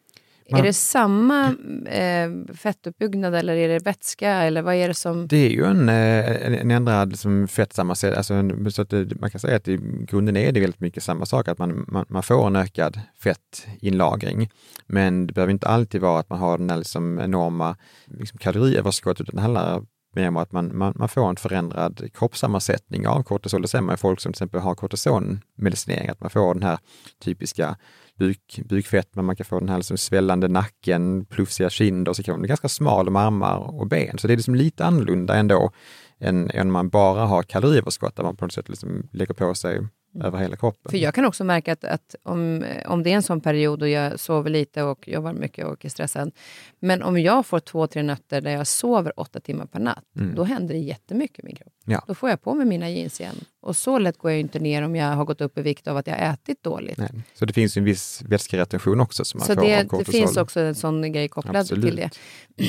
Man, 0.53 0.61
är 0.61 0.65
det 0.65 0.73
samma 0.73 1.55
eh, 1.85 2.55
fettuppbyggnad 2.55 3.35
eller 3.35 3.55
är 3.55 3.69
det 3.69 3.79
vätska 3.79 4.31
eller 4.31 4.61
vad 4.61 4.75
är 4.75 4.87
det 4.87 4.93
som... 4.93 5.27
Det 5.27 5.37
är 5.37 5.49
ju 5.49 5.65
en, 5.65 5.89
eh, 5.89 6.61
en 6.61 6.71
ändrad 6.71 7.09
liksom, 7.09 7.47
fettsammansättning, 7.47 8.17
alltså, 8.17 8.71
så 8.71 8.81
att 8.81 8.89
det, 8.89 9.19
man 9.19 9.29
kan 9.29 9.39
säga 9.39 9.55
att 9.55 9.67
i 9.67 9.79
grunden 10.07 10.37
är 10.37 10.51
det 10.51 10.59
väldigt 10.59 10.79
mycket 10.79 11.03
samma 11.03 11.25
sak, 11.25 11.47
att 11.47 11.57
man, 11.57 11.85
man, 11.87 12.05
man, 12.09 12.23
får 12.23 12.47
en 12.47 12.55
ökad 12.55 12.99
fettinlagring. 13.23 14.49
Men 14.87 15.27
det 15.27 15.33
behöver 15.33 15.53
inte 15.53 15.67
alltid 15.67 16.01
vara 16.01 16.19
att 16.19 16.29
man 16.29 16.39
har 16.39 16.57
den 16.57 16.69
här 16.69 16.77
liksom, 16.77 17.19
enorma 17.19 17.75
liksom, 18.05 18.39
kaloriöverskottet, 18.39 19.21
utan 19.21 19.35
det 19.35 19.41
handlar 19.41 19.83
mer 20.15 20.27
om 20.27 20.37
att 20.37 20.51
man, 20.51 20.77
man, 20.77 20.93
man 20.95 21.09
får 21.09 21.29
en 21.29 21.35
förändrad 21.35 22.09
kroppssammansättning 22.13 23.07
av 23.07 23.23
kortisol. 23.23 23.61
Det 23.61 23.67
ser 23.67 23.81
man 23.81 23.95
i 23.95 23.97
folk 23.97 24.19
som 24.19 24.33
till 24.33 24.37
exempel 24.37 24.61
har 24.61 24.75
kortisonmedicinering, 24.75 26.09
att 26.09 26.21
man 26.21 26.29
får 26.29 26.53
den 26.53 26.63
här 26.63 26.77
typiska 27.23 27.75
buk, 28.19 28.59
bukfett, 28.65 29.15
men 29.15 29.25
man 29.25 29.35
kan 29.35 29.45
få 29.45 29.59
den 29.59 29.69
här 29.69 29.77
liksom 29.77 29.97
svällande 29.97 30.47
nacken, 30.47 31.25
plufsiga 31.25 31.69
kinder, 31.69 32.13
så 32.13 32.23
kan 32.23 32.33
man 32.33 32.41
bli 32.41 32.47
ganska 32.47 32.69
smal 32.69 33.07
om 33.07 33.15
armar 33.15 33.57
och 33.57 33.87
ben. 33.87 34.17
Så 34.17 34.27
det 34.27 34.33
är 34.33 34.37
liksom 34.37 34.55
lite 34.55 34.85
annorlunda 34.85 35.35
ändå 35.35 35.71
än, 36.19 36.49
än 36.49 36.71
man 36.71 36.89
bara 36.89 37.25
har 37.25 37.43
kaloriöverskott, 37.43 38.15
där 38.15 38.23
man 38.23 38.35
på 38.35 38.45
något 38.45 38.53
sätt 38.53 38.69
liksom 38.69 39.09
lägger 39.11 39.33
på 39.33 39.55
sig 39.55 39.87
över 40.21 40.37
hela 40.37 40.55
kroppen. 40.55 40.91
För 40.91 40.97
jag 40.97 41.13
kan 41.13 41.25
också 41.25 41.43
märka 41.43 41.73
att, 41.73 41.83
att, 41.83 42.15
om, 42.23 42.65
om 42.85 43.03
det 43.03 43.11
är 43.11 43.15
en 43.15 43.23
sån 43.23 43.41
period 43.41 43.81
och 43.81 43.89
jag 43.89 44.19
sover 44.19 44.49
lite 44.49 44.83
och 44.83 45.07
jobbar 45.07 45.33
mycket 45.33 45.65
och 45.65 45.85
är 45.85 45.89
stressad. 45.89 46.31
Men 46.79 47.03
om 47.03 47.19
jag 47.19 47.45
får 47.45 47.59
två, 47.59 47.87
tre 47.87 48.03
nätter 48.03 48.41
där 48.41 48.51
jag 48.51 48.67
sover 48.67 49.19
åtta 49.19 49.39
timmar 49.39 49.65
per 49.65 49.79
natt, 49.79 50.05
mm. 50.15 50.35
då 50.35 50.43
händer 50.43 50.73
det 50.73 50.79
jättemycket 50.79 51.39
i 51.39 51.45
min 51.45 51.55
kropp. 51.55 51.72
Ja. 51.85 52.03
Då 52.07 52.15
får 52.15 52.29
jag 52.29 52.41
på 52.41 52.53
mig 52.53 52.65
mina 52.65 52.89
jeans 52.89 53.21
igen. 53.21 53.35
Och 53.61 53.75
så 53.77 53.99
lätt 53.99 54.17
går 54.17 54.31
jag 54.31 54.39
inte 54.39 54.59
ner 54.59 54.81
om 54.81 54.95
jag 54.95 55.05
har 55.05 55.25
gått 55.25 55.41
upp 55.41 55.57
i 55.57 55.61
vikt 55.61 55.87
av 55.87 55.97
att 55.97 56.07
jag 56.07 56.33
ätit 56.33 56.63
dåligt. 56.63 56.97
Nej. 56.97 57.09
Så 57.33 57.45
det 57.45 57.53
finns 57.53 57.77
en 57.77 57.83
viss 57.83 58.23
vätskeretention 58.27 58.99
också 58.99 59.25
som 59.25 59.37
man 59.37 59.47
så 59.47 59.53
får 59.53 59.61
det, 59.61 59.79
av 59.79 59.83
kortisol. 59.83 60.05
det 60.05 60.11
finns 60.11 60.37
också 60.37 60.59
en 60.59 60.75
sån 60.75 61.11
grej 61.11 61.27
kopplad 61.27 61.55
Absolut. 61.55 61.85
till 61.85 61.95
det. 61.95 62.09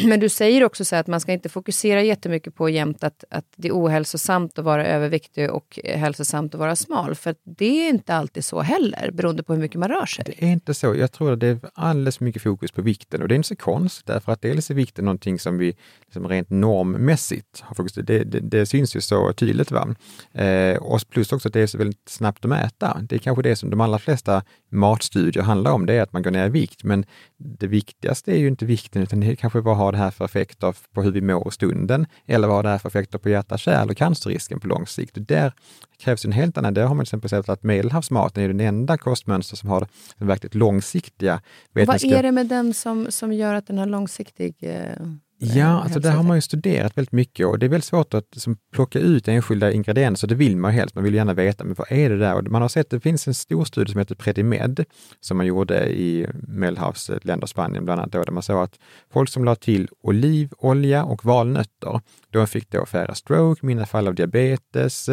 Men 0.09 0.21
du 0.21 0.29
säger 0.29 0.65
också 0.65 0.85
så 0.85 0.97
att 0.97 1.07
man 1.07 1.21
ska 1.21 1.33
inte 1.33 1.49
fokusera 1.49 2.03
jättemycket 2.03 2.55
på 2.55 2.69
jämt 2.69 3.05
att, 3.05 3.25
att 3.31 3.45
det 3.57 3.69
är 3.69 3.73
ohälsosamt 3.73 4.59
att 4.59 4.65
vara 4.65 4.87
överviktig 4.87 5.51
och 5.51 5.79
hälsosamt 5.85 6.55
att 6.55 6.61
vara 6.61 6.77
smal. 6.77 7.15
För 7.15 7.35
det 7.45 7.87
är 7.87 7.89
inte 7.89 8.15
alltid 8.15 8.45
så 8.45 8.61
heller, 8.61 9.11
beroende 9.11 9.43
på 9.43 9.55
hur 9.55 9.61
mycket 9.61 9.81
man 9.81 9.89
rör 9.89 10.07
sig. 10.07 10.25
Det 10.25 10.47
är 10.47 10.53
inte 10.53 10.75
så. 10.75 10.95
Jag 10.95 11.13
tror 11.13 11.33
att 11.33 11.41
det 11.41 11.47
är 11.47 11.59
alldeles 11.75 12.21
mycket 12.21 12.43
fokus 12.43 12.73
på 12.73 12.83
vikten 12.83 13.23
och 13.23 13.29
det 13.29 13.35
är 13.35 13.37
inte 13.37 13.49
så 13.49 13.57
konstigt 13.57 14.07
därför 14.07 14.33
att 14.33 14.43
dels 14.43 14.71
är 14.71 14.75
vikten 14.75 15.05
någonting 15.05 15.39
som 15.39 15.59
vi 15.59 15.77
liksom 16.05 16.29
rent 16.29 16.51
normmässigt 16.51 17.61
har 17.61 17.75
fokus 17.75 17.93
det, 17.93 18.03
det, 18.03 18.41
det 18.41 18.67
syns 18.67 18.97
ju 18.97 19.01
så 19.05 19.33
tydligt. 19.33 19.71
Va? 19.71 19.95
Eh, 20.33 20.77
och 20.77 21.01
plus 21.11 21.33
också 21.33 21.49
att 21.49 21.53
det 21.53 21.61
är 21.61 21.67
så 21.67 21.79
väldigt 21.79 22.09
snabbt 22.09 22.45
att 22.45 22.49
mäta. 22.49 23.01
Det 23.03 23.15
är 23.15 23.19
kanske 23.19 23.43
det 23.43 23.57
som 23.57 23.71
de 23.71 23.81
allra 23.81 23.99
flesta 23.99 24.43
matstudier 24.71 25.43
handlar 25.43 25.73
om, 25.73 25.87
det 25.87 25.95
är 25.95 26.03
att 26.03 26.13
man 26.13 26.23
går 26.23 26.31
ner 26.31 26.47
i 26.47 26.51
vikt. 26.51 26.85
Men 26.85 27.05
det 27.37 27.67
viktigaste 27.67 28.33
är 28.33 28.39
ju 28.39 28.49
inte 28.49 28.65
vikten, 28.65 29.03
utan 29.03 29.21
det 29.21 29.27
är 29.27 29.35
kanske 29.35 29.61
vad 29.61 29.77
har 29.77 29.93
det 29.93 29.99
här 29.99 30.11
för 30.11 30.25
effekter 30.25 30.75
på 30.93 31.03
hur 31.03 31.11
vi 31.11 31.21
mår 31.21 31.49
i 31.49 31.51
stunden? 31.51 32.07
Eller 32.27 32.49
vad 32.49 32.57
har 32.57 32.63
det 32.63 32.69
här 32.69 32.79
för 32.79 32.89
effekter 32.89 33.19
på 33.19 33.29
hjärta, 33.29 33.59
kärl 33.59 33.91
och 33.91 33.97
cancerrisken 33.97 34.61
på 34.61 34.69
lång 34.69 34.87
sikt? 34.87 35.17
Och 35.17 35.23
där 35.23 35.53
krävs 35.99 36.25
en 36.25 36.33
helt 36.33 36.59
annan, 36.59 36.75
där 36.75 36.83
har 36.83 36.95
man 36.95 37.05
till 37.05 37.09
exempel 37.09 37.31
sett 37.31 37.49
att 37.49 37.63
medelhavsmaten 37.63 38.43
är 38.43 38.49
den 38.49 38.61
enda 38.61 38.99
kostmönster 38.99 39.57
som 39.57 39.69
har 39.69 39.87
verkligt 40.17 40.55
långsiktiga 40.55 41.41
Vad 41.73 42.05
är 42.05 42.23
det 42.23 42.33
med 42.33 42.47
den 42.47 42.75
som, 42.75 43.07
som 43.11 43.33
gör 43.33 43.55
att 43.55 43.67
den 43.67 43.79
har 43.79 43.87
långsiktig 43.87 44.57
eh... 44.61 45.07
Ja, 45.39 45.83
alltså 45.83 46.01
där 46.01 46.11
har 46.11 46.23
man 46.23 46.37
ju 46.37 46.41
studerat 46.41 46.99
väldigt 46.99 47.13
mycket 47.13 47.47
och 47.47 47.59
det 47.59 47.67
är 47.67 47.71
väldigt 47.71 47.85
svårt 47.85 48.15
att 48.15 48.27
liksom, 48.33 48.57
plocka 48.73 48.99
ut 48.99 49.29
enskilda 49.29 49.73
ingredienser. 49.73 50.29
Det 50.29 50.35
vill 50.35 50.57
man 50.57 50.73
ju 50.73 50.79
helst. 50.79 50.95
Man 50.95 51.05
vill 51.05 51.15
gärna 51.15 51.35
veta, 51.35 51.65
men 51.65 51.75
vad 51.75 51.93
är 51.93 52.11
det 52.11 52.19
där? 52.19 52.35
Och 52.35 52.51
man 52.51 52.63
har 52.63 52.69
sett, 52.69 52.91
det 52.91 53.01
finns 53.01 53.29
en 53.29 53.35
stor 53.35 53.65
studie 53.65 53.93
som 53.93 53.99
heter 53.99 54.15
Predimed 54.15 54.85
som 55.21 55.37
man 55.37 55.47
gjorde 55.47 55.93
i 55.93 56.27
Medelhavsländer, 56.49 57.47
Spanien 57.47 57.85
bland 57.85 58.01
annat, 58.01 58.13
då, 58.13 58.23
där 58.23 58.33
man 58.33 58.43
såg 58.43 58.63
att 58.63 58.79
folk 59.13 59.29
som 59.29 59.45
la 59.45 59.55
till 59.55 59.89
olivolja 60.01 61.05
och 61.05 61.25
valnötter, 61.25 62.01
de 62.31 62.47
fick 62.47 62.71
då 62.71 62.87
färre 62.87 63.15
stroke, 63.15 63.67
mindre 63.67 63.87
fall 63.87 64.09
av 64.09 64.15
diabetes 64.15 65.09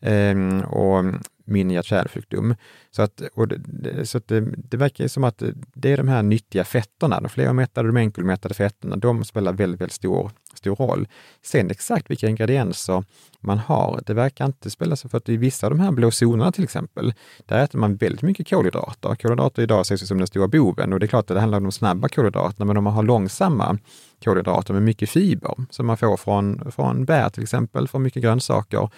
eh, 0.00 0.60
och 0.64 1.04
min 1.46 1.70
hjärt-kärlsjukdom. 1.70 2.54
Så, 2.90 3.02
att, 3.02 3.22
och 3.34 3.48
det, 3.48 4.06
så 4.06 4.18
att 4.18 4.28
det, 4.28 4.40
det 4.40 4.76
verkar 4.76 5.08
som 5.08 5.24
att 5.24 5.42
det 5.74 5.92
är 5.92 5.96
de 5.96 6.08
här 6.08 6.22
nyttiga 6.22 6.64
fetterna, 6.64 7.20
de 7.20 7.28
fleromättade 7.28 7.88
och 7.88 7.94
de 7.94 8.00
enkelmättade 8.00 8.54
fetterna, 8.54 8.96
de 8.96 9.24
spelar 9.24 9.52
väldigt, 9.52 9.80
väldigt 9.80 9.94
stor, 9.94 10.30
stor 10.54 10.76
roll. 10.76 11.08
Sen 11.42 11.70
exakt 11.70 12.10
vilka 12.10 12.28
ingredienser 12.28 13.04
man 13.40 13.58
har, 13.58 14.00
det 14.06 14.14
verkar 14.14 14.46
inte 14.46 14.70
spela 14.70 14.96
så 14.96 15.08
för 15.08 15.18
att 15.18 15.28
i 15.28 15.36
vissa 15.36 15.66
av 15.66 15.70
de 15.70 15.80
här 15.80 15.92
blå 15.92 16.10
zonerna 16.10 16.52
till 16.52 16.64
exempel, 16.64 17.14
där 17.46 17.64
äter 17.64 17.78
man 17.78 17.96
väldigt 17.96 18.22
mycket 18.22 18.48
kolhydrater. 18.48 19.14
Kolhydrater 19.14 19.62
idag 19.62 19.80
ses 19.80 20.08
som 20.08 20.18
den 20.18 20.26
stora 20.26 20.48
boven 20.48 20.92
och 20.92 21.00
det 21.00 21.06
är 21.06 21.08
klart 21.08 21.30
att 21.30 21.34
det 21.34 21.40
handlar 21.40 21.58
om 21.58 21.64
de 21.64 21.72
snabba 21.72 22.08
kolhydraterna, 22.08 22.64
men 22.64 22.76
om 22.76 22.84
man 22.84 22.92
har 22.92 23.02
långsamma 23.02 23.78
kolhydrater 24.24 24.74
med 24.74 24.82
mycket 24.82 25.10
fiber 25.10 25.54
som 25.70 25.86
man 25.86 25.96
får 25.96 26.16
från, 26.16 26.72
från 26.72 27.04
bär 27.04 27.28
till 27.28 27.42
exempel, 27.42 27.88
från 27.88 28.02
mycket 28.02 28.22
grönsaker, 28.22 28.90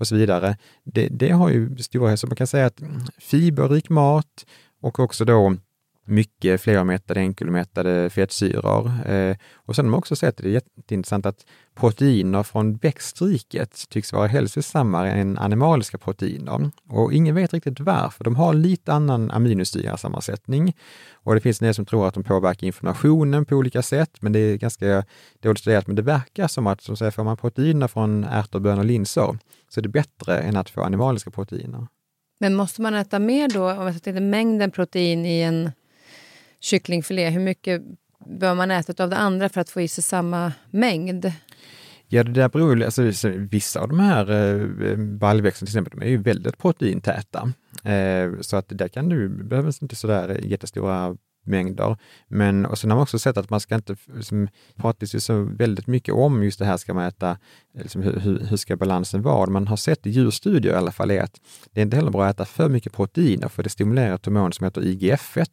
och 0.00 0.06
så 0.06 0.14
vidare. 0.14 0.56
Det, 0.84 1.08
det 1.08 1.30
har 1.30 1.50
ju 1.50 1.76
stora, 1.76 2.16
så 2.16 2.26
man 2.26 2.36
kan 2.36 2.46
säga 2.46 2.66
att 2.66 2.82
fiberrik 3.18 3.88
mat 3.88 4.46
och 4.80 5.00
också 5.00 5.24
då 5.24 5.56
mycket 6.10 6.60
flermättade, 6.60 7.20
enkelmättade 7.20 8.10
fettsyror. 8.10 8.92
Eh, 9.06 9.36
och 9.54 9.76
sen 9.76 9.84
har 9.84 9.90
man 9.90 9.98
också 9.98 10.16
sett, 10.16 10.36
det 10.36 10.48
är 10.48 10.52
jätteintressant, 10.52 11.26
att 11.26 11.46
proteiner 11.74 12.42
från 12.42 12.76
växtriket 12.76 13.84
tycks 13.88 14.12
vara 14.12 14.26
hälsosammare 14.26 15.12
än 15.12 15.38
animaliska 15.38 15.98
proteiner. 15.98 16.70
Och 16.88 17.12
ingen 17.12 17.34
vet 17.34 17.52
riktigt 17.52 17.80
varför. 17.80 18.24
De 18.24 18.36
har 18.36 18.54
lite 18.54 18.92
annan 18.92 19.30
aminosyrasammansättning 19.30 20.76
och 21.12 21.34
det 21.34 21.40
finns 21.40 21.60
en 21.60 21.66
del 21.66 21.74
som 21.74 21.86
tror 21.86 22.08
att 22.08 22.14
de 22.14 22.24
påverkar 22.24 22.66
informationen 22.66 23.44
på 23.44 23.56
olika 23.56 23.82
sätt, 23.82 24.10
men 24.20 24.32
det 24.32 24.38
är 24.38 24.56
ganska 24.56 25.04
dåligt 25.40 25.58
studerat. 25.58 25.86
Men 25.86 25.96
det 25.96 26.02
verkar 26.02 26.48
som 26.48 26.66
att, 26.66 26.82
som 26.82 26.96
säger, 26.96 27.10
får 27.10 27.24
man 27.24 27.36
proteiner 27.36 27.88
från 27.88 28.24
ärtor, 28.24 28.60
bönor 28.60 28.78
och 28.78 28.84
linser 28.84 29.38
så 29.70 29.80
är 29.80 29.82
det 29.82 29.88
bättre 29.88 30.38
än 30.38 30.56
att 30.56 30.70
få 30.70 30.82
animaliska 30.82 31.30
proteiner. 31.30 31.86
Men 32.40 32.54
måste 32.54 32.82
man 32.82 32.94
äta 32.94 33.18
mer 33.18 33.48
då, 33.48 33.70
om 33.70 33.86
jag 33.86 34.02
tittar 34.02 34.20
mängden 34.20 34.70
protein 34.70 35.26
i 35.26 35.40
en 35.40 35.72
kycklingfilé, 36.60 37.30
hur 37.30 37.40
mycket 37.40 37.82
bör 38.26 38.54
man 38.54 38.70
äta 38.70 39.04
av 39.04 39.10
det 39.10 39.16
andra 39.16 39.48
för 39.48 39.60
att 39.60 39.70
få 39.70 39.80
i 39.80 39.88
sig 39.88 40.04
samma 40.04 40.52
mängd? 40.70 41.32
Ja, 42.08 42.24
det 42.24 42.32
där 42.32 42.48
beror 42.48 42.82
alltså, 42.82 43.28
Vissa 43.28 43.80
av 43.80 43.88
de 43.88 44.00
här 44.00 44.30
eh, 44.30 44.96
baljväxterna 44.96 45.66
till 45.66 45.72
exempel, 45.72 46.00
de 46.00 46.06
är 46.06 46.10
ju 46.10 46.16
väldigt 46.16 46.58
proteintäta. 46.58 47.52
Eh, 47.84 48.40
så 48.40 48.56
att 48.56 48.68
där 48.68 48.88
kan 48.88 49.08
du, 49.08 49.28
behövs 49.28 49.82
inte 49.82 49.96
sådär 49.96 50.40
jättestora 50.44 51.16
mängder. 51.50 51.96
Men 52.28 52.66
och 52.66 52.78
sen 52.78 52.90
har 52.90 52.96
man 52.96 53.02
också 53.02 53.18
sett 53.18 53.36
att 53.36 53.50
man 53.50 53.60
ska 53.60 53.74
inte, 53.74 53.96
liksom, 54.14 54.48
pratas 54.76 55.14
ju 55.14 55.20
så 55.20 55.42
väldigt 55.42 55.86
mycket 55.86 56.14
om 56.14 56.42
just 56.42 56.58
det 56.58 56.64
här, 56.64 56.76
ska 56.76 56.94
man 56.94 57.04
äta, 57.04 57.38
liksom, 57.74 58.02
hur, 58.02 58.46
hur 58.50 58.56
ska 58.56 58.76
balansen 58.76 59.22
vara? 59.22 59.50
Man 59.50 59.66
har 59.68 59.76
sett 59.76 60.06
i 60.06 60.10
djurstudier 60.10 60.72
i 60.72 60.76
alla 60.76 60.92
fall 60.92 61.10
är 61.10 61.22
att 61.22 61.40
det 61.72 61.80
är 61.80 61.82
inte 61.82 61.96
heller 61.96 62.10
bra 62.10 62.24
att 62.24 62.34
äta 62.34 62.44
för 62.44 62.68
mycket 62.68 62.92
proteiner, 62.92 63.48
för 63.48 63.62
det 63.62 63.70
stimulerar 63.70 64.14
ett 64.14 64.24
hormon 64.26 64.52
som 64.52 64.64
heter 64.64 64.80
IGF-1, 64.80 65.46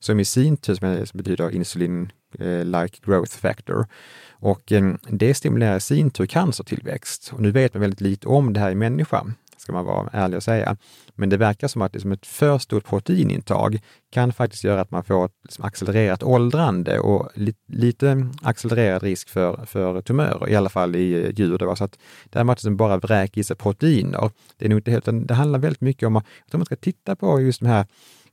som 0.00 0.20
i 0.20 0.24
sin 0.24 0.56
tur 0.56 0.74
som 0.74 1.06
betyder 1.18 1.50
insulin-like 1.50 2.98
eh, 3.02 3.06
growth 3.06 3.36
factor. 3.36 3.86
Och 4.30 4.72
eh, 4.72 4.94
det 5.08 5.34
stimulerar 5.34 5.76
i 5.76 5.80
sin 5.80 6.10
tur 6.10 6.26
cancertillväxt. 6.26 7.30
Och 7.32 7.40
nu 7.40 7.50
vet 7.50 7.74
man 7.74 7.80
väldigt 7.80 8.00
lite 8.00 8.28
om 8.28 8.52
det 8.52 8.60
här 8.60 8.70
i 8.70 8.74
människan, 8.74 9.34
ska 9.60 9.72
man 9.72 9.84
vara 9.84 10.08
ärlig 10.12 10.36
och 10.36 10.42
säga. 10.42 10.76
Men 11.14 11.28
det 11.28 11.36
verkar 11.36 11.68
som 11.68 11.82
att 11.82 11.92
liksom 11.94 12.12
ett 12.12 12.26
för 12.26 12.58
stort 12.58 12.84
proteinintag 12.84 13.78
kan 14.12 14.32
faktiskt 14.32 14.64
göra 14.64 14.80
att 14.80 14.90
man 14.90 15.04
får 15.04 15.24
ett 15.24 15.34
liksom 15.42 15.64
accelererat 15.64 16.22
åldrande 16.22 16.98
och 16.98 17.28
li 17.34 17.54
lite 17.66 18.28
accelererad 18.42 19.02
risk 19.02 19.28
för, 19.28 19.66
för 19.66 20.00
tumörer, 20.00 20.48
i 20.48 20.56
alla 20.56 20.68
fall 20.68 20.96
i 20.96 21.12
eh, 21.12 21.30
djur. 21.36 21.58
Då. 21.58 21.76
Så 21.76 21.84
att 21.84 21.98
det 22.24 22.38
här 22.38 22.44
med 22.44 22.52
att 22.52 22.58
liksom 22.58 22.76
bara 22.76 22.96
vräka 22.96 23.40
i 23.40 23.44
sig 23.44 23.56
proteiner, 23.56 24.30
det 24.56 24.64
är 24.64 24.68
nog 24.68 24.78
inte 24.78 24.90
helt, 24.90 25.08
det 25.28 25.34
handlar 25.34 25.58
väldigt 25.58 25.80
mycket 25.80 26.06
om 26.06 26.16
att 26.16 26.24
man 26.52 26.64
ska 26.64 26.76
titta 26.76 27.16
på 27.16 27.40
just 27.40 27.60
de 27.60 27.66
här 27.66 27.86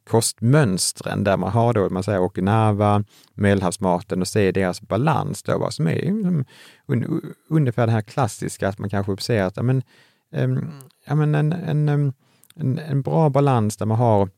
kostmönstren 0.08 1.24
där 1.24 1.38
man 1.38 1.52
har 1.52 1.74
då, 1.74 1.90
man 1.90 2.04
säger 2.04 2.20
Okinawa, 2.20 3.04
medelhavsmaten 3.34 4.22
och 4.22 4.28
se 4.28 4.52
deras 4.52 4.82
balans 4.82 5.44
då, 5.44 5.58
vad 5.58 5.74
som 5.74 5.88
är 5.88 5.96
liksom, 5.96 6.46
un, 6.88 7.22
ungefär 7.50 7.86
det 7.86 7.92
här 7.92 8.02
klassiska 8.02 8.68
att 8.68 8.80
man 8.80 8.90
kanske 8.90 9.18
ser 9.18 9.44
att 9.44 9.58
ja, 9.58 9.64
men, 9.64 9.84
Ehm, 10.32 10.70
ja, 11.06 11.16
men 11.16 11.36
en, 11.36 11.54
en, 11.54 11.90
ehm, 11.90 12.14
en, 12.56 12.80
en 12.80 13.02
bra 13.02 13.30
balans 13.30 13.78
där 13.78 13.86
man 13.86 13.98
har 13.98 14.30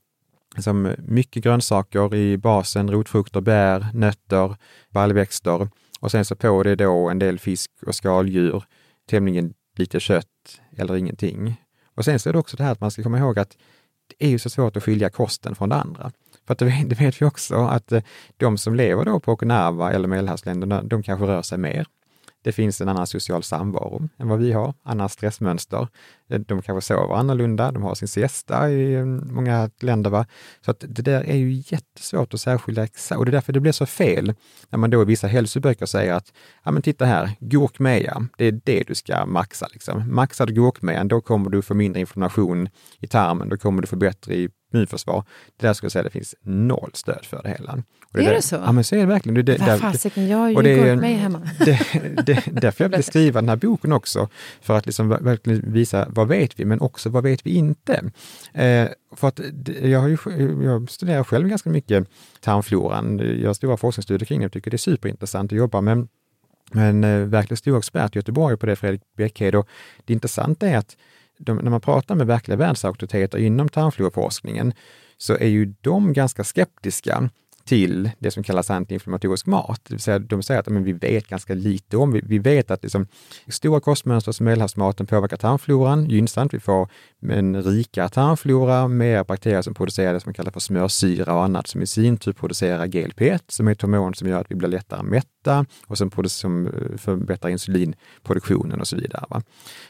liksom 0.56 0.96
mycket 0.98 1.44
grönsaker 1.44 2.16
i 2.16 2.38
basen, 2.38 2.92
rotfrukter, 2.92 3.42
bär, 3.42 3.88
nötter, 3.94 4.56
baljväxter 4.90 5.70
och 6.00 6.12
sen 6.12 6.26
så 6.26 6.36
på 6.36 6.64
det 6.64 6.76
då 6.76 7.10
en 7.10 7.20
del 7.20 7.40
fisk 7.40 7.72
och 7.86 7.96
skaldjur, 7.96 8.64
tämligen 9.10 9.54
lite 9.76 10.00
kött 10.00 10.62
eller 10.78 10.96
ingenting. 10.96 11.62
Och 11.96 12.06
sen 12.06 12.20
så 12.20 12.30
är 12.30 12.34
det 12.34 12.40
också 12.40 12.58
det 12.58 12.64
här 12.64 12.72
att 12.72 12.82
man 12.82 12.92
ska 12.92 13.04
komma 13.04 13.18
ihåg 13.18 13.40
att 13.40 13.58
det 14.08 14.26
är 14.26 14.30
ju 14.30 14.40
så 14.40 14.50
svårt 14.50 14.78
att 14.78 14.84
skilja 14.84 15.10
kosten 15.10 15.56
från 15.56 15.70
det 15.70 15.76
andra. 15.76 16.12
För 16.48 16.54
att 16.54 16.60
det, 16.60 17.00
vet 17.00 17.22
vi 17.22 17.26
också 17.26 17.56
att 17.56 17.92
eh, 17.92 18.04
de 18.38 18.58
som 18.58 18.76
lever 18.76 19.06
då 19.06 19.20
på 19.20 19.32
Okinawa 19.32 19.92
eller 19.92 20.08
Medelhavsländerna, 20.08 20.84
de 20.84 21.04
kanske 21.04 21.26
rör 21.26 21.42
sig 21.42 21.58
mer. 21.58 21.88
Det 22.44 22.52
finns 22.52 22.82
en 22.82 22.90
annan 22.90 23.08
social 23.08 23.44
samvaro 23.44 24.10
än 24.18 24.28
vad 24.28 24.40
vi 24.40 24.52
har, 24.52 24.74
annat 24.84 25.12
stressmönster. 25.12 25.88
Eh, 26.30 26.40
de 26.40 26.62
kanske 26.62 26.94
sover 26.94 27.16
annorlunda, 27.16 27.72
de 27.72 27.84
har 27.84 27.96
sin 27.96 28.08
siesta 28.08 28.70
i 28.70 28.96
mm, 28.96 29.34
många 29.34 29.70
länder. 29.82 30.10
Va? 30.10 30.26
Så 30.62 30.72
att 30.72 30.86
det 30.88 31.02
där 31.02 31.24
är 31.24 31.36
ju 31.36 31.64
jättesvårt 31.66 32.34
att 32.34 32.42
särskilja 32.42 32.88
och 33.16 33.26
det 33.26 33.30
är 33.30 33.32
därför 33.32 33.54
det 33.54 33.60
blir 33.60 33.72
så 33.72 33.86
fel 33.86 34.34
när 34.70 34.80
man 34.80 34.90
då 34.90 35.02
i 35.02 35.06
vissa 35.06 35.28
hälsoböcker 35.28 35.86
säger 35.86 36.14
att, 36.14 36.34
ja 36.64 36.72
men 36.72 36.82
titta 36.82 37.06
här, 37.06 37.32
gurkmeja, 37.40 38.28
det 38.38 38.46
är 38.46 38.60
det 38.64 38.84
du 38.88 38.96
ska 38.96 39.26
maxa. 39.26 39.68
Liksom. 39.74 40.16
Maxar 40.16 40.46
du 40.46 40.54
gurkmejan, 40.54 41.08
då 41.08 41.22
kommer 41.22 41.50
du 41.50 41.62
få 41.62 41.74
mindre 41.74 42.00
inflammation 42.00 42.70
i 43.00 43.08
tarmen, 43.08 43.50
då 43.50 43.58
kommer 43.58 43.82
du 43.82 43.88
få 43.88 43.96
bättre 43.96 44.48
immunförsvar. 44.74 45.24
Det 45.58 45.68
där 45.68 45.74
skulle 45.74 45.86
jag 45.86 45.92
säga 45.92 46.04
det 46.04 46.10
finns 46.10 46.36
noll 46.42 46.92
stöd 46.94 47.26
för 47.26 47.44
det 47.44 47.50
hela. 47.50 47.84
Och 48.14 48.20
det 48.20 48.26
är 48.26 48.34
det, 48.34 48.42
så? 48.42 48.56
Ja, 48.56 48.72
men 48.72 48.84
så 48.84 48.96
är 48.96 49.00
det 49.00 49.06
verkligen. 49.06 49.46
Det, 49.46 49.58
det, 49.58 49.78
fasiken, 49.78 50.28
jag 50.28 50.38
har 50.38 50.50
ju 50.50 50.56
gått 50.56 51.02
mig 51.02 51.14
hemma. 51.14 51.42
Det, 51.66 51.80
det, 52.26 52.44
därför 52.62 52.84
jag 52.84 52.90
vill 52.96 53.04
skriva 53.04 53.42
den 53.42 53.50
här 53.50 53.56
boken 53.56 53.92
också, 53.92 54.30
för 54.62 54.78
att 54.78 54.86
liksom 54.86 55.10
verkligen 55.10 55.74
visa 55.74 56.08
vad 56.10 56.28
vet 56.28 56.60
vi, 56.60 56.66
men 56.66 56.82
också 56.82 57.10
vad 57.10 57.24
vet 57.24 57.46
vi 57.46 57.52
inte? 57.52 57.94
Eh, 58.54 58.88
för 59.16 59.28
att 59.28 59.40
jag, 59.82 60.00
har 60.00 60.08
ju, 60.08 60.18
jag 60.64 60.90
studerar 60.90 61.24
själv 61.24 61.48
ganska 61.48 61.70
mycket 61.70 62.08
tarmfloran. 62.40 63.20
Jag 63.42 63.50
har 63.50 63.54
stora 63.54 63.78
forskningsstudier 63.78 64.26
kring 64.26 64.40
det 64.40 64.46
och 64.46 64.52
tycker 64.52 64.72
det 64.72 64.76
är 64.76 64.78
superintressant 64.78 65.52
att 65.52 65.58
jobba 65.58 65.82
med 65.82 66.08
en 66.74 67.04
eh, 67.04 67.20
verkligen 67.20 67.58
stor 67.58 67.78
expert 67.78 68.16
i 68.16 68.20
Göteborg 68.20 68.58
på 68.58 68.66
det, 68.66 68.76
Fredrik 68.76 69.02
Bäckhed. 69.18 69.56
Och 69.56 69.68
det 70.06 70.14
intressanta 70.14 70.68
är 70.68 70.78
att 70.78 70.98
de, 71.38 71.58
när 71.58 71.72
man 71.72 71.82
pratar 71.82 72.16
med 72.16 72.28
verkliga 72.28 72.58
världsauktoriteter 72.58 73.38
inom 73.38 73.70
tarmfloraforskningen 73.70 74.74
så 75.18 75.38
är 75.38 75.48
ju 75.48 75.74
de 75.82 76.14
ganska 76.14 76.44
skeptiska 76.44 77.30
till 77.70 78.10
det 78.20 78.32
som 78.32 78.44
kallas 78.44 78.70
antiinflammatorisk 78.70 79.46
mat. 79.46 79.82
Det 79.84 79.94
vill 79.94 80.02
säga, 80.02 80.20
de 80.20 80.44
säger 80.44 80.60
att 80.60 80.68
men 80.68 80.84
vi 80.84 80.94
vet 80.94 81.28
ganska 81.28 81.54
lite 81.54 81.98
om, 81.98 82.12
vi, 82.12 82.22
vi 82.26 82.40
vet 82.40 82.72
att 82.72 82.84
liksom, 82.84 83.08
stora 83.48 83.80
kostmönster 83.80 84.32
som 84.32 84.44
medelhavsmaten 84.44 85.08
påverkar 85.08 85.38
tarmfloran 85.38 86.10
gynnsamt. 86.10 86.54
Vi 86.54 86.60
får 86.60 86.88
en 87.30 87.64
rikare 87.64 88.10
tarmflora, 88.10 88.88
mer 88.88 89.24
bakterier 89.24 89.62
som 89.62 89.74
producerar 89.74 90.14
det 90.14 90.20
som 90.20 90.30
man 90.30 90.34
kallar 90.34 90.52
för 90.52 90.60
smörsyra 90.60 91.34
och 91.34 91.44
annat 91.44 91.68
som 91.68 91.82
i 91.82 91.88
sin 91.88 92.18
tur 92.18 92.34
producerar 92.34 92.86
GLP-1 92.86 93.40
som 93.48 93.68
är 93.68 93.72
ett 93.72 93.82
hormon 93.82 94.14
som 94.14 94.28
gör 94.28 94.42
att 94.42 94.52
vi 94.52 94.56
blir 94.56 94.70
lättare 94.70 95.04
mätta 95.04 95.39
och 95.88 95.98
som, 95.98 96.12
eh, 96.18 96.24
som 96.28 96.72
förbättrar 96.98 97.50
insulinproduktionen 97.50 98.82
och 98.82 98.88
så 98.88 98.96
vidare. 98.96 99.26
Va? 99.30 99.42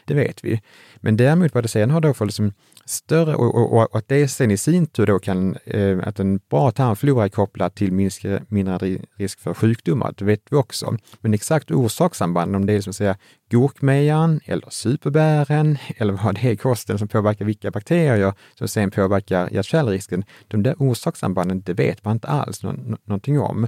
Det 0.04 0.14
vet 0.14 0.44
vi. 0.44 0.60
Men 0.96 1.16
däremot 1.16 1.54
vad 1.54 1.64
det 1.64 1.68
sen 1.68 1.90
har 1.90 2.00
då 2.00 2.14
för 2.14 2.24
liksom 2.24 2.52
större 2.84 3.34
och, 3.34 3.54
och, 3.54 3.72
och, 3.72 3.96
att 3.96 4.08
det 4.08 4.28
sen 4.28 4.50
i 4.50 4.56
sin 4.56 4.86
tur 4.86 5.06
då 5.06 5.18
kan, 5.18 5.56
eh, 5.64 5.98
att 6.04 6.20
en 6.20 6.40
bra 6.50 6.70
tarmflora 6.70 7.24
är 7.24 7.28
kopplad 7.28 7.74
till 7.74 7.92
minska, 7.92 8.40
mindre 8.48 8.98
risk 9.16 9.40
för 9.40 9.54
sjukdomar, 9.54 10.14
det 10.16 10.24
vet 10.24 10.42
vi 10.50 10.56
också. 10.56 10.96
Men 11.20 11.34
exakt 11.34 11.70
orsakssamband, 11.70 12.56
om 12.56 12.66
det 12.66 12.72
är 12.72 12.80
som 12.80 12.92
säga 12.92 13.16
gurkmejan 13.50 14.40
eller 14.44 14.70
superbären 14.70 15.78
eller 15.96 16.12
vad 16.12 16.34
det 16.34 16.44
är 16.44 16.52
i 16.52 16.56
kosten 16.56 16.98
som 16.98 17.08
påverkar 17.08 17.44
vilka 17.44 17.70
bakterier 17.70 18.32
som 18.54 18.68
sen 18.68 18.90
påverkar 18.90 19.48
hjärt-kärlrisken, 19.52 20.24
de 20.48 20.62
där 20.62 20.74
orsakssambanden, 20.78 21.60
det 21.60 21.74
vet 21.74 22.04
man 22.04 22.12
inte 22.12 22.28
alls 22.28 22.62
nå 22.62 22.72
någonting 23.04 23.40
om. 23.40 23.66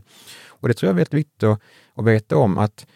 Och 0.62 0.68
det 0.68 0.74
tror 0.74 0.88
jag 0.88 0.94
är 0.94 0.96
väldigt 0.96 1.14
viktigt 1.14 1.42
att, 1.42 1.60
att 1.94 2.04
veta 2.04 2.36
om 2.36 2.58
att, 2.58 2.86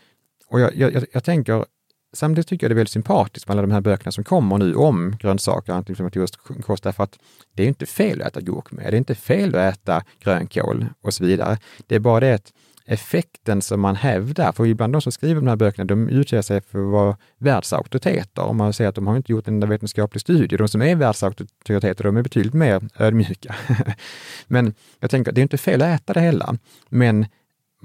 och 0.49 0.61
jag, 0.61 0.77
jag, 0.77 1.05
jag 1.12 1.25
tänker 1.25 1.64
Samtidigt 2.12 2.49
tycker 2.49 2.64
jag 2.64 2.71
det 2.71 2.73
är 2.73 2.77
väldigt 2.77 2.93
sympatiskt 2.93 3.49
med 3.49 3.55
alla 3.55 3.62
de 3.62 3.71
här 3.71 3.81
böckerna 3.81 4.12
som 4.12 4.25
kommer 4.25 4.59
nu 4.59 4.75
om 4.75 5.17
grönsaker 5.21 5.73
och 5.73 5.79
antiinflammatorisk 5.79 6.35
kost, 6.62 6.85
därför 6.85 7.05
att 7.05 7.19
det 7.55 7.62
är 7.62 7.67
inte 7.67 7.87
fel 7.87 8.23
att 8.23 8.29
äta 8.29 8.41
gurkmeja, 8.41 8.91
det 8.91 8.97
är 8.97 8.99
inte 8.99 9.14
fel 9.14 9.55
att 9.55 9.75
äta 9.75 10.03
grönkål 10.21 10.87
och 11.01 11.14
så 11.14 11.25
vidare. 11.25 11.59
Det 11.87 11.95
är 11.95 11.99
bara 11.99 12.21
det 12.21 12.35
att 12.35 12.53
effekten 12.87 13.62
som 13.62 13.81
man 13.81 13.97
hävdar, 13.97 14.53
för 14.53 14.67
ibland 14.67 14.93
de 14.93 15.03
som 15.03 15.12
skriver 15.12 15.41
de 15.41 15.47
här 15.47 15.57
böckerna, 15.57 15.85
de 15.85 16.09
utger 16.09 16.43
sig 16.43 16.61
för 16.61 16.79
att 16.79 16.93
vara 16.93 17.17
världsauktoriteter. 17.39 18.43
Om 18.43 18.57
man 18.57 18.73
säger 18.73 18.89
att 18.89 18.95
de 18.95 19.07
har 19.07 19.17
inte 19.17 19.33
gjort 19.33 19.49
en 19.49 19.55
enda 19.55 19.67
vetenskaplig 19.67 20.21
studie. 20.21 20.57
De 20.57 20.69
som 20.69 20.83
är 20.83 20.97
världsauktoriteter, 20.97 22.05
de 22.05 22.17
är 22.17 22.23
betydligt 22.23 22.55
mer 22.55 22.83
ödmjuka. 22.99 23.55
men 24.47 24.75
jag 25.01 25.11
tänker, 25.11 25.33
det 25.33 25.41
är 25.41 25.43
inte 25.43 25.59
fel 25.59 25.83
att 25.83 26.01
äta 26.01 26.12
det 26.12 26.21
heller, 26.21 26.59
men 26.89 27.27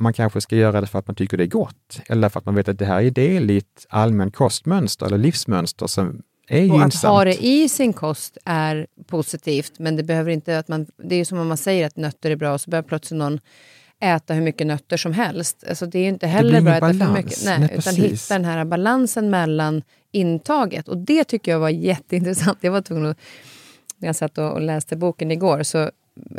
man 0.02 0.14
kanske 0.14 0.42
ska 0.42 0.56
göra 0.56 0.82
det 0.82 0.88
för 0.88 1.00
att 1.00 1.08
man 1.08 1.16
tycker 1.16 1.38
det 1.38 1.44
är 1.44 1.48
gott 1.48 2.02
eller 2.10 2.30
för 2.30 2.40
att 2.40 2.46
man 2.46 2.56
vet 2.56 2.70
att 2.70 2.80
det 2.80 2.86
här 2.86 3.02
är 3.02 3.12
del 3.12 3.52
i 3.52 3.58
ett 3.58 3.86
allmänt 3.90 4.36
kostmönster 4.36 5.06
eller 5.06 5.18
livsmönster 5.18 5.88
som 5.88 6.22
är 6.48 6.72
och 6.72 6.80
gynnsamt. 6.80 6.96
att 6.96 7.12
ha 7.12 7.26
det 7.26 7.46
i 7.46 7.70
sin 7.70 7.94
kost 7.94 8.38
är 8.46 8.88
positivt, 9.08 9.80
men 9.80 9.96
det 9.96 10.04
behöver 10.04 10.32
inte 10.32 10.60
att 10.60 10.68
man... 10.68 10.88
Det 11.04 11.16
är 11.16 11.26
som 11.26 11.38
om 11.38 11.48
man 11.48 11.58
säger 11.58 11.88
att 11.88 11.98
nötter 11.98 12.32
är 12.32 12.36
bra 12.36 12.54
och 12.54 12.62
så 12.62 12.70
börjar 12.70 12.84
plötsligt 12.84 13.18
någon 13.18 13.40
äta 14.02 14.34
hur 14.34 14.42
mycket 14.42 14.68
nötter 14.68 14.98
som 14.98 15.14
helst. 15.14 15.64
Alltså 15.70 15.86
det 15.86 16.00
är 16.00 16.08
inte 16.08 16.28
heller 16.28 16.62
bra 16.62 16.72
att 16.72 16.96
äta 16.96 17.06
för 17.06 17.14
mycket. 17.14 17.46
Nej, 17.46 17.60
Nej 17.60 17.70
utan 17.78 17.96
hitta 17.96 18.34
den 18.34 18.46
här 18.46 18.66
balansen 18.66 19.30
mellan 19.30 19.84
intaget. 20.12 20.88
Och 20.88 20.98
det 20.98 21.24
tycker 21.24 21.52
jag 21.52 21.60
var 21.60 21.70
jätteintressant. 21.70 22.58
Jag 22.62 22.72
var 22.72 22.82
tvungen 22.82 23.06
att, 23.06 23.18
när 23.98 24.08
jag 24.08 24.16
satt 24.16 24.38
och 24.38 24.62
läste 24.62 24.96
boken 24.96 25.32
igår, 25.32 25.64
så 25.64 25.92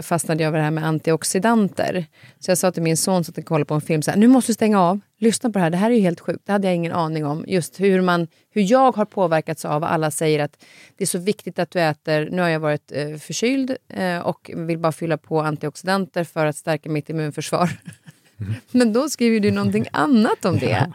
fastnade 0.03 0.43
jag 0.43 0.49
över 0.49 0.59
det 0.59 0.65
här 0.65 0.71
med 0.71 0.87
antioxidanter. 0.87 2.07
Så 2.39 2.51
jag 2.51 2.59
sa 2.59 2.73
till 2.73 2.83
min 2.83 2.97
son 2.97 3.25
som 3.25 3.43
kollade 3.43 3.65
på 3.65 3.75
en 3.75 3.81
film, 3.81 4.03
så 4.03 4.11
här, 4.11 4.19
nu 4.19 4.29
måste 4.29 4.53
du 4.53 4.55
stänga 4.55 4.81
av, 4.81 5.01
lyssna 5.19 5.51
på 5.51 5.59
det 5.59 5.63
här, 5.63 5.71
det 5.71 5.77
här 5.77 5.91
är 5.91 5.95
ju 5.95 6.01
helt 6.01 6.21
sjukt. 6.21 6.47
Det 6.47 6.53
hade 6.53 6.67
jag 6.67 6.75
ingen 6.75 6.93
aning 6.93 7.27
om. 7.27 7.45
Just 7.49 7.81
hur, 7.81 8.01
man, 8.01 8.29
hur 8.51 8.71
jag 8.71 8.97
har 8.97 9.05
påverkats 9.05 9.65
av 9.65 9.85
alla 9.85 10.11
säger 10.11 10.39
att 10.39 10.65
det 10.97 11.05
är 11.05 11.07
så 11.07 11.19
viktigt 11.19 11.59
att 11.59 11.71
du 11.71 11.81
äter, 11.81 12.29
nu 12.31 12.43
har 12.43 12.49
jag 12.49 12.61
varit 12.61 12.93
eh, 12.93 13.17
förkyld 13.17 13.77
eh, 13.89 14.19
och 14.19 14.51
vill 14.55 14.79
bara 14.79 14.93
fylla 14.93 15.17
på 15.17 15.41
antioxidanter 15.41 16.25
för 16.25 16.47
att 16.47 16.57
stärka 16.57 16.91
mitt 16.91 17.11
immunförsvar. 17.11 17.71
Men 18.71 18.93
då 18.93 19.09
skriver 19.09 19.41
du 19.41 19.51
någonting 19.51 19.87
annat 19.93 20.45
om 20.45 20.59
det. 20.59 20.71
Ja. 20.71 20.87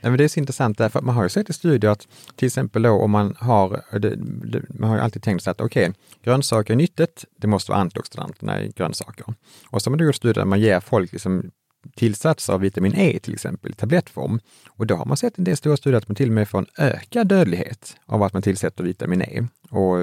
Nej, 0.00 0.10
men 0.10 0.18
det 0.18 0.24
är 0.24 0.28
så 0.28 0.40
intressant 0.40 0.78
därför 0.78 0.98
att 0.98 1.04
man 1.04 1.14
har 1.14 1.22
ju 1.22 1.28
sett 1.28 1.50
i 1.50 1.52
studier 1.52 1.90
att 1.90 2.08
till 2.36 2.46
exempel 2.46 2.82
då 2.82 2.90
om 2.90 3.10
man 3.10 3.36
har, 3.38 3.98
det, 3.98 4.16
det, 4.44 4.62
man 4.68 4.90
har 4.90 4.96
ju 4.96 5.02
alltid 5.02 5.22
tänkt 5.22 5.44
sig 5.44 5.50
att 5.50 5.60
okej, 5.60 5.88
okay, 5.88 5.94
grönsaker 6.24 6.72
är 6.72 6.76
nyttigt, 6.76 7.24
det 7.36 7.46
måste 7.46 7.70
vara 7.70 7.80
antioxidanterna 7.80 8.62
i 8.62 8.72
grönsaker. 8.76 9.34
Och 9.70 9.82
så 9.82 9.88
har 9.88 9.90
man 9.90 9.98
då 9.98 10.04
gjort 10.04 10.14
studier 10.14 10.34
där 10.34 10.44
man 10.44 10.60
ger 10.60 10.80
folk 10.80 11.12
liksom 11.12 11.50
tillsatser 11.96 12.52
av 12.52 12.60
vitamin 12.60 12.94
E 12.96 13.18
till 13.22 13.34
exempel 13.34 13.70
i 13.70 13.74
tablettform. 13.74 14.40
Och 14.68 14.86
då 14.86 14.94
har 14.94 15.04
man 15.04 15.16
sett 15.16 15.38
en 15.38 15.44
del 15.44 15.56
stora 15.56 15.76
studier 15.76 15.98
att 15.98 16.08
man 16.08 16.16
till 16.16 16.28
och 16.28 16.34
med 16.34 16.48
får 16.48 16.58
en 16.58 16.66
ökad 16.78 17.26
dödlighet 17.26 17.96
av 18.06 18.22
att 18.22 18.32
man 18.32 18.42
tillsätter 18.42 18.84
vitamin 18.84 19.22
E. 19.22 19.46
Och, 19.70 19.98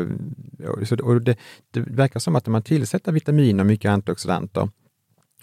och, 0.70 1.00
och 1.02 1.22
det, 1.22 1.36
det 1.72 1.80
verkar 1.80 2.20
som 2.20 2.36
att 2.36 2.48
om 2.48 2.52
man 2.52 2.64
tillsätter 2.64 3.12
vitamin 3.12 3.60
och 3.60 3.66
mycket 3.66 3.90
antioxidanter 3.90 4.70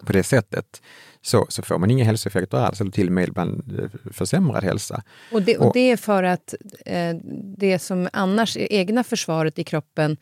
på 0.05 0.13
det 0.13 0.23
sättet 0.23 0.83
så, 1.23 1.47
så 1.49 1.63
får 1.63 1.79
man 1.79 1.91
inga 1.91 2.05
hälsoeffekter 2.05 2.59
alls 2.59 2.81
eller 2.81 2.91
till 2.91 3.07
och 3.07 3.13
med 3.13 3.29
ibland 3.29 3.81
eh, 3.81 4.13
försämrad 4.13 4.65
hälsa. 4.65 5.03
Och 5.33 5.43
det, 5.43 5.59
och 5.59 5.73
det 5.75 5.91
är 5.91 5.97
för 5.97 6.23
att 6.23 6.55
eh, 6.87 7.17
det 7.59 7.79
som 7.79 8.09
annars 8.13 8.57
är 8.57 8.73
egna 8.73 9.05
försvaret 9.05 9.59
i 9.59 9.65
kroppen 9.65 10.17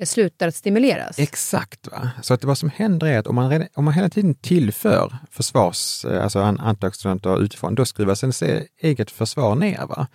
eh, 0.00 0.06
slutar 0.06 0.48
att 0.48 0.54
stimuleras? 0.54 1.18
Exakt. 1.18 1.88
Va? 1.88 2.10
Så 2.22 2.34
att 2.34 2.44
vad 2.44 2.58
som 2.58 2.70
händer 2.70 3.06
är 3.06 3.18
att 3.18 3.26
om 3.26 3.34
man, 3.34 3.66
om 3.74 3.84
man 3.84 3.94
hela 3.94 4.08
tiden 4.08 4.34
tillför 4.34 5.16
försvars, 5.30 6.04
eh, 6.04 6.22
alltså 6.22 6.40
antioxidanter 6.40 7.42
utifrån, 7.42 7.74
då 7.74 7.84
skruvas 7.84 8.22
ens 8.22 8.42
eget 8.80 9.10
försvar 9.10 9.54
ner. 9.54 9.86
Va? 9.86 10.06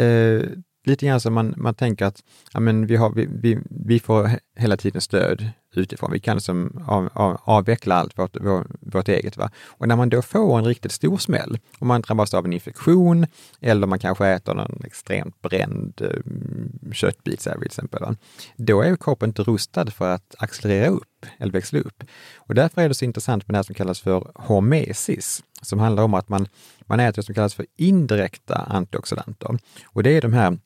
Eh, 0.00 0.42
lite 0.86 1.06
grann 1.06 1.20
som 1.20 1.34
man, 1.34 1.54
man 1.56 1.74
tänker 1.74 2.04
att 2.04 2.22
ja, 2.52 2.60
men 2.60 2.86
vi, 2.86 2.96
har, 2.96 3.10
vi, 3.10 3.28
vi, 3.30 3.58
vi 3.70 4.00
får 4.00 4.30
hela 4.56 4.76
tiden 4.76 5.00
stöd 5.00 5.50
utifrån. 5.76 6.12
Vi 6.12 6.20
kan 6.20 6.36
liksom 6.36 6.84
av, 6.86 7.08
av, 7.12 7.40
avveckla 7.44 7.94
allt 7.94 8.18
vårt, 8.18 8.36
vår, 8.40 8.66
vårt 8.80 9.08
eget. 9.08 9.36
Va? 9.36 9.50
Och 9.66 9.88
när 9.88 9.96
man 9.96 10.08
då 10.08 10.22
får 10.22 10.58
en 10.58 10.64
riktigt 10.64 10.92
stor 10.92 11.18
smäll, 11.18 11.58
om 11.78 11.88
man 11.88 12.00
drabbas 12.00 12.34
av 12.34 12.44
en 12.44 12.52
infektion 12.52 13.26
eller 13.60 13.86
man 13.86 13.98
kanske 13.98 14.26
äter 14.26 14.54
någon 14.54 14.82
extremt 14.84 15.42
bränd 15.42 16.00
eh, 16.00 16.92
köttbit 16.92 17.40
till 17.40 17.62
exempel, 17.64 18.00
va? 18.00 18.16
då 18.56 18.82
är 18.82 18.96
kroppen 18.96 19.30
inte 19.30 19.42
rustad 19.42 19.90
för 19.90 20.14
att 20.14 20.34
accelerera 20.38 20.88
upp 20.88 21.26
eller 21.38 21.52
växla 21.52 21.78
upp. 21.78 22.04
Och 22.36 22.54
därför 22.54 22.82
är 22.82 22.88
det 22.88 22.94
så 22.94 23.04
intressant 23.04 23.48
med 23.48 23.54
det 23.54 23.58
här 23.58 23.62
som 23.62 23.74
kallas 23.74 24.00
för 24.00 24.30
hormesis, 24.34 25.42
som 25.62 25.78
handlar 25.78 26.02
om 26.02 26.14
att 26.14 26.28
man, 26.28 26.48
man 26.86 27.00
äter 27.00 27.16
det 27.16 27.26
som 27.26 27.34
kallas 27.34 27.54
för 27.54 27.66
indirekta 27.76 28.54
antioxidanter. 28.54 29.58
Och 29.86 30.02
det 30.02 30.10
är 30.10 30.20
de 30.20 30.32
här 30.32 30.58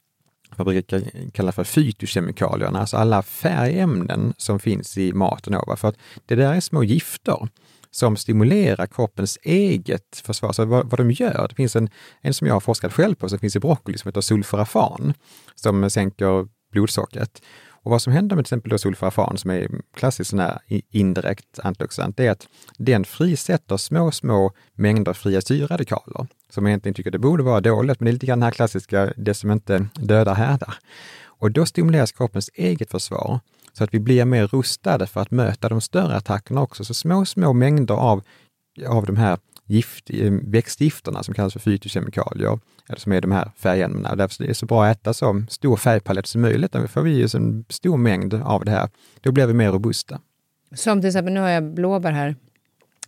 vad 0.56 0.66
vi 0.66 0.82
brukar 0.82 1.30
kalla 1.30 1.52
för 1.52 1.64
fytokemikalierna, 1.64 2.80
alltså 2.80 2.96
alla 2.96 3.22
färgämnen 3.22 4.34
som 4.36 4.60
finns 4.60 4.98
i 4.98 5.12
maten. 5.12 5.52
Då, 5.52 5.76
för 5.76 5.88
att 5.88 5.96
det 6.26 6.34
där 6.34 6.54
är 6.54 6.60
små 6.60 6.84
gifter 6.84 7.48
som 7.90 8.16
stimulerar 8.16 8.86
kroppens 8.86 9.38
eget 9.42 10.22
försvar. 10.24 10.52
Så 10.52 10.64
vad, 10.64 10.90
vad 10.90 11.00
de 11.00 11.10
gör, 11.10 11.46
det 11.48 11.54
finns 11.54 11.76
en, 11.76 11.90
en 12.20 12.34
som 12.34 12.46
jag 12.46 12.54
har 12.54 12.60
forskat 12.60 12.92
själv 12.92 13.14
på, 13.14 13.28
som 13.28 13.38
finns 13.38 13.56
i 13.56 13.60
broccoli, 13.60 13.98
som 13.98 14.08
heter 14.08 14.20
sulforafan, 14.20 15.14
som 15.54 15.90
sänker 15.90 16.48
blodsockret. 16.72 17.42
Och 17.82 17.90
vad 17.90 18.02
som 18.02 18.12
händer 18.12 18.36
med 18.36 18.44
till 18.44 18.54
exempel 18.54 18.78
sulforafan, 18.78 19.38
som 19.38 19.50
är 19.50 19.68
klassiskt 19.94 20.30
sån 20.30 20.38
här 20.38 20.58
indirekt 20.90 21.58
antioxidant, 21.62 22.16
det 22.16 22.26
är 22.26 22.30
att 22.30 22.48
den 22.78 23.04
frisätter 23.04 23.76
små, 23.76 24.10
små 24.10 24.52
mängder 24.74 25.12
fria 25.12 25.40
syradikaler 25.40 26.26
som 26.50 26.64
jag 26.64 26.70
egentligen 26.70 26.94
tycker 26.94 27.10
det 27.10 27.18
borde 27.18 27.42
vara 27.42 27.60
dåligt, 27.60 28.00
men 28.00 28.04
det 28.04 28.10
är 28.10 28.12
lite 28.12 28.26
grann 28.26 28.38
den 28.38 28.44
här 28.44 28.50
klassiska, 28.50 29.12
det 29.16 29.34
som 29.34 29.50
inte 29.50 29.86
dödar 29.94 30.34
härdar. 30.34 30.74
Och 31.24 31.50
då 31.50 31.66
stimuleras 31.66 32.12
kroppens 32.12 32.50
eget 32.54 32.90
försvar 32.90 33.40
så 33.72 33.84
att 33.84 33.94
vi 33.94 34.00
blir 34.00 34.24
mer 34.24 34.46
rustade 34.46 35.06
för 35.06 35.20
att 35.20 35.30
möta 35.30 35.68
de 35.68 35.80
större 35.80 36.16
attackerna 36.16 36.62
också. 36.62 36.84
Så 36.84 36.94
små, 36.94 37.24
små 37.24 37.52
mängder 37.52 37.94
av, 37.94 38.22
av 38.88 39.06
de 39.06 39.16
här 39.16 39.38
gift, 39.70 40.10
eh, 40.10 40.32
växtgifterna 40.42 41.22
som 41.22 41.34
kallas 41.34 41.52
för 41.52 41.60
fytokemikalier, 41.60 42.58
eller 42.88 42.98
som 42.98 43.12
är 43.12 43.20
de 43.20 43.32
här 43.32 43.50
färgämnena. 43.56 44.16
Därför 44.16 44.44
är 44.44 44.48
det 44.48 44.54
så 44.54 44.66
bra 44.66 44.84
att 44.84 44.96
äta 44.96 45.14
så 45.14 45.42
stor 45.48 45.76
färgpalett 45.76 46.26
som 46.26 46.40
möjligt. 46.40 46.72
Då 46.72 46.86
får 46.86 47.02
vi 47.02 47.22
en 47.34 47.64
stor 47.68 47.96
mängd 47.96 48.34
av 48.34 48.64
det 48.64 48.70
här. 48.70 48.88
Då 49.20 49.32
blir 49.32 49.46
vi 49.46 49.54
mer 49.54 49.72
robusta. 49.72 50.20
Som 50.74 51.00
till 51.00 51.08
exempel, 51.08 51.34
nu 51.34 51.40
har 51.40 51.48
jag 51.48 51.74
blåbär 51.74 52.12
här 52.12 52.36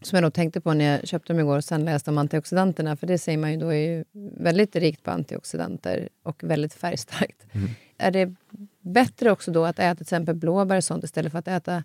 som 0.03 0.17
jag 0.17 0.23
nog 0.23 0.35
tänkte 0.35 0.61
på 0.61 0.75
när 0.75 0.85
jag 0.85 1.09
köpte 1.09 1.33
dem 1.33 1.41
igår 1.41 1.57
och 1.57 1.65
sen 1.65 1.85
läste 1.85 2.11
om 2.11 2.19
antioxidanterna. 2.19 2.97
För 2.97 3.07
det 3.07 3.19
säger 3.19 3.39
man 3.39 3.53
ju 3.53 3.57
då 3.59 3.73
är 3.73 4.05
väldigt 4.43 4.77
rikt 4.77 5.03
på 5.03 5.11
antioxidanter 5.11 6.09
och 6.23 6.45
väldigt 6.45 6.75
färgstarkt. 6.75 7.47
Mm. 7.53 7.71
Är 7.99 8.11
det 8.11 8.35
bättre 8.81 9.31
också 9.31 9.51
då 9.51 9.65
att 9.65 9.79
äta 9.79 9.95
till 9.95 10.03
exempel 10.03 10.35
blåbär 10.35 10.77
och 10.77 10.85
sånt 10.85 11.05
istället 11.05 11.33
för 11.33 11.39
att 11.39 11.49
äta 11.49 11.85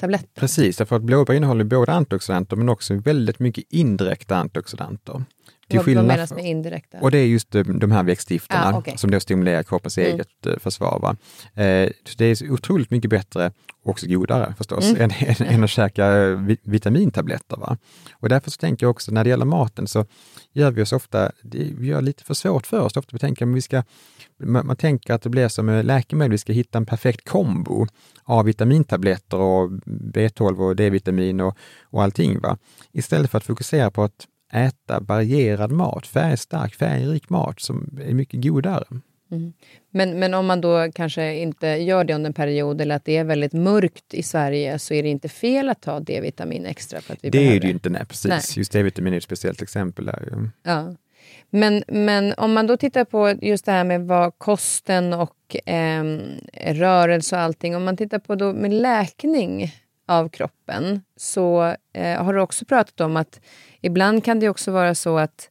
tabletter? 0.00 0.40
Precis, 0.40 0.76
för 0.76 0.96
att 0.96 1.02
blåbär 1.02 1.34
innehåller 1.34 1.64
både 1.64 1.92
antioxidanter 1.92 2.56
men 2.56 2.68
också 2.68 2.94
väldigt 2.94 3.38
mycket 3.38 3.64
indirekta 3.70 4.36
antioxidanter. 4.36 5.24
Till 5.68 5.78
vad, 5.78 5.94
vad 5.94 6.04
menas 6.04 6.32
med 6.32 6.44
indirekta? 6.44 6.98
Och 7.00 7.10
det 7.10 7.18
är 7.18 7.26
just 7.26 7.50
de, 7.50 7.92
här 7.92 8.02
växtgifterna 8.02 8.72
ah, 8.74 8.78
okay. 8.78 8.96
som 8.96 9.10
då 9.10 9.20
stimulerar 9.20 9.62
kroppens 9.62 9.98
mm. 9.98 10.14
eget 10.14 10.46
eh, 10.46 10.58
försvar. 10.58 10.98
Va? 11.02 11.16
Eh, 11.62 11.90
det 12.16 12.24
är 12.24 12.50
otroligt 12.50 12.90
mycket 12.90 13.10
bättre, 13.10 13.52
och 13.82 13.90
också 13.90 14.06
godare 14.06 14.54
förstås, 14.58 14.90
mm. 14.90 15.02
än, 15.02 15.10
än, 15.18 15.46
än, 15.46 15.64
att 15.64 15.70
käka 15.70 16.06
eh, 16.06 16.38
vitamintabletter. 16.62 17.56
Va? 17.56 17.78
Och 18.12 18.28
därför 18.28 18.50
så 18.50 18.56
tänker 18.56 18.86
jag 18.86 18.90
också 18.90 19.12
när 19.12 19.24
det 19.24 19.30
gäller 19.30 19.44
maten 19.44 19.86
så 19.86 20.06
gör 20.52 20.70
vi 20.70 20.82
oss 20.82 20.92
ofta, 20.92 21.30
vi 21.42 21.86
gör 21.86 22.02
lite 22.02 22.24
för 22.24 22.34
svårt 22.34 22.66
för 22.66 22.80
oss. 22.80 22.96
Ofta 22.96 23.10
vi 23.12 23.18
tänker, 23.18 23.46
men 23.46 23.54
vi 23.54 23.62
ska, 23.62 23.82
man, 24.42 24.66
man 24.66 24.76
tänker 24.76 25.14
att 25.14 25.22
det 25.22 25.30
blir 25.30 25.48
som 25.48 25.66
med 25.66 25.84
läkemedel, 25.84 26.30
vi 26.30 26.38
ska 26.38 26.52
hitta 26.52 26.78
en 26.78 26.86
perfekt 26.86 27.28
kombo 27.28 27.86
av 28.24 28.44
vitamintabletter 28.44 29.38
och 29.38 29.70
B12 29.86 30.68
och 30.68 30.76
D-vitamin 30.76 31.40
och, 31.40 31.56
och 31.82 32.02
allting. 32.02 32.40
Va? 32.40 32.58
Istället 32.92 33.30
för 33.30 33.38
att 33.38 33.44
fokusera 33.44 33.90
på 33.90 34.02
att 34.02 34.26
äta 34.52 35.00
varierad 35.00 35.72
mat, 35.72 36.06
färgstark, 36.06 36.74
färgrik 36.74 37.30
mat 37.30 37.60
som 37.60 37.98
är 38.02 38.14
mycket 38.14 38.42
godare. 38.42 38.84
Mm. 39.32 39.52
Men, 39.90 40.18
men 40.18 40.34
om 40.34 40.46
man 40.46 40.60
då 40.60 40.92
kanske 40.94 41.36
inte 41.36 41.66
gör 41.66 42.04
det 42.04 42.14
under 42.14 42.28
en 42.30 42.34
period 42.34 42.80
eller 42.80 42.96
att 42.96 43.04
det 43.04 43.16
är 43.16 43.24
väldigt 43.24 43.52
mörkt 43.52 44.14
i 44.14 44.22
Sverige 44.22 44.78
så 44.78 44.94
är 44.94 45.02
det 45.02 45.08
inte 45.08 45.28
fel 45.28 45.68
att 45.68 45.82
ta 45.82 46.00
D-vitamin 46.00 46.66
extra? 46.66 47.00
För 47.00 47.12
att 47.12 47.18
vi 47.22 47.30
det 47.30 47.56
är 47.56 47.60
det 47.60 47.66
ju 47.66 47.72
inte, 47.72 47.90
nej 47.90 48.04
precis. 48.06 48.28
Nej. 48.28 48.40
Just 48.56 48.72
D-vitamin 48.72 49.12
är 49.12 49.16
ett 49.16 49.24
speciellt 49.24 49.62
exempel. 49.62 50.04
Där. 50.04 50.50
Ja. 50.62 50.94
Men, 51.50 51.84
men 51.88 52.34
om 52.36 52.52
man 52.52 52.66
då 52.66 52.76
tittar 52.76 53.04
på 53.04 53.34
just 53.42 53.64
det 53.64 53.72
här 53.72 53.84
med 53.84 54.06
vad 54.06 54.38
kosten 54.38 55.12
och 55.12 55.56
eh, 55.66 56.04
rörelse 56.74 57.36
och 57.36 57.42
allting. 57.42 57.76
Om 57.76 57.84
man 57.84 57.96
tittar 57.96 58.18
på 58.18 58.34
då 58.34 58.52
med 58.52 58.72
läkning 58.72 59.72
av 60.06 60.28
kroppen 60.28 61.00
så 61.16 61.74
eh, 61.92 62.24
har 62.24 62.34
du 62.34 62.40
också 62.40 62.64
pratat 62.64 63.00
om 63.00 63.16
att 63.16 63.40
ibland 63.80 64.24
kan 64.24 64.40
det 64.40 64.48
också 64.48 64.70
vara 64.70 64.94
så 64.94 65.18
att 65.18 65.48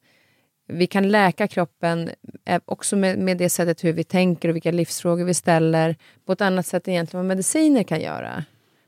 vi 0.67 0.87
kan 0.87 1.09
läka 1.09 1.47
kroppen 1.47 2.09
eh, 2.45 2.61
också 2.65 2.95
med, 2.95 3.19
med 3.19 3.37
det 3.37 3.49
sättet 3.49 3.83
hur 3.83 3.93
vi 3.93 4.03
tänker 4.03 4.49
och 4.49 4.55
vilka 4.55 4.71
livsfrågor 4.71 5.25
vi 5.25 5.33
ställer 5.33 5.95
på 6.25 6.31
ett 6.31 6.41
annat 6.41 6.65
sätt 6.65 6.87
egentligen 6.87 7.19
vad 7.19 7.27
mediciner 7.27 7.83
kan 7.83 8.01
göra. 8.01 8.45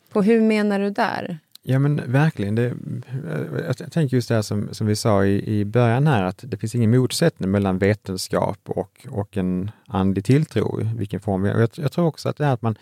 På 0.10 0.22
hur 0.22 0.42
menar 0.42 0.80
du 0.80 0.90
där? 0.90 1.40
Ja 1.66 1.80
men 1.80 2.12
verkligen. 2.12 2.56
Det, 2.56 2.66
eh, 2.66 3.76
jag 3.80 3.92
tänker 3.92 4.18
just 4.18 4.30
det 4.30 4.36
här 4.36 4.42
som, 4.42 4.70
som 4.72 4.88
vi 4.88 4.96
sa 4.96 5.26
i, 5.26 5.60
i 5.60 5.66
början 5.66 6.08
här, 6.08 6.24
att 6.24 6.44
det 6.48 6.58
finns 6.58 6.76
ingen 6.76 6.92
motsättning 6.92 7.52
mellan 7.52 7.78
vetenskap 7.78 8.60
och, 8.66 9.08
och 9.10 9.38
en 9.38 9.72
andlig 9.88 10.26
tilltro, 10.26 10.82
i 10.82 10.90
vilken 10.98 11.20
form. 11.20 11.46
Jag, 11.46 11.70
jag 11.76 11.92
tror 11.92 12.06
också 12.06 12.30
att 12.30 12.38
det 12.38 12.46
här 12.46 12.54
att 12.54 12.62
man, 12.62 12.76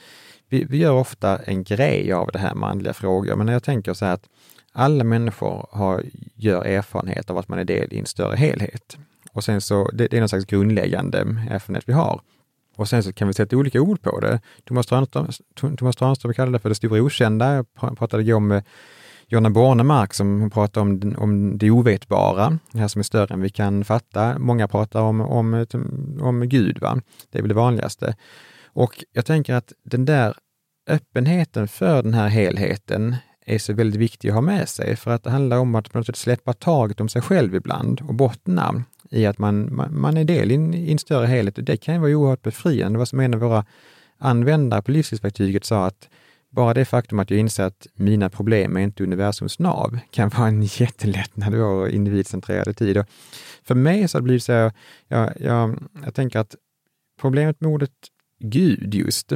vi, 0.49 0.63
vi 0.63 0.77
gör 0.77 0.93
ofta 0.93 1.38
en 1.38 1.63
grej 1.63 2.13
av 2.13 2.29
det 2.34 2.39
här 2.39 2.55
med 2.55 2.69
andliga 2.69 2.93
frågor, 2.93 3.36
men 3.36 3.45
när 3.45 3.53
jag 3.53 3.63
tänker 3.63 3.93
så 3.93 4.05
här 4.05 4.13
att 4.13 4.29
alla 4.71 5.03
människor 5.03 5.67
har, 5.71 6.03
gör 6.36 6.65
erfarenhet 6.65 7.29
av 7.29 7.38
att 7.38 7.47
man 7.47 7.59
är 7.59 7.65
del 7.65 7.93
i 7.93 7.99
en 7.99 8.05
större 8.05 8.36
helhet. 8.36 8.97
Och 9.32 9.43
sen 9.43 9.61
så, 9.61 9.89
det, 9.93 10.07
det 10.07 10.17
är 10.17 10.21
någon 10.21 10.29
slags 10.29 10.45
grundläggande 10.45 11.19
erfarenhet 11.49 11.89
vi 11.89 11.93
har. 11.93 12.21
Och 12.76 12.89
sen 12.89 13.03
så 13.03 13.13
kan 13.13 13.28
vi 13.28 13.34
sätta 13.34 13.57
olika 13.57 13.82
ord 13.82 14.01
på 14.01 14.19
det. 14.19 14.39
Thomas 14.63 14.88
Tranström, 14.88 15.28
Thomas 15.78 15.95
Tranström 15.95 16.51
det 16.51 16.59
för 16.59 16.69
det 16.69 16.76
stora 16.76 17.01
okända. 17.01 17.65
Jag 17.82 17.97
pratade 17.97 18.24
igår 18.24 18.39
med 18.39 18.63
Jonna 19.28 19.49
Bornemark 19.49 20.13
som 20.13 20.49
pratar 20.49 20.82
om, 20.82 21.15
om 21.17 21.57
det 21.57 21.72
ovetbara, 21.72 22.59
det 22.72 22.80
här 22.80 22.88
som 22.88 22.99
är 22.99 23.03
större 23.03 23.34
än 23.34 23.41
vi 23.41 23.49
kan 23.49 23.84
fatta. 23.84 24.39
Många 24.39 24.67
pratar 24.67 25.01
om, 25.01 25.22
om, 25.22 25.65
om 26.22 26.49
Gud, 26.49 26.82
va? 26.82 27.01
det 27.30 27.38
är 27.38 27.41
väl 27.41 27.49
det 27.49 27.55
vanligaste. 27.55 28.15
Och 28.74 29.03
jag 29.11 29.26
tänker 29.26 29.53
att 29.53 29.74
den 29.84 30.05
där 30.05 30.34
öppenheten 30.88 31.67
för 31.67 32.03
den 32.03 32.13
här 32.13 32.28
helheten 32.28 33.15
är 33.45 33.59
så 33.59 33.74
väldigt 33.74 34.01
viktig 34.01 34.30
att 34.30 34.34
ha 34.34 34.41
med 34.41 34.69
sig, 34.69 34.95
för 34.95 35.11
att 35.11 35.24
det 35.24 35.30
handlar 35.30 35.57
om 35.57 35.76
att 35.76 35.91
på 35.91 35.97
något 35.97 36.07
sätt 36.07 36.15
släppa 36.15 36.53
taget 36.53 37.01
om 37.01 37.09
sig 37.09 37.22
själv 37.22 37.55
ibland 37.55 38.01
och 38.01 38.13
bottna 38.13 38.84
i 39.12 39.26
att 39.26 39.38
man, 39.38 39.76
man, 39.76 39.99
man 39.99 40.18
är 40.18 40.24
del 40.24 40.51
i 40.51 40.55
en, 40.55 40.74
i 40.74 40.91
en 40.91 40.99
större 40.99 41.28
helhet. 41.28 41.55
Det 41.66 41.78
kan 41.78 41.93
ju 41.95 42.01
vara 42.01 42.12
oerhört 42.12 42.41
befriande. 42.41 42.95
Det 42.95 42.99
var 42.99 43.05
som 43.05 43.20
en 43.20 43.34
av 43.34 43.39
våra 43.39 43.66
användare 44.18 44.82
på 44.82 44.91
livsstilsverktyget 44.91 45.66
sa 45.66 45.86
att 45.86 46.09
bara 46.49 46.74
det 46.74 46.86
faktum 46.86 47.20
att 47.20 47.32
jag 47.32 47.39
inser 47.39 47.64
att 47.64 47.88
mina 47.93 48.30
problem 48.30 48.78
är 48.78 48.82
inte 48.82 49.03
universums 49.03 49.59
nav 49.59 49.99
kan 50.09 50.30
vara 50.30 50.47
en 50.47 50.64
jättelättnad 50.80 51.53
i 51.53 51.57
vår 51.57 51.89
individcentrerade 51.89 52.74
tid. 52.74 52.97
Och 52.97 53.05
för 53.64 53.76
mig 53.76 54.07
så 54.07 54.18
har 54.18 54.22
det 54.22 54.24
blivit 54.24 54.43
så, 54.43 54.51
jag, 54.51 54.72
jag, 55.07 55.32
jag, 55.39 55.84
jag 56.05 56.14
tänker 56.14 56.39
att 56.39 56.55
problemet 57.22 57.62
med 57.62 57.72
ordet 57.72 57.91
Gud 58.39 58.93
just, 58.95 59.32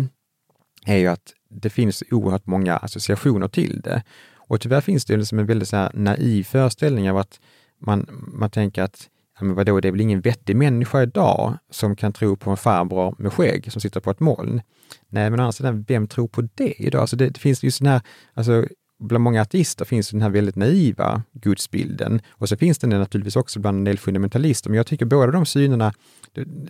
är 0.86 0.97
ju 0.97 1.07
att 1.07 1.34
det 1.49 1.69
finns 1.69 2.03
oerhört 2.11 2.45
många 2.45 2.78
associationer 2.78 3.47
till 3.47 3.82
det. 3.82 4.03
Och 4.34 4.61
tyvärr 4.61 4.82
finns 4.82 5.05
det 5.05 5.17
liksom 5.17 5.39
en 5.39 5.45
väldigt 5.45 5.69
så 5.69 5.89
naiv 5.93 6.43
föreställning 6.43 7.09
av 7.09 7.17
att 7.17 7.39
man, 7.80 8.07
man 8.34 8.49
tänker 8.49 8.84
att 8.84 9.10
ja, 9.40 9.45
men 9.45 9.56
vadå, 9.56 9.80
det 9.80 9.88
är 9.88 9.91
väl 9.91 10.02
ingen 10.02 10.22
vettig 10.22 10.56
människa 10.56 11.02
idag 11.02 11.57
som 11.70 11.95
kan 11.95 12.14
tro 12.14 12.36
på 12.36 12.52
en 12.52 12.57
farbror 12.57 13.16
med 13.18 13.34
skägg 13.34 13.72
som 13.72 13.82
sitter 13.82 13.99
på 13.99 14.12
ett 14.12 14.20
moln. 14.20 14.62
Nej, 15.10 15.30
men 15.30 15.40
å 15.40 15.44
andra 15.44 15.52
sidan, 15.52 15.86
vem 15.88 16.07
tror 16.07 16.28
på 16.28 16.41
det 16.56 16.74
idag? 16.82 17.02
Alltså 17.02 17.16
det, 17.16 17.30
det 17.30 17.40
finns 17.40 17.64
just 17.64 17.80
den 17.80 17.88
här, 17.88 18.02
alltså 18.34 18.66
bland 18.99 19.23
många 19.23 19.41
ateister 19.41 19.85
finns 19.85 20.09
den 20.09 20.22
här 20.22 20.30
väldigt 20.30 20.55
naiva 20.55 21.23
gudsbilden 21.34 22.22
och 22.31 22.49
så 22.49 22.57
finns 22.57 22.77
den 22.77 22.89
naturligtvis 22.89 23.35
också 23.35 23.59
bland 23.59 23.77
en 23.77 23.84
del 23.84 23.99
fundamentalister. 23.99 24.69
Men 24.69 24.77
jag 24.77 24.88
tycker 24.88 25.05
båda 25.05 25.31
de 25.31 25.45
synerna, 25.45 25.93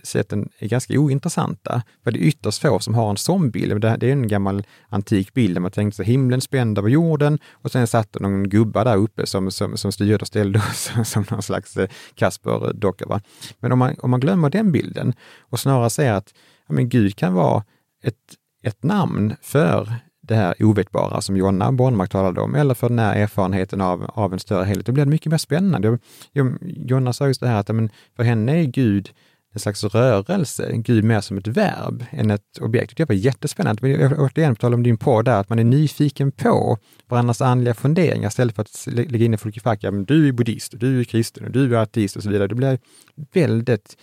sätten 0.02 0.48
är 0.58 0.68
ganska 0.68 0.98
ointressanta. 0.98 1.82
För 2.04 2.10
det 2.10 2.18
är 2.18 2.22
ytterst 2.22 2.62
få 2.62 2.78
som 2.78 2.94
har 2.94 3.10
en 3.10 3.16
sån 3.16 3.50
bild. 3.50 3.80
Det 3.80 3.88
är 3.88 4.04
en 4.04 4.28
gammal 4.28 4.66
antik 4.88 5.34
bild 5.34 5.56
där 5.56 5.60
man 5.60 5.70
tänkte 5.70 5.96
sig 5.96 6.06
himlen 6.06 6.40
spänd 6.40 6.78
över 6.78 6.88
jorden 6.88 7.38
och 7.52 7.70
sen 7.70 7.86
satt 7.86 8.12
det 8.12 8.20
någon 8.20 8.48
gubba 8.48 8.84
där 8.84 8.96
uppe 8.96 9.26
som, 9.26 9.50
som, 9.50 9.76
som 9.76 9.92
styrde 9.92 10.16
och 10.16 10.26
ställde 10.26 10.60
som, 10.74 11.04
som 11.04 11.24
någon 11.30 11.42
slags 11.42 11.76
eh, 11.76 11.88
Kasper-docka. 12.14 13.20
Men 13.60 13.72
om 13.72 13.78
man, 13.78 13.96
om 13.98 14.10
man 14.10 14.20
glömmer 14.20 14.50
den 14.50 14.72
bilden 14.72 15.14
och 15.40 15.60
snarare 15.60 15.90
säger 15.90 16.12
att 16.12 16.34
ja, 16.68 16.74
men 16.74 16.88
Gud 16.88 17.16
kan 17.16 17.34
vara 17.34 17.64
ett, 18.02 18.14
ett 18.62 18.82
namn 18.82 19.36
för 19.42 19.94
det 20.26 20.34
här 20.34 20.54
ovetbara 20.60 21.20
som 21.20 21.36
Jonna 21.36 21.72
Bornmark 21.72 22.10
talade 22.10 22.40
om, 22.40 22.54
eller 22.54 22.74
för 22.74 22.88
den 22.88 22.98
här 22.98 23.16
erfarenheten 23.16 23.80
av, 23.80 24.10
av 24.14 24.32
en 24.32 24.38
större 24.38 24.64
helhet, 24.64 24.86
då 24.86 24.92
blir 24.92 25.04
det 25.04 25.10
mycket 25.10 25.30
mer 25.30 25.38
spännande. 25.38 25.98
Jonna 26.62 27.12
sa 27.12 27.26
just 27.26 27.40
det 27.40 27.48
här 27.48 27.60
att 27.60 27.68
men, 27.68 27.90
för 28.16 28.22
henne 28.22 28.60
är 28.60 28.64
Gud 28.64 29.10
en 29.56 29.60
slags 29.60 29.84
rörelse, 29.84 30.72
Gud 30.74 31.04
mer 31.04 31.20
som 31.20 31.38
ett 31.38 31.46
verb 31.46 32.04
än 32.10 32.30
ett 32.30 32.58
objekt. 32.60 32.96
Det 32.96 33.08
var 33.08 33.16
jättespännande. 33.16 33.88
Jag 33.88 34.20
återigen 34.20 34.54
på 34.54 34.60
tal 34.60 34.74
om 34.74 34.82
din 34.82 34.96
podd 34.96 35.24
där, 35.24 35.40
att 35.40 35.48
man 35.48 35.58
är 35.58 35.64
nyfiken 35.64 36.32
på 36.32 36.78
varandras 37.08 37.40
andliga 37.40 37.74
funderingar 37.74 38.28
istället 38.28 38.54
för 38.54 38.62
att 38.62 38.86
lägga 38.86 39.24
in 39.24 39.38
folk 39.38 39.56
i 39.56 39.60
fack. 39.60 39.78
Ja, 39.82 39.90
men 39.90 40.04
du 40.04 40.28
är 40.28 40.32
buddhist, 40.32 40.72
och 40.72 40.78
du 40.78 41.00
är 41.00 41.04
kristen, 41.04 41.44
och 41.44 41.50
du 41.50 41.76
är 41.76 41.80
ateist 41.80 42.16
och 42.16 42.22
så 42.22 42.30
vidare. 42.30 42.48
Det 42.48 42.54
blir 42.54 42.78
väldigt, 43.32 43.96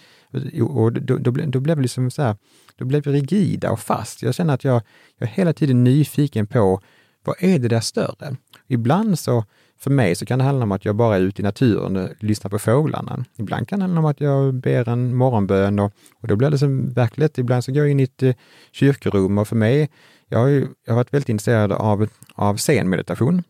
och 0.69 0.93
då, 0.93 1.17
då, 1.17 1.31
då 1.31 1.59
blev 1.59 1.75
det 1.75 1.81
liksom 1.81 2.11
så 2.11 2.21
här, 2.21 2.35
då 2.75 2.85
blev 2.85 3.03
vi 3.03 3.11
rigida 3.11 3.71
och 3.71 3.79
fast. 3.79 4.21
Jag 4.21 4.35
känner 4.35 4.53
att 4.53 4.63
jag, 4.63 4.81
jag 5.17 5.29
är 5.29 5.33
hela 5.33 5.53
tiden 5.53 5.83
nyfiken 5.83 6.47
på 6.47 6.81
vad 7.23 7.35
är 7.39 7.59
det 7.59 7.67
där 7.67 7.79
större? 7.79 8.35
Ibland 8.67 9.19
så, 9.19 9.45
för 9.79 9.91
mig 9.91 10.15
så 10.15 10.25
kan 10.25 10.39
det 10.39 10.45
handla 10.45 10.63
om 10.63 10.71
att 10.71 10.85
jag 10.85 10.95
bara 10.95 11.15
är 11.15 11.21
ute 11.21 11.41
i 11.41 11.43
naturen 11.43 11.95
och 11.95 12.09
lyssnar 12.19 12.49
på 12.49 12.59
fåglarna. 12.59 13.25
Ibland 13.35 13.67
kan 13.67 13.79
det 13.79 13.83
handla 13.83 13.99
om 13.99 14.05
att 14.05 14.21
jag 14.21 14.53
ber 14.53 14.89
en 14.89 15.15
morgonbön 15.15 15.79
och, 15.79 15.93
och 16.21 16.27
då 16.27 16.35
blir 16.35 16.49
det 16.49 16.57
som 16.57 16.93
verkligt. 16.93 17.37
Ibland 17.37 17.63
så 17.63 17.71
går 17.71 17.83
jag 17.83 17.91
in 17.91 17.99
i 17.99 18.03
ett 18.03 18.23
eh, 18.23 18.35
kyrkorum 18.71 19.37
och 19.37 19.47
för 19.47 19.55
mig, 19.55 19.89
jag 20.27 20.39
har, 20.39 20.47
ju, 20.47 20.67
jag 20.85 20.93
har 20.93 20.95
varit 20.95 21.13
väldigt 21.13 21.29
intresserad 21.29 21.71
av, 21.71 22.07
av 22.33 22.55
zenmeditation, 22.55 23.43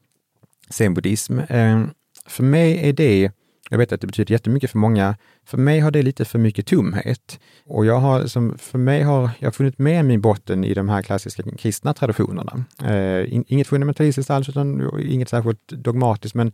zenbuddhism. 0.70 1.40
Eh, 1.40 1.84
för 2.26 2.44
mig 2.44 2.90
är 2.90 2.94
det 2.94 3.32
jag 3.74 3.78
vet 3.78 3.92
att 3.92 4.02
det 4.02 4.08
betyder 4.08 4.32
jättemycket 4.32 4.72
för 4.72 4.78
många. 4.78 5.16
För 5.46 5.58
mig 5.58 5.80
har 5.80 5.92
det 5.92 6.02
lite 6.02 6.26
för 6.26 6.40
mycket 6.40 6.66
tomhet. 6.66 7.40
Och 7.66 7.86
jag 7.86 8.00
har, 8.00 8.28
som, 8.28 8.58
för 8.58 8.78
mig 8.78 9.02
har 9.02 9.30
jag 9.40 9.56
funnit 9.56 9.80
med 9.80 10.06
min 10.06 10.22
botten 10.22 10.64
i 10.64 10.74
de 10.74 10.90
här 10.90 11.02
klassiska 11.02 11.44
kristna 11.58 11.94
traditionerna. 11.94 12.66
Eh, 12.84 13.44
inget 13.48 13.68
fundamentalistiskt 13.68 14.30
alls, 14.30 14.50
utan 14.50 14.92
inget 15.00 15.30
särskilt 15.30 15.68
dogmatiskt, 15.68 16.36
men 16.36 16.52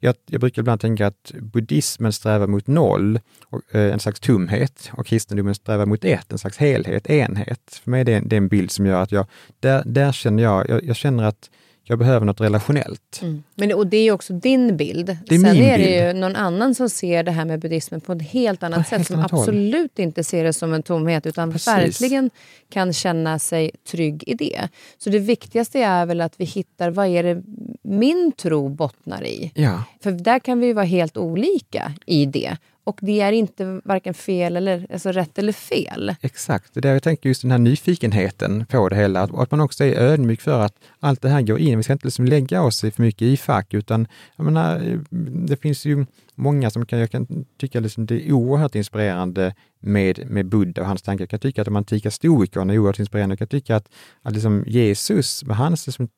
jag, 0.00 0.14
jag 0.26 0.40
brukar 0.40 0.62
ibland 0.62 0.80
tänka 0.80 1.06
att 1.06 1.32
buddhismen 1.40 2.12
strävar 2.12 2.46
mot 2.46 2.66
noll, 2.66 3.20
och, 3.46 3.74
eh, 3.74 3.92
en 3.92 4.00
slags 4.00 4.20
tomhet, 4.20 4.90
och 4.92 5.06
kristendomen 5.06 5.54
strävar 5.54 5.86
mot 5.86 6.04
ett, 6.04 6.32
en 6.32 6.38
slags 6.38 6.56
helhet, 6.56 7.10
enhet. 7.10 7.80
För 7.84 7.90
mig 7.90 8.00
är 8.00 8.04
det, 8.04 8.20
det 8.20 8.36
är 8.36 8.40
en 8.40 8.48
bild 8.48 8.70
som 8.70 8.86
gör 8.86 9.02
att 9.02 9.12
jag, 9.12 9.26
där, 9.60 9.82
där 9.86 10.12
känner 10.12 10.42
jag, 10.42 10.68
jag, 10.68 10.84
jag 10.84 10.96
känner 10.96 11.24
att 11.24 11.50
jag 11.86 11.98
behöver 11.98 12.26
något 12.26 12.40
relationellt. 12.40 13.20
Mm. 13.22 13.42
Men, 13.54 13.72
och 13.72 13.86
det 13.86 13.96
är 13.96 14.12
också 14.12 14.32
din 14.32 14.76
bild. 14.76 15.16
Det 15.26 15.34
är 15.34 15.38
Sen 15.38 15.56
är 15.56 15.78
det 15.78 16.06
ju 16.06 16.12
någon 16.12 16.36
annan 16.36 16.74
som 16.74 16.90
ser 16.90 17.22
det 17.22 17.30
här 17.30 17.44
med 17.44 17.60
buddhismen 17.60 18.00
på 18.00 18.12
ett 18.12 18.22
helt 18.22 18.62
annat 18.62 18.78
på 18.78 18.84
sätt. 18.84 18.90
Helt 18.90 19.06
som 19.06 19.18
annat 19.18 19.32
absolut 19.32 19.92
håll. 19.96 20.04
inte 20.04 20.24
ser 20.24 20.44
det 20.44 20.52
som 20.52 20.72
en 20.72 20.82
tomhet 20.82 21.26
utan 21.26 21.52
Precis. 21.52 21.68
verkligen 21.68 22.30
kan 22.70 22.92
känna 22.92 23.38
sig 23.38 23.70
trygg 23.90 24.24
i 24.26 24.34
det. 24.34 24.68
Så 24.98 25.10
det 25.10 25.18
viktigaste 25.18 25.78
är 25.78 26.06
väl 26.06 26.20
att 26.20 26.34
vi 26.36 26.44
hittar 26.44 26.90
vad 26.90 27.06
är 27.06 27.22
det 27.22 27.42
min 27.82 28.32
tro 28.32 28.68
bottnar 28.68 29.24
i. 29.24 29.52
Ja. 29.54 29.84
För 30.02 30.10
där 30.10 30.38
kan 30.38 30.60
vi 30.60 30.72
vara 30.72 30.84
helt 30.84 31.16
olika 31.16 31.92
i 32.06 32.26
det. 32.26 32.56
Och 32.84 32.98
det 33.02 33.20
är 33.20 33.32
inte 33.32 33.80
varken 33.84 34.14
fel 34.14 34.56
eller 34.56 34.86
alltså 34.92 35.12
rätt 35.12 35.38
eller 35.38 35.52
fel. 35.52 36.14
Exakt, 36.20 36.74
det 36.74 36.80
är 36.80 36.82
där 36.82 36.92
jag 36.92 37.02
tänker 37.02 37.28
just 37.28 37.42
den 37.42 37.50
här 37.50 37.58
nyfikenheten 37.58 38.66
på 38.66 38.88
det 38.88 38.96
hela. 38.96 39.24
Och 39.24 39.42
att 39.42 39.50
man 39.50 39.60
också 39.60 39.84
är 39.84 39.94
ödmjuk 39.94 40.40
för 40.40 40.60
att 40.60 40.74
allt 41.00 41.22
det 41.22 41.28
här 41.28 41.42
går 41.42 41.58
in. 41.58 41.76
Vi 41.76 41.82
ska 41.82 41.92
inte 41.92 42.06
liksom 42.06 42.24
lägga 42.24 42.62
oss 42.62 42.80
för 42.80 43.02
mycket 43.02 43.22
i 43.22 43.36
fack, 43.36 43.74
utan 43.74 44.06
jag 44.36 44.44
menar, 44.44 44.76
eh, 44.76 44.98
det 45.48 45.56
finns 45.56 45.84
ju 45.84 46.06
många 46.34 46.70
som 46.70 46.86
kan, 46.86 46.98
jag 46.98 47.10
kan 47.10 47.44
tycka 47.58 47.80
liksom 47.80 48.06
det 48.06 48.28
är 48.28 48.32
oerhört 48.32 48.74
inspirerande 48.74 49.54
med, 49.80 50.30
med 50.30 50.46
Buddha 50.46 50.80
och 50.82 50.86
hans 50.86 51.02
tankar. 51.02 51.22
Jag 51.22 51.30
kan 51.30 51.40
tycka 51.40 51.60
att 51.62 51.64
de 51.64 51.76
antika 51.76 52.10
stoikerna 52.10 52.72
är 52.72 52.78
oerhört 52.78 52.98
inspirerande. 52.98 53.32
Jag 53.32 53.38
kan 53.38 53.48
tycka 53.48 53.76
att, 53.76 53.88
att 54.22 54.32
liksom 54.32 54.64
Jesus 54.66 55.44
med 55.44 55.56
hans 55.56 55.86
liksom 55.86 56.08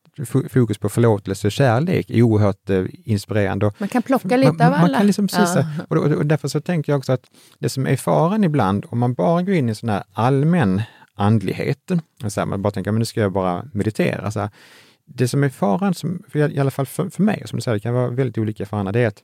fokus 0.48 0.78
på 0.78 0.88
förlåtelse 0.88 1.46
och 1.46 1.52
kärlek 1.52 2.10
är 2.10 2.22
oerhört 2.22 2.70
eh, 2.70 2.84
inspirerande. 3.04 3.72
Man 3.78 3.88
kan 3.88 4.02
plocka 4.02 4.36
lite 4.36 4.52
man, 4.52 4.66
av 4.66 4.72
alla. 4.72 4.80
Man 4.80 4.94
kan 4.94 5.06
liksom 5.06 5.28
precis, 5.28 5.56
ja. 5.56 5.66
och, 5.88 5.96
och, 5.96 6.12
och, 6.12 6.26
därför 6.26 6.48
så 6.48 6.60
tänker 6.60 6.92
jag 6.92 6.98
också 6.98 7.12
att 7.12 7.24
det 7.58 7.68
som 7.68 7.86
är 7.86 7.96
faran 7.96 8.44
ibland, 8.44 8.86
om 8.88 8.98
man 8.98 9.14
bara 9.14 9.42
går 9.42 9.54
in 9.54 9.68
i 9.68 9.74
sån 9.74 9.88
här 9.88 10.02
allmän 10.12 10.82
andlighet, 11.14 11.90
så 12.28 12.40
här, 12.40 12.46
man 12.46 12.62
bara 12.62 12.70
tänker, 12.70 12.92
men 12.92 12.98
nu 12.98 13.04
ska 13.04 13.20
jag 13.20 13.32
bara 13.32 13.68
meditera. 13.72 14.30
Så 14.30 14.40
här. 14.40 14.50
Det 15.04 15.28
som 15.28 15.44
är 15.44 15.48
faran, 15.48 15.94
som, 15.94 16.22
i 16.34 16.60
alla 16.60 16.70
fall 16.70 16.86
för, 16.86 17.10
för 17.10 17.22
mig, 17.22 17.42
som 17.46 17.56
du 17.56 17.60
säger, 17.60 17.74
det 17.74 17.80
kan 17.80 17.94
vara 17.94 18.10
väldigt 18.10 18.38
olika 18.38 18.66
för 18.66 18.76
andra, 18.76 18.92
det 18.92 19.00
är 19.00 19.06
att 19.06 19.22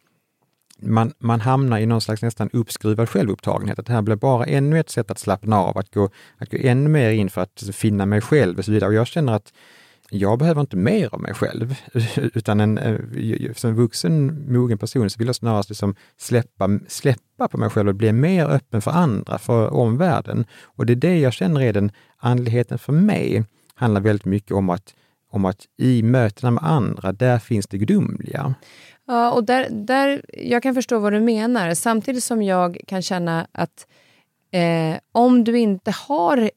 man, 0.82 1.12
man 1.18 1.40
hamnar 1.40 1.78
i 1.78 1.86
någon 1.86 2.00
slags 2.00 2.22
nästan 2.22 2.50
uppskruvad 2.52 3.08
självupptagenhet. 3.08 3.78
Att 3.78 3.86
det 3.86 3.92
här 3.92 4.02
blir 4.02 4.16
bara 4.16 4.44
ännu 4.44 4.80
ett 4.80 4.90
sätt 4.90 5.10
att 5.10 5.18
slappna 5.18 5.58
av, 5.58 5.78
att 5.78 5.94
gå, 5.94 6.10
att 6.38 6.50
gå 6.50 6.58
ännu 6.60 6.88
mer 6.88 7.10
in 7.10 7.30
för 7.30 7.40
att 7.40 7.62
finna 7.72 8.06
mig 8.06 8.20
själv 8.20 8.58
och 8.58 8.64
så 8.64 8.72
vidare. 8.72 8.88
Och 8.88 8.94
jag 8.94 9.06
känner 9.06 9.32
att 9.32 9.52
jag 10.14 10.38
behöver 10.38 10.60
inte 10.60 10.76
mer 10.76 11.14
av 11.14 11.20
mig 11.20 11.34
själv, 11.34 11.74
utan 12.16 12.60
en, 12.60 12.78
eh, 12.78 13.52
som 13.56 13.74
vuxen, 13.74 14.44
mogen 14.52 14.78
person 14.78 15.10
så 15.10 15.18
vill 15.18 15.26
jag 15.26 15.36
snarast 15.36 15.68
liksom 15.68 15.94
släppa, 16.16 16.78
släppa 16.88 17.48
på 17.48 17.58
mig 17.58 17.70
själv 17.70 17.88
och 17.88 17.94
bli 17.94 18.12
mer 18.12 18.46
öppen 18.46 18.82
för 18.82 18.90
andra, 18.90 19.38
för 19.38 19.74
omvärlden. 19.74 20.44
Och 20.62 20.86
det 20.86 20.92
är 20.92 20.96
det 20.96 21.18
jag 21.18 21.32
känner 21.32 21.60
är 21.60 21.72
den 21.72 21.92
andligheten 22.16 22.78
för 22.78 22.92
mig, 22.92 23.44
handlar 23.74 24.00
väldigt 24.00 24.24
mycket 24.24 24.52
om 24.52 24.70
att, 24.70 24.94
om 25.30 25.44
att 25.44 25.66
i 25.78 26.02
mötena 26.02 26.50
med 26.50 26.64
andra, 26.64 27.12
där 27.12 27.38
finns 27.38 27.66
det 27.66 27.78
gudomliga. 27.78 28.54
Ja, 29.06 29.30
och 29.30 29.44
där, 29.44 29.68
där, 29.70 30.22
jag 30.32 30.62
kan 30.62 30.74
förstå 30.74 30.98
vad 30.98 31.12
du 31.12 31.20
menar, 31.20 31.74
samtidigt 31.74 32.24
som 32.24 32.42
jag 32.42 32.80
kan 32.86 33.02
känna 33.02 33.46
att 33.52 33.86
eh, 34.50 34.98
om 35.12 35.44
du 35.44 35.58
inte 35.58 35.90
har 35.90 36.50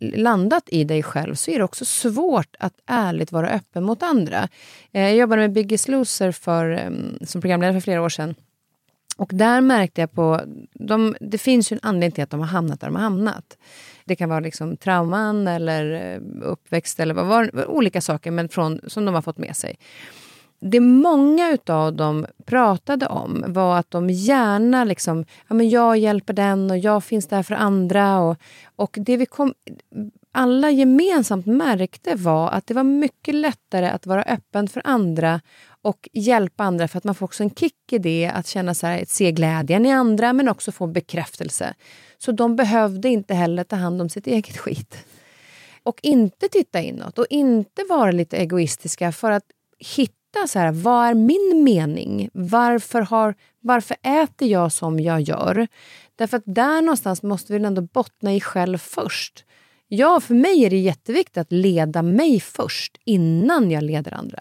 landat 0.00 0.62
i 0.66 0.84
dig 0.84 1.02
själv 1.02 1.34
så 1.34 1.50
är 1.50 1.58
det 1.58 1.64
också 1.64 1.84
svårt 1.84 2.56
att 2.58 2.74
ärligt 2.86 3.32
vara 3.32 3.50
öppen 3.50 3.84
mot 3.84 4.02
andra. 4.02 4.48
Eh, 4.92 5.02
jag 5.02 5.16
jobbade 5.16 5.42
med 5.42 5.52
Biggest 5.52 5.88
Loser 5.88 6.32
för, 6.32 6.70
ehm, 6.70 7.18
som 7.22 7.40
programledare 7.40 7.74
för 7.74 7.84
flera 7.84 8.02
år 8.02 8.08
sedan. 8.08 8.34
Och 9.16 9.30
där 9.34 9.60
märkte 9.60 10.00
jag 10.00 10.12
på... 10.12 10.40
De, 10.72 11.16
det 11.20 11.38
finns 11.38 11.72
ju 11.72 11.74
en 11.74 11.80
anledning 11.82 12.12
till 12.12 12.24
att 12.24 12.30
de 12.30 12.40
har 12.40 12.46
hamnat 12.46 12.80
där 12.80 12.88
de 12.88 12.96
har 12.96 13.02
hamnat. 13.02 13.58
Det 14.04 14.16
kan 14.16 14.28
vara 14.28 14.40
liksom 14.40 14.76
trauman 14.76 15.48
eller 15.48 16.14
eh, 16.14 16.20
uppväxt 16.42 17.00
eller 17.00 17.14
vad 17.14 17.26
var, 17.26 17.66
olika 17.70 18.00
saker 18.00 18.30
men 18.30 18.48
från, 18.48 18.80
som 18.86 19.04
de 19.04 19.14
har 19.14 19.22
fått 19.22 19.38
med 19.38 19.56
sig 19.56 19.76
det 20.60 20.80
många 20.80 21.50
utav 21.50 21.96
dem 21.96 22.26
pratade 22.44 23.06
om 23.06 23.44
var 23.48 23.78
att 23.78 23.90
de 23.90 24.10
gärna 24.10 24.84
liksom, 24.84 25.24
ja 25.48 25.54
men 25.54 25.68
jag 25.68 25.98
hjälper 25.98 26.32
den 26.32 26.70
och 26.70 26.78
jag 26.78 27.04
finns 27.04 27.26
där 27.26 27.42
för 27.42 27.54
andra. 27.54 28.18
Och, 28.18 28.36
och 28.76 28.96
det 29.00 29.16
vi 29.16 29.26
kom, 29.26 29.54
alla 30.32 30.70
gemensamt 30.70 31.46
märkte 31.46 32.14
var 32.14 32.50
att 32.50 32.66
det 32.66 32.74
var 32.74 32.82
mycket 32.82 33.34
lättare 33.34 33.88
att 33.88 34.06
vara 34.06 34.22
öppen 34.22 34.68
för 34.68 34.82
andra 34.84 35.40
och 35.82 36.08
hjälpa 36.12 36.64
andra 36.64 36.88
för 36.88 36.98
att 36.98 37.04
man 37.04 37.14
får 37.14 37.26
också 37.26 37.42
en 37.42 37.50
kick 37.50 37.92
i 37.92 37.98
det, 37.98 38.30
att 38.34 38.46
känna 38.46 38.74
så 38.74 38.86
här, 38.86 39.04
se 39.08 39.32
glädjen 39.32 39.86
i 39.86 39.92
andra 39.92 40.32
men 40.32 40.48
också 40.48 40.72
få 40.72 40.86
bekräftelse. 40.86 41.74
Så 42.18 42.32
de 42.32 42.56
behövde 42.56 43.08
inte 43.08 43.34
heller 43.34 43.64
ta 43.64 43.76
hand 43.76 44.00
om 44.00 44.08
sitt 44.08 44.26
eget 44.26 44.56
skit. 44.56 45.04
Och 45.82 46.00
inte 46.02 46.48
titta 46.48 46.80
inåt 46.80 47.18
och 47.18 47.26
inte 47.30 47.84
vara 47.88 48.10
lite 48.10 48.36
egoistiska 48.36 49.12
för 49.12 49.30
att 49.30 49.44
hitta 49.78 50.17
hitta 50.28 50.46
så 50.46 50.58
här, 50.58 50.72
vad 50.72 51.08
är 51.08 51.14
min 51.14 51.64
mening? 51.64 52.30
Varför, 52.32 53.00
har, 53.00 53.34
varför 53.60 53.96
äter 54.02 54.48
jag 54.48 54.72
som 54.72 55.00
jag 55.00 55.20
gör? 55.20 55.68
Därför 56.16 56.36
att 56.36 56.42
där 56.46 56.82
någonstans 56.82 57.22
måste 57.22 57.52
vi 57.52 57.64
ändå 57.64 57.82
bottna 57.82 58.34
i 58.34 58.40
själv 58.40 58.78
först. 58.78 59.44
Ja, 59.88 60.20
för 60.20 60.34
mig 60.34 60.64
är 60.64 60.70
det 60.70 60.76
jätteviktigt 60.76 61.38
att 61.38 61.52
leda 61.52 62.02
mig 62.02 62.40
först 62.40 62.96
innan 63.04 63.70
jag 63.70 63.84
leder 63.84 64.14
andra. 64.14 64.40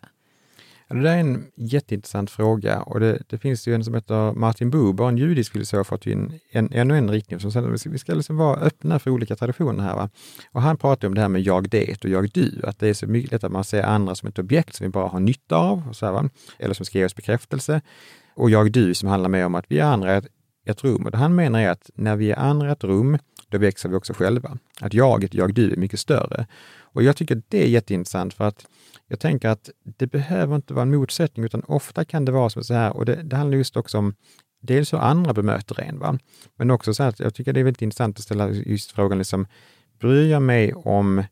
Ja, 0.89 0.95
det 0.95 1.01
där 1.01 1.15
är 1.15 1.19
en 1.19 1.47
jätteintressant 1.55 2.31
fråga 2.31 2.81
och 2.81 2.99
det, 2.99 3.21
det 3.27 3.37
finns 3.37 3.67
ju 3.67 3.75
en 3.75 3.83
som 3.83 3.93
heter 3.93 4.33
Martin 4.33 4.69
Buber, 4.69 5.09
en 5.09 5.17
judisk 5.17 5.51
filosof, 5.51 5.89
har 5.89 6.07
in 6.07 6.39
en, 6.51 6.73
ännu 6.73 6.97
en 6.97 7.11
riktning 7.11 7.39
som 7.39 7.51
säger 7.51 7.73
att 7.73 7.85
vi 7.85 7.97
ska 7.97 8.13
liksom 8.13 8.37
vara 8.37 8.57
öppna 8.57 8.99
för 8.99 9.11
olika 9.11 9.35
traditioner 9.35 9.83
här. 9.83 9.95
Va? 9.95 10.09
Och 10.51 10.61
han 10.61 10.77
pratar 10.77 11.07
om 11.07 11.15
det 11.15 11.21
här 11.21 11.29
med 11.29 11.41
jag 11.41 11.69
det 11.69 12.03
och 12.03 12.09
jag 12.09 12.29
du, 12.33 12.61
att 12.63 12.79
det 12.79 12.87
är 12.87 12.93
så 12.93 13.07
mycket 13.07 13.43
att 13.43 13.51
man 13.51 13.63
ser 13.63 13.83
andra 13.83 14.15
som 14.15 14.29
ett 14.29 14.39
objekt 14.39 14.75
som 14.75 14.83
vi 14.83 14.89
bara 14.89 15.07
har 15.07 15.19
nytta 15.19 15.55
av, 15.55 15.83
och 15.89 15.95
så 15.95 16.05
här, 16.05 16.13
va? 16.13 16.29
eller 16.59 16.73
som 16.73 16.85
ska 16.85 16.99
ge 16.99 17.05
oss 17.05 17.15
bekräftelse. 17.15 17.81
Och 18.35 18.49
jag 18.49 18.71
du 18.71 18.93
som 18.93 19.09
handlar 19.09 19.29
mer 19.29 19.45
om 19.45 19.55
att 19.55 19.65
vi 19.67 19.79
är 19.79 19.85
andra 19.85 20.15
ett, 20.15 20.27
ett 20.65 20.83
rum. 20.83 21.05
Och 21.05 21.11
det 21.11 21.17
han 21.17 21.35
menar 21.35 21.61
är 21.61 21.69
att 21.69 21.89
när 21.95 22.15
vi 22.15 22.31
är 22.31 22.39
andra 22.39 22.71
ett 22.71 22.83
rum, 22.83 23.17
då 23.49 23.57
växer 23.57 23.89
vi 23.89 23.95
också 23.95 24.13
själva. 24.13 24.57
Att 24.81 24.93
jaget, 24.93 25.33
jag 25.33 25.53
du, 25.53 25.71
är 25.71 25.77
mycket 25.77 25.99
större. 25.99 26.47
Och 26.79 27.03
jag 27.03 27.15
tycker 27.15 27.41
det 27.47 27.63
är 27.63 27.67
jätteintressant 27.67 28.33
för 28.33 28.43
att 28.43 28.65
jag 29.07 29.19
tänker 29.19 29.49
att 29.49 29.69
det 29.83 30.07
behöver 30.07 30.55
inte 30.55 30.73
vara 30.73 30.83
en 30.83 30.95
motsättning, 30.95 31.45
utan 31.45 31.63
ofta 31.67 32.05
kan 32.05 32.25
det 32.25 32.31
vara 32.31 32.49
som 32.49 32.63
så 32.63 32.73
här, 32.73 32.97
och 32.97 33.05
det, 33.05 33.23
det 33.23 33.35
handlar 33.35 33.57
just 33.57 33.77
också 33.77 33.97
om 33.97 34.15
dels 34.61 34.93
hur 34.93 34.97
andra 34.97 35.33
bemöter 35.33 35.81
en, 35.81 35.99
va? 35.99 36.19
men 36.55 36.71
också 36.71 36.93
så 36.93 37.03
att 37.03 37.19
jag 37.19 37.35
tycker 37.35 37.53
det 37.53 37.59
är 37.59 37.63
väldigt 37.63 37.81
intressant 37.81 38.17
att 38.17 38.23
ställa 38.23 38.49
just 38.49 38.91
frågan, 38.91 39.17
liksom, 39.17 39.47
bryr 39.99 40.31
jag 40.31 40.41
mig 40.41 40.73
om, 40.73 41.23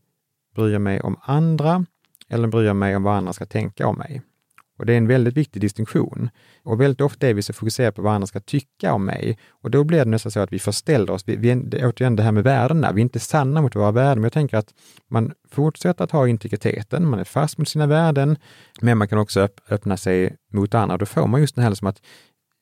bryr 0.55 0.73
jag 0.73 0.81
mig 0.81 1.01
om 1.01 1.19
andra 1.21 1.85
eller 2.29 2.47
bryr 2.47 2.65
jag 2.65 2.75
mig 2.75 2.95
om 2.95 3.03
vad 3.03 3.17
andra 3.17 3.33
ska 3.33 3.45
tänka 3.45 3.87
om 3.87 3.97
mig? 3.97 4.21
Och 4.77 4.85
Det 4.85 4.93
är 4.93 4.97
en 4.97 5.07
väldigt 5.07 5.37
viktig 5.37 5.61
distinktion. 5.61 6.29
Och 6.63 6.81
väldigt 6.81 7.01
ofta 7.01 7.27
är 7.27 7.33
vi 7.33 7.41
så 7.41 7.53
fokuserade 7.53 7.91
på 7.91 8.01
vad 8.01 8.13
andra 8.13 8.27
ska 8.27 8.39
tycka 8.39 8.93
om 8.93 9.05
mig. 9.05 9.37
Och 9.49 9.71
då 9.71 9.83
blir 9.83 9.99
det 9.99 10.05
nästan 10.05 10.31
så 10.31 10.39
att 10.39 10.53
vi 10.53 10.59
förställer 10.59 11.13
oss. 11.13 11.23
Vi, 11.25 11.35
vi, 11.35 11.53
återigen 11.85 12.15
det 12.15 12.23
här 12.23 12.31
med 12.31 12.43
värdena, 12.43 12.91
vi 12.91 13.01
är 13.01 13.03
inte 13.03 13.19
sanna 13.19 13.61
mot 13.61 13.75
våra 13.75 13.91
värden. 13.91 14.17
Men 14.17 14.23
jag 14.23 14.33
tänker 14.33 14.57
att 14.57 14.73
man 15.07 15.33
fortsätter 15.51 16.03
att 16.03 16.11
ha 16.11 16.27
integriteten, 16.27 17.09
man 17.09 17.19
är 17.19 17.23
fast 17.23 17.57
mot 17.57 17.69
sina 17.69 17.87
värden, 17.87 18.37
men 18.81 18.97
man 18.97 19.07
kan 19.07 19.19
också 19.19 19.49
öppna 19.69 19.97
sig 19.97 20.35
mot 20.53 20.73
andra. 20.73 20.97
Då 20.97 21.05
får 21.05 21.27
man 21.27 21.41
just 21.41 21.55
det 21.55 21.61
här 21.61 21.73
som 21.73 21.87
att 21.87 22.01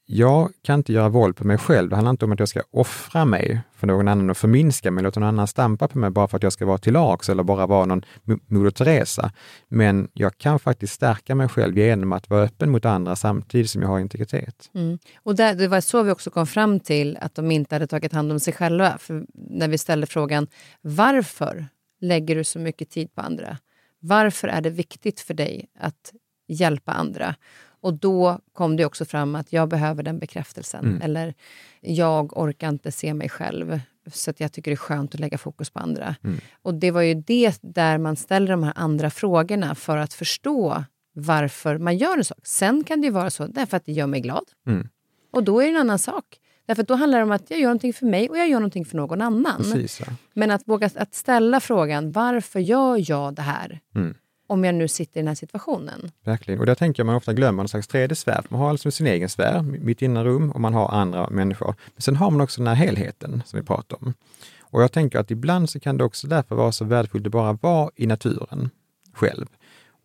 jag 0.05 0.51
kan 0.61 0.79
inte 0.79 0.93
göra 0.93 1.09
våld 1.09 1.35
på 1.35 1.47
mig 1.47 1.57
själv. 1.57 1.89
Det 1.89 1.95
handlar 1.95 2.09
inte 2.09 2.25
om 2.25 2.31
att 2.31 2.39
jag 2.39 2.49
ska 2.49 2.61
offra 2.71 3.25
mig 3.25 3.61
för 3.75 3.87
någon 3.87 4.07
annan 4.07 4.29
och 4.29 4.37
förminska 4.37 4.91
mig, 4.91 5.03
låta 5.03 5.19
någon 5.19 5.29
annan 5.29 5.47
stampa 5.47 5.87
på 5.87 5.97
mig 5.97 6.09
bara 6.09 6.27
för 6.27 6.37
att 6.37 6.43
jag 6.43 6.53
ska 6.53 6.65
vara 6.65 6.77
till 6.77 6.93
lags 6.93 7.29
eller 7.29 7.43
bara 7.43 7.67
vara 7.67 7.85
någon 7.85 8.05
Moder 8.47 8.71
Teresa. 8.71 9.31
Men 9.67 10.07
jag 10.13 10.37
kan 10.37 10.59
faktiskt 10.59 10.93
stärka 10.93 11.35
mig 11.35 11.47
själv 11.47 11.77
genom 11.77 12.13
att 12.13 12.29
vara 12.29 12.43
öppen 12.43 12.69
mot 12.71 12.85
andra 12.85 13.15
samtidigt 13.15 13.69
som 13.69 13.81
jag 13.81 13.89
har 13.89 13.99
integritet. 13.99 14.69
Mm. 14.75 14.99
Och 15.23 15.35
där, 15.35 15.55
det 15.55 15.67
var 15.67 15.81
så 15.81 16.03
vi 16.03 16.11
också 16.11 16.29
kom 16.29 16.47
fram 16.47 16.79
till 16.79 17.17
att 17.21 17.35
de 17.35 17.51
inte 17.51 17.75
hade 17.75 17.87
tagit 17.87 18.13
hand 18.13 18.31
om 18.31 18.39
sig 18.39 18.53
själva. 18.53 18.97
För 18.97 19.25
när 19.33 19.67
vi 19.67 19.77
ställde 19.77 20.07
frågan 20.07 20.47
varför 20.81 21.65
lägger 22.01 22.35
du 22.35 22.43
så 22.43 22.59
mycket 22.59 22.89
tid 22.89 23.15
på 23.15 23.21
andra? 23.21 23.57
Varför 23.99 24.47
är 24.47 24.61
det 24.61 24.69
viktigt 24.69 25.19
för 25.19 25.33
dig 25.33 25.65
att 25.79 26.13
hjälpa 26.47 26.91
andra? 26.91 27.35
Och 27.83 27.93
då 27.93 28.39
kom 28.53 28.75
det 28.75 28.85
också 28.85 29.05
fram 29.05 29.35
att 29.35 29.53
jag 29.53 29.69
behöver 29.69 30.03
den 30.03 30.19
bekräftelsen. 30.19 30.85
Mm. 30.85 31.01
Eller 31.01 31.33
jag 31.81 32.37
orkar 32.37 32.69
inte 32.69 32.91
se 32.91 33.13
mig 33.13 33.29
själv. 33.29 33.79
Så 34.13 34.29
att 34.29 34.39
jag 34.39 34.51
tycker 34.51 34.71
det 34.71 34.75
är 34.75 34.77
skönt 34.77 35.13
att 35.13 35.19
lägga 35.19 35.37
fokus 35.37 35.69
på 35.69 35.79
andra. 35.79 36.15
Mm. 36.23 36.37
Och 36.61 36.73
det 36.73 36.91
var 36.91 37.01
ju 37.01 37.13
det 37.13 37.59
där 37.61 37.97
man 37.97 38.15
ställer 38.15 38.47
de 38.47 38.63
här 38.63 38.73
andra 38.75 39.09
frågorna 39.09 39.75
för 39.75 39.97
att 39.97 40.13
förstå 40.13 40.83
varför 41.13 41.77
man 41.77 41.97
gör 41.97 42.17
en 42.17 42.25
sak. 42.25 42.39
Sen 42.43 42.83
kan 42.83 43.01
det 43.01 43.07
ju 43.07 43.13
vara 43.13 43.29
så 43.29 43.47
därför 43.47 43.77
att 43.77 43.85
det 43.85 43.91
gör 43.91 44.07
mig 44.07 44.21
glad. 44.21 44.45
Mm. 44.67 44.89
Och 45.31 45.43
då 45.43 45.59
är 45.59 45.65
det 45.65 45.71
en 45.71 45.77
annan 45.77 45.99
sak. 45.99 46.25
Därför 46.65 46.83
då 46.83 46.95
handlar 46.95 47.17
det 47.17 47.23
om 47.23 47.31
att 47.31 47.49
jag 47.49 47.59
gör 47.59 47.67
någonting 47.67 47.93
för 47.93 48.05
mig 48.05 48.29
och 48.29 48.37
jag 48.37 48.49
gör 48.49 48.59
någonting 48.59 48.85
för 48.85 48.97
någon 48.97 49.21
annan. 49.21 49.57
Precis, 49.57 49.99
ja. 49.99 50.05
Men 50.33 50.51
att 50.51 50.67
våga 50.67 50.89
att 50.95 51.15
ställa 51.15 51.59
frågan, 51.59 52.11
varför 52.11 52.59
gör 52.59 53.09
jag 53.09 53.33
det 53.33 53.41
här? 53.41 53.79
Mm 53.95 54.15
om 54.53 54.63
jag 54.63 54.75
nu 54.75 54.87
sitter 54.87 55.19
i 55.19 55.21
den 55.21 55.27
här 55.27 55.35
situationen. 55.35 56.11
Verkligen, 56.23 56.59
och 56.59 56.65
där 56.65 56.75
tänker 56.75 56.99
jag 56.99 57.05
man 57.05 57.15
ofta 57.15 57.33
glömmer 57.33 57.63
en 57.63 57.67
slags 57.67 57.87
tredje 57.87 58.15
sfär. 58.15 58.45
Man 58.49 58.59
har 58.59 58.69
alltså 58.69 58.91
sin 58.91 59.07
egen 59.07 59.29
sfär, 59.29 59.61
mitt 59.61 60.01
inre 60.01 60.23
rum, 60.23 60.51
och 60.51 60.61
man 60.61 60.73
har 60.73 60.89
andra 60.89 61.29
människor. 61.29 61.75
Men 61.95 62.01
sen 62.01 62.15
har 62.15 62.31
man 62.31 62.41
också 62.41 62.61
den 62.61 62.67
här 62.67 62.85
helheten 62.85 63.43
som 63.45 63.59
vi 63.59 63.65
pratar 63.65 63.97
om. 64.01 64.13
Och 64.61 64.83
jag 64.83 64.91
tänker 64.91 65.19
att 65.19 65.31
ibland 65.31 65.69
så 65.69 65.79
kan 65.79 65.97
det 65.97 66.03
också 66.03 66.27
därför 66.27 66.55
vara 66.55 66.71
så 66.71 66.85
värdefullt 66.85 67.25
att 67.25 67.31
bara 67.31 67.53
vara 67.53 67.89
i 67.95 68.07
naturen 68.07 68.69
själv 69.13 69.45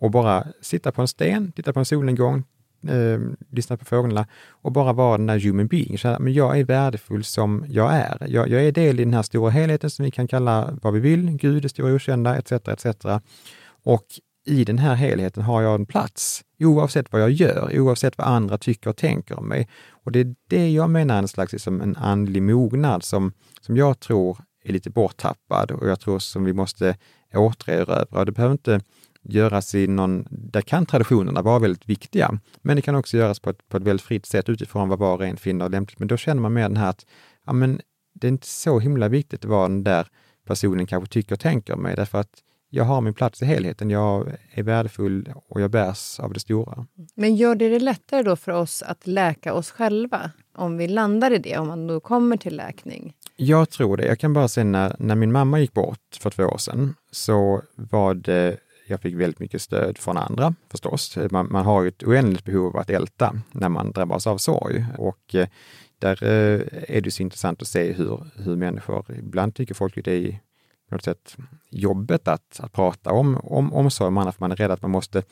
och 0.01 0.11
bara 0.11 0.47
sitta 0.61 0.93
på 0.93 1.01
en 1.01 1.09
sten, 1.09 1.53
titta 1.53 1.73
på 1.73 1.79
en 1.79 1.85
solnedgång, 1.85 2.45
eh, 2.89 3.21
lyssna 3.51 3.77
på 3.77 3.85
fåglarna 3.85 4.27
och 4.51 4.73
bara 4.73 4.93
vara 4.93 5.17
den 5.17 5.27
där 5.27 5.41
human 5.41 5.67
being. 5.67 5.99
Så 5.99 6.17
men 6.21 6.33
jag 6.33 6.59
är 6.59 6.65
värdefull 6.65 7.25
som 7.25 7.65
jag 7.69 7.95
är. 7.95 8.27
Jag, 8.29 8.49
jag, 8.49 8.65
är 8.65 8.73
del 8.73 9.01
i 9.01 9.05
den 9.05 9.15
här 9.15 9.23
stora 9.23 9.51
helheten 9.51 9.91
som 9.91 10.05
vi 10.05 10.11
kan 10.11 10.29
kalla 10.29 10.79
vad 10.83 10.93
vi 10.93 11.01
vill, 11.01 11.31
Gud, 11.31 11.63
det 11.63 11.69
stora 11.69 11.95
okända, 11.95 12.37
etc. 12.37 12.53
etc. 12.53 12.87
Och 13.85 14.05
i 14.49 14.65
den 14.65 14.79
här 14.79 14.95
helheten 14.95 15.43
har 15.43 15.63
jag 15.63 15.75
en 15.75 15.87
plats, 15.87 16.45
oavsett 16.59 17.13
vad 17.13 17.23
jag 17.23 17.31
gör, 17.31 17.81
oavsett 17.81 18.19
vad 18.19 18.27
andra 18.27 18.59
tycker 18.59 18.91
och 18.91 18.97
tänker 18.97 19.39
om 19.39 19.49
mig. 19.49 19.69
Och 19.91 20.13
det 20.13 20.21
är 20.21 20.35
det 20.49 20.71
jag 20.71 20.91
menar 20.91 21.15
är 21.15 21.19
en 21.19 21.29
slags 21.29 21.53
liksom, 21.53 21.81
en 21.81 21.97
andlig 21.97 22.43
mognad 22.43 23.03
som, 23.03 23.33
som 23.61 23.77
jag 23.77 24.01
tror 24.01 24.39
är 24.65 24.73
lite 24.73 24.91
borttappad 24.91 25.71
och 25.71 25.89
jag 25.89 26.01
tror 26.01 26.19
som 26.19 26.45
vi 26.45 26.53
måste 26.53 26.97
återerövra. 27.35 28.25
Det 28.25 28.33
behöver 28.33 28.53
inte 28.53 28.81
göras 29.23 29.75
i 29.75 29.87
någon, 29.87 30.27
där 30.31 30.61
kan 30.61 30.87
traditionerna 30.87 31.43
vara 31.43 31.59
väldigt 31.59 31.89
viktiga, 31.89 32.41
men 32.63 32.77
det 32.77 32.83
kan 32.83 32.95
också 32.95 33.17
göras 33.17 33.41
på 33.41 33.51
ett, 33.51 33.69
på 33.69 33.77
ett 33.77 33.83
väldigt 33.83 34.07
fritt 34.07 34.27
sätt 34.27 34.49
utifrån 34.49 34.89
vad 34.89 34.99
var 34.99 35.15
och 35.15 35.27
en 35.27 35.37
finner 35.37 35.69
lämpligt. 35.69 35.99
Men 35.99 36.09
då 36.09 36.17
känner 36.17 36.43
man 36.43 36.53
mer 36.53 36.69
den 36.69 36.77
här 36.77 36.91
att, 36.91 37.07
ja 37.47 37.53
men 37.53 37.81
det 38.15 38.27
är 38.27 38.33
inte 38.33 38.47
så 38.47 38.79
himla 38.79 39.09
viktigt 39.09 39.45
vad 39.45 39.71
den 39.71 39.85
där 39.85 40.07
personen 40.47 40.87
kanske 40.87 41.13
tycker 41.13 41.35
och 41.35 41.41
tänker 41.41 41.75
om 41.75 41.83
mig, 41.83 41.97
därför 41.97 42.19
att 42.19 42.43
jag 42.71 42.85
har 42.85 43.01
min 43.01 43.15
plats 43.15 43.43
i 43.43 43.45
helheten. 43.45 43.91
Jag 43.91 44.33
är 44.51 44.63
värdefull 44.63 45.33
och 45.49 45.61
jag 45.61 45.71
bärs 45.71 46.21
av 46.21 46.33
det 46.33 46.41
stora. 46.41 46.87
Men 47.15 47.37
gör 47.37 47.55
det 47.55 47.69
det 47.69 47.79
lättare 47.79 48.23
då 48.23 48.37
för 48.37 48.53
oss 48.53 48.83
att 48.83 49.07
läka 49.07 49.55
oss 49.55 49.71
själva? 49.71 50.31
Om 50.55 50.77
vi 50.77 50.89
landar 50.89 51.31
i 51.31 51.39
det, 51.39 51.59
om 51.59 51.69
man 51.69 51.87
då 51.87 52.01
kommer 52.01 52.37
till 52.37 52.57
läkning? 52.57 53.15
Jag 53.37 53.71
tror 53.71 53.97
det. 53.97 54.07
Jag 54.07 54.19
kan 54.19 54.33
bara 54.33 54.49
säga 54.49 54.65
när, 54.65 54.97
när 54.99 55.15
min 55.15 55.33
mamma 55.33 55.61
gick 55.61 55.73
bort 55.73 56.19
för 56.21 56.31
två 56.31 56.45
år 56.45 56.59
sedan 56.59 56.95
så 57.11 57.63
var 57.75 58.15
det 58.15 58.57
jag 58.87 59.01
fick 59.01 59.15
väldigt 59.15 59.41
mycket 59.41 59.63
stöd 59.63 59.99
från 59.99 60.17
andra 60.17 60.55
förstås. 60.71 61.19
Man, 61.31 61.49
man 61.51 61.65
har 61.65 61.87
ett 61.87 62.03
oändligt 62.03 62.45
behov 62.45 62.67
av 62.67 62.77
att 62.77 62.91
älta 62.91 63.41
när 63.53 63.69
man 63.69 63.93
drabbas 63.93 64.27
av 64.27 64.39
sorg 64.39 64.87
och 64.99 65.35
eh, 65.35 65.49
där 65.99 66.25
eh, 66.25 66.61
är 66.97 67.01
det 67.01 67.11
så 67.11 67.23
intressant 67.23 67.63
att 67.63 67.69
se 67.69 67.93
hur, 67.93 68.21
hur 68.37 68.57
människor, 68.57 69.05
ibland 69.19 69.55
tycker 69.55 69.75
folk 69.75 70.05
det 70.05 70.13
är 70.13 70.41
på 70.89 70.95
något 70.95 71.05
sätt 71.05 71.37
jobbet 71.71 72.29
att, 72.29 72.61
att 72.61 72.73
prata 72.73 73.13
om, 73.13 73.37
om 73.37 73.73
omsorg 73.73 74.09
om 74.09 74.19
andra, 74.19 74.33
för 74.33 74.41
man 74.41 74.53
är 74.53 74.57
rädd 74.57 74.71
att 74.71 74.83
man 74.83 74.91
måste, 74.91 75.23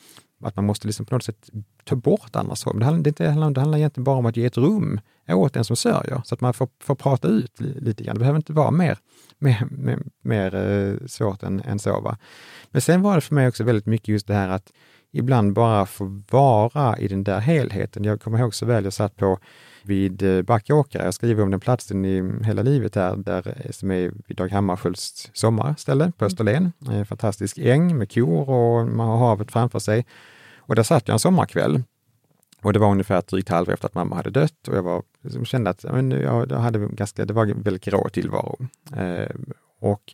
att 0.43 0.55
man 0.55 0.65
måste 0.65 0.87
liksom 0.87 1.05
på 1.05 1.15
något 1.15 1.23
sätt 1.23 1.49
ta 1.83 1.95
bort 1.95 2.35
andras 2.35 2.59
sorg. 2.59 2.79
Det 2.79 2.85
handlar, 2.85 3.03
det, 3.03 3.17
det, 3.17 3.29
handlar, 3.29 3.51
det 3.51 3.61
handlar 3.61 3.77
egentligen 3.77 4.03
bara 4.03 4.17
om 4.17 4.25
att 4.25 4.37
ge 4.37 4.45
ett 4.45 4.57
rum 4.57 4.99
åt 5.29 5.53
den 5.53 5.63
som 5.63 5.75
sörjer, 5.75 6.21
så 6.25 6.35
att 6.35 6.41
man 6.41 6.53
får, 6.53 6.69
får 6.83 6.95
prata 6.95 7.27
ut 7.27 7.59
lite 7.59 8.03
grann. 8.03 8.15
Det 8.15 8.19
behöver 8.19 8.37
inte 8.37 8.53
vara 8.53 8.71
mer, 8.71 8.97
mer, 9.37 9.67
mer, 9.71 9.99
mer 10.21 10.55
eh, 10.55 11.07
svårt 11.07 11.43
än, 11.43 11.61
än 11.61 11.79
så. 11.79 12.01
Va? 12.01 12.17
Men 12.71 12.81
sen 12.81 13.01
var 13.01 13.15
det 13.15 13.21
för 13.21 13.35
mig 13.35 13.47
också 13.47 13.63
väldigt 13.63 13.85
mycket 13.85 14.07
just 14.07 14.27
det 14.27 14.33
här 14.33 14.49
att 14.49 14.71
ibland 15.11 15.53
bara 15.53 15.85
få 15.85 16.21
vara 16.31 16.97
i 16.97 17.07
den 17.07 17.23
där 17.23 17.39
helheten. 17.39 18.03
Jag 18.03 18.21
kommer 18.21 18.39
ihåg 18.39 18.55
så 18.55 18.65
väl, 18.65 18.83
jag 18.83 18.93
satt 18.93 19.15
på 19.15 19.39
vid 19.87 20.23
eh, 20.23 20.41
Backåkra. 20.41 21.03
Jag 21.03 21.13
skriver 21.13 21.43
om 21.43 21.51
den 21.51 21.59
platsen 21.59 22.05
i 22.05 22.43
hela 22.43 22.61
livet 22.61 22.93
där, 22.93 23.15
där 23.15 23.63
eh, 23.65 23.71
som 23.71 23.91
är 23.91 24.11
vid 24.27 24.37
Dag 24.37 24.51
Hammarskjölds 24.51 25.29
sommarställe 25.33 26.11
på 26.17 26.25
mm. 26.25 26.27
Österlen. 26.27 26.71
En 26.89 27.05
fantastisk 27.05 27.57
äng 27.57 27.97
med 27.97 28.11
kor 28.11 28.49
och 28.49 28.87
man 28.87 29.07
har 29.07 29.17
havet 29.17 29.51
framför 29.51 29.79
sig. 29.79 30.05
Och 30.57 30.75
där 30.75 30.83
satt 30.83 31.07
jag 31.07 31.13
en 31.13 31.19
sommarkväll. 31.19 31.83
Och 32.61 32.73
det 32.73 32.79
var 32.79 32.91
ungefär 32.91 33.19
ett 33.19 33.27
drygt 33.27 33.49
halvår 33.49 33.73
efter 33.73 33.87
att 33.87 33.95
mamma 33.95 34.15
hade 34.15 34.29
dött 34.29 34.67
och 34.67 34.75
jag 34.75 34.83
var, 34.83 35.03
liksom, 35.21 35.45
kände 35.45 35.69
att 35.69 35.83
men, 35.83 36.11
jag 36.11 36.51
hade 36.51 36.79
ganska, 36.79 37.25
det 37.25 37.33
var 37.33 37.45
en 37.45 37.61
väldigt 37.61 37.83
grå 37.83 38.09
tillvaro. 38.09 38.57
Eh, 38.95 39.35
och, 39.79 40.13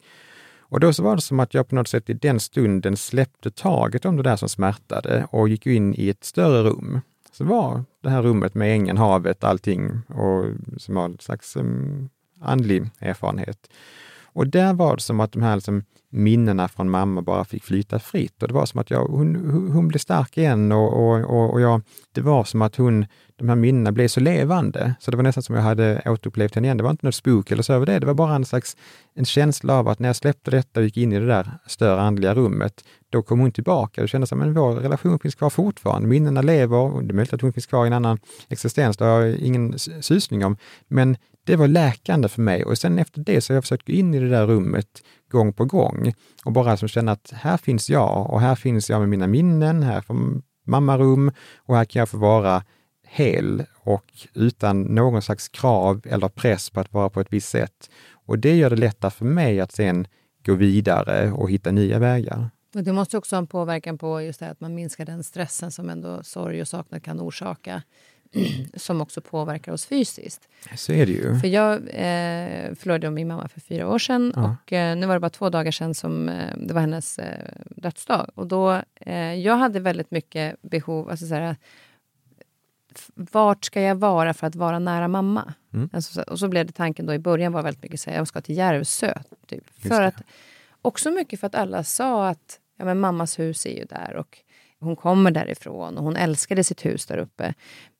och 0.60 0.80
då 0.80 0.94
så 0.94 1.04
var 1.04 1.16
det 1.16 1.22
som 1.22 1.40
att 1.40 1.54
jag 1.54 1.68
på 1.68 1.76
något 1.76 1.88
sätt 1.88 2.10
i 2.10 2.14
den 2.14 2.40
stunden 2.40 2.98
släppte 2.98 3.52
taget 3.52 4.06
om 4.06 4.18
det 4.18 4.24
där 4.24 4.36
som 4.36 4.50
smärtade 4.50 5.28
och 5.30 5.50
gick 5.50 5.68
in 5.68 5.96
i 5.98 6.10
ett 6.10 6.24
större 6.24 6.64
rum 6.64 7.02
så 7.34 7.44
var 7.44 7.84
det 8.02 8.10
här 8.10 8.22
rummet 8.22 8.54
med 8.54 8.74
ängen, 8.74 8.98
havet, 8.98 9.44
allting 9.44 10.02
och 10.08 10.46
som 10.78 10.96
var 10.96 11.06
en 11.06 11.18
slags 11.20 11.56
um, 11.56 12.10
andlig 12.42 12.90
erfarenhet. 13.00 13.70
Och 14.24 14.48
där 14.48 14.74
var 14.74 14.96
det 14.96 15.02
som 15.02 15.20
att 15.20 15.32
de 15.32 15.42
här 15.42 15.56
liksom, 15.56 15.84
minnena 16.10 16.68
från 16.68 16.90
mamma 16.90 17.22
bara 17.22 17.46
fick 17.46 17.64
flyta 17.64 18.00
fritt. 18.00 18.42
Och 18.42 18.48
det 18.48 18.54
var 18.54 18.66
som 18.66 18.80
att 18.80 18.90
jag, 18.90 19.06
hon, 19.06 19.36
hon 19.74 19.88
blev 19.88 20.00
stark 20.00 20.38
igen 20.38 20.72
och, 20.72 20.94
och, 20.94 21.54
och 21.54 21.62
jag, 21.62 21.82
det 22.12 22.22
var 22.22 22.44
som 22.44 22.62
att 22.62 22.76
hon, 22.76 23.06
de 23.36 23.50
här 23.50 23.56
minnena 23.56 23.92
blev 23.92 24.08
så 24.08 24.20
levande. 24.20 24.96
Så 25.00 25.12
det 25.12 25.18
var 25.18 25.24
nästan 25.24 25.44
som 25.44 25.56
jag 25.56 25.62
hade 25.62 26.02
återupplevt 26.06 26.56
henne 26.56 26.68
igen. 26.68 26.78
Det 26.78 26.84
var 26.84 26.92
inte 26.92 27.06
något 27.06 27.16
spook 27.16 27.52
eller 27.52 27.64
så 27.64 27.74
över 27.74 27.86
det. 27.86 28.00
Det 28.00 28.06
var 28.06 28.14
bara 28.14 28.36
en 28.36 28.46
slags 28.46 28.78
en 29.14 29.26
känsla 29.26 29.74
av 29.74 29.88
att 29.88 30.00
när 30.00 30.10
jag 30.10 30.16
släppte 30.16 30.52
detta 30.52 30.80
och 30.80 30.84
gick 30.84 30.98
in 30.98 31.14
i 31.14 31.20
det 31.20 31.26
där 31.28 31.52
större 31.68 32.02
andliga 32.02 32.36
rummet, 32.36 32.84
då 33.10 33.22
kom 33.22 33.40
hon 33.40 33.52
tillbaka. 33.52 34.02
Det 34.02 34.08
kändes 34.08 34.30
som 34.30 34.42
att 34.42 34.58
vår 34.58 34.76
relation 34.76 35.20
finns 35.20 35.36
kvar 35.36 35.50
fortfarande. 35.50 36.08
Minnena 36.08 36.42
lever 36.42 36.78
och 36.78 37.04
det 37.04 37.12
är 37.12 37.16
möjligt 37.16 37.34
att 37.34 37.42
hon 37.42 37.54
finns 37.54 37.66
kvar 37.66 37.86
i 37.86 37.88
en 37.88 37.94
annan 37.94 38.20
existens. 38.50 38.98
Det 38.98 39.06
har 39.06 39.22
jag 39.22 39.36
ingen 39.38 39.80
susning 39.80 40.46
om. 40.46 40.58
Men 40.88 41.18
det 41.46 41.56
var 41.56 41.68
läkande 41.68 42.28
för 42.28 42.42
mig 42.42 42.66
och 42.66 42.78
sen 42.78 43.00
efter 43.00 43.22
det 43.22 43.42
så 43.42 43.54
har 43.54 43.56
jag 43.56 43.64
försökt 43.64 43.88
gå 43.88 43.94
in 43.94 44.14
i 44.14 44.20
det 44.20 44.30
där 44.30 44.48
rummet 44.48 45.04
gång 45.32 45.54
på 45.54 45.66
gång 45.66 46.14
och 46.46 46.52
bara 46.52 46.78
som 46.78 46.88
känna 46.88 47.12
att 47.12 47.34
här 47.36 47.58
finns 47.58 47.90
jag 47.90 48.30
och 48.30 48.42
här 48.42 48.56
finns 48.56 48.90
jag 48.90 49.00
med 49.00 49.10
mina 49.10 49.28
minnen, 49.28 49.84
här 49.84 50.02
får 50.02 50.42
mammarum 50.66 51.32
och 51.58 51.76
här 51.76 51.86
kan 51.86 52.00
jag 52.00 52.10
få 52.10 52.18
vara 52.18 52.64
hel 53.14 53.64
och 53.78 54.06
utan 54.34 54.82
någon 54.82 55.22
slags 55.22 55.48
krav 55.48 56.02
eller 56.06 56.28
press 56.30 56.70
på 56.70 56.80
att 56.80 56.94
vara 56.94 57.10
på 57.10 57.22
ett 57.22 57.28
visst 57.34 57.50
sätt. 57.50 57.90
Och 58.26 58.40
det 58.40 58.56
gör 58.56 58.70
det 58.70 58.76
lättare 58.76 59.12
för 59.12 59.26
mig 59.26 59.60
att 59.60 59.72
sen 59.72 60.08
gå 60.46 60.54
vidare 60.54 61.32
och 61.32 61.52
hitta 61.52 61.72
nya 61.72 62.00
vägar. 62.00 62.50
Och 62.76 62.84
det 62.84 62.94
måste 62.94 63.18
också 63.18 63.36
ha 63.36 63.38
en 63.38 63.48
påverkan 63.48 63.98
på 63.98 64.22
just 64.22 64.40
det 64.40 64.50
att 64.50 64.60
man 64.62 64.76
minskar 64.76 65.06
den 65.06 65.24
stressen 65.24 65.72
som 65.72 65.90
ändå 65.90 66.24
sorg 66.24 66.62
och 66.62 66.68
saknad 66.68 67.04
kan 67.04 67.20
orsaka 67.20 67.82
som 68.76 69.02
också 69.02 69.22
påverkar 69.22 69.72
oss 69.72 69.86
fysiskt. 69.86 70.50
Så 70.76 70.92
är 70.92 71.06
det 71.06 71.12
ju. 71.12 71.40
För 71.40 71.48
jag 71.48 71.74
eh, 71.74 72.74
förlorade 72.76 73.10
min 73.12 73.28
mamma 73.28 73.48
för 73.48 73.60
fyra 73.60 73.88
år 73.90 74.00
sedan 74.00 74.34
Ja. 74.36 74.56
och 74.64 74.74
eh, 74.74 74.98
nu 74.98 75.06
var 75.08 75.14
det 75.14 75.20
bara 75.20 75.30
två 75.30 75.50
dagar 75.50 75.72
sedan 75.72 75.94
som 75.96 76.30
eh, 76.30 76.58
det 76.58 76.74
var 76.74 76.82
hennes 76.82 77.20
eh, 77.20 77.52
dödsdag. 77.70 78.30
Och 78.36 78.48
då, 78.48 78.82
eh, 78.96 79.34
jag 79.34 79.56
hade 79.58 79.80
väldigt 79.80 80.12
mycket 80.12 80.62
behov, 80.62 81.10
alltså 81.10 81.28
så 81.28 81.36
här, 81.36 81.56
vart 83.16 83.66
ska 83.66 83.82
jag 83.82 83.96
vara 83.96 84.34
för 84.34 84.48
att 84.48 84.56
vara 84.56 84.80
nära 84.80 85.08
mamma? 85.08 85.54
Mm. 85.74 85.90
Alltså, 85.94 86.14
så- 86.14 86.32
och 86.32 86.40
så 86.40 86.48
blev 86.48 86.66
det 86.66 86.72
tanken 86.74 87.06
då 87.06 87.14
i 87.14 87.20
början 87.20 87.52
var 87.54 87.62
väldigt 87.64 87.84
mycket 87.84 88.00
så 88.00 88.10
här, 88.10 88.18
jag 88.18 88.28
ska 88.28 88.42
till 88.42 88.58
Järvsö. 88.58 89.14
Typ. 89.48 89.64
För 89.80 90.02
att, 90.02 90.16
också 90.82 91.12
mycket 91.12 91.40
för 91.40 91.48
att 91.48 91.56
alla 91.56 91.84
sa 91.84 92.28
att 92.30 92.60
ja, 92.78 92.86
men 92.86 93.00
mammas 93.00 93.40
hus 93.40 93.66
är 93.66 93.78
ju 93.78 93.86
där 93.86 94.16
och 94.16 94.38
hon 94.80 94.96
kommer 94.96 95.32
därifrån 95.32 95.98
och 95.98 96.04
hon 96.04 96.16
älskade 96.16 96.64
sitt 96.64 96.86
hus 96.86 97.06
där 97.06 97.18
uppe. 97.18 97.54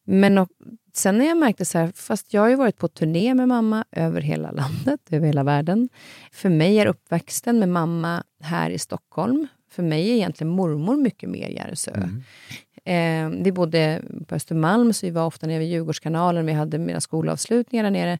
Men 0.06 0.38
och, 0.38 0.50
sen 0.94 1.18
när 1.18 1.26
jag 1.26 1.38
märkte 1.38 1.66
så 1.66 1.78
här, 1.78 1.92
fast 1.96 2.34
jag 2.34 2.42
har 2.42 2.50
ju 2.50 2.56
varit 2.56 2.78
på 2.78 2.88
turné 2.88 3.34
med 3.34 3.48
mamma 3.48 3.86
över 3.92 4.22
hela 4.22 4.52
landet, 4.52 5.00
över 5.12 5.28
hela 5.28 5.44
världen. 5.44 5.90
För 6.32 6.50
mig 6.50 6.78
är 6.80 6.86
uppväxten 6.86 7.60
med 7.60 7.70
mamma 7.70 8.24
här 8.42 8.70
i 8.70 8.80
Stockholm, 8.80 9.48
för 9.72 9.84
mig 9.84 10.10
är 10.10 10.14
egentligen 10.14 10.52
mormor 10.54 10.98
mycket 10.98 11.30
mer 11.30 11.50
Järvsö. 11.50 11.92
Mm. 11.92 12.24
Eh, 12.84 13.30
vi 13.30 13.52
bodde 13.52 14.02
på 14.28 14.36
Östermalm, 14.36 14.94
så 14.94 15.06
vi 15.06 15.12
var 15.12 15.26
ofta 15.26 15.48
nere 15.48 15.60
vid 15.60 15.70
Djurgårdskanalen. 15.70 16.46
Vi 16.46 16.54
hade 16.54 16.78
mina 16.78 17.02
skolavslutningar 17.02 17.84
där 17.84 17.92
nere. 17.92 18.20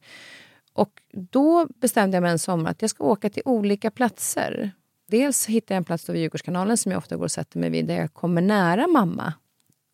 Och 0.72 1.02
då 1.12 1.66
bestämde 1.80 2.16
jag 2.16 2.22
mig 2.22 2.32
en 2.32 2.38
sommar 2.38 2.70
att 2.70 2.82
jag 2.82 2.90
ska 2.90 3.04
åka 3.04 3.30
till 3.30 3.42
olika 3.44 3.90
platser. 3.90 4.70
Dels 5.06 5.46
hittade 5.46 5.74
jag 5.74 5.76
en 5.76 5.84
plats 5.84 6.04
då 6.04 6.12
vid 6.12 6.22
Djurgårdskanalen 6.22 6.76
som 6.76 6.92
jag 6.92 6.98
ofta 6.98 7.16
går 7.16 7.24
och 7.24 7.30
sätter 7.30 7.58
mig 7.58 7.70
vid, 7.70 7.86
där 7.86 7.96
jag 7.96 8.12
kommer 8.12 8.42
nära 8.42 8.86
mamma. 8.86 9.32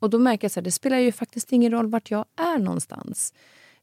Och 0.00 0.10
då 0.10 0.18
märker 0.18 0.44
jag 0.44 0.58
att 0.58 0.64
det 0.64 0.72
spelar 0.72 0.98
ju 0.98 1.12
faktiskt 1.12 1.52
ingen 1.52 1.72
roll 1.72 1.86
vart 1.86 2.10
jag 2.10 2.24
är 2.36 2.58
någonstans. 2.58 3.34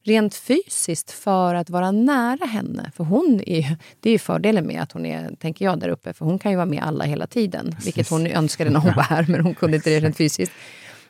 Rent 0.04 0.34
fysiskt 0.34 1.10
för 1.10 1.54
att 1.54 1.70
vara 1.70 1.90
nära 1.90 2.46
henne. 2.46 2.90
För 2.96 3.04
hon 3.04 3.40
är, 3.46 3.76
det 4.00 4.10
är 4.10 4.12
ju 4.12 4.18
fördelen 4.18 4.66
med 4.66 4.82
att 4.82 4.92
hon 4.92 5.06
är, 5.06 5.34
tänker 5.40 5.64
jag, 5.64 5.80
där 5.80 5.88
uppe. 5.88 6.12
För 6.12 6.24
hon 6.24 6.38
kan 6.38 6.50
ju 6.50 6.56
vara 6.56 6.66
med 6.66 6.82
alla 6.82 7.04
hela 7.04 7.26
tiden. 7.26 7.76
Vilket 7.84 8.08
hon 8.08 8.26
önskade 8.26 8.70
när 8.70 8.80
hon 8.80 8.94
var 8.94 9.02
här, 9.02 9.26
men 9.28 9.40
hon 9.40 9.54
kunde 9.54 9.76
inte 9.76 9.90
det 9.90 10.00
rent 10.00 10.16
fysiskt. 10.16 10.52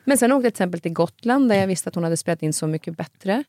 Men 0.03 0.17
sen 0.17 0.31
åkte 0.31 0.45
jag 0.45 0.53
till 0.53 0.63
exempel 0.63 0.79
till 0.79 0.93
Gotland 0.93 1.49
där 1.49 1.55
jag 1.55 1.67
visste 1.67 1.89
att 1.89 1.95
hon 1.95 2.03
hade 2.03 2.17
spelat 2.17 2.43
in 2.43 2.53
Så 2.53 2.67
mycket 2.67 2.97
bättre. 2.97 3.43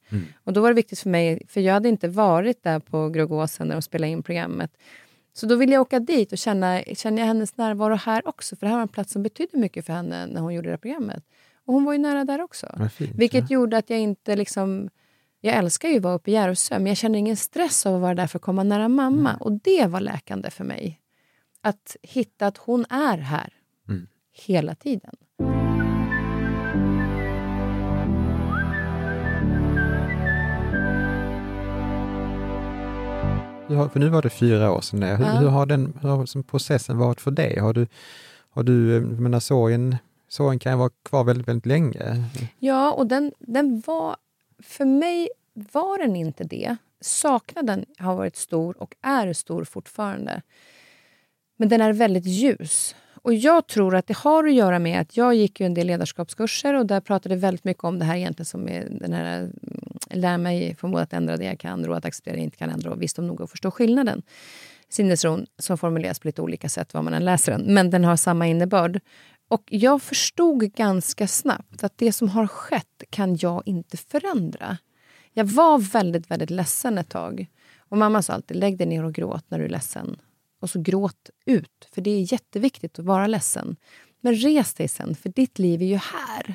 Och 0.44 0.52
då 0.52 0.60
var 0.60 0.68
det 0.68 0.74
viktigt 0.74 0.98
för 0.98 1.10
mig, 1.10 1.42
för 1.48 1.60
jag 1.60 1.74
hade 1.74 1.88
inte 1.88 2.08
varit 2.08 2.62
där 2.62 2.78
på 2.78 3.08
Grogåsen 3.08 3.68
när 3.68 3.74
de 3.74 3.82
spelade 3.82 4.10
in 4.12 4.22
programmet. 4.22 4.70
Så 5.32 5.46
då 5.46 5.56
ville 5.56 5.72
jag 5.72 5.80
åka 5.80 6.00
dit 6.00 6.32
och 6.32 6.38
känna, 6.38 6.82
känner 6.82 7.18
jag 7.18 7.26
hennes 7.26 7.56
närvaro 7.56 7.94
här 7.94 8.28
också. 8.28 8.56
För 8.56 8.66
det 8.66 8.70
här 8.70 8.76
var 8.76 8.82
en 8.82 8.88
plats 8.88 9.12
som 9.12 9.22
betydde 9.22 9.58
mycket 9.58 9.86
för 9.86 9.92
henne 9.92 10.26
när 10.26 10.40
hon 10.40 10.54
gjorde 10.54 10.68
det 10.68 10.72
här 10.72 10.78
programmet. 10.78 11.24
Och 11.66 11.74
hon 11.74 11.84
var 11.84 11.92
ju 11.92 11.98
nära 11.98 12.24
där 12.24 12.40
också. 12.40 12.88
Fint, 12.92 13.10
Vilket 13.14 13.50
gjorde 13.50 13.76
att 13.76 13.90
jag 13.90 13.98
inte 13.98 14.36
liksom... 14.36 14.90
Jag 15.42 15.54
älskar 15.56 15.88
ju 15.88 15.96
att 15.96 16.02
vara 16.02 16.14
uppe 16.14 16.30
i 16.30 16.34
Järvsö, 16.34 16.78
men 16.78 16.86
jag 16.86 16.96
känner 16.96 17.18
ingen 17.18 17.36
stress 17.36 17.86
av 17.86 17.94
att 17.94 18.00
vara 18.00 18.14
där 18.14 18.26
för 18.26 18.38
att 18.38 18.42
komma 18.42 18.62
nära 18.62 18.88
mamma. 18.88 19.36
Och 19.40 19.52
det 19.52 19.86
var 19.86 20.00
läkande 20.00 20.50
för 20.50 20.64
mig. 20.64 21.00
Att 21.62 21.96
hitta 22.02 22.46
att 22.46 22.56
hon 22.56 22.84
är 22.90 23.18
här. 23.18 23.52
Mm. 23.88 24.06
Hela 24.46 24.74
tiden. 24.74 25.14
Har, 33.76 33.88
för 33.88 34.00
nu 34.00 34.08
var 34.08 34.22
det 34.22 34.30
fyra 34.30 34.72
år 34.72 34.80
sedan. 34.80 35.02
Hur, 35.02 35.24
Ja. 35.24 35.32
hur 35.32 35.48
har 35.48 35.66
den 35.66 35.98
hur 36.02 36.08
har 36.08 36.42
processen 36.42 36.98
varit 36.98 37.20
för 37.20 37.30
dig? 37.30 37.58
Har 37.58 37.72
du, 37.72 37.86
har 38.50 38.62
du 38.62 38.96
eh, 38.96 39.02
menar, 39.02 39.40
sorgen, 39.40 39.96
sorgen 40.28 40.58
kan 40.58 40.72
ju 40.72 40.78
vara 40.78 40.90
kvar 41.04 41.24
väldigt, 41.24 41.48
väldigt 41.48 41.66
länge. 41.66 42.24
Ja, 42.58 42.92
och 42.92 43.06
den, 43.06 43.32
den 43.38 43.82
var... 43.86 44.16
För 44.62 44.84
mig 44.84 45.28
var 45.54 45.98
den 45.98 46.16
inte 46.16 46.44
det. 46.44 46.76
Saknaden 47.00 47.84
har 47.98 48.16
varit 48.16 48.36
stor 48.36 48.82
och 48.82 48.94
är 49.02 49.32
stor 49.32 49.64
fortfarande. 49.64 50.42
Men 51.56 51.68
den 51.68 51.80
är 51.80 51.92
väldigt 51.92 52.26
ljus. 52.26 52.94
Och 53.22 53.34
jag 53.34 53.66
tror 53.66 53.94
att 53.96 54.06
det 54.06 54.16
har 54.16 54.46
att 54.46 54.54
göra 54.54 54.78
med 54.78 55.00
att 55.00 55.16
jag 55.16 55.34
gick 55.34 55.60
ju 55.60 55.66
en 55.66 55.74
del 55.74 55.86
ledarskapskurser 55.86 56.74
och 56.74 56.86
där 56.86 57.00
pratade 57.00 57.36
väldigt 57.36 57.64
mycket 57.64 57.84
om 57.84 57.98
det 57.98 58.04
här 58.04 58.16
egentligen 58.16 58.46
som 58.46 58.68
är 58.68 58.88
den 58.90 59.12
här 59.12 59.38
mm, 59.38 59.52
lär 60.10 60.38
mig 60.38 60.74
förmåga 60.74 61.02
att 61.02 61.12
ändra 61.12 61.36
det 61.36 61.44
jag 61.44 61.58
kan, 61.58 61.84
ro 61.84 61.92
att 61.92 62.04
acceptera 62.04 62.34
det 62.34 62.38
jag 62.38 62.44
inte 62.44 62.56
kan 62.56 62.70
ändra 62.70 62.90
och 62.90 63.02
visdom 63.02 63.26
nog 63.26 63.42
att 63.42 63.50
förstå 63.50 63.70
skillnaden. 63.70 64.22
Sinnesron 64.88 65.46
som 65.58 65.78
formuleras 65.78 66.18
på 66.18 66.28
lite 66.28 66.42
olika 66.42 66.68
sätt 66.68 66.94
vad 66.94 67.04
man 67.04 67.14
än 67.14 67.24
läser 67.24 67.52
den, 67.52 67.74
men 67.74 67.90
den 67.90 68.04
har 68.04 68.16
samma 68.16 68.46
innebörd. 68.46 69.00
Och 69.50 69.64
jag 69.66 70.02
förstod 70.02 70.72
ganska 70.72 71.28
snabbt 71.28 71.84
att 71.84 71.98
det 71.98 72.12
som 72.12 72.28
har 72.28 72.46
skett 72.46 73.02
kan 73.10 73.36
jag 73.36 73.62
inte 73.66 73.96
förändra. 73.96 74.78
Jag 75.32 75.44
var 75.44 75.78
väldigt, 75.78 76.30
väldigt 76.30 76.50
ledsen 76.50 76.98
ett 76.98 77.08
tag. 77.08 77.46
Och 77.78 77.98
mamma 77.98 78.22
sa 78.22 78.32
alltid, 78.32 78.56
lägg 78.56 78.78
dig 78.78 78.86
ner 78.86 79.04
och 79.04 79.14
gråt 79.14 79.44
när 79.48 79.58
du 79.58 79.64
är 79.64 79.68
ledsen. 79.68 80.16
Och 80.60 80.70
så 80.70 80.80
gråt 80.80 81.30
ut, 81.44 81.88
för 81.92 82.02
det 82.02 82.10
är 82.10 82.32
jätteviktigt 82.32 82.98
att 82.98 83.04
vara 83.04 83.26
ledsen. 83.26 83.76
Men 84.20 84.34
res 84.34 84.74
dig 84.74 84.88
sen, 84.88 85.14
för 85.14 85.28
ditt 85.28 85.58
liv 85.58 85.82
är 85.82 85.86
ju 85.86 85.96
här. 85.96 86.54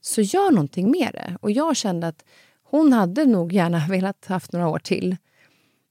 Så 0.00 0.20
gör 0.20 0.50
någonting 0.50 0.90
med 0.90 1.10
det. 1.12 1.38
Och 1.40 1.50
jag 1.50 1.76
kände 1.76 2.06
att 2.06 2.24
hon 2.62 2.92
hade 2.92 3.24
nog 3.24 3.52
gärna 3.52 3.86
velat 3.90 4.26
haft 4.26 4.52
några 4.52 4.68
år 4.68 4.78
till. 4.78 5.16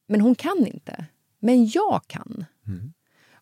Men 0.08 0.22
hon 0.22 0.36
kan 0.36 0.68
inte. 0.68 1.06
Men 1.40 1.68
jag 1.68 2.02
kan. 2.08 2.46
Mm. 2.68 2.94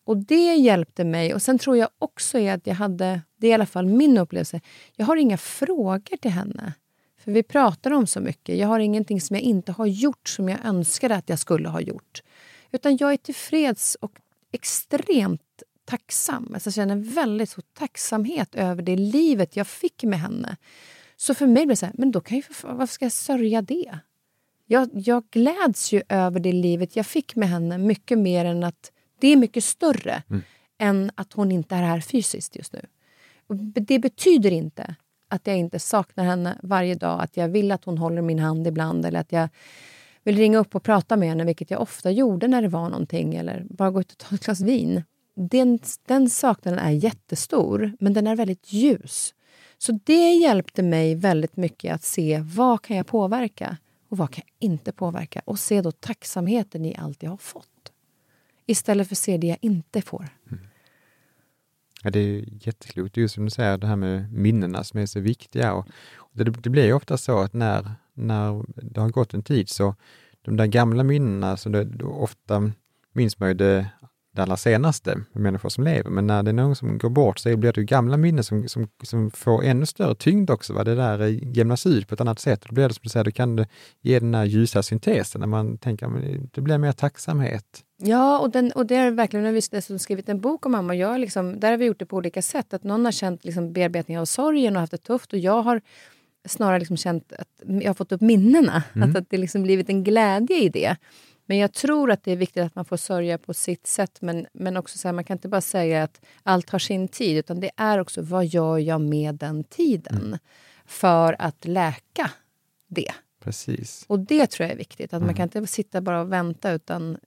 Och 0.06 0.16
det 0.16 0.54
hjälpte 0.54 1.04
mig. 1.04 1.34
Och 1.34 1.42
sen 1.42 1.58
tror 1.58 1.76
jag 1.76 1.88
också 1.98 2.38
är 2.38 2.54
att 2.54 2.66
jag 2.66 2.74
hade, 2.74 3.20
det 3.36 3.46
är 3.46 3.50
i 3.50 3.54
alla 3.54 3.66
fall 3.66 3.86
min 3.86 4.18
upplevelse, 4.18 4.60
jag 4.96 5.06
har 5.06 5.16
inga 5.16 5.36
frågor 5.36 6.16
till 6.16 6.30
henne. 6.30 6.72
För 7.18 7.32
vi 7.32 7.42
pratar 7.42 7.90
om 7.90 8.06
så 8.06 8.20
mycket. 8.20 8.58
Jag 8.58 8.68
har 8.68 8.78
ingenting 8.78 9.20
som 9.20 9.36
jag 9.36 9.42
inte 9.42 9.72
har 9.72 9.86
gjort 9.86 10.28
som 10.28 10.48
jag 10.48 10.64
önskade 10.64 11.14
att 11.16 11.28
jag 11.28 11.38
skulle 11.38 11.68
ha 11.68 11.80
gjort. 11.80 12.22
Utan 12.72 12.96
jag 12.96 13.12
är 13.12 13.16
tillfreds 13.16 13.94
och 13.94 14.12
extremt 14.52 15.62
tacksam. 15.84 16.50
Alltså 16.54 16.68
jag 16.68 16.74
känner 16.74 16.96
väldigt 16.96 17.50
stor 17.50 17.64
tacksamhet 17.78 18.54
över 18.54 18.82
det 18.82 18.96
livet 18.96 19.56
jag 19.56 19.66
fick 19.66 20.02
med 20.02 20.20
henne. 20.20 20.56
Så 21.16 21.34
för 21.34 21.46
mig 21.46 21.54
blev 21.54 21.68
det 21.68 21.76
så 21.76 21.86
här, 21.86 21.94
men 21.98 22.10
då 22.10 22.20
kan 22.20 22.36
jag, 22.36 22.74
varför 22.74 22.94
ska 22.94 23.04
jag 23.04 23.12
sörja 23.12 23.62
det? 23.62 23.98
Jag, 24.66 24.90
jag 24.92 25.24
gläds 25.30 25.92
ju 25.92 26.02
över 26.08 26.40
det 26.40 26.52
livet 26.52 26.96
jag 26.96 27.06
fick 27.06 27.36
med 27.36 27.48
henne 27.48 27.78
mycket 27.78 28.18
mer 28.18 28.44
än 28.44 28.64
att 28.64 28.92
det 29.18 29.28
är 29.28 29.36
mycket 29.36 29.64
större 29.64 30.22
än 30.78 31.10
att 31.14 31.32
hon 31.32 31.52
inte 31.52 31.74
är 31.74 31.82
här 31.82 32.00
fysiskt 32.00 32.56
just 32.56 32.72
nu. 32.72 32.86
Det 33.80 33.98
betyder 33.98 34.50
inte 34.50 34.96
att 35.28 35.46
jag 35.46 35.56
inte 35.56 35.78
saknar 35.78 36.24
henne 36.24 36.58
varje 36.62 36.94
dag, 36.94 37.22
att 37.22 37.36
jag 37.36 37.48
vill 37.48 37.72
att 37.72 37.84
hon 37.84 37.98
håller 37.98 38.22
min 38.22 38.38
hand 38.38 38.66
ibland 38.66 39.06
eller 39.06 39.20
att 39.20 39.32
jag 39.32 39.48
vill 40.24 40.36
ringa 40.36 40.58
upp 40.58 40.74
och 40.74 40.82
prata 40.82 41.16
med 41.16 41.28
henne, 41.28 41.44
vilket 41.44 41.70
jag 41.70 41.80
ofta 41.80 42.10
gjorde 42.10 42.48
när 42.48 42.62
det 42.62 42.68
var 42.68 42.88
någonting 42.88 43.34
eller 43.34 43.66
bara 43.70 43.90
gå 43.90 44.00
ut 44.00 44.12
och 44.12 44.18
ta 44.18 44.34
ett 44.34 44.44
glas 44.44 44.60
vin. 44.60 45.02
Den, 45.34 45.78
den 46.06 46.30
saknaden 46.30 46.78
är 46.78 46.90
jättestor, 46.90 47.92
men 48.00 48.12
den 48.12 48.26
är 48.26 48.36
väldigt 48.36 48.72
ljus. 48.72 49.34
Så 49.78 49.98
det 50.04 50.32
hjälpte 50.34 50.82
mig 50.82 51.14
väldigt 51.14 51.56
mycket 51.56 51.94
att 51.94 52.02
se 52.02 52.40
vad 52.44 52.82
kan 52.82 52.96
jag 52.96 53.06
påverka 53.06 53.76
och 54.08 54.18
vad 54.18 54.30
kan 54.30 54.42
jag 54.46 54.70
inte 54.70 54.92
påverka 54.92 55.42
och 55.44 55.58
se 55.58 55.82
då 55.82 55.92
tacksamheten 55.92 56.84
i 56.84 56.96
allt 56.96 57.22
jag 57.22 57.30
har 57.30 57.36
fått. 57.36 57.92
Istället 58.66 59.08
för 59.08 59.14
att 59.14 59.18
se 59.18 59.36
det 59.36 59.46
jag 59.46 59.58
inte 59.60 60.02
får. 60.02 60.28
Mm. 60.50 60.66
Ja, 62.02 62.10
det 62.10 62.18
är 62.20 62.44
jätteklokt. 62.66 63.16
just 63.16 63.34
som 63.34 63.44
du 63.44 63.50
säger, 63.50 63.78
det 63.78 63.86
här 63.86 63.96
med 63.96 64.32
minnena 64.32 64.84
som 64.84 65.00
är 65.00 65.06
så 65.06 65.20
viktiga. 65.20 65.74
Och 65.74 65.86
det, 66.32 66.44
det 66.44 66.70
blir 66.70 66.84
ju 66.84 66.92
ofta 66.92 67.16
så 67.16 67.38
att 67.38 67.52
när, 67.52 67.90
när 68.14 68.64
det 68.66 69.00
har 69.00 69.10
gått 69.10 69.34
en 69.34 69.42
tid 69.42 69.68
så 69.68 69.94
de 70.42 70.56
där 70.56 70.66
gamla 70.66 71.02
minnena, 71.02 71.56
så 71.56 71.68
det, 71.68 72.04
ofta 72.04 72.72
minns 73.12 73.38
man 73.38 73.48
ju 73.48 73.54
det, 73.54 73.86
det 74.36 74.42
allra 74.42 74.56
senaste 74.56 75.16
med 75.32 75.42
människor 75.42 75.68
som 75.68 75.84
lever, 75.84 76.10
men 76.10 76.26
när 76.26 76.42
det 76.42 76.50
är 76.50 76.52
någon 76.52 76.76
som 76.76 76.98
går 76.98 77.10
bort 77.10 77.38
så 77.38 77.56
blir 77.56 77.72
det 77.72 77.80
ju 77.80 77.86
gamla 77.86 78.16
minnen 78.16 78.44
som, 78.44 78.68
som, 78.68 78.88
som 79.02 79.30
får 79.30 79.64
ännu 79.64 79.86
större 79.86 80.14
tyngd 80.14 80.50
också. 80.50 80.72
Va? 80.72 80.84
Det 80.84 80.94
där 80.94 81.20
eh, 81.20 81.56
jämnas 81.56 81.86
ut 81.86 82.08
på 82.08 82.14
ett 82.14 82.20
annat 82.20 82.38
sätt. 82.38 82.64
Då 82.68 82.74
blir 82.74 82.88
det 82.88 82.94
som 82.94 83.00
du 83.02 83.08
säger, 83.08 83.24
då 83.24 83.30
kan 83.30 83.66
ge 84.02 84.18
den 84.18 84.34
här 84.34 84.44
ljusa 84.44 84.82
syntesen 84.82 85.40
när 85.40 85.48
man 85.48 85.78
tänker, 85.78 86.08
det 86.52 86.60
blir 86.60 86.78
mer 86.78 86.92
tacksamhet. 86.92 87.82
Ja, 87.98 88.38
och, 88.38 88.50
den, 88.50 88.72
och 88.72 88.86
det 88.86 88.94
är 88.94 89.10
verkligen, 89.10 89.44
när 89.44 89.52
vi 89.52 89.60
dessutom 89.70 89.98
skrivit 89.98 90.28
en 90.28 90.40
bok 90.40 90.66
om 90.66 90.72
mamma, 90.72 90.94
jag 90.94 91.08
har 91.08 91.18
liksom, 91.18 91.60
där 91.60 91.70
har 91.70 91.76
vi 91.76 91.84
gjort 91.84 91.98
det 91.98 92.06
på 92.06 92.16
olika 92.16 92.42
sätt. 92.42 92.74
Att 92.74 92.84
någon 92.84 93.04
har 93.04 93.12
känt 93.12 93.44
liksom 93.44 93.72
bearbetning 93.72 94.18
av 94.18 94.24
sorgen 94.24 94.76
och 94.76 94.80
haft 94.80 94.90
det 94.90 94.98
tufft 94.98 95.32
och 95.32 95.38
jag 95.38 95.62
har 95.62 95.80
snarare 96.48 96.78
liksom 96.78 96.96
känt 96.96 97.32
att 97.32 97.62
jag 97.66 97.88
har 97.88 97.94
fått 97.94 98.12
upp 98.12 98.20
minnena. 98.20 98.82
Att, 98.94 99.16
att 99.16 99.30
det 99.30 99.36
liksom 99.36 99.62
blivit 99.62 99.88
en 99.88 100.04
glädje 100.04 100.62
i 100.62 100.68
det. 100.68 100.96
Men 101.46 101.58
jag 101.58 101.72
tror 101.72 102.10
att 102.10 102.24
det 102.24 102.32
är 102.32 102.36
viktigt 102.36 102.64
att 102.64 102.74
man 102.74 102.84
får 102.84 102.96
sörja 102.96 103.38
på 103.38 103.54
sitt 103.54 103.86
sätt. 103.86 104.18
Men, 104.20 104.46
men 104.52 104.76
också 104.76 104.98
så 104.98 105.08
här, 105.08 105.12
man 105.12 105.24
kan 105.24 105.34
inte 105.34 105.48
bara 105.48 105.60
säga 105.60 106.02
att 106.02 106.20
allt 106.42 106.70
har 106.70 106.78
sin 106.78 107.08
tid. 107.08 107.36
Utan 107.38 107.60
det 107.60 107.70
är 107.76 107.98
också, 107.98 108.22
vad 108.22 108.46
gör 108.46 108.78
jag 108.78 109.00
med 109.00 109.34
den 109.34 109.64
tiden? 109.64 110.38
För 110.86 111.36
att 111.38 111.64
läka 111.64 112.30
det. 112.88 113.12
Precis. 113.40 114.04
Och 114.08 114.18
det 114.18 114.46
tror 114.46 114.64
jag 114.64 114.72
är 114.72 114.78
viktigt. 114.78 115.14
Att 115.14 115.22
Man 115.22 115.34
kan 115.34 115.42
inte 115.42 115.66
sitta 115.66 116.00
bara 116.00 116.20
och 116.20 116.32
vänta 116.32 116.72
utan 116.72 117.18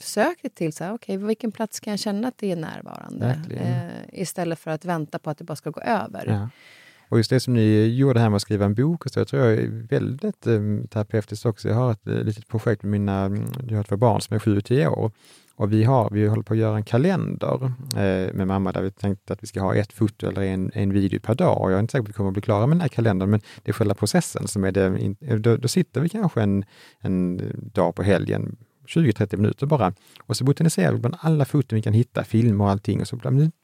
sök 0.00 0.42
dig 0.42 0.50
till 0.50 0.72
så 0.72 0.84
här, 0.84 0.92
okay, 0.92 1.16
vilken 1.16 1.52
plats 1.52 1.80
kan 1.80 1.90
jag 1.90 2.00
känna 2.00 2.28
att 2.28 2.38
det 2.38 2.52
är 2.52 2.56
närvarande. 2.56 3.40
Eh, 3.50 4.20
istället 4.20 4.58
för 4.58 4.70
att 4.70 4.84
vänta 4.84 5.18
på 5.18 5.30
att 5.30 5.38
det 5.38 5.44
bara 5.44 5.56
ska 5.56 5.70
gå 5.70 5.80
över. 5.80 6.26
Ja. 6.26 6.48
Och 7.08 7.18
just 7.18 7.30
det 7.30 7.40
som 7.40 7.54
ni 7.54 7.86
gjorde 7.86 8.20
här 8.20 8.28
med 8.28 8.36
att 8.36 8.42
skriva 8.42 8.64
en 8.64 8.74
bok, 8.74 9.04
och 9.04 9.10
så, 9.10 9.20
jag 9.20 9.28
tror 9.28 9.42
jag 9.42 9.52
är 9.52 9.86
väldigt 9.88 10.46
eh, 10.46 10.60
terapeutiskt 10.90 11.46
också. 11.46 11.68
Jag 11.68 11.76
har 11.76 11.92
ett 11.92 12.06
eh, 12.06 12.14
litet 12.14 12.48
projekt 12.48 12.82
med 12.82 12.90
mina, 12.90 13.24
mm, 13.24 13.44
jag 13.68 13.76
har 13.76 13.82
två 13.82 13.96
barn 13.96 14.20
som 14.20 14.34
är 14.34 14.38
sju 14.38 14.56
och 14.56 14.64
tio 14.64 14.88
år. 14.88 15.10
Och 15.58 15.72
vi, 15.72 15.84
har, 15.84 16.10
vi 16.10 16.26
håller 16.26 16.42
på 16.42 16.52
att 16.52 16.58
göra 16.58 16.76
en 16.76 16.84
kalender 16.84 17.72
eh, 17.92 18.34
med 18.34 18.46
mamma 18.46 18.72
där 18.72 18.82
vi 18.82 18.90
tänkte 18.90 19.32
att 19.32 19.42
vi 19.42 19.46
ska 19.46 19.60
ha 19.60 19.74
ett 19.74 19.92
foto 19.92 20.26
eller 20.26 20.42
en, 20.42 20.70
en 20.74 20.92
video 20.92 21.20
per 21.20 21.34
dag. 21.34 21.60
Och 21.60 21.70
jag 21.70 21.76
är 21.76 21.80
inte 21.80 21.92
säker 21.92 22.02
på 22.02 22.06
att 22.06 22.08
vi 22.08 22.12
kommer 22.12 22.30
att 22.30 22.34
bli 22.34 22.42
klara 22.42 22.66
med 22.66 22.76
den 22.76 22.80
här 22.80 22.88
kalendern, 22.88 23.30
men 23.30 23.40
det 23.62 23.70
är 23.70 23.72
själva 23.72 23.94
processen 23.94 24.48
som 24.48 24.64
är 24.64 24.72
det. 24.72 25.14
Då, 25.38 25.56
då 25.56 25.68
sitter 25.68 26.00
vi 26.00 26.08
kanske 26.08 26.42
en, 26.42 26.64
en 27.00 27.40
dag 27.74 27.94
på 27.94 28.02
helgen 28.02 28.56
20-30 28.88 29.36
minuter 29.36 29.66
bara. 29.66 29.92
Och 30.22 30.36
så 30.36 30.44
botaniserar 30.44 30.92
vi 30.92 30.98
bland 30.98 31.16
alla 31.20 31.44
foton 31.44 31.76
vi 31.76 31.82
kan 31.82 31.92
hitta, 31.92 32.24
filmer 32.24 32.64
och 32.64 32.70
allting. 32.70 33.00
Och 33.00 33.08
så, 33.08 33.16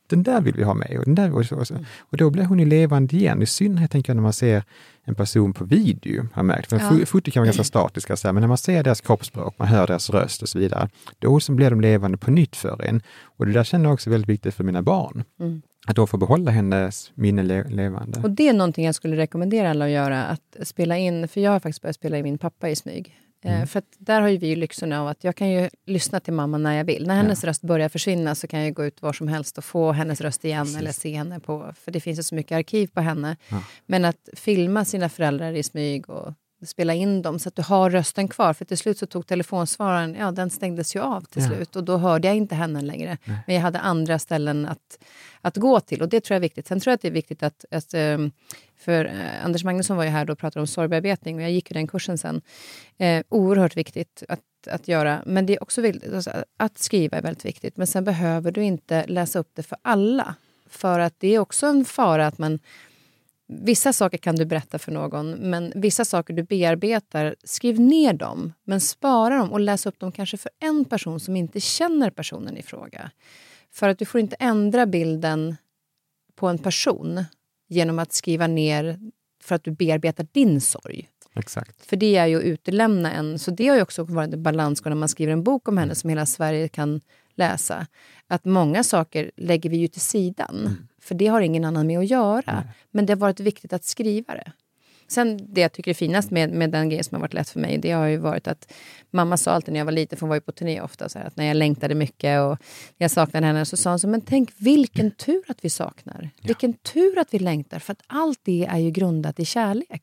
den 0.09 0.23
där 0.23 0.41
vill 0.41 0.55
vi 0.55 0.63
ha 0.63 0.75
med. 0.75 0.99
Och, 0.99 1.05
den 1.05 1.15
där, 1.15 1.35
och, 1.35 1.47
så, 1.47 1.57
och, 1.57 1.67
så. 1.67 1.75
och 1.99 2.17
då 2.17 2.31
blir 2.31 2.45
hon 2.45 2.59
ju 2.59 2.67
levande 2.67 3.17
igen. 3.17 3.43
I 3.43 3.47
synnerhet 3.47 3.91
tänker 3.91 4.11
jag 4.11 4.17
när 4.17 4.23
man 4.23 4.33
ser 4.33 4.63
en 5.05 5.15
person 5.15 5.53
på 5.53 5.65
video, 5.65 6.29
har 6.33 6.43
märkt. 6.43 6.71
För 6.71 6.77
ja. 6.77 7.07
Foto 7.07 7.31
kan 7.31 7.41
vara 7.41 7.47
ganska 7.47 7.65
statiska, 7.65 8.17
så 8.17 8.29
här, 8.29 8.33
men 8.33 8.41
när 8.41 8.49
man 8.49 8.59
ser 8.59 8.83
deras 8.83 9.01
kroppsspråk, 9.01 9.55
man 9.59 9.69
hör 9.69 9.87
deras 9.87 10.11
röst 10.11 10.43
och 10.43 10.49
så 10.49 10.59
vidare, 10.59 10.89
då 11.19 11.41
så 11.41 11.53
blir 11.53 11.71
de 11.71 11.81
levande 11.81 12.19
på 12.19 12.31
nytt 12.31 12.57
för 12.57 12.83
en. 12.85 13.03
Och 13.23 13.47
det 13.47 13.53
där 13.53 13.65
känner 13.65 13.85
jag 13.85 13.95
också 13.95 14.11
väldigt 14.11 14.29
viktigt 14.29 14.55
för 14.55 14.65
mina 14.65 14.83
barn. 14.83 15.25
Mm. 15.41 15.63
Att 15.87 15.97
då 15.97 16.07
få 16.07 16.17
behålla 16.17 16.51
hennes 16.51 17.13
minne 17.15 17.43
le 17.43 17.65
levande. 17.69 18.21
Och 18.23 18.31
det 18.31 18.49
är 18.49 18.53
någonting 18.53 18.87
jag 18.87 18.95
skulle 18.95 19.17
rekommendera 19.17 19.71
alla 19.71 19.85
att 19.85 19.91
göra, 19.91 20.25
att 20.25 20.57
spela 20.63 20.99
in, 20.99 21.29
för 21.29 21.41
jag 21.41 21.51
har 21.51 21.61
faktiskt 21.61 21.83
börjat 21.83 21.97
spela 21.97 22.19
in 22.19 22.23
min 22.23 22.39
pappa 22.39 22.71
i 22.71 22.77
smyg. 22.77 23.21
Eh, 23.45 23.55
mm. 23.55 23.67
För 23.67 23.83
där 23.99 24.21
har 24.21 24.29
vi 24.29 24.47
ju 24.47 24.57
lyxen 24.57 24.93
av 24.93 25.09
att 25.09 25.25
jag 25.25 25.37
kan 25.37 25.51
ju 25.51 25.71
lyssna 25.87 26.21
till 26.21 26.33
mamma 26.33 26.59
när 26.59 26.77
jag 26.77 26.85
vill. 26.85 27.07
När 27.07 27.15
hennes 27.15 27.43
ja. 27.43 27.49
röst 27.49 27.63
börjar 27.63 27.89
försvinna 27.89 28.35
så 28.35 28.47
kan 28.47 28.61
jag 28.61 28.75
gå 28.75 28.85
ut 28.85 29.03
var 29.03 29.13
som 29.13 29.29
helst 29.29 29.59
och 29.59 29.65
få 29.65 29.93
hennes 29.93 30.21
röst 30.21 30.45
igen 30.45 30.65
Precis. 30.65 30.79
eller 30.79 30.93
se 30.93 31.17
henne 31.17 31.41
på... 31.41 31.73
För 31.85 31.91
det 31.91 32.01
finns 32.01 32.19
ju 32.19 32.23
så 32.23 32.35
mycket 32.35 32.57
arkiv 32.57 32.87
på 32.87 33.01
henne. 33.01 33.37
Ja. 33.49 33.63
Men 33.87 34.05
att 34.05 34.29
filma 34.33 34.85
sina 34.85 35.09
föräldrar 35.09 35.53
i 35.53 35.63
smyg 35.63 36.11
och 36.11 36.35
spela 36.69 36.95
in 36.95 37.23
dem 37.23 37.39
så 37.39 37.49
att 37.49 37.57
du 37.57 37.63
har 37.63 37.91
rösten 37.91 38.29
kvar. 38.29 38.53
För 38.53 38.65
till 38.65 38.79
slut 38.79 38.99
så 38.99 39.07
tog 39.07 39.27
telefonsvararen, 39.27 40.15
ja 40.15 40.31
den 40.31 40.51
stängdes 40.51 40.97
ju 40.97 41.01
av 41.01 41.21
till 41.21 41.43
ja. 41.43 41.49
slut 41.49 41.77
och 41.77 41.85
då 41.85 41.97
hörde 41.97 42.29
jag 42.29 42.37
inte 42.37 42.55
henne 42.55 42.81
längre. 42.81 43.19
Nej. 43.25 43.39
Men 43.47 43.57
jag 43.57 43.63
hade 43.63 43.79
andra 43.79 44.19
ställen 44.19 44.67
att, 44.67 44.99
att 45.41 45.57
gå 45.57 45.81
till 45.81 46.03
och 46.03 46.09
det 46.09 46.21
tror 46.21 46.35
jag 46.35 46.39
är 46.39 46.49
viktigt. 46.49 46.67
Sen 46.67 46.81
tror 46.81 46.91
jag 46.91 46.95
att 46.95 47.03
det 47.03 47.09
är 47.09 47.13
viktigt 47.13 47.43
att, 47.43 47.65
att 47.71 47.95
ehm, 47.95 48.31
för 48.77 49.05
eh, 49.05 49.45
Anders 49.45 49.65
Magnusson 49.65 49.97
var 49.97 50.05
ju 50.05 50.11
här 50.11 50.31
och 50.31 50.39
pratade 50.39 50.61
om 50.61 50.67
sorgbearbetning 50.67 51.37
och 51.37 51.43
jag 51.43 51.51
gick 51.51 51.71
ju 51.71 51.75
den 51.75 51.87
kursen 51.87 52.19
sen. 52.19 52.43
Eh, 52.99 53.23
oerhört 53.29 53.77
viktigt 53.77 54.23
att, 54.29 54.41
att 54.71 54.89
göra. 54.89 55.23
Men 55.27 55.47
det 55.47 55.53
är 55.53 55.63
också 55.63 55.81
viktigt, 55.81 56.15
alltså, 56.15 56.31
att 56.57 56.79
skriva 56.79 57.17
är 57.17 57.23
väldigt 57.23 57.45
viktigt. 57.45 57.77
Men 57.77 57.87
sen 57.87 58.05
behöver 58.05 58.53
du 58.53 58.63
inte 58.63 59.07
läsa 59.07 59.39
upp 59.39 59.51
det 59.55 59.63
för 59.63 59.79
alla. 59.83 60.35
För 60.67 61.01
att 61.01 61.15
det 61.19 61.35
är 61.35 61.39
också 61.39 61.67
en 61.67 61.85
fara 61.85 62.27
att 62.27 62.39
man 62.39 62.59
Vissa 63.47 63.93
saker 63.93 64.19
kan 64.19 64.37
du 64.37 64.45
berätta 64.45 64.79
för 64.79 64.93
någon, 64.93 65.31
men 65.31 65.73
vissa 65.75 66.05
saker 66.05 66.35
du 66.35 66.43
bearbetar, 66.43 67.35
skriv 67.45 67.81
ner 67.81 68.13
dem, 68.13 68.53
men 68.65 68.81
spara 68.81 69.39
dem 69.39 69.53
och 69.53 69.61
läs 69.61 69.87
upp 69.87 69.99
dem 69.99 70.13
kanske 70.13 70.37
för 70.37 70.51
en 70.61 70.85
person 70.85 71.21
som 71.21 71.37
inte 71.37 71.61
känner 71.61 72.11
personen 72.11 72.57
i 72.57 72.63
fråga. 72.63 73.11
För 73.73 73.89
att 73.89 73.99
du 73.99 74.05
får 74.05 74.21
inte 74.21 74.37
ändra 74.39 74.87
bilden 74.87 75.57
på 76.35 76.49
en 76.49 76.59
person 76.59 77.25
genom 77.69 77.99
att 77.99 78.13
skriva 78.13 78.47
ner 78.47 78.99
för 79.43 79.55
att 79.55 79.65
du 79.65 79.71
bearbetar 79.71 80.27
din 80.33 80.61
sorg. 80.61 81.09
Exakt. 81.35 81.87
För 81.87 81.97
det 81.97 82.17
är 82.17 82.27
ju 82.27 82.37
att 82.37 82.43
utelämna 82.43 83.13
en. 83.13 83.39
Så 83.39 83.51
det 83.51 83.69
har 83.69 83.77
ju 83.77 83.83
också 83.83 84.05
varit 84.05 84.33
en 84.33 84.43
balansgång 84.43 84.91
när 84.91 84.97
man 84.97 85.09
skriver 85.09 85.33
en 85.33 85.43
bok 85.43 85.69
om 85.69 85.79
henne 85.79 85.95
som 85.95 86.11
hela 86.11 86.27
Sverige 86.27 86.69
kan 86.69 87.01
läsa. 87.37 87.87
Att 88.27 88.45
många 88.45 88.85
saker 88.85 89.31
lägger 89.37 89.71
vi 89.71 89.77
ju 89.77 89.89
till 89.89 90.01
sidan. 90.01 90.59
Mm. 90.61 90.89
För 91.01 91.15
det 91.15 91.27
har 91.27 91.41
ingen 91.41 91.65
annan 91.65 91.87
med 91.87 91.99
att 91.99 92.11
göra. 92.11 92.43
Nej. 92.47 92.75
Men 92.91 93.07
det 93.07 93.13
har 93.13 93.19
varit 93.19 93.41
viktigt 93.41 93.73
att 93.73 93.85
skriva 93.85 94.35
det. 94.35 94.53
Sen 95.09 95.55
det 95.55 95.61
jag 95.61 95.73
tycker 95.73 95.91
är 95.91 95.95
finast 95.95 96.31
med, 96.31 96.51
med 96.51 96.71
den 96.71 96.89
grejen 96.89 97.05
som 97.05 97.15
har 97.15 97.21
varit 97.21 97.35
lätt 97.35 97.49
för 97.49 97.61
mig, 97.61 97.79
det 97.79 97.91
har 97.91 98.07
ju 98.07 98.17
varit 98.17 98.49
att 98.49 98.73
mamma 99.11 99.37
sa 99.37 99.51
alltid 99.51 99.73
när 99.73 99.81
jag 99.81 99.85
var 99.85 99.93
liten, 99.93 100.19
för 100.19 100.21
hon 100.21 100.29
var 100.29 100.37
ju 100.37 100.41
på 100.41 100.53
turné 100.53 100.81
ofta, 100.81 101.09
så 101.09 101.19
här, 101.19 101.27
att 101.27 101.37
när 101.37 101.45
jag 101.45 101.57
längtade 101.57 101.95
mycket 101.95 102.41
och 102.41 102.59
jag 102.97 103.11
saknade 103.11 103.47
henne 103.47 103.65
så 103.65 103.77
sa 103.77 103.91
hon 103.91 103.99
så, 103.99 104.09
men 104.09 104.21
tänk 104.21 104.51
vilken 104.57 105.11
tur 105.11 105.43
att 105.49 105.65
vi 105.65 105.71
saknar. 105.71 106.31
Ja. 106.37 106.47
Vilken 106.47 106.73
tur 106.73 107.19
att 107.19 107.35
vi 107.35 107.39
längtar, 107.39 107.79
för 107.79 107.93
att 107.93 108.03
allt 108.07 108.41
det 108.43 108.67
är 108.71 108.79
ju 108.79 108.91
grundat 108.91 109.41
i 109.41 109.45
kärlek. 109.45 110.03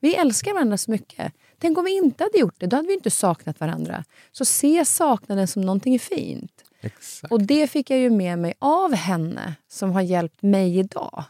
Vi 0.00 0.14
älskar 0.14 0.52
varandra 0.52 0.76
så 0.76 0.90
mycket. 0.90 1.32
Tänk 1.60 1.78
om 1.78 1.84
vi 1.84 1.96
inte 1.96 2.24
hade 2.24 2.38
gjort 2.38 2.54
det, 2.58 2.66
då 2.66 2.76
hade 2.76 2.88
vi 2.88 2.94
inte 2.94 3.10
saknat 3.10 3.60
varandra. 3.60 4.04
Så 4.32 4.44
se 4.44 4.84
saknaden 4.84 5.48
som 5.48 5.62
någonting 5.62 5.98
fint. 5.98 6.64
Exakt. 6.80 7.32
Och 7.32 7.42
det 7.42 7.66
fick 7.66 7.90
jag 7.90 7.98
ju 7.98 8.10
med 8.10 8.38
mig 8.38 8.54
av 8.58 8.94
henne 8.94 9.54
som 9.68 9.90
har 9.90 10.00
hjälpt 10.00 10.42
mig 10.42 10.78
idag. 10.78 11.24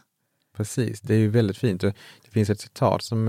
Precis, 0.55 1.01
det 1.01 1.13
är 1.13 1.17
ju 1.17 1.29
väldigt 1.29 1.57
fint. 1.57 1.81
Det 1.81 1.93
finns 2.29 2.49
ett 2.49 2.59
citat 2.61 3.03
som 3.03 3.27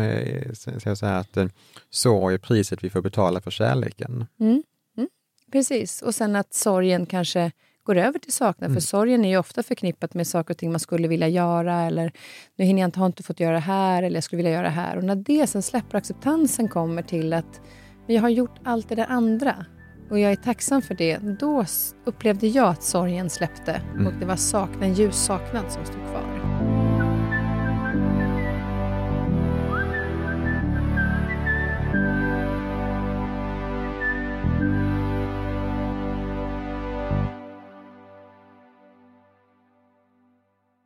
säger 0.54 0.94
så 0.94 1.06
här 1.06 1.20
att 1.20 1.36
eh, 1.36 1.46
sorg 1.90 2.34
är 2.34 2.38
priset 2.38 2.84
vi 2.84 2.90
får 2.90 3.00
betala 3.00 3.40
för 3.40 3.50
kärleken. 3.50 4.26
Mm. 4.40 4.62
Mm. 4.96 5.08
Precis, 5.52 6.02
och 6.02 6.14
sen 6.14 6.36
att 6.36 6.54
sorgen 6.54 7.06
kanske 7.06 7.52
går 7.84 7.96
över 7.96 8.18
till 8.18 8.32
saknad. 8.32 8.70
Mm. 8.70 8.74
För 8.74 8.86
sorgen 8.86 9.24
är 9.24 9.28
ju 9.28 9.36
ofta 9.36 9.62
förknippat 9.62 10.14
med 10.14 10.26
saker 10.26 10.54
och 10.54 10.58
ting 10.58 10.70
man 10.70 10.80
skulle 10.80 11.08
vilja 11.08 11.28
göra 11.28 11.80
eller 11.80 12.12
nu 12.56 12.64
hinner 12.64 12.82
jag 12.82 12.88
inte, 12.88 12.98
har 12.98 13.06
inte 13.06 13.22
fått 13.22 13.40
göra 13.40 13.52
det 13.52 13.58
här 13.58 14.02
eller 14.02 14.16
jag 14.16 14.24
skulle 14.24 14.36
vilja 14.36 14.52
göra 14.52 14.62
det 14.62 14.68
här. 14.68 14.96
Och 14.96 15.04
när 15.04 15.16
det 15.16 15.46
sen 15.46 15.62
släpper 15.62 15.98
acceptansen 15.98 16.68
kommer 16.68 17.02
till 17.02 17.32
att 17.32 17.60
men 18.06 18.16
jag 18.16 18.22
har 18.22 18.28
gjort 18.28 18.60
allt 18.64 18.88
det 18.88 18.94
där 18.94 19.06
andra 19.08 19.64
och 20.10 20.18
jag 20.18 20.32
är 20.32 20.36
tacksam 20.36 20.82
för 20.82 20.94
det. 20.94 21.18
Då 21.18 21.64
upplevde 22.04 22.46
jag 22.46 22.68
att 22.68 22.82
sorgen 22.82 23.30
släppte 23.30 23.82
mm. 23.94 24.06
och 24.06 24.12
det 24.20 24.26
var 24.26 24.36
saknad, 24.36 24.98
ljus 24.98 25.16
saknad 25.16 25.72
som 25.72 25.84
stod 25.84 26.08
kvar. 26.10 26.41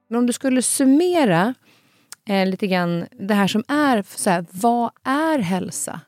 Men 0.09 0.19
om 0.19 0.27
du 0.27 0.33
skulle 0.33 0.63
summera 0.63 1.55
eh, 2.29 2.47
lite 2.47 2.67
grann 2.67 3.07
det 3.19 3.35
här 3.35 3.47
som 3.47 3.65
är, 3.69 4.05
så 4.17 4.31
här, 4.31 4.47
vad 4.51 4.91
är 5.05 5.39
hälsa? 5.39 6.01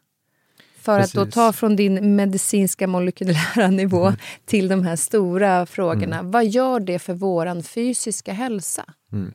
För 0.78 1.00
Precis. 1.00 1.16
att 1.16 1.26
då 1.26 1.30
ta 1.30 1.52
från 1.52 1.76
din 1.76 2.16
medicinska 2.16 2.86
molekylära 2.86 3.68
nivå 3.70 4.06
mm. 4.06 4.18
till 4.44 4.68
de 4.68 4.84
här 4.84 4.96
stora 4.96 5.66
frågorna. 5.66 6.18
Mm. 6.18 6.30
Vad 6.30 6.46
gör 6.46 6.80
det 6.80 6.98
för 6.98 7.14
vår 7.14 7.62
fysiska 7.62 8.32
hälsa? 8.32 8.84
Mm. 9.12 9.32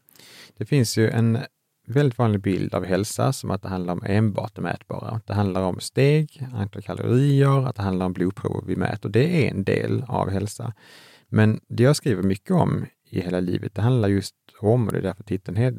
Det 0.58 0.66
finns 0.66 0.98
ju 0.98 1.10
en 1.10 1.40
väldigt 1.88 2.18
vanlig 2.18 2.42
bild 2.42 2.74
av 2.74 2.86
hälsa 2.86 3.34
som 3.34 3.52
att 3.52 3.62
det 3.62 3.68
handlar 3.68 3.94
om 3.94 4.04
enbart 4.06 4.56
det 4.56 4.62
mätbara. 4.62 5.22
Det 5.26 5.34
handlar 5.34 5.62
om 5.62 5.80
steg, 5.80 6.48
antal 6.54 6.82
kalorier, 6.82 7.68
att 7.68 7.76
det 7.76 7.82
handlar 7.82 8.06
om 8.06 8.14
blodprov 8.14 8.64
vi 8.68 8.76
mäter. 8.76 9.10
Det 9.10 9.46
är 9.46 9.52
en 9.52 9.64
del 9.64 10.04
av 10.08 10.30
hälsa. 10.30 10.74
Men 11.30 11.60
det 11.68 11.84
jag 11.84 11.96
skriver 11.96 12.24
mycket 12.24 12.52
om 12.52 12.86
i 13.10 13.22
hela 13.22 13.40
livet, 13.40 13.76
det 13.76 13.82
handlar 13.82 14.10
just 14.10 14.36
om, 14.72 14.88
och 14.88 14.94
det 14.94 14.98
är 14.98 15.02
därför 15.02 15.24
titeln 15.24 15.58
är, 15.58 15.74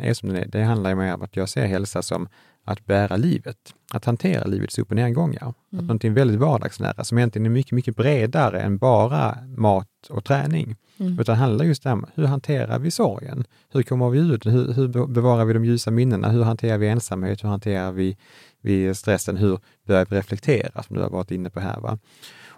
är 0.00 0.14
som 0.14 0.28
den 0.28 0.38
är, 0.38 0.46
det 0.46 0.62
handlar 0.62 0.94
mer 0.94 1.14
om 1.14 1.22
att 1.22 1.36
jag 1.36 1.48
ser 1.48 1.66
hälsa 1.66 2.02
som 2.02 2.28
att 2.64 2.86
bära 2.86 3.16
livet, 3.16 3.74
att 3.92 4.04
hantera 4.04 4.44
livets 4.44 4.78
upp 4.78 4.90
och 4.90 4.96
nedgångar. 4.96 5.42
Mm. 5.42 5.54
Att 5.72 5.82
någonting 5.82 6.14
väldigt 6.14 6.40
vardagsnära 6.40 7.04
som 7.04 7.18
egentligen 7.18 7.46
är 7.46 7.50
mycket, 7.50 7.72
mycket 7.72 7.96
bredare 7.96 8.60
än 8.60 8.78
bara 8.78 9.38
mat 9.56 9.88
och 10.08 10.24
träning. 10.24 10.76
Mm. 10.98 11.20
Utan 11.20 11.36
handlar 11.36 11.64
just 11.64 11.86
om 11.86 12.06
hur 12.14 12.24
hanterar 12.24 12.78
vi 12.78 12.90
sorgen? 12.90 13.44
Hur 13.72 13.82
kommer 13.82 14.10
vi 14.10 14.18
ut? 14.18 14.46
Hur, 14.46 14.72
hur 14.72 15.06
bevarar 15.06 15.44
vi 15.44 15.52
de 15.52 15.64
ljusa 15.64 15.90
minnena? 15.90 16.28
Hur 16.28 16.42
hanterar 16.42 16.78
vi 16.78 16.88
ensamhet? 16.88 17.44
Hur 17.44 17.48
hanterar 17.48 17.92
vi, 17.92 18.16
vi 18.60 18.94
stressen? 18.94 19.36
Hur 19.36 19.58
börjar 19.86 20.06
vi 20.10 20.16
reflektera, 20.16 20.82
som 20.82 20.96
du 20.96 21.02
har 21.02 21.10
varit 21.10 21.30
inne 21.30 21.50
på 21.50 21.60
här. 21.60 21.80
Va? 21.80 21.98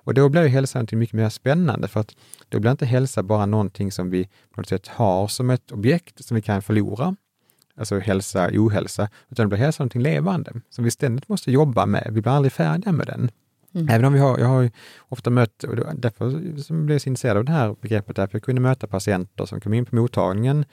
Och 0.08 0.14
då 0.14 0.28
blir 0.28 0.46
hälsa 0.46 0.78
någonting 0.78 0.98
mycket 0.98 1.14
mer 1.14 1.28
spännande, 1.28 1.88
för 1.88 2.00
att 2.00 2.16
då 2.48 2.60
blir 2.60 2.70
inte 2.70 2.86
hälsa 2.86 3.22
bara 3.22 3.46
någonting 3.46 3.92
som 3.92 4.10
vi 4.10 4.24
på 4.24 4.60
något 4.60 4.68
sätt 4.68 4.88
har 4.88 5.28
som 5.28 5.50
ett 5.50 5.72
objekt 5.72 6.24
som 6.24 6.34
vi 6.34 6.42
kan 6.42 6.62
förlora, 6.62 7.16
alltså 7.76 7.98
hälsa, 7.98 8.50
ohälsa, 8.52 9.08
utan 9.28 9.44
det 9.44 9.48
blir 9.48 9.58
hälsa 9.58 9.82
någonting 9.82 10.02
levande 10.02 10.52
som 10.70 10.84
vi 10.84 10.90
ständigt 10.90 11.28
måste 11.28 11.52
jobba 11.52 11.86
med. 11.86 12.10
Vi 12.12 12.20
blir 12.20 12.32
aldrig 12.32 12.52
färdiga 12.52 12.92
med 12.92 13.06
den. 13.06 13.30
Mm. 13.74 13.88
Även 13.88 14.04
om 14.04 14.12
vi 14.12 14.18
har, 14.18 14.38
jag 14.38 14.46
har 14.46 14.70
ofta 15.08 15.30
mött, 15.30 15.64
och 15.64 15.76
därför 15.94 16.30
blev 16.70 16.94
jag 16.94 17.00
så 17.02 17.08
intresserad 17.08 17.36
av 17.36 17.44
det 17.44 17.52
här 17.52 17.76
begreppet, 17.80 18.16
därför 18.16 18.34
jag 18.34 18.42
kunde 18.42 18.60
möta 18.60 18.86
patienter 18.86 19.46
som 19.46 19.60
kom 19.60 19.74
in 19.74 19.84
på 19.84 19.96
mottagningen 19.96 20.64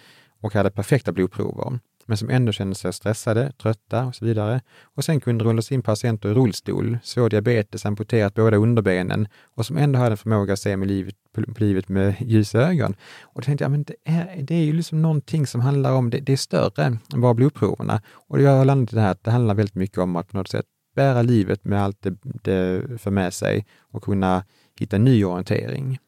och 0.42 0.54
hade 0.54 0.70
perfekta 0.72 1.12
blodprover 1.12 1.80
men 2.06 2.18
som 2.18 2.30
ändå 2.30 2.52
kände 2.52 2.76
sig 2.76 2.94
stressade, 2.94 3.52
trötta 3.62 4.06
och 4.06 4.16
så 4.16 4.26
vidare. 4.26 4.62
Och 4.84 5.06
sen 5.06 5.20
kunde 5.20 5.44
rullas 5.44 5.72
in 5.72 5.82
patienter 5.82 6.30
i 6.30 6.34
rullstol, 6.34 6.98
svår 7.04 7.30
diabetes, 7.30 7.86
amputerat 7.86 8.34
båda 8.34 8.58
underbenen 8.58 9.28
och 9.56 9.66
som 9.66 9.78
ändå 9.78 10.00
hade 10.00 10.12
en 10.12 10.18
förmåga 10.18 10.54
att 10.54 10.60
se 10.60 10.78
med 10.78 10.88
livet, 10.88 11.16
på 11.34 11.64
livet 11.64 11.90
med 11.90 12.16
ljusa 12.20 12.60
ögon. 12.60 12.96
Och 13.22 13.42
då 13.42 13.46
tänkte 13.46 13.64
jag, 13.64 13.72
men 13.72 13.84
det 13.84 13.96
är, 14.04 14.42
det 14.42 14.56
är 14.56 14.64
ju 14.64 14.74
liksom 14.74 15.02
någonting 15.02 15.48
som 15.48 15.62
handlar 15.62 15.92
om, 15.92 16.10
det, 16.10 16.20
det 16.20 16.34
är 16.34 16.38
större 16.38 16.84
än 16.84 17.00
bara 17.16 17.34
blodproverna. 17.34 18.02
Och 18.14 18.42
jag 18.42 18.58
har 18.58 18.66
landat 18.66 18.94
i 18.94 18.96
det 18.96 19.02
här 19.02 19.12
att 19.12 19.24
det 19.24 19.32
handlar 19.32 19.56
väldigt 19.56 19.76
mycket 19.76 19.98
om 19.98 20.16
att 20.16 20.28
på 20.28 20.38
något 20.38 20.48
sätt 20.48 20.66
bära 20.96 21.22
livet 21.22 21.66
med 21.66 21.84
allt 21.84 22.02
det, 22.02 22.16
det 22.24 22.84
för 23.02 23.12
med 23.12 23.34
sig 23.34 23.66
och 23.92 24.04
kunna 24.04 24.44
hitta 24.80 24.98
ny 24.98 25.26
orientering. 25.26 26.00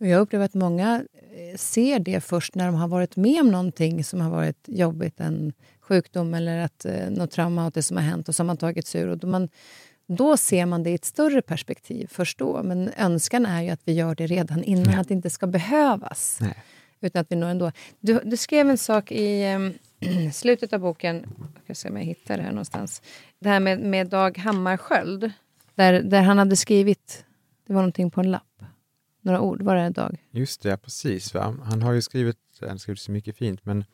Och 0.00 0.06
jag 0.06 0.20
upplever 0.20 0.44
att 0.44 0.54
många 0.54 1.04
eh, 1.36 1.56
ser 1.56 1.98
det 1.98 2.20
först 2.20 2.54
när 2.54 2.66
de 2.66 2.74
har 2.74 2.88
varit 2.88 3.16
med 3.16 3.40
om 3.40 3.50
någonting 3.50 4.04
som 4.04 4.20
har 4.20 4.30
varit 4.30 4.64
jobbigt, 4.66 5.20
en 5.20 5.52
sjukdom 5.80 6.34
eller 6.34 6.58
att, 6.58 6.84
eh, 6.84 7.10
något 7.10 7.30
traumatiskt 7.30 7.88
som 7.88 7.96
har 7.96 8.04
hänt 8.04 8.28
och 8.28 8.34
som 8.34 8.48
har 8.48 8.56
tagit 8.56 8.86
sig 8.86 9.00
ur. 9.00 9.08
Och 9.08 9.18
då, 9.18 9.26
man, 9.26 9.48
då 10.08 10.36
ser 10.36 10.66
man 10.66 10.82
det 10.82 10.90
i 10.90 10.94
ett 10.94 11.04
större 11.04 11.42
perspektiv 11.42 12.06
först 12.12 12.38
då. 12.38 12.62
Men 12.62 12.90
önskan 12.98 13.46
är 13.46 13.62
ju 13.62 13.70
att 13.70 13.80
vi 13.84 13.92
gör 13.92 14.14
det 14.14 14.26
redan 14.26 14.62
innan, 14.64 14.92
Ja. 14.92 15.00
att 15.00 15.08
det 15.08 15.14
inte 15.14 15.30
ska 15.30 15.46
behövas. 15.46 16.38
Nej. 16.40 16.54
Utan 17.00 17.20
att 17.20 17.32
vi 17.32 17.36
når 17.36 17.48
ändå. 17.48 17.72
Du, 18.00 18.20
du 18.24 18.36
skrev 18.36 18.70
en 18.70 18.78
sak 18.78 19.12
i 19.12 19.42
eh, 20.00 20.30
slutet 20.32 20.72
av 20.72 20.80
boken, 20.80 21.26
jag 21.54 21.64
ska 21.64 21.74
se 21.74 21.88
om 21.88 21.96
jag 21.96 22.04
hittar 22.04 22.36
det 22.36 22.42
här 22.42 22.50
någonstans. 22.50 23.02
Det 23.38 23.48
här 23.48 23.60
med, 23.60 23.80
med 23.80 24.06
Dag 24.06 24.38
Hammarskjöld, 24.38 25.32
där, 25.74 26.02
där 26.02 26.22
han 26.22 26.38
hade 26.38 26.56
skrivit, 26.56 27.24
det 27.66 27.72
var 27.72 27.80
någonting 27.80 28.10
på 28.10 28.20
en 28.20 28.30
lapp, 28.30 28.42
några 29.26 29.40
ord, 29.40 29.62
var 29.62 29.76
det 29.76 29.90
Dag? 29.90 30.16
Just 30.30 30.62
det, 30.62 30.68
ja, 30.68 30.76
precis. 30.76 31.34
Va? 31.34 31.54
Han 31.64 31.82
har 31.82 31.92
ju 31.92 32.02
skrivit, 32.02 32.36
han 32.60 32.68
har 32.68 32.76
skrivit 32.76 33.00
så 33.00 33.12
mycket 33.12 33.36
fint, 33.36 33.64
men 33.64 33.84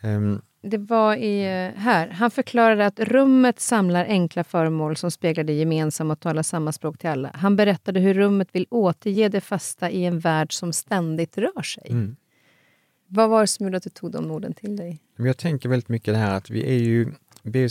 ehm, 0.00 0.40
Det 0.62 0.78
var 0.78 1.16
i, 1.16 1.42
eh, 1.42 1.80
här. 1.80 2.08
Han 2.08 2.30
förklarade 2.30 2.86
att 2.86 3.00
rummet 3.00 3.60
samlar 3.60 4.04
enkla 4.04 4.44
föremål 4.44 4.96
som 4.96 5.10
speglar 5.10 5.44
det 5.44 5.52
gemensamma 5.52 6.12
och 6.12 6.20
talar 6.20 6.42
samma 6.42 6.72
språk 6.72 6.98
till 6.98 7.10
alla. 7.10 7.30
Han 7.34 7.56
berättade 7.56 8.00
hur 8.00 8.14
rummet 8.14 8.48
vill 8.52 8.66
återge 8.70 9.28
det 9.28 9.40
fasta 9.40 9.90
i 9.90 10.04
en 10.04 10.18
värld 10.18 10.52
som 10.52 10.72
ständigt 10.72 11.38
rör 11.38 11.62
sig. 11.62 11.86
mm. 11.90 12.16
Vad 13.06 13.30
var 13.30 13.40
det 13.40 13.46
som 13.46 13.66
gjorde 13.66 13.76
att 13.76 13.82
du 13.82 13.90
tog 13.90 14.12
de 14.12 14.30
orden 14.30 14.52
till 14.52 14.76
dig? 14.76 15.00
Jag 15.16 15.36
tänker 15.36 15.68
väldigt 15.68 15.88
mycket 15.88 16.14
det 16.14 16.18
här 16.18 16.36
att 16.36 16.50
vi 16.50 16.64
är 16.66 16.78
ju, 16.78 17.12
vi 17.42 17.64
är 17.64 17.68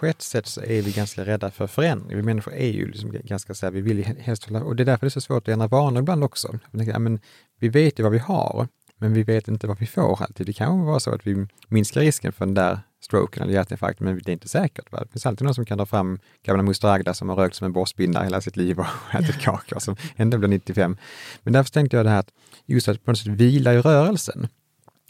på 0.00 0.06
ett 0.06 0.22
sätt 0.22 0.46
så 0.46 0.60
är 0.60 0.82
vi 0.82 0.92
ganska 0.92 1.24
rädda 1.24 1.50
för 1.50 1.66
förändring. 1.66 2.16
Vi 2.16 2.22
människor 2.22 2.54
är 2.54 2.68
ju 2.68 2.86
liksom 2.86 3.12
ganska 3.24 3.54
så 3.54 3.66
här, 3.66 3.70
vi 3.70 3.80
vill 3.80 3.98
ju 3.98 4.04
helst 4.04 4.44
hålla, 4.44 4.62
och 4.64 4.76
det 4.76 4.82
är 4.82 4.84
därför 4.84 5.06
det 5.06 5.08
är 5.08 5.10
så 5.10 5.20
svårt 5.20 5.48
att 5.48 5.52
ändra 5.52 5.66
vanor 5.66 6.00
ibland 6.00 6.24
också. 6.24 6.58
Tänker, 6.72 6.92
ja, 6.92 6.98
men, 6.98 7.20
vi 7.60 7.68
vet 7.68 7.98
ju 7.98 8.02
vad 8.02 8.12
vi 8.12 8.18
har, 8.18 8.68
men 8.98 9.14
vi 9.14 9.22
vet 9.22 9.48
inte 9.48 9.66
vad 9.66 9.78
vi 9.78 9.86
får 9.86 10.22
alltid. 10.22 10.46
Det 10.46 10.52
kan 10.52 10.84
vara 10.84 11.00
så 11.00 11.14
att 11.14 11.26
vi 11.26 11.46
minskar 11.68 12.00
risken 12.00 12.32
för 12.32 12.46
den 12.46 12.54
där 12.54 12.80
stroken 13.00 13.42
eller 13.42 13.52
hjärtinfarkten, 13.52 14.06
men 14.06 14.20
det 14.24 14.30
är 14.30 14.32
inte 14.32 14.48
säkert. 14.48 14.92
Va? 14.92 15.00
Det 15.00 15.08
finns 15.12 15.26
alltid 15.26 15.44
någon 15.44 15.54
som 15.54 15.64
kan 15.64 15.78
dra 15.78 15.86
fram 15.86 16.18
gamla 16.42 16.62
moster 16.62 16.88
Agda 16.88 17.14
som 17.14 17.28
har 17.28 17.36
rökt 17.36 17.56
som 17.56 17.64
en 17.64 17.72
borstbindare 17.72 18.24
hela 18.24 18.40
sitt 18.40 18.56
liv 18.56 18.80
och 18.80 18.86
ätit 19.14 19.40
kakor 19.40 19.78
som 19.78 19.96
ändå 20.16 20.38
blir 20.38 20.48
95. 20.48 20.96
Men 21.42 21.52
därför 21.52 21.70
tänkte 21.70 21.96
jag 21.96 22.06
det 22.06 22.10
här 22.10 22.18
att 22.18 22.30
just 22.66 22.88
att 22.88 23.04
på 23.04 23.10
något 23.10 23.18
sätt 23.18 23.26
vila 23.26 23.74
i 23.74 23.80
rörelsen. 23.80 24.48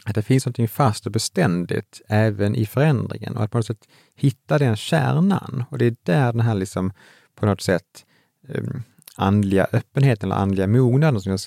Att 0.05 0.15
det 0.15 0.21
finns 0.21 0.45
någonting 0.45 0.67
fast 0.67 1.05
och 1.05 1.11
beständigt 1.11 2.01
även 2.07 2.55
i 2.55 2.65
förändringen 2.65 3.37
och 3.37 3.43
att 3.43 3.51
på 3.51 3.57
något 3.57 3.65
sätt 3.65 3.87
hitta 4.19 4.57
den 4.57 4.75
kärnan. 4.75 5.63
Och 5.69 5.77
det 5.77 5.85
är 5.85 5.95
där 6.03 6.31
den 6.33 6.41
här 6.41 6.55
liksom 6.55 6.91
på 7.35 7.45
något 7.45 7.61
sätt 7.61 8.05
um, 8.47 8.83
andliga 9.15 9.67
öppenheten 9.71 10.31
eller 10.31 10.41
andliga 10.41 10.67
mognaden 10.67 11.21
som 11.21 11.39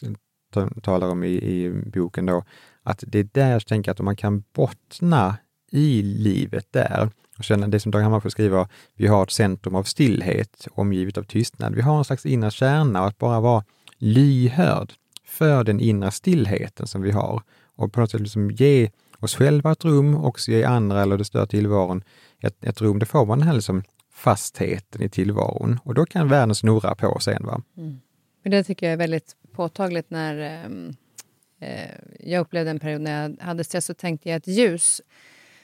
jag 0.54 0.82
talar 0.82 1.08
om 1.08 1.24
i, 1.24 1.28
i 1.28 1.82
boken 1.94 2.26
då, 2.26 2.44
att 2.82 3.04
det 3.06 3.18
är 3.18 3.28
där 3.32 3.52
jag 3.52 3.66
tänker 3.66 3.90
att 3.90 4.00
om 4.00 4.04
man 4.04 4.16
kan 4.16 4.44
bottna 4.52 5.36
i 5.70 6.02
livet 6.02 6.66
där 6.70 7.10
och 7.38 7.44
känna 7.44 7.68
det 7.68 7.80
som 7.80 7.92
Dag 7.92 8.00
Hammarskjöld 8.00 8.32
skriver, 8.32 8.66
vi 8.94 9.06
har 9.06 9.22
ett 9.22 9.30
centrum 9.30 9.74
av 9.74 9.82
stillhet 9.82 10.68
omgivet 10.72 11.18
av 11.18 11.22
tystnad. 11.22 11.74
Vi 11.74 11.80
har 11.80 11.98
en 11.98 12.04
slags 12.04 12.26
inre 12.26 12.50
kärna 12.50 13.00
och 13.00 13.06
att 13.06 13.18
bara 13.18 13.40
vara 13.40 13.64
lyhörd 13.98 14.92
för 15.24 15.64
den 15.64 15.80
inre 15.80 16.10
stillheten 16.10 16.86
som 16.86 17.02
vi 17.02 17.10
har 17.10 17.42
och 17.76 17.92
på 17.92 18.00
något 18.00 18.10
sätt 18.10 18.20
liksom 18.20 18.50
ge 18.50 18.90
oss 19.24 19.34
själva 19.34 19.72
ett 19.72 19.84
rum 19.84 20.14
och 20.14 20.48
ge 20.48 20.64
andra 20.64 21.02
eller 21.02 21.18
det 21.18 21.24
större 21.24 21.46
tillvaron 21.46 22.04
ett, 22.40 22.64
ett 22.64 22.80
rum. 22.80 22.98
Då 22.98 23.06
får 23.06 23.26
man 23.26 23.38
den 23.38 23.48
här 23.48 23.54
liksom 23.54 23.82
fastheten 24.12 25.02
i 25.02 25.08
tillvaron 25.08 25.80
och 25.84 25.94
då 25.94 26.06
kan 26.06 26.28
världen 26.28 26.54
snurra 26.54 26.94
på 26.94 27.18
sen. 27.20 27.46
Va? 27.46 27.62
Mm. 27.76 28.00
Men 28.42 28.50
det 28.50 28.64
tycker 28.64 28.86
jag 28.86 28.92
är 28.92 28.96
väldigt 28.96 29.36
påtagligt 29.52 30.10
när 30.10 30.36
ehm, 30.38 30.96
eh, 31.60 31.90
jag 32.20 32.40
upplevde 32.40 32.70
en 32.70 32.80
period 32.80 33.00
när 33.00 33.22
jag 33.22 33.36
hade 33.40 33.64
stress 33.64 33.86
så 33.86 33.94
tänkte 33.94 34.28
jag 34.28 34.36
ett 34.36 34.46
ljus. 34.46 35.00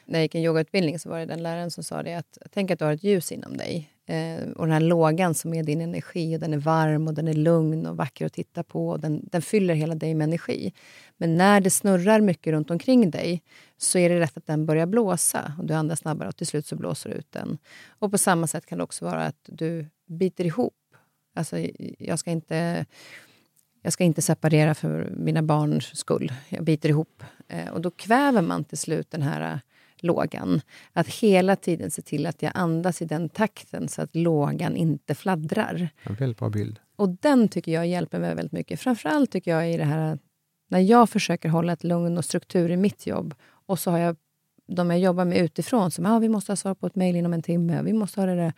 När 0.04 0.18
jag 0.18 0.22
gick 0.22 0.34
en 0.34 0.42
yogautbildning 0.42 0.98
så 0.98 1.08
var 1.08 1.18
det 1.18 1.26
den 1.26 1.42
läraren 1.42 1.70
som 1.70 1.84
sa 1.84 2.02
det 2.02 2.14
att 2.14 2.38
tänk 2.52 2.70
att 2.70 2.78
du 2.78 2.84
har 2.84 2.92
ett 2.92 3.04
ljus 3.04 3.32
inom 3.32 3.56
dig. 3.56 3.90
Eh, 4.08 4.48
och 4.56 4.66
den 4.66 4.72
här 4.72 4.80
lågan 4.80 5.34
som 5.34 5.54
är 5.54 5.62
din 5.62 5.80
energi, 5.80 6.36
och 6.36 6.40
den 6.40 6.54
är 6.54 6.58
varm 6.58 7.08
och 7.08 7.14
den 7.14 7.28
är 7.28 7.34
lugn 7.34 7.86
och 7.86 7.96
vacker 7.96 8.26
att 8.26 8.32
titta 8.32 8.62
på. 8.62 8.88
Och 8.88 9.00
den, 9.00 9.28
den 9.32 9.42
fyller 9.42 9.74
hela 9.74 9.94
dig 9.94 10.14
med 10.14 10.24
energi. 10.24 10.72
Men 11.16 11.36
när 11.36 11.60
det 11.60 11.70
snurrar 11.70 12.20
mycket 12.20 12.50
runt 12.50 12.70
omkring 12.70 13.10
dig 13.10 13.42
så 13.76 13.98
är 13.98 14.08
det 14.08 14.20
rätt 14.20 14.36
att 14.36 14.46
den 14.46 14.66
börjar 14.66 14.86
blåsa 14.86 15.52
och 15.58 15.64
du 15.64 15.74
andas 15.74 15.98
snabbare 15.98 16.28
och 16.28 16.36
till 16.36 16.46
slut 16.46 16.66
så 16.66 16.76
blåser 16.76 17.10
du 17.10 17.16
ut 17.16 17.32
den. 17.32 17.58
Och 17.88 18.10
på 18.10 18.18
samma 18.18 18.46
sätt 18.46 18.66
kan 18.66 18.78
det 18.78 18.84
också 18.84 19.04
vara 19.04 19.24
att 19.24 19.40
du 19.46 19.86
biter 20.06 20.44
ihop. 20.44 20.74
Alltså, 21.34 21.58
jag 21.98 22.18
ska 22.18 22.30
inte 22.30 22.86
jag 23.82 23.92
ska 23.92 24.04
inte 24.04 24.22
separera 24.22 24.74
för 24.74 25.12
mina 25.16 25.42
barns 25.42 25.98
skull. 25.98 26.32
Jag 26.48 26.64
biter 26.64 26.88
ihop. 26.88 27.22
Eh, 27.48 27.68
och 27.68 27.80
då 27.80 27.90
kväver 27.90 28.42
man 28.42 28.64
till 28.64 28.78
slut 28.78 29.10
den 29.10 29.22
här 29.22 29.52
eh, 29.52 29.58
lågan. 30.02 30.60
Att 30.92 31.08
hela 31.08 31.56
tiden 31.56 31.90
se 31.90 32.02
till 32.02 32.26
att 32.26 32.42
jag 32.42 32.52
andas 32.54 33.02
i 33.02 33.04
den 33.04 33.28
takten 33.28 33.88
så 33.88 34.02
att 34.02 34.16
lågan 34.16 34.76
inte 34.76 35.14
fladdrar. 35.14 35.88
En 36.02 36.14
väldigt 36.14 36.38
bra 36.38 36.48
bild. 36.48 36.78
Och 36.96 37.08
den 37.08 37.48
tycker 37.48 37.72
jag 37.72 37.86
hjälper 37.86 38.18
mig 38.18 38.34
väldigt 38.34 38.52
mycket. 38.52 38.80
Framförallt 38.80 39.30
tycker 39.30 39.50
jag 39.50 39.72
i 39.72 39.76
det 39.76 39.84
här 39.84 40.18
när 40.68 40.80
jag 40.80 41.10
försöker 41.10 41.48
hålla 41.48 41.72
ett 41.72 41.84
lugn 41.84 42.18
och 42.18 42.24
struktur 42.24 42.70
i 42.70 42.76
mitt 42.76 43.06
jobb 43.06 43.34
och 43.66 43.78
så 43.78 43.90
har 43.90 43.98
jag 43.98 44.16
de 44.66 44.90
jag 44.90 45.00
jobbar 45.00 45.24
med 45.24 45.38
utifrån 45.38 45.90
som 45.90 46.06
ah, 46.06 46.18
vi 46.18 46.28
måste 46.28 46.52
ha 46.52 46.56
svar 46.56 46.74
på 46.74 46.86
ett 46.86 46.94
mejl 46.94 47.16
inom 47.16 47.32
en 47.32 47.42
timme. 47.42 47.82
Vi 47.82 47.92
måste 47.92 48.20
ha 48.20 48.26
det 48.26 48.36
där. 48.36 48.52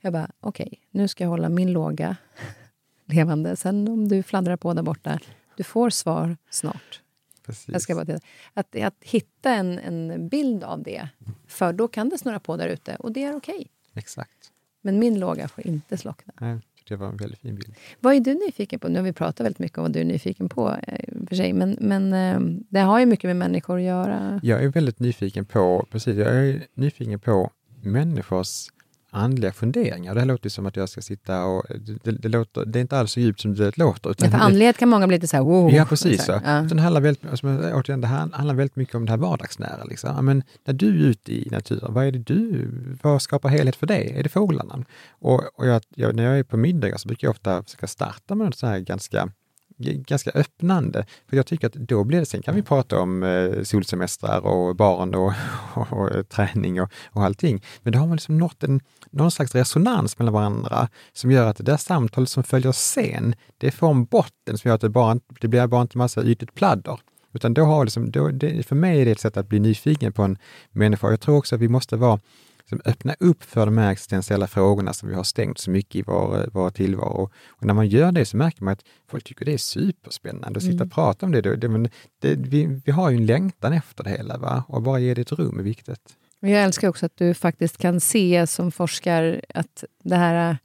Jag 0.00 0.12
bara, 0.12 0.30
okej, 0.40 0.80
nu 0.90 1.08
ska 1.08 1.24
jag 1.24 1.28
hålla 1.28 1.48
min 1.48 1.72
låga 1.72 2.16
levande. 3.04 3.56
Sen 3.56 3.88
om 3.88 4.08
du 4.08 4.22
fladdrar 4.22 4.56
på 4.56 4.74
där 4.74 4.82
borta, 4.82 5.18
du 5.56 5.64
får 5.64 5.90
svar 5.90 6.36
snart. 6.50 7.02
Precis. 7.48 7.68
Jag 7.68 7.82
ska 7.82 7.94
bara 7.94 8.04
titta. 8.04 8.20
Att, 8.54 8.76
att 8.76 8.96
hitta 9.00 9.54
en, 9.54 9.78
en 9.78 10.28
bild 10.28 10.64
av 10.64 10.82
det, 10.82 11.08
för 11.46 11.72
då 11.72 11.88
kan 11.88 12.08
det 12.08 12.18
snurra 12.18 12.40
på 12.40 12.56
där 12.56 12.68
ute 12.68 12.96
och 12.96 13.12
det 13.12 13.24
är 13.24 13.36
okej. 13.36 13.66
Exakt. 13.94 14.52
Men 14.82 14.98
min 14.98 15.20
låga 15.20 15.48
får 15.48 15.66
inte 15.66 15.96
slockna. 15.96 16.32
Nej, 16.40 16.58
det 16.88 16.96
var 16.96 17.08
en 17.08 17.16
väldigt 17.16 17.38
fin 17.38 17.54
bild. 17.54 17.74
Vad 18.00 18.14
är 18.14 18.20
du 18.20 18.34
nyfiken 18.34 18.80
på? 18.80 18.88
Nu 18.88 18.98
har 18.98 19.04
vi 19.04 19.12
pratat 19.12 19.46
väldigt 19.46 19.58
mycket 19.58 19.78
om 19.78 19.84
vad 19.84 19.92
du 19.92 20.00
är 20.00 20.04
nyfiken 20.04 20.48
på, 20.48 20.76
eh, 20.82 21.26
för 21.28 21.36
sig. 21.36 21.52
men, 21.52 21.76
men 21.80 22.12
eh, 22.12 22.60
det 22.68 22.80
har 22.80 23.00
ju 23.00 23.06
mycket 23.06 23.28
med 23.28 23.36
människor 23.36 23.76
att 23.76 23.82
göra. 23.82 24.40
Jag 24.42 24.64
är 24.64 24.68
väldigt 24.68 24.98
nyfiken 24.98 25.44
på, 25.44 25.86
precis, 25.90 26.16
jag 26.16 26.36
är 26.36 26.66
nyfiken 26.74 27.20
på 27.20 27.50
människors 27.82 28.68
andliga 29.10 29.52
funderingar. 29.52 30.14
Det 30.14 30.20
här 30.20 30.26
låter 30.26 30.50
som 30.50 30.66
att 30.66 30.76
jag 30.76 30.88
ska 30.88 31.00
sitta 31.02 31.44
och... 31.44 31.64
Det, 32.02 32.12
det, 32.12 32.28
låter, 32.28 32.64
det 32.64 32.78
är 32.78 32.80
inte 32.80 32.98
alls 32.98 33.12
så 33.12 33.20
djupt 33.20 33.40
som 33.40 33.54
det 33.54 33.78
låter. 33.78 34.14
Ja, 34.18 34.30
för 34.30 34.38
andlighet 34.38 34.78
kan 34.78 34.88
många 34.88 35.06
bli 35.06 35.16
lite 35.16 35.28
så 35.28 35.36
här, 35.36 35.44
wow. 35.44 35.72
Ja, 35.72 35.84
precis. 35.84 36.24
Så 36.24 36.32
ja. 36.44 36.60
Det, 36.60 36.80
handlar 36.80 37.00
väldigt, 37.00 37.26
alltså, 37.30 37.46
återigen, 37.46 38.00
det 38.00 38.06
här 38.06 38.28
handlar 38.32 38.54
väldigt 38.54 38.76
mycket 38.76 38.94
om 38.94 39.04
det 39.04 39.10
här 39.10 39.18
vardagsnära. 39.18 39.84
Liksom. 39.84 40.24
Men 40.24 40.42
när 40.64 40.74
du 40.74 40.88
är 40.88 41.08
ute 41.08 41.32
i 41.32 41.48
naturen, 41.50 41.94
vad 41.94 42.06
är 42.06 42.12
det 42.12 42.18
du, 42.18 42.70
vad 43.02 43.22
skapar 43.22 43.48
helhet 43.48 43.76
för 43.76 43.86
dig? 43.86 44.12
Är 44.16 44.22
det 44.22 44.28
fåglarna? 44.28 44.84
Och, 45.10 45.58
och 45.58 45.66
jag, 45.66 45.82
jag, 45.94 46.16
när 46.16 46.24
jag 46.24 46.38
är 46.38 46.42
på 46.42 46.56
middagar 46.56 46.96
så 46.96 47.08
brukar 47.08 47.26
jag 47.26 47.32
ofta 47.32 47.62
försöka 47.62 47.86
starta 47.86 48.34
med 48.34 48.46
något 48.46 48.56
så 48.56 48.66
här 48.66 48.78
ganska 48.78 49.32
ganska 49.78 50.30
öppnande. 50.30 51.06
För 51.28 51.36
jag 51.36 51.46
tycker 51.46 51.66
att 51.66 51.72
då 51.72 52.04
blir 52.04 52.18
det, 52.18 52.26
sen 52.26 52.42
kan 52.42 52.54
vi 52.54 52.62
prata 52.62 53.00
om 53.00 53.22
eh, 53.22 53.62
solsemestrar 53.62 54.40
och 54.40 54.76
barn 54.76 55.14
och, 55.14 55.32
och, 55.74 55.92
och 55.92 56.14
eh, 56.14 56.22
träning 56.22 56.82
och, 56.82 56.92
och 57.10 57.24
allting. 57.24 57.62
Men 57.82 57.92
då 57.92 57.98
har 57.98 58.06
man 58.06 58.16
liksom 58.16 58.38
nått 58.38 58.64
en, 58.64 58.80
någon 59.10 59.30
slags 59.30 59.54
resonans 59.54 60.18
mellan 60.18 60.34
varandra 60.34 60.88
som 61.12 61.30
gör 61.30 61.46
att 61.46 61.56
det 61.56 61.64
där 61.64 61.76
samtalet 61.76 62.28
som 62.28 62.42
följer 62.42 62.72
sen, 62.72 63.34
det 63.58 63.70
får 63.70 63.90
en 63.90 64.04
botten 64.04 64.58
som 64.58 64.68
gör 64.68 64.74
att 64.74 64.80
det, 64.80 64.88
bara, 64.88 65.18
det 65.40 65.48
blir 65.48 65.66
bara 65.66 65.82
inte 65.82 65.98
massa 65.98 66.24
ytligt 66.24 66.54
pladder. 66.54 67.00
Utan 67.32 67.54
då 67.54 67.64
har 67.64 67.84
liksom, 67.84 68.10
då, 68.10 68.28
det, 68.28 68.66
för 68.66 68.76
mig 68.76 69.00
är 69.00 69.04
det 69.04 69.10
ett 69.10 69.20
sätt 69.20 69.36
att 69.36 69.48
bli 69.48 69.60
nyfiken 69.60 70.12
på 70.12 70.22
en 70.22 70.38
människa. 70.70 71.10
Jag 71.10 71.20
tror 71.20 71.36
också 71.36 71.54
att 71.54 71.60
vi 71.60 71.68
måste 71.68 71.96
vara 71.96 72.20
som 72.68 72.80
öppna 72.84 73.14
upp 73.20 73.42
för 73.42 73.66
de 73.66 73.78
här 73.78 73.92
existentiella 73.92 74.46
frågorna 74.46 74.92
som 74.92 75.08
vi 75.08 75.14
har 75.14 75.22
stängt 75.22 75.58
så 75.58 75.70
mycket 75.70 75.96
i 75.96 76.02
vår, 76.02 76.50
vår 76.52 76.70
tillvaro. 76.70 77.30
Och 77.48 77.66
när 77.66 77.74
man 77.74 77.88
gör 77.88 78.12
det 78.12 78.24
så 78.24 78.36
märker 78.36 78.64
man 78.64 78.72
att 78.72 78.84
folk 79.10 79.24
tycker 79.24 79.44
det 79.44 79.52
är 79.52 79.58
superspännande 79.58 80.56
att 80.56 80.62
sitta 80.62 80.84
och 80.84 80.92
prata 80.92 81.26
om 81.26 81.32
det. 81.32 81.40
det, 81.40 81.56
det, 81.56 81.88
det 82.20 82.34
vi, 82.34 82.80
vi 82.84 82.92
har 82.92 83.10
ju 83.10 83.16
en 83.16 83.26
längtan 83.26 83.72
efter 83.72 84.04
det 84.04 84.10
hela 84.10 84.38
va? 84.38 84.64
och 84.68 84.82
bara 84.82 84.98
ge 84.98 85.14
det 85.14 85.20
ett 85.20 85.32
rum 85.32 85.58
är 85.58 85.62
viktigt. 85.62 86.14
Men 86.40 86.50
jag 86.50 86.64
älskar 86.64 86.88
också 86.88 87.06
att 87.06 87.16
du 87.16 87.34
faktiskt 87.34 87.76
kan 87.76 88.00
se 88.00 88.46
som 88.46 88.72
forskare 88.72 89.40
att 89.54 89.84
det 90.04 90.16
här 90.16 90.58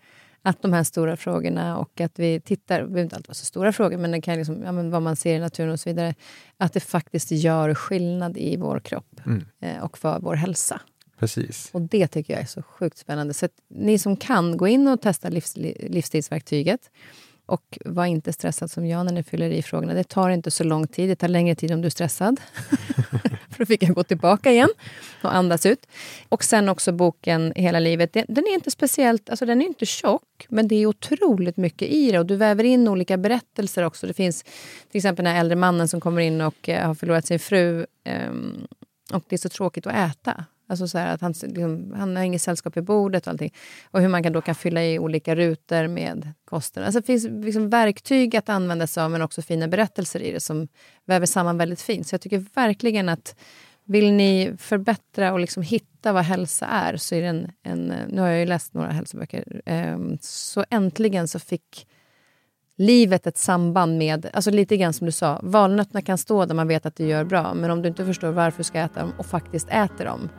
att 0.46 0.62
de 0.62 0.74
här 0.74 0.84
stora 0.84 1.18
frågorna 1.18 1.78
och 1.78 2.02
att 2.02 2.20
vi 2.20 2.42
tittar, 2.42 2.80
det 2.80 2.86
behöver 2.86 3.04
inte 3.04 3.16
alltid 3.16 3.28
vara 3.28 3.36
så 3.36 3.46
stora 3.46 3.74
frågor, 3.74 3.98
men 3.98 4.12
det 4.12 4.22
kan 4.22 4.38
liksom, 4.38 4.64
ja, 4.64 4.72
men 4.72 4.92
vad 4.92 5.02
man 5.02 5.16
ser 5.16 5.36
i 5.36 5.40
naturen 5.40 5.72
och 5.72 5.80
så 5.80 5.90
vidare, 5.90 6.16
att 6.58 6.74
det 6.74 6.80
faktiskt 6.80 7.32
gör 7.32 7.74
skillnad 7.74 8.38
i 8.38 8.58
vår 8.58 8.80
kropp 8.80 9.22
Mm. 9.26 9.46
eh, 9.62 9.84
och 9.84 9.98
för 9.98 10.20
vår 10.20 10.36
hälsa. 10.36 10.82
Precis. 11.20 11.70
Och 11.72 11.82
det 11.82 12.08
tycker 12.08 12.34
jag 12.34 12.42
är 12.42 12.48
så 12.48 12.62
sjukt 12.62 12.98
spännande. 12.98 13.34
Så 13.34 13.48
ni 13.68 14.00
som 14.00 14.18
kan, 14.18 14.58
gå 14.58 14.68
in 14.68 14.88
och 14.88 15.02
testa 15.02 15.30
livs, 15.30 15.58
livsstilsverktyget. 15.80 16.90
Och 17.46 17.78
var 17.86 18.06
inte 18.06 18.34
stressad 18.34 18.72
som 18.72 18.88
jag 18.88 19.06
när 19.06 19.14
ni 19.14 19.24
fyller 19.24 19.50
i 19.50 19.62
frågorna. 19.62 19.94
Det 19.94 20.04
tar 20.04 20.30
inte 20.30 20.52
så 20.52 20.64
lång 20.64 20.88
tid. 20.88 21.10
Det 21.10 21.16
tar 21.16 21.28
längre 21.28 21.56
tid 21.56 21.72
om 21.72 21.82
du 21.82 21.86
är 21.86 21.90
stressad. 21.90 22.40
För 23.50 23.60
då 23.60 23.66
fick 23.66 23.84
jag 23.84 23.96
gå 23.96 24.04
tillbaka 24.04 24.52
igen 24.52 24.70
och 25.24 25.36
andas 25.36 25.66
ut. 25.66 25.86
Och 26.30 26.44
sen 26.44 26.70
också 26.70 26.92
boken 26.92 27.54
Hela 27.56 27.80
livet. 27.80 28.14
Den 28.14 28.48
är 28.48 28.54
inte 28.54 28.72
speciellt, 28.72 29.30
alltså 29.30 29.46
den 29.46 29.62
är 29.62 29.66
inte 29.66 29.86
tjock, 29.86 30.46
men 30.50 30.68
det 30.68 30.76
är 30.76 30.86
otroligt 30.86 31.58
mycket 31.58 31.88
i 31.88 32.12
det. 32.12 32.20
Och 32.20 32.26
du 32.26 32.36
väver 32.36 32.64
in 32.64 32.88
olika 32.88 33.18
berättelser 33.18 33.84
också. 33.84 34.08
Det 34.08 34.14
finns 34.14 34.44
till 34.92 34.98
exempel 34.98 35.26
den 35.26 35.34
här 35.34 35.40
äldre 35.40 35.56
mannen 35.56 35.88
som 35.88 36.02
kommer 36.02 36.22
in 36.22 36.42
och 36.42 36.70
eh, 36.70 36.88
har 36.88 36.96
förlorat 36.96 37.26
sin 37.26 37.40
fru. 37.40 37.86
Um, 38.30 38.68
och 39.12 39.24
det 39.28 39.36
är 39.36 39.38
så 39.38 39.50
tråkigt 39.50 39.88
att 39.88 40.12
äta. 40.12 40.46
Alltså 40.68 40.88
så 40.88 40.98
att 40.98 41.22
han, 41.22 41.34
liksom, 41.42 41.94
han 41.98 42.16
har 42.16 42.24
inget 42.24 42.42
sällskap 42.42 42.78
i 42.78 42.82
bordet 42.82 43.28
och 43.28 43.32
allting. 43.32 43.54
Och 43.92 44.02
hur 44.02 44.08
man 44.08 44.24
kan, 44.24 44.34
då 44.34 44.42
kan 44.42 44.56
fylla 44.56 44.84
i 44.84 45.00
olika 45.00 45.36
rutor 45.36 45.88
med 45.88 46.32
kosten. 46.46 46.84
Alltså 46.84 47.00
det 47.00 47.06
finns 47.06 47.24
liksom 47.24 47.70
verktyg 47.70 48.36
att 48.36 48.50
använda 48.50 48.88
sig 48.88 49.04
av 49.04 49.12
men 49.12 49.22
också 49.22 49.42
fina 49.42 49.68
berättelser 49.68 50.20
i 50.20 50.32
det 50.32 50.40
som 50.40 50.68
väver 51.06 51.26
samman 51.26 51.58
väldigt 51.58 51.82
fint. 51.82 52.08
Så 52.08 52.14
jag 52.14 52.22
tycker 52.22 52.46
verkligen 52.56 53.10
att 53.10 53.36
vill 53.86 54.14
ni 54.14 54.54
förbättra 54.58 55.34
och 55.34 55.40
liksom 55.40 55.64
hitta 55.64 56.14
vad 56.14 56.24
hälsa 56.24 56.66
är 56.66 56.98
så 56.98 57.16
är 57.16 57.22
det 57.22 57.28
en, 57.28 57.52
en 57.64 57.94
nu 58.10 58.22
har 58.22 58.28
jag 58.28 58.40
ju 58.40 58.46
läst 58.46 58.74
några 58.74 58.92
hälsoböcker, 58.92 59.62
um, 59.66 60.18
så 60.22 60.66
äntligen 60.70 61.28
så 61.28 61.40
fick 61.40 61.88
livet 62.78 63.28
ett 63.28 63.38
samband 63.38 63.98
med, 63.98 64.30
alltså 64.34 64.52
lite 64.52 64.78
grann 64.78 64.94
som 64.94 65.06
du 65.06 65.12
sa, 65.12 65.40
valnötterna 65.44 66.02
kan 66.02 66.18
stå 66.18 66.46
där 66.46 66.56
man 66.56 66.68
vet 66.68 66.86
att 66.86 66.96
det 66.96 67.08
gör 67.08 67.24
bra, 67.24 67.54
men 67.54 67.72
om 67.72 67.82
du 67.82 67.88
inte 67.88 68.06
förstår 68.06 68.32
varför 68.32 68.58
du 68.58 68.64
ska 68.64 68.80
äta 68.80 69.00
dem 69.00 69.14
och 69.18 69.26
faktiskt 69.26 69.70
äter 69.70 70.06
dem 70.06 70.30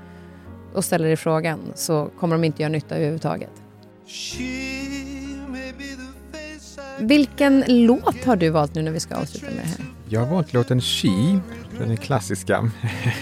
och 0.75 0.85
ställer 0.85 1.07
dig 1.07 1.17
frågan 1.17 1.61
så 1.75 2.11
kommer 2.19 2.35
de 2.35 2.45
inte 2.45 2.63
göra 2.63 2.73
nytta 2.73 2.95
överhuvudtaget. 2.97 3.51
Vilken 6.99 7.65
låt 7.69 8.25
har 8.25 8.37
du 8.37 8.51
valt 8.51 8.75
nu 8.75 8.83
när 8.83 8.93
vi 8.93 9.01
ska 9.01 9.15
avsluta 9.15 9.47
med 9.47 9.65
det 9.65 9.69
här? 9.69 9.87
Jag 10.09 10.21
har 10.21 10.35
valt 10.35 10.53
låten 10.53 10.81
She, 10.81 11.41
den 11.79 11.91
är 11.91 11.97
klassiska. 11.97 12.71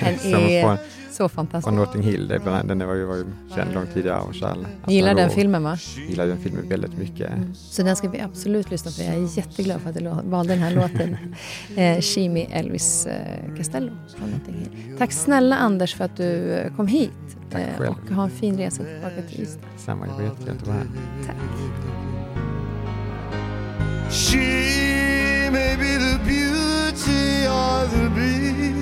Den 0.00 0.14
är 0.34 0.78
så 1.12 1.28
fantastisk. 1.28 1.68
Från 1.68 1.76
Notting 1.76 2.02
Hill, 2.02 2.28
den 2.64 2.86
var 2.86 2.94
ju, 2.94 3.04
var 3.04 3.16
ju 3.16 3.24
känd 3.54 3.74
långt 3.74 3.94
tidigare 3.94 4.18
av 4.18 4.32
Charles. 4.32 4.66
Gillar 4.86 5.14
den 5.14 5.30
filmen 5.30 5.62
va? 5.62 5.76
Gillar 6.08 6.26
den 6.26 6.38
filmen 6.38 6.68
väldigt 6.68 6.98
mycket. 6.98 7.30
Mm. 7.30 7.54
Så 7.54 7.82
den 7.82 7.96
ska 7.96 8.08
vi 8.08 8.20
absolut 8.20 8.70
lyssna 8.70 8.90
på. 8.90 9.02
Jag 9.02 9.14
är 9.14 9.38
jätteglad 9.38 9.80
för 9.80 9.90
att 9.90 9.96
du 9.96 10.30
valde 10.30 10.52
den 10.52 10.62
här 10.62 10.74
låten. 10.74 11.16
eh, 11.76 12.00
Shimi 12.00 12.48
Elvis 12.50 13.06
eh, 13.06 13.56
Castello 13.56 13.92
från 14.16 14.30
Notting 14.30 14.54
Hill. 14.54 14.98
Tack 14.98 15.12
snälla 15.12 15.56
Anders 15.56 15.94
för 15.94 16.04
att 16.04 16.16
du 16.16 16.52
eh, 16.52 16.76
kom 16.76 16.86
hit. 16.86 17.10
Tack 17.50 17.60
eh, 17.60 17.78
själv. 17.78 17.94
Och 18.08 18.14
ha 18.14 18.24
en 18.24 18.30
fin 18.30 18.58
resa 18.58 18.84
tillbaka 18.84 19.22
till 19.28 19.42
Ystad. 19.42 19.66
Samma, 19.76 20.06
det 20.06 20.12
var 20.12 20.22
jättekul 20.22 20.56
att 20.60 20.66
vara 20.66 20.76
här. 20.76 20.86
Tack. 21.26 21.36
She 24.10 25.50
may 25.50 25.76
be 25.76 25.98
the 25.98 26.18
beauty 26.24 27.46
or 27.46 27.86
the 27.86 28.08
beast, 28.14 28.81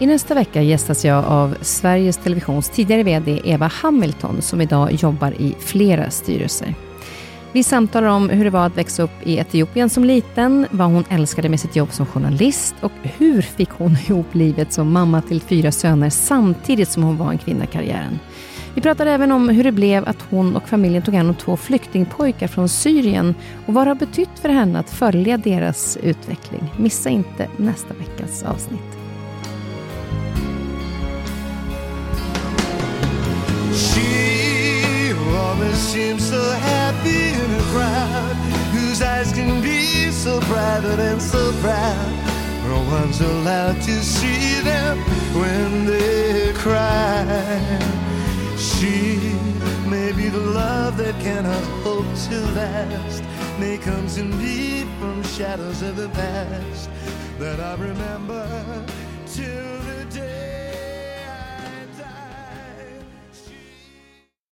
I 0.00 0.06
nästa 0.06 0.34
vecka 0.34 0.62
gästas 0.62 1.04
jag 1.04 1.24
av 1.24 1.56
Sveriges 1.60 2.16
Televisions 2.16 2.68
tidigare 2.68 3.02
VD 3.02 3.40
Eva 3.44 3.66
Hamilton 3.66 4.42
som 4.42 4.60
idag 4.60 4.92
jobbar 4.92 5.32
i 5.32 5.54
flera 5.58 6.10
styrelser. 6.10 6.74
Vi 7.52 7.62
samtalar 7.62 8.08
om 8.08 8.28
hur 8.28 8.44
det 8.44 8.50
var 8.50 8.66
att 8.66 8.76
växa 8.76 9.02
upp 9.02 9.10
i 9.22 9.38
Etiopien 9.38 9.90
som 9.90 10.04
liten, 10.04 10.66
vad 10.70 10.90
hon 10.90 11.04
älskade 11.10 11.48
med 11.48 11.60
sitt 11.60 11.76
jobb 11.76 11.92
som 11.92 12.06
journalist 12.06 12.74
och 12.80 12.92
hur 13.02 13.42
fick 13.42 13.70
hon 13.70 13.96
ihop 14.08 14.34
livet 14.34 14.72
som 14.72 14.92
mamma 14.92 15.22
till 15.22 15.40
fyra 15.40 15.72
söner 15.72 16.10
samtidigt 16.10 16.88
som 16.88 17.02
hon 17.02 17.16
var 17.16 17.30
en 17.30 17.38
kvinna 17.38 17.64
i 17.64 17.66
karriären. 17.66 18.18
Vi 18.74 18.80
pratar 18.80 19.06
även 19.06 19.32
om 19.32 19.48
hur 19.48 19.64
det 19.64 19.72
blev 19.72 20.08
att 20.08 20.22
hon 20.30 20.56
och 20.56 20.68
familjen 20.68 21.02
tog 21.02 21.14
hand 21.14 21.28
om 21.28 21.34
två 21.34 21.56
flyktingpojkar 21.56 22.46
från 22.46 22.68
Syrien 22.68 23.34
och 23.66 23.74
vad 23.74 23.86
det 23.86 23.90
har 23.90 23.94
betytt 23.94 24.38
för 24.42 24.48
henne 24.48 24.78
att 24.78 24.90
följa 24.90 25.36
deras 25.36 25.98
utveckling. 26.02 26.74
Missa 26.76 27.10
inte 27.10 27.48
nästa 27.56 27.94
veckas 27.94 28.42
avsnitt. 28.42 28.99
Always 35.50 35.78
seems 35.78 36.30
so 36.30 36.40
happy 36.40 37.34
in 37.42 37.50
a 37.50 37.64
crowd 37.72 38.36
whose 38.72 39.02
eyes 39.02 39.32
can 39.32 39.60
be 39.60 40.12
so 40.12 40.38
private 40.42 41.00
and 41.00 41.20
so 41.20 41.52
proud. 41.60 42.12
No 42.68 42.78
one's 42.84 43.20
allowed 43.20 43.82
to 43.82 44.00
see 44.00 44.60
them 44.60 44.98
when 45.40 45.86
they 45.86 46.52
cry. 46.54 47.26
She 48.56 49.18
may 49.88 50.12
be 50.12 50.28
the 50.28 50.38
love 50.38 50.96
that 50.98 51.18
cannot 51.20 51.64
hope 51.82 52.10
to 52.28 52.38
last, 52.54 53.24
may 53.58 53.76
come 53.76 54.06
to 54.10 54.22
me 54.22 54.84
from 55.00 55.20
shadows 55.24 55.82
of 55.82 55.96
the 55.96 56.10
past 56.10 56.88
that 57.40 57.58
I 57.58 57.74
remember 57.74 58.86
till 59.26 59.78
the 59.88 60.06
day. 60.10 60.49